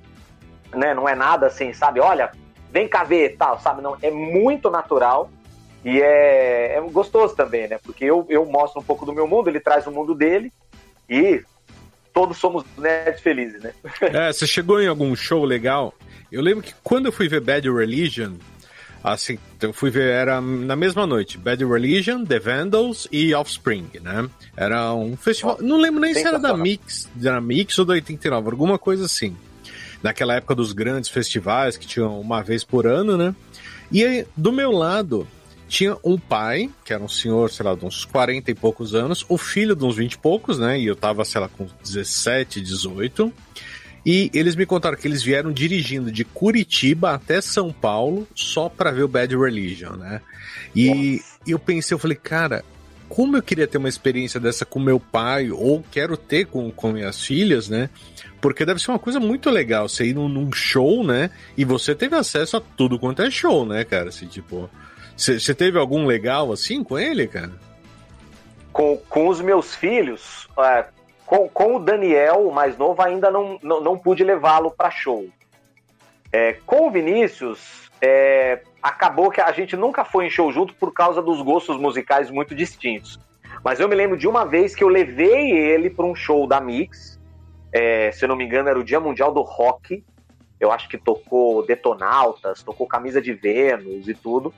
né? 0.74 0.94
Não 0.94 1.08
é 1.08 1.14
nada 1.14 1.46
assim, 1.46 1.72
sabe? 1.72 2.00
Olha, 2.00 2.30
vem 2.70 2.88
cá 2.88 3.04
ver, 3.04 3.36
tal, 3.36 3.58
sabe? 3.60 3.82
Não, 3.82 3.96
é 4.02 4.10
muito 4.10 4.70
natural 4.70 5.30
e 5.84 6.00
é, 6.00 6.76
é 6.76 6.80
gostoso 6.90 7.34
também, 7.34 7.68
né? 7.68 7.78
Porque 7.82 8.04
eu, 8.04 8.26
eu 8.28 8.44
mostro 8.44 8.80
um 8.80 8.84
pouco 8.84 9.06
do 9.06 9.12
meu 9.12 9.26
mundo, 9.26 9.48
ele 9.48 9.60
traz 9.60 9.86
o 9.86 9.90
mundo 9.90 10.14
dele 10.14 10.52
e 11.08 11.42
todos 12.12 12.38
somos 12.38 12.64
nerds 12.76 13.20
felizes, 13.20 13.62
né? 13.62 13.72
É, 14.00 14.32
você 14.32 14.46
chegou 14.46 14.80
em 14.80 14.88
algum 14.88 15.14
show 15.14 15.44
legal? 15.44 15.94
Eu 16.30 16.42
lembro 16.42 16.62
que 16.64 16.74
quando 16.82 17.06
eu 17.06 17.12
fui 17.12 17.28
ver 17.28 17.40
Bad 17.40 17.70
Religion, 17.70 18.34
Assim, 19.06 19.38
eu 19.62 19.72
fui 19.72 19.88
ver, 19.88 20.10
era 20.10 20.40
na 20.40 20.74
mesma 20.74 21.06
noite, 21.06 21.38
Bad 21.38 21.64
Religion, 21.64 22.24
The 22.24 22.40
Vandals 22.40 23.06
e 23.12 23.32
Offspring, 23.32 23.88
né? 24.02 24.28
Era 24.56 24.92
um 24.94 25.16
festival, 25.16 25.58
não 25.60 25.76
lembro 25.76 26.00
nem 26.00 26.12
se 26.12 26.26
era 26.26 26.40
da 26.40 26.56
Mix, 26.56 27.08
da 27.14 27.40
Mix 27.40 27.78
ou 27.78 27.84
da 27.84 27.92
89, 27.92 28.50
alguma 28.50 28.80
coisa 28.80 29.04
assim. 29.04 29.36
Naquela 30.02 30.34
época 30.34 30.56
dos 30.56 30.72
grandes 30.72 31.08
festivais 31.08 31.76
que 31.76 31.86
tinham 31.86 32.20
uma 32.20 32.42
vez 32.42 32.64
por 32.64 32.84
ano, 32.84 33.16
né? 33.16 33.32
E 33.92 34.04
aí, 34.04 34.26
do 34.36 34.50
meu 34.50 34.72
lado, 34.72 35.24
tinha 35.68 35.96
um 36.02 36.18
pai, 36.18 36.68
que 36.84 36.92
era 36.92 37.00
um 37.00 37.08
senhor, 37.08 37.48
sei 37.48 37.64
lá, 37.64 37.76
de 37.76 37.84
uns 37.84 38.04
40 38.04 38.50
e 38.50 38.54
poucos 38.56 38.92
anos, 38.92 39.24
o 39.28 39.38
filho 39.38 39.76
de 39.76 39.84
uns 39.84 39.94
20 39.94 40.14
e 40.14 40.18
poucos, 40.18 40.58
né? 40.58 40.80
E 40.80 40.86
eu 40.86 40.96
tava, 40.96 41.24
sei 41.24 41.40
lá, 41.40 41.48
com 41.48 41.68
17, 41.84 42.60
18. 42.60 43.32
E 44.06 44.30
eles 44.32 44.54
me 44.54 44.64
contaram 44.64 44.96
que 44.96 45.08
eles 45.08 45.20
vieram 45.20 45.50
dirigindo 45.52 46.12
de 46.12 46.24
Curitiba 46.24 47.10
até 47.10 47.40
São 47.40 47.72
Paulo 47.72 48.28
só 48.36 48.68
para 48.68 48.92
ver 48.92 49.02
o 49.02 49.08
Bad 49.08 49.36
Religion, 49.36 49.96
né? 49.96 50.20
E 50.76 51.20
eu 51.44 51.58
pensei, 51.58 51.92
eu 51.92 51.98
falei, 51.98 52.16
cara, 52.16 52.64
como 53.08 53.36
eu 53.36 53.42
queria 53.42 53.66
ter 53.66 53.78
uma 53.78 53.88
experiência 53.88 54.38
dessa 54.38 54.64
com 54.64 54.78
meu 54.78 55.00
pai, 55.00 55.50
ou 55.50 55.84
quero 55.90 56.16
ter 56.16 56.46
com, 56.46 56.70
com 56.70 56.92
minhas 56.92 57.20
filhas, 57.20 57.68
né? 57.68 57.90
Porque 58.40 58.64
deve 58.64 58.80
ser 58.80 58.92
uma 58.92 58.98
coisa 59.00 59.18
muito 59.18 59.50
legal 59.50 59.88
você 59.88 60.06
ir 60.06 60.14
num, 60.14 60.28
num 60.28 60.52
show, 60.52 61.04
né? 61.04 61.28
E 61.56 61.64
você 61.64 61.92
teve 61.92 62.14
acesso 62.14 62.56
a 62.58 62.60
tudo 62.60 63.00
quanto 63.00 63.22
é 63.22 63.30
show, 63.30 63.66
né, 63.66 63.82
cara? 63.84 64.10
Assim, 64.10 64.26
tipo. 64.26 64.70
Você 65.16 65.54
teve 65.54 65.78
algum 65.78 66.06
legal 66.06 66.52
assim 66.52 66.84
com 66.84 66.96
ele, 66.96 67.26
cara? 67.26 67.52
Com, 68.72 68.98
com 69.08 69.28
os 69.28 69.40
meus 69.40 69.74
filhos, 69.74 70.46
é, 70.58 70.84
com, 71.26 71.48
com 71.48 71.76
o 71.76 71.78
Daniel, 71.80 72.46
o 72.46 72.54
mais 72.54 72.78
novo, 72.78 73.02
ainda 73.02 73.30
não, 73.30 73.58
não, 73.62 73.80
não 73.80 73.98
pude 73.98 74.22
levá-lo 74.22 74.70
para 74.70 74.90
show. 74.90 75.28
É, 76.32 76.54
com 76.64 76.86
o 76.86 76.90
Vinícius, 76.90 77.90
é, 78.00 78.62
acabou 78.82 79.30
que 79.30 79.40
a 79.40 79.50
gente 79.52 79.76
nunca 79.76 80.04
foi 80.04 80.26
em 80.26 80.30
show 80.30 80.50
junto 80.52 80.74
por 80.74 80.92
causa 80.92 81.20
dos 81.20 81.42
gostos 81.42 81.76
musicais 81.76 82.30
muito 82.30 82.54
distintos. 82.54 83.18
Mas 83.64 83.80
eu 83.80 83.88
me 83.88 83.96
lembro 83.96 84.16
de 84.16 84.28
uma 84.28 84.44
vez 84.44 84.74
que 84.74 84.84
eu 84.84 84.88
levei 84.88 85.50
ele 85.50 85.90
para 85.90 86.06
um 86.06 86.14
show 86.14 86.46
da 86.46 86.60
Mix. 86.60 87.18
É, 87.72 88.12
se 88.12 88.24
eu 88.24 88.28
não 88.28 88.36
me 88.36 88.44
engano, 88.44 88.68
era 88.68 88.78
o 88.78 88.84
Dia 88.84 89.00
Mundial 89.00 89.32
do 89.32 89.42
Rock. 89.42 90.04
Eu 90.60 90.70
acho 90.70 90.88
que 90.88 90.96
tocou 90.96 91.66
Detonautas, 91.66 92.62
tocou 92.62 92.86
Camisa 92.86 93.20
de 93.20 93.32
Vênus 93.32 94.08
e 94.08 94.14
tudo. 94.14 94.54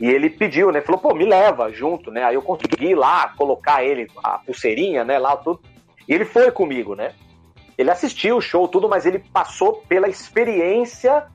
E 0.00 0.08
ele 0.08 0.30
pediu, 0.30 0.72
né? 0.72 0.80
Falou, 0.80 1.00
pô, 1.00 1.14
me 1.14 1.24
leva 1.24 1.70
junto, 1.70 2.10
né? 2.10 2.24
Aí 2.24 2.34
eu 2.34 2.42
consegui 2.42 2.94
lá 2.94 3.28
colocar 3.36 3.84
ele, 3.84 4.08
a 4.22 4.38
pulseirinha, 4.38 5.04
né? 5.04 5.18
Lá 5.18 5.36
tudo. 5.36 5.60
E 6.08 6.14
ele 6.14 6.24
foi 6.24 6.50
comigo, 6.50 6.94
né? 6.94 7.12
Ele 7.76 7.90
assistiu 7.90 8.36
o 8.36 8.40
show, 8.40 8.66
tudo, 8.66 8.88
mas 8.88 9.04
ele 9.04 9.18
passou 9.18 9.84
pela 9.88 10.08
experiência 10.08 11.26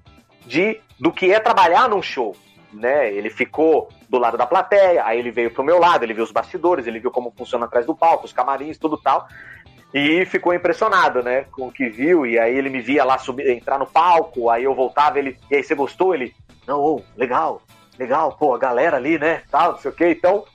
de 0.46 0.80
do 1.00 1.12
que 1.12 1.32
é 1.32 1.40
trabalhar 1.40 1.90
num 1.90 2.02
show, 2.02 2.36
né? 2.72 3.12
Ele 3.12 3.30
ficou 3.30 3.90
do 4.10 4.18
lado 4.18 4.38
da 4.38 4.46
plateia, 4.46 5.06
aí 5.06 5.20
ele 5.20 5.32
veio 5.32 5.52
pro 5.52 5.64
meu 5.64 5.80
lado, 5.80 6.04
ele 6.04 6.14
viu 6.14 6.24
os 6.24 6.32
bastidores, 6.32 6.86
ele 6.86 7.00
viu 7.00 7.12
como 7.12 7.34
funciona 7.36 7.66
atrás 7.66 7.86
do 7.86 7.96
palco, 7.96 8.26
os 8.26 8.34
camarins, 8.34 8.78
tudo 8.78 8.98
tal. 8.98 9.28
E 9.94 10.26
ficou 10.26 10.54
impressionado, 10.54 11.22
né, 11.22 11.46
com 11.52 11.68
o 11.68 11.72
que 11.72 11.90
viu. 11.90 12.26
E 12.26 12.40
aí 12.40 12.56
ele 12.56 12.70
me 12.70 12.82
via 12.82 13.04
lá 13.04 13.18
subir, 13.18 13.50
entrar 13.50 13.78
no 13.78 13.86
palco, 13.86 14.50
aí 14.50 14.64
eu 14.64 14.74
voltava, 14.74 15.20
ele, 15.20 15.38
e 15.50 15.56
aí 15.56 15.64
você 15.64 15.76
gostou? 15.76 16.14
Ele, 16.14 16.34
não, 16.66 17.04
legal, 17.18 17.62
legal, 18.00 18.36
pô, 18.38 18.54
a 18.56 18.60
galera 18.60 18.98
ali, 18.98 19.20
né, 19.20 19.44
tal, 19.52 19.74
não 19.74 19.80
sei 19.80 19.92
o 19.92 19.94
quê. 19.94 20.10
Então, 20.12 20.46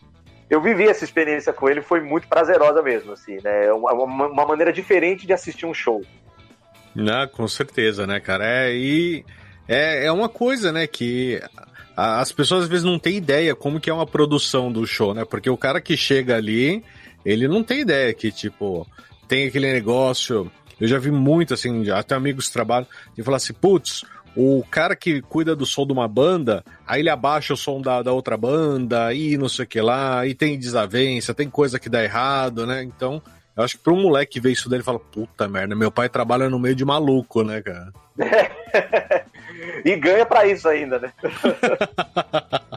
eu 0.49 0.61
vivi 0.61 0.85
essa 0.85 1.05
experiência 1.05 1.53
com 1.53 1.69
ele, 1.69 1.83
foi 1.83 2.01
muito 2.01 2.29
prazerosa 2.29 2.83
mesmo, 2.83 3.13
assim, 3.13 3.39
né? 3.43 3.67
É 3.67 3.73
uma, 3.73 3.93
uma, 3.93 4.47
maneira 4.47 4.73
diferente 4.73 5.27
de 5.27 5.33
assistir 5.33 5.67
um 5.67 5.75
show. 5.75 6.03
Ah, 6.97 7.27
com 7.27 7.47
certeza, 7.49 8.07
né, 8.07 8.21
cara? 8.21 8.45
É, 8.47 8.75
e 8.75 9.25
é, 9.69 10.07
é 10.07 10.13
uma 10.13 10.29
coisa, 10.29 10.71
né, 10.71 10.87
que 10.87 11.41
as 11.97 12.31
pessoas 12.31 12.65
às 12.65 12.69
vezes 12.69 12.85
não 12.85 12.99
têm 12.99 13.17
ideia 13.17 13.55
como 13.55 13.81
que 13.81 13.91
é 13.91 13.95
uma 13.95 14.07
produção 14.07 14.71
do 14.71 14.87
show, 14.87 15.15
né? 15.15 15.25
Porque 15.25 15.51
o 15.51 15.57
cara 15.57 15.81
que 15.81 15.97
chega 15.97 16.37
ali, 16.37 16.85
ele 17.25 17.49
não 17.49 17.63
tem 17.63 17.81
ideia 17.81 18.13
que, 18.15 18.31
tipo, 18.31 18.87
tem 19.27 19.49
aquele 19.49 19.73
negócio. 19.73 20.51
Eu 20.81 20.87
já 20.87 20.99
vi 20.99 21.11
muito, 21.11 21.55
assim, 21.55 21.91
até 21.91 22.15
amigos 22.15 22.51
trabalham, 22.51 22.87
de 23.17 23.23
falar 23.23 23.39
assim, 23.39 23.55
putz, 23.55 24.05
o 24.37 24.63
cara 24.71 24.95
que 24.95 25.23
cuida 25.23 25.57
do 25.57 25.65
som 25.65 25.87
de 25.87 25.93
uma 25.93 26.07
banda, 26.07 26.63
aí 26.87 27.01
ele 27.01 27.09
abaixa 27.09 27.55
o 27.55 27.57
som 27.57 27.81
da, 27.81 28.03
da 28.03 28.13
outra 28.13 28.37
banda, 28.37 29.13
e 29.15 29.39
não 29.39 29.49
sei 29.49 29.65
o 29.65 29.69
que 29.69 29.81
lá, 29.81 30.27
e 30.27 30.35
tem 30.35 30.59
desavença, 30.59 31.33
tem 31.33 31.49
coisa 31.49 31.79
que 31.79 31.89
dá 31.89 32.05
errado, 32.05 32.67
né? 32.67 32.83
Então, 32.83 33.23
eu 33.57 33.65
acho 33.65 33.79
que 33.79 33.83
para 33.83 33.95
um 33.95 34.03
moleque 34.03 34.39
ver 34.39 34.53
isso 34.53 34.69
dele 34.69 34.83
fala, 34.83 34.99
puta 34.99 35.49
merda, 35.49 35.75
meu 35.75 35.91
pai 35.91 36.11
trabalha 36.11 36.51
no 36.51 36.59
meio 36.59 36.77
de 36.77 36.85
maluco, 36.85 37.43
né, 37.43 37.63
cara? 37.63 37.91
e 39.83 39.97
ganha 39.97 40.27
para 40.27 40.47
isso 40.47 40.69
ainda, 40.69 40.99
né? 40.99 41.11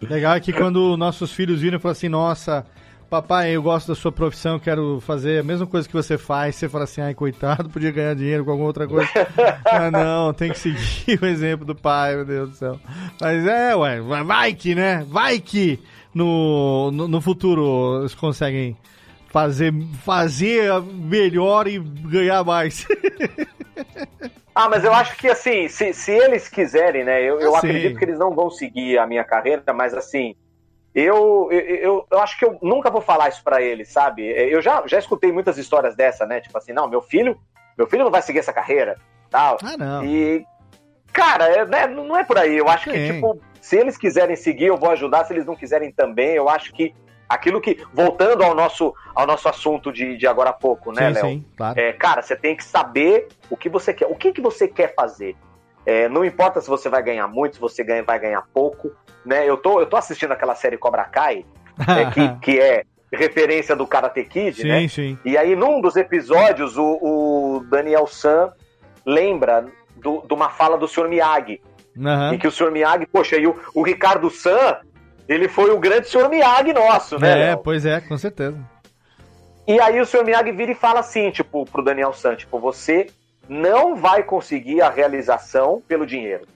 Legal 0.00 0.36
é 0.36 0.40
que 0.40 0.52
quando 0.52 0.96
nossos 0.96 1.32
filhos 1.32 1.60
viram 1.60 1.78
e 1.78 1.80
falam 1.80 1.92
assim, 1.92 2.08
nossa, 2.08 2.64
papai, 3.08 3.56
eu 3.56 3.62
gosto 3.62 3.88
da 3.88 3.94
sua 3.94 4.12
profissão, 4.12 4.58
quero 4.58 5.00
fazer 5.00 5.40
a 5.40 5.42
mesma 5.42 5.66
coisa 5.66 5.88
que 5.88 5.94
você 5.94 6.18
faz. 6.18 6.56
Você 6.56 6.68
fala 6.68 6.84
assim, 6.84 7.00
ai, 7.00 7.14
coitado, 7.14 7.68
podia 7.70 7.90
ganhar 7.90 8.14
dinheiro 8.14 8.44
com 8.44 8.50
alguma 8.50 8.68
outra 8.68 8.86
coisa. 8.86 9.08
ah, 9.66 9.90
não, 9.90 10.32
tem 10.32 10.52
que 10.52 10.58
seguir 10.58 11.20
o 11.22 11.26
exemplo 11.26 11.64
do 11.64 11.74
pai, 11.74 12.16
meu 12.16 12.24
Deus 12.24 12.50
do 12.50 12.56
céu. 12.56 12.80
Mas 13.20 13.46
é, 13.46 13.74
ué, 13.74 14.00
vai 14.00 14.52
que, 14.54 14.74
né? 14.74 15.04
Vai 15.08 15.40
que 15.40 15.80
no, 16.14 16.90
no, 16.92 17.08
no 17.08 17.20
futuro 17.20 18.00
eles 18.00 18.14
conseguem 18.14 18.76
fazer, 19.28 19.72
fazer 20.04 20.82
melhor 20.82 21.66
e 21.66 21.78
ganhar 21.78 22.44
mais. 22.44 22.86
Ah, 24.54 24.68
mas 24.68 24.82
eu 24.82 24.92
acho 24.92 25.16
que 25.16 25.28
assim, 25.28 25.68
se, 25.68 25.92
se 25.92 26.10
eles 26.10 26.48
quiserem, 26.48 27.04
né? 27.04 27.22
Eu, 27.22 27.38
eu 27.38 27.54
acredito 27.54 27.96
que 27.96 28.04
eles 28.04 28.18
não 28.18 28.34
vão 28.34 28.50
seguir 28.50 28.98
a 28.98 29.06
minha 29.06 29.22
carreira, 29.22 29.62
mas 29.72 29.94
assim, 29.94 30.34
eu, 30.98 31.48
eu, 31.52 32.06
eu 32.10 32.18
acho 32.18 32.38
que 32.38 32.44
eu 32.44 32.58
nunca 32.62 32.90
vou 32.90 33.00
falar 33.00 33.28
isso 33.28 33.42
para 33.44 33.62
ele, 33.62 33.84
sabe? 33.84 34.26
Eu 34.26 34.60
já, 34.60 34.82
já 34.86 34.98
escutei 34.98 35.30
muitas 35.30 35.58
histórias 35.58 35.94
dessa, 35.94 36.26
né? 36.26 36.40
Tipo 36.40 36.58
assim, 36.58 36.72
não, 36.72 36.88
meu 36.88 37.02
filho, 37.02 37.38
meu 37.76 37.86
filho 37.86 38.04
não 38.04 38.10
vai 38.10 38.22
seguir 38.22 38.40
essa 38.40 38.52
carreira, 38.52 38.96
tal. 39.30 39.58
Ah, 39.62 39.76
não. 39.76 40.04
E, 40.04 40.44
cara, 41.12 41.46
é, 41.46 41.64
né, 41.64 41.86
não 41.86 42.16
é 42.16 42.24
por 42.24 42.38
aí. 42.38 42.56
Eu 42.56 42.68
acho 42.68 42.90
Sim. 42.90 42.96
que, 42.96 43.12
tipo, 43.12 43.40
se 43.60 43.76
eles 43.76 43.96
quiserem 43.96 44.34
seguir, 44.34 44.66
eu 44.66 44.76
vou 44.76 44.90
ajudar. 44.90 45.24
Se 45.24 45.32
eles 45.32 45.46
não 45.46 45.54
quiserem 45.54 45.92
também, 45.92 46.34
eu 46.34 46.48
acho 46.48 46.72
que 46.72 46.94
aquilo 47.28 47.60
que. 47.60 47.78
Voltando 47.92 48.42
ao 48.42 48.54
nosso, 48.54 48.94
ao 49.14 49.26
nosso 49.26 49.48
assunto 49.48 49.92
de, 49.92 50.16
de 50.16 50.26
agora 50.26 50.50
há 50.50 50.54
pouco, 50.54 50.90
né, 50.92 51.10
Léo? 51.10 51.26
Sim, 51.26 51.44
claro. 51.56 51.78
É, 51.78 51.92
cara, 51.92 52.22
você 52.22 52.34
tem 52.34 52.56
que 52.56 52.64
saber 52.64 53.28
o 53.50 53.56
que 53.56 53.68
você 53.68 53.92
quer. 53.92 54.06
O 54.06 54.14
que, 54.14 54.32
que 54.32 54.40
você 54.40 54.66
quer 54.66 54.94
fazer? 54.94 55.36
É, 55.88 56.06
não 56.06 56.22
importa 56.22 56.60
se 56.60 56.68
você 56.68 56.86
vai 56.90 57.02
ganhar 57.02 57.26
muito, 57.26 57.54
se 57.54 57.60
você 57.62 57.82
ganha, 57.82 58.02
vai 58.02 58.18
ganhar 58.18 58.44
pouco. 58.52 58.92
Né? 59.24 59.48
Eu, 59.48 59.56
tô, 59.56 59.80
eu 59.80 59.86
tô 59.86 59.96
assistindo 59.96 60.32
aquela 60.32 60.54
série 60.54 60.76
Cobra 60.76 61.04
Kai, 61.04 61.46
é, 61.78 62.04
que, 62.12 62.28
que 62.40 62.60
é 62.60 62.84
referência 63.10 63.74
do 63.74 63.86
Karate 63.86 64.22
Kid, 64.24 64.60
sim, 64.60 64.68
né? 64.68 64.86
Sim. 64.86 65.18
E 65.24 65.34
aí, 65.38 65.56
num 65.56 65.80
dos 65.80 65.96
episódios, 65.96 66.76
o, 66.76 66.84
o 66.84 67.64
Daniel 67.70 68.06
San 68.06 68.52
lembra 69.06 69.64
do, 69.96 70.20
de 70.28 70.34
uma 70.34 70.50
fala 70.50 70.76
do 70.76 70.86
Sr. 70.86 71.08
Miyagi. 71.08 71.58
Uhum. 71.96 72.34
Em 72.34 72.38
que 72.38 72.46
o 72.46 72.52
Sr. 72.52 72.70
Miyagi, 72.70 73.06
poxa, 73.06 73.38
e 73.38 73.46
o, 73.46 73.56
o 73.74 73.82
Ricardo 73.82 74.28
San, 74.28 74.76
ele 75.26 75.48
foi 75.48 75.70
o 75.70 75.78
grande 75.78 76.06
Sr. 76.06 76.28
Miyagi 76.28 76.74
nosso, 76.74 77.18
né? 77.18 77.30
É, 77.30 77.34
Léo? 77.46 77.62
pois 77.64 77.86
é, 77.86 77.98
com 77.98 78.18
certeza. 78.18 78.58
E 79.66 79.80
aí 79.80 79.98
o 79.98 80.04
Sr. 80.04 80.22
Miyagi 80.22 80.52
vira 80.52 80.72
e 80.72 80.74
fala 80.74 81.00
assim, 81.00 81.30
tipo, 81.30 81.64
pro 81.64 81.82
Daniel 81.82 82.12
San, 82.12 82.36
tipo, 82.36 82.58
você 82.58 83.06
não 83.48 83.96
vai 83.96 84.22
conseguir 84.22 84.82
a 84.82 84.90
realização 84.90 85.82
pelo 85.86 86.06
dinheiro. 86.06 86.46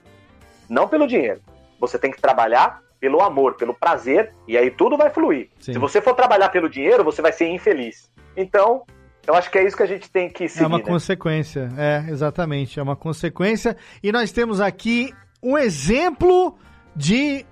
Não 0.69 0.87
pelo 0.87 1.07
dinheiro. 1.07 1.41
Você 1.79 1.97
tem 1.97 2.11
que 2.11 2.21
trabalhar 2.21 2.81
pelo 2.99 3.21
amor, 3.21 3.55
pelo 3.55 3.73
prazer, 3.73 4.31
e 4.47 4.57
aí 4.57 4.71
tudo 4.71 4.95
vai 4.95 5.09
fluir. 5.09 5.49
Sim. 5.59 5.73
Se 5.73 5.79
você 5.79 6.01
for 6.01 6.13
trabalhar 6.13 6.49
pelo 6.49 6.69
dinheiro, 6.69 7.03
você 7.03 7.21
vai 7.21 7.33
ser 7.33 7.49
infeliz. 7.49 8.09
Então, 8.37 8.83
eu 9.27 9.33
acho 9.35 9.51
que 9.51 9.57
é 9.57 9.65
isso 9.65 9.75
que 9.75 9.83
a 9.83 9.87
gente 9.87 10.09
tem 10.09 10.29
que 10.29 10.47
seguir. 10.47 10.63
É 10.63 10.67
uma 10.67 10.77
né? 10.77 10.83
consequência, 10.85 11.69
é, 11.77 12.05
exatamente, 12.09 12.79
é 12.79 12.83
uma 12.83 12.95
consequência. 12.95 13.75
E 14.01 14.11
nós 14.11 14.31
temos 14.31 14.61
aqui 14.61 15.13
um 15.41 15.57
exemplo 15.57 16.57
de 16.95 17.45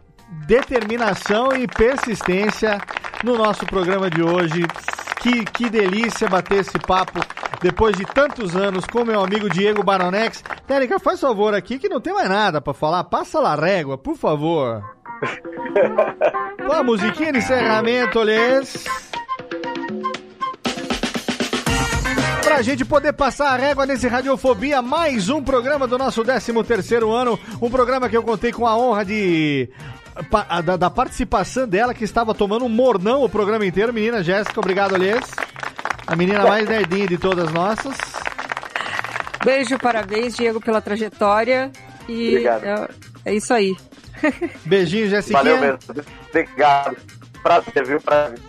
determinação 0.48 1.54
e 1.56 1.68
persistência 1.68 2.80
no 3.24 3.38
nosso 3.38 3.66
programa 3.66 4.10
de 4.10 4.24
hoje. 4.24 4.66
Que, 5.20 5.46
que 5.46 5.70
delícia 5.70 6.28
bater 6.28 6.62
esse 6.62 6.80
papo 6.80 7.20
depois 7.62 7.96
de 7.96 8.06
tantos 8.06 8.56
anos 8.56 8.86
com 8.86 9.06
meu 9.06 9.22
amigo 9.22 9.50
Diego 9.50 9.84
Baronex. 9.84 10.44
Térica, 10.66 11.00
faz 11.00 11.20
favor 11.20 11.54
aqui 11.54 11.78
que 11.78 11.88
não 11.88 12.02
tem 12.02 12.14
mais 12.14 12.28
nada 12.28 12.60
pra 12.60 12.74
falar. 12.74 13.04
Passa 13.04 13.40
lá 13.40 13.54
a 13.54 13.56
régua, 13.56 13.98
por 13.98 14.18
favor. 14.18 14.84
Com 16.66 16.74
a 16.74 16.84
musiquinha 16.84 17.32
de 17.32 17.38
encerramento, 17.38 18.20
Lês. 18.20 18.84
Pra 22.44 22.62
gente 22.64 22.84
poder 22.84 23.14
passar 23.14 23.54
a 23.54 23.58
régua 23.58 23.86
nesse 23.86 24.08
Radiofobia, 24.08 24.82
mais 24.82 25.30
um 25.30 25.42
programa 25.44 25.88
do 25.88 25.98
nosso 25.98 26.24
13 26.24 26.64
terceiro 26.64 27.12
ano. 27.12 27.40
Um 27.62 27.70
programa 27.70 28.10
que 28.10 28.18
eu 28.18 28.24
contei 28.24 28.52
com 28.52 28.66
a 28.66 28.76
honra 28.76 29.06
de... 29.06 29.70
Da, 30.64 30.78
da, 30.78 30.90
participação 30.90 31.68
dela, 31.68 31.94
que 31.94 32.04
estava 32.04 32.34
tomando 32.34 32.66
um 32.66 32.70
mornão 32.70 33.24
o 33.24 33.30
programa 33.30 33.66
inteiro. 33.66 33.94
Menina 33.94 34.22
Jéssica, 34.22 34.60
obrigado, 34.60 34.96
Aliás. 34.96 35.24
A 36.06 36.16
menina 36.16 36.44
mais 36.44 36.68
nerdinha 36.68 37.08
de 37.08 37.18
todas 37.18 37.52
nossas. 37.52 37.96
Beijo, 39.44 39.80
parabéns, 39.80 40.36
Diego, 40.36 40.60
pela 40.60 40.82
trajetória. 40.82 41.72
E 42.08 42.30
Obrigado. 42.30 42.64
É, 42.66 42.88
é 43.26 43.34
isso 43.34 43.54
aí. 43.54 43.76
Beijinho, 44.66 45.10
Jéssica. 45.10 45.38
Valeu 45.38 45.60
mesmo. 45.60 45.80
Obrigado. 46.30 46.98
Prazer, 47.42 47.86
viu? 47.86 48.02
Prazer. 48.02 48.40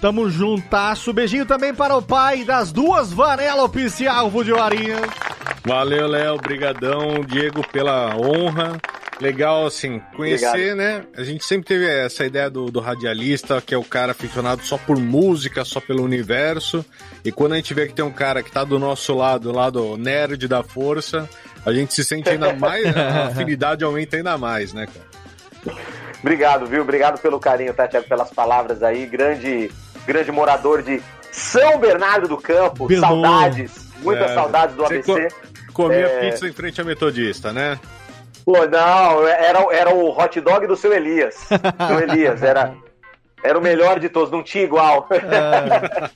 Tamo 0.00 0.30
juntasso. 0.30 1.12
Beijinho 1.12 1.44
também 1.44 1.74
para 1.74 1.94
o 1.94 2.02
pai 2.02 2.44
das 2.44 2.72
duas 2.72 3.12
Varela 3.12 3.62
Oficial, 3.62 4.30
Fudioarinha. 4.30 4.96
Valeu, 5.64 6.08
Léo. 6.08 6.38
Brigadão, 6.38 7.22
Diego, 7.26 7.66
pela 7.68 8.16
honra. 8.16 8.80
Legal, 9.20 9.66
assim, 9.66 10.00
conhecer, 10.16 10.48
Obrigado. 10.48 10.76
né? 10.76 11.04
A 11.14 11.22
gente 11.22 11.44
sempre 11.44 11.66
teve 11.66 11.86
essa 11.86 12.24
ideia 12.24 12.48
do, 12.48 12.70
do, 12.70 12.80
radialista, 12.80 13.60
que 13.60 13.74
é 13.74 13.78
o 13.78 13.84
cara 13.84 14.12
aficionado 14.12 14.62
só 14.62 14.78
por 14.78 14.96
música, 14.98 15.62
só 15.62 15.78
pelo 15.78 16.02
universo. 16.02 16.84
E 17.22 17.30
quando 17.30 17.52
a 17.52 17.56
gente 17.56 17.74
vê 17.74 17.86
que 17.86 17.92
tem 17.92 18.04
um 18.04 18.10
cara 18.12 18.42
que 18.42 18.50
tá 18.50 18.64
do 18.64 18.78
nosso 18.78 19.14
lado, 19.14 19.52
lado 19.52 19.98
nerd 19.98 20.48
da 20.48 20.62
força, 20.62 21.28
a 21.66 21.72
gente 21.72 21.92
se 21.92 22.02
sente 22.02 22.30
ainda 22.30 22.54
mais, 22.54 22.96
a 22.96 23.26
afinidade 23.28 23.84
aumenta 23.84 24.16
ainda 24.16 24.38
mais, 24.38 24.72
né, 24.72 24.86
cara? 24.86 25.76
Obrigado, 26.20 26.66
viu? 26.66 26.80
Obrigado 26.80 27.20
pelo 27.20 27.38
carinho, 27.38 27.74
tá, 27.74 27.86
Tiago, 27.86 28.08
pelas 28.08 28.30
palavras 28.30 28.82
aí. 28.82 29.04
Grande, 29.04 29.70
grande 30.06 30.32
morador 30.32 30.82
de 30.82 31.02
São 31.30 31.78
Bernardo 31.78 32.26
do 32.26 32.38
Campo. 32.38 32.88
Saudades, 32.98 33.86
muitas 34.02 34.30
é, 34.30 34.34
saudades 34.34 34.74
do 34.76 34.84
ABC. 34.84 35.28
Co 35.28 35.84
comia 35.84 36.06
é... 36.06 36.30
pizza 36.30 36.48
em 36.48 36.52
frente 36.52 36.80
à 36.80 36.84
Metodista, 36.84 37.52
né? 37.52 37.78
Pô, 38.44 38.66
não, 38.66 39.26
era, 39.26 39.66
era 39.72 39.94
o 39.94 40.10
hot 40.10 40.40
dog 40.40 40.66
do 40.66 40.76
seu 40.76 40.92
Elias. 40.92 41.36
Do 41.48 42.00
Elias, 42.00 42.42
era, 42.42 42.74
era 43.42 43.58
o 43.58 43.62
melhor 43.62 43.98
de 43.98 44.08
todos, 44.08 44.30
não 44.30 44.42
tinha 44.42 44.64
igual. 44.64 45.06
É. 45.10 46.10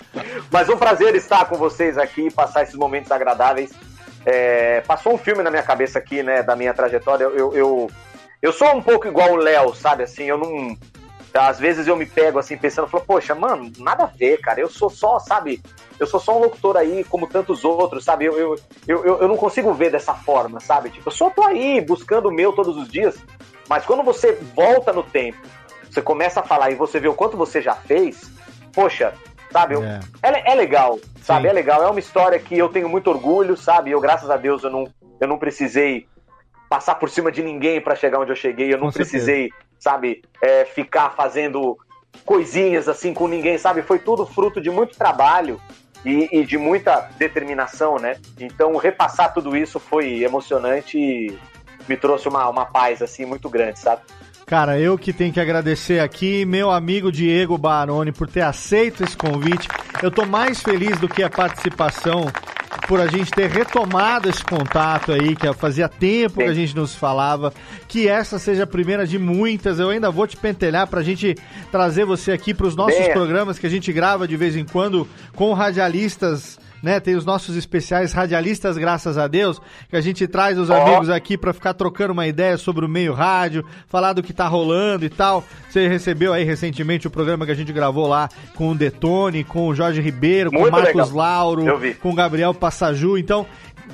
Mas 0.50 0.68
um 0.68 0.76
prazer 0.76 1.14
estar 1.14 1.46
com 1.46 1.56
vocês 1.56 1.98
aqui, 1.98 2.30
passar 2.30 2.62
esses 2.62 2.74
momentos 2.74 3.10
agradáveis. 3.10 3.72
É, 4.26 4.80
passou 4.82 5.14
um 5.14 5.18
filme 5.18 5.42
na 5.42 5.50
minha 5.50 5.62
cabeça 5.62 5.98
aqui, 5.98 6.22
né, 6.22 6.42
da 6.42 6.56
minha 6.56 6.72
trajetória. 6.72 7.24
Eu, 7.24 7.54
eu, 7.54 7.90
eu 8.40 8.52
sou 8.52 8.74
um 8.74 8.82
pouco 8.82 9.06
igual 9.06 9.32
o 9.32 9.36
Léo, 9.36 9.74
sabe? 9.74 10.04
Assim, 10.04 10.24
eu 10.24 10.38
não. 10.38 10.76
Às 11.34 11.58
vezes 11.58 11.88
eu 11.88 11.96
me 11.96 12.06
pego 12.06 12.38
assim, 12.38 12.56
pensando, 12.56 12.86
falo, 12.86 13.04
poxa, 13.04 13.34
mano, 13.34 13.72
nada 13.78 14.04
a 14.04 14.06
ver, 14.06 14.40
cara. 14.40 14.60
Eu 14.60 14.68
sou 14.68 14.88
só, 14.88 15.18
sabe? 15.18 15.60
Eu 15.98 16.06
sou 16.06 16.20
só 16.20 16.36
um 16.36 16.40
locutor 16.40 16.76
aí, 16.76 17.02
como 17.02 17.26
tantos 17.26 17.64
outros, 17.64 18.04
sabe? 18.04 18.24
Eu, 18.24 18.38
eu, 18.38 18.56
eu, 18.86 19.04
eu 19.04 19.28
não 19.28 19.36
consigo 19.36 19.74
ver 19.74 19.90
dessa 19.90 20.14
forma, 20.14 20.60
sabe? 20.60 20.90
Tipo, 20.90 21.08
eu 21.08 21.12
só 21.12 21.30
tô 21.30 21.42
aí 21.42 21.80
buscando 21.80 22.28
o 22.28 22.32
meu 22.32 22.52
todos 22.52 22.76
os 22.76 22.88
dias. 22.88 23.16
Mas 23.68 23.84
quando 23.84 24.04
você 24.04 24.38
volta 24.54 24.92
no 24.92 25.02
tempo, 25.02 25.38
você 25.90 26.00
começa 26.00 26.38
a 26.38 26.44
falar 26.44 26.70
e 26.70 26.76
você 26.76 27.00
vê 27.00 27.08
o 27.08 27.14
quanto 27.14 27.36
você 27.36 27.60
já 27.60 27.74
fez, 27.74 28.30
poxa, 28.72 29.12
sabe? 29.50 29.74
É, 29.74 30.00
é, 30.22 30.52
é 30.52 30.54
legal, 30.54 31.00
sabe? 31.20 31.42
Sim. 31.42 31.48
É 31.48 31.52
legal. 31.52 31.82
É 31.82 31.90
uma 31.90 32.00
história 32.00 32.38
que 32.38 32.56
eu 32.56 32.68
tenho 32.68 32.88
muito 32.88 33.10
orgulho, 33.10 33.56
sabe? 33.56 33.90
Eu, 33.90 34.00
graças 34.00 34.30
a 34.30 34.36
Deus, 34.36 34.62
eu 34.62 34.70
não, 34.70 34.88
eu 35.20 35.26
não 35.26 35.38
precisei 35.38 36.06
passar 36.68 36.96
por 36.96 37.10
cima 37.10 37.30
de 37.30 37.42
ninguém 37.42 37.80
para 37.80 37.94
chegar 37.94 38.20
onde 38.20 38.32
eu 38.32 38.36
cheguei. 38.36 38.72
Eu 38.72 38.78
não 38.78 38.90
precisei. 38.90 39.50
Sabe, 39.84 40.22
é, 40.40 40.64
ficar 40.64 41.10
fazendo 41.10 41.76
coisinhas 42.24 42.88
assim 42.88 43.12
com 43.12 43.28
ninguém, 43.28 43.58
sabe? 43.58 43.82
Foi 43.82 43.98
tudo 43.98 44.24
fruto 44.24 44.58
de 44.58 44.70
muito 44.70 44.96
trabalho 44.96 45.60
e, 46.02 46.26
e, 46.32 46.42
de 46.42 46.56
muita 46.56 47.10
determinação, 47.18 47.96
né? 47.96 48.16
Então, 48.40 48.74
repassar 48.76 49.34
tudo 49.34 49.54
isso 49.54 49.78
foi 49.78 50.22
emocionante 50.22 50.96
e 50.96 51.38
me 51.86 51.98
trouxe 51.98 52.26
uma, 52.28 52.48
uma 52.48 52.64
paz, 52.64 53.02
assim, 53.02 53.26
muito 53.26 53.50
grande, 53.50 53.78
sabe? 53.78 54.00
Cara, 54.46 54.78
eu 54.78 54.96
que 54.96 55.12
tenho 55.12 55.34
que 55.34 55.40
agradecer 55.40 56.00
aqui, 56.00 56.46
meu 56.46 56.70
amigo 56.70 57.12
Diego 57.12 57.58
Baroni, 57.58 58.10
por 58.10 58.26
ter 58.26 58.42
aceito 58.42 59.04
esse 59.04 59.16
convite. 59.16 59.68
Eu 60.02 60.10
tô 60.10 60.24
mais 60.24 60.62
feliz 60.62 60.98
do 60.98 61.08
que 61.08 61.22
a 61.22 61.28
participação 61.28 62.24
por 62.86 63.00
a 63.00 63.06
gente 63.06 63.30
ter 63.30 63.50
retomado 63.50 64.28
esse 64.28 64.44
contato 64.44 65.12
aí, 65.12 65.34
que 65.34 65.50
fazia 65.54 65.88
tempo 65.88 66.38
que 66.38 66.44
a 66.44 66.54
gente 66.54 66.74
nos 66.74 66.94
falava, 66.94 67.52
que 67.88 68.08
essa 68.08 68.38
seja 68.38 68.64
a 68.64 68.66
primeira 68.66 69.06
de 69.06 69.18
muitas. 69.18 69.78
Eu 69.78 69.90
ainda 69.90 70.10
vou 70.10 70.26
te 70.26 70.36
pentelhar 70.36 70.86
pra 70.86 71.02
gente 71.02 71.34
trazer 71.70 72.04
você 72.04 72.32
aqui 72.32 72.52
para 72.52 72.66
os 72.66 72.76
nossos 72.76 72.98
Bem. 72.98 73.12
programas 73.12 73.58
que 73.58 73.66
a 73.66 73.70
gente 73.70 73.92
grava 73.92 74.28
de 74.28 74.36
vez 74.36 74.56
em 74.56 74.64
quando 74.64 75.08
com 75.34 75.52
radialistas 75.52 76.58
né? 76.84 77.00
Tem 77.00 77.16
os 77.16 77.24
nossos 77.24 77.56
especiais 77.56 78.12
radialistas, 78.12 78.76
graças 78.76 79.18
a 79.18 79.26
Deus, 79.26 79.60
que 79.88 79.96
a 79.96 80.00
gente 80.00 80.26
traz 80.28 80.58
os 80.58 80.70
oh. 80.70 80.74
amigos 80.74 81.08
aqui 81.08 81.36
para 81.36 81.52
ficar 81.52 81.74
trocando 81.74 82.12
uma 82.12 82.26
ideia 82.26 82.56
sobre 82.56 82.84
o 82.84 82.88
meio 82.88 83.14
rádio, 83.14 83.64
falar 83.88 84.12
do 84.12 84.22
que 84.22 84.32
tá 84.32 84.46
rolando 84.46 85.04
e 85.04 85.08
tal. 85.08 85.42
Você 85.68 85.88
recebeu 85.88 86.32
aí 86.32 86.44
recentemente 86.44 87.06
o 87.06 87.10
programa 87.10 87.46
que 87.46 87.52
a 87.52 87.56
gente 87.56 87.72
gravou 87.72 88.06
lá 88.06 88.28
com 88.54 88.70
o 88.70 88.74
Detone, 88.74 89.42
com 89.42 89.66
o 89.66 89.74
Jorge 89.74 90.00
Ribeiro, 90.00 90.50
com 90.50 90.58
o 90.58 90.70
Marcos 90.70 91.10
legal. 91.10 91.16
Lauro, 91.16 91.64
com 92.00 92.10
o 92.10 92.14
Gabriel 92.14 92.54
Passaju. 92.54 93.16
Então, 93.16 93.46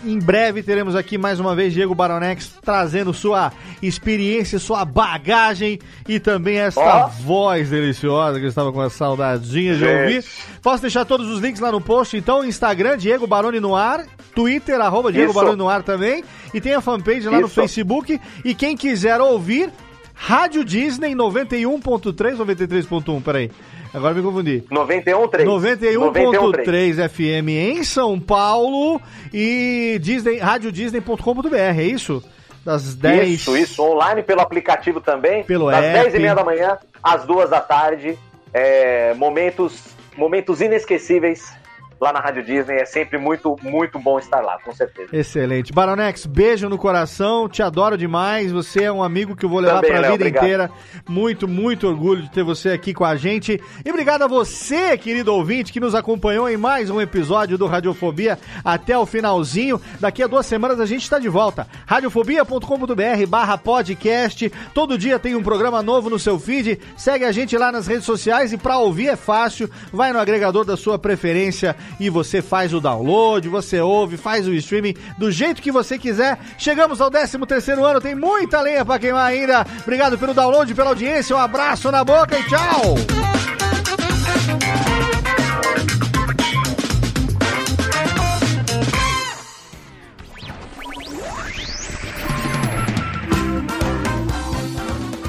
em 0.04 0.18
breve 0.18 0.62
teremos 0.62 0.94
aqui 0.96 1.18
mais 1.18 1.38
uma 1.40 1.54
vez 1.54 1.72
Diego 1.72 1.94
Baronex 1.94 2.54
trazendo 2.62 3.12
sua 3.12 3.52
experiência, 3.82 4.58
sua 4.58 4.84
bagagem 4.84 5.78
e 6.08 6.18
também 6.18 6.58
esta 6.58 7.06
oh. 7.06 7.08
voz 7.22 7.70
deliciosa 7.70 8.38
que 8.38 8.44
eu 8.44 8.48
estava 8.48 8.72
com 8.72 8.80
a 8.80 8.90
saudadinha 8.90 9.76
de 9.76 9.84
ouvir. 9.84 10.24
Posso 10.62 10.82
deixar 10.82 11.04
todos 11.04 11.28
os 11.28 11.40
links 11.40 11.60
lá 11.60 11.72
no 11.72 11.80
post, 11.80 12.16
então, 12.16 12.44
Instagram, 12.44 12.96
Diego 12.96 13.26
Baroni 13.26 13.60
no 13.60 13.74
ar, 13.74 14.04
Twitter, 14.34 14.80
arroba 14.80 15.12
Diego 15.12 15.30
Isso. 15.30 15.38
Baroni 15.38 15.56
no 15.56 15.68
ar 15.68 15.82
também, 15.82 16.24
e 16.52 16.60
tem 16.60 16.74
a 16.74 16.80
fanpage 16.80 17.26
lá 17.28 17.32
Isso. 17.32 17.42
no 17.42 17.48
Facebook, 17.48 18.20
e 18.44 18.54
quem 18.54 18.76
quiser 18.76 19.20
ouvir, 19.20 19.70
Rádio 20.14 20.64
Disney 20.64 21.14
91.3, 21.14 22.36
93.1, 22.36 23.22
peraí. 23.22 23.50
Agora 23.92 24.14
me 24.14 24.22
confundi. 24.22 24.64
91.3. 24.70 25.44
91.3 25.44 27.08
FM 27.08 27.48
em 27.48 27.84
São 27.84 28.18
Paulo 28.20 29.00
e 29.32 29.98
Disney, 30.00 30.38
radiodisney.com.br, 30.38 31.54
é 31.54 31.82
isso? 31.82 32.22
Das 32.64 32.94
10. 32.94 33.28
Isso, 33.28 33.56
isso. 33.56 33.82
Online 33.82 34.22
pelo 34.22 34.40
aplicativo 34.40 35.00
também. 35.00 35.42
Pelo 35.44 35.70
das 35.70 35.84
app. 35.84 36.04
10 36.04 36.14
e 36.14 36.18
meia 36.18 36.34
da 36.34 36.44
manhã 36.44 36.78
às 37.02 37.24
2 37.24 37.50
da 37.50 37.60
tarde. 37.60 38.18
É, 38.52 39.14
momentos, 39.14 39.82
momentos 40.16 40.60
inesquecíveis 40.60 41.52
lá 42.00 42.12
na 42.12 42.20
Rádio 42.20 42.42
Disney. 42.42 42.76
É 42.76 42.84
sempre 42.84 43.18
muito, 43.18 43.56
muito 43.62 43.98
bom 43.98 44.18
estar 44.18 44.40
lá, 44.40 44.58
com 44.64 44.72
certeza. 44.72 45.08
Excelente. 45.12 45.72
Baronex, 45.72 46.24
beijo 46.26 46.68
no 46.68 46.78
coração, 46.78 47.48
te 47.48 47.62
adoro 47.62 47.98
demais. 47.98 48.50
Você 48.50 48.84
é 48.84 48.92
um 48.92 49.02
amigo 49.02 49.36
que 49.36 49.44
eu 49.44 49.50
vou 49.50 49.60
levar 49.60 49.80
pra 49.80 50.00
Léo, 50.00 50.12
vida 50.12 50.14
obrigado. 50.14 50.44
inteira. 50.44 50.70
Muito, 51.08 51.46
muito 51.46 51.86
orgulho 51.86 52.22
de 52.22 52.30
ter 52.30 52.42
você 52.42 52.70
aqui 52.70 52.94
com 52.94 53.04
a 53.04 53.16
gente. 53.16 53.60
E 53.84 53.90
obrigado 53.90 54.22
a 54.22 54.26
você, 54.26 54.96
querido 54.96 55.34
ouvinte, 55.34 55.72
que 55.72 55.80
nos 55.80 55.94
acompanhou 55.94 56.48
em 56.48 56.56
mais 56.56 56.88
um 56.88 57.00
episódio 57.00 57.58
do 57.58 57.66
Radiofobia 57.66 58.38
até 58.64 58.96
o 58.96 59.04
finalzinho. 59.04 59.80
Daqui 59.98 60.22
a 60.22 60.26
duas 60.26 60.46
semanas 60.46 60.80
a 60.80 60.86
gente 60.86 61.02
está 61.02 61.18
de 61.18 61.28
volta. 61.28 61.66
radiofobia.com.br 61.86 63.26
barra 63.28 63.58
podcast. 63.58 64.50
Todo 64.72 64.96
dia 64.96 65.18
tem 65.18 65.34
um 65.34 65.42
programa 65.42 65.82
novo 65.82 66.08
no 66.08 66.18
seu 66.18 66.38
feed. 66.38 66.80
Segue 66.96 67.24
a 67.24 67.32
gente 67.32 67.56
lá 67.58 67.70
nas 67.70 67.86
redes 67.86 68.04
sociais 68.04 68.52
e 68.52 68.56
para 68.56 68.78
ouvir 68.78 69.08
é 69.08 69.16
fácil. 69.16 69.70
Vai 69.92 70.12
no 70.12 70.18
agregador 70.18 70.64
da 70.64 70.76
sua 70.76 70.98
preferência 70.98 71.76
e 71.98 72.10
você 72.10 72.42
faz 72.42 72.72
o 72.72 72.80
download, 72.80 73.48
você 73.48 73.80
ouve, 73.80 74.16
faz 74.16 74.46
o 74.46 74.54
streaming 74.54 74.94
do 75.18 75.30
jeito 75.30 75.62
que 75.62 75.72
você 75.72 75.98
quiser. 75.98 76.38
Chegamos 76.58 77.00
ao 77.00 77.10
13 77.10 77.38
terceiro 77.46 77.84
ano, 77.84 78.00
tem 78.00 78.14
muita 78.14 78.60
lenha 78.60 78.84
para 78.84 78.98
queimar 78.98 79.26
ainda. 79.26 79.66
Obrigado 79.82 80.18
pelo 80.18 80.34
download, 80.34 80.74
pela 80.74 80.90
audiência, 80.90 81.34
um 81.34 81.38
abraço 81.38 81.90
na 81.90 82.04
boca 82.04 82.38
e 82.38 82.44
tchau! 82.44 82.94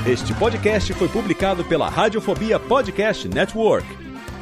Este 0.05 0.33
podcast 0.33 0.93
foi 0.95 1.07
publicado 1.07 1.63
pela 1.63 1.87
Radiofobia 1.87 2.59
Podcast 2.59 3.29
Network. 3.29 4.00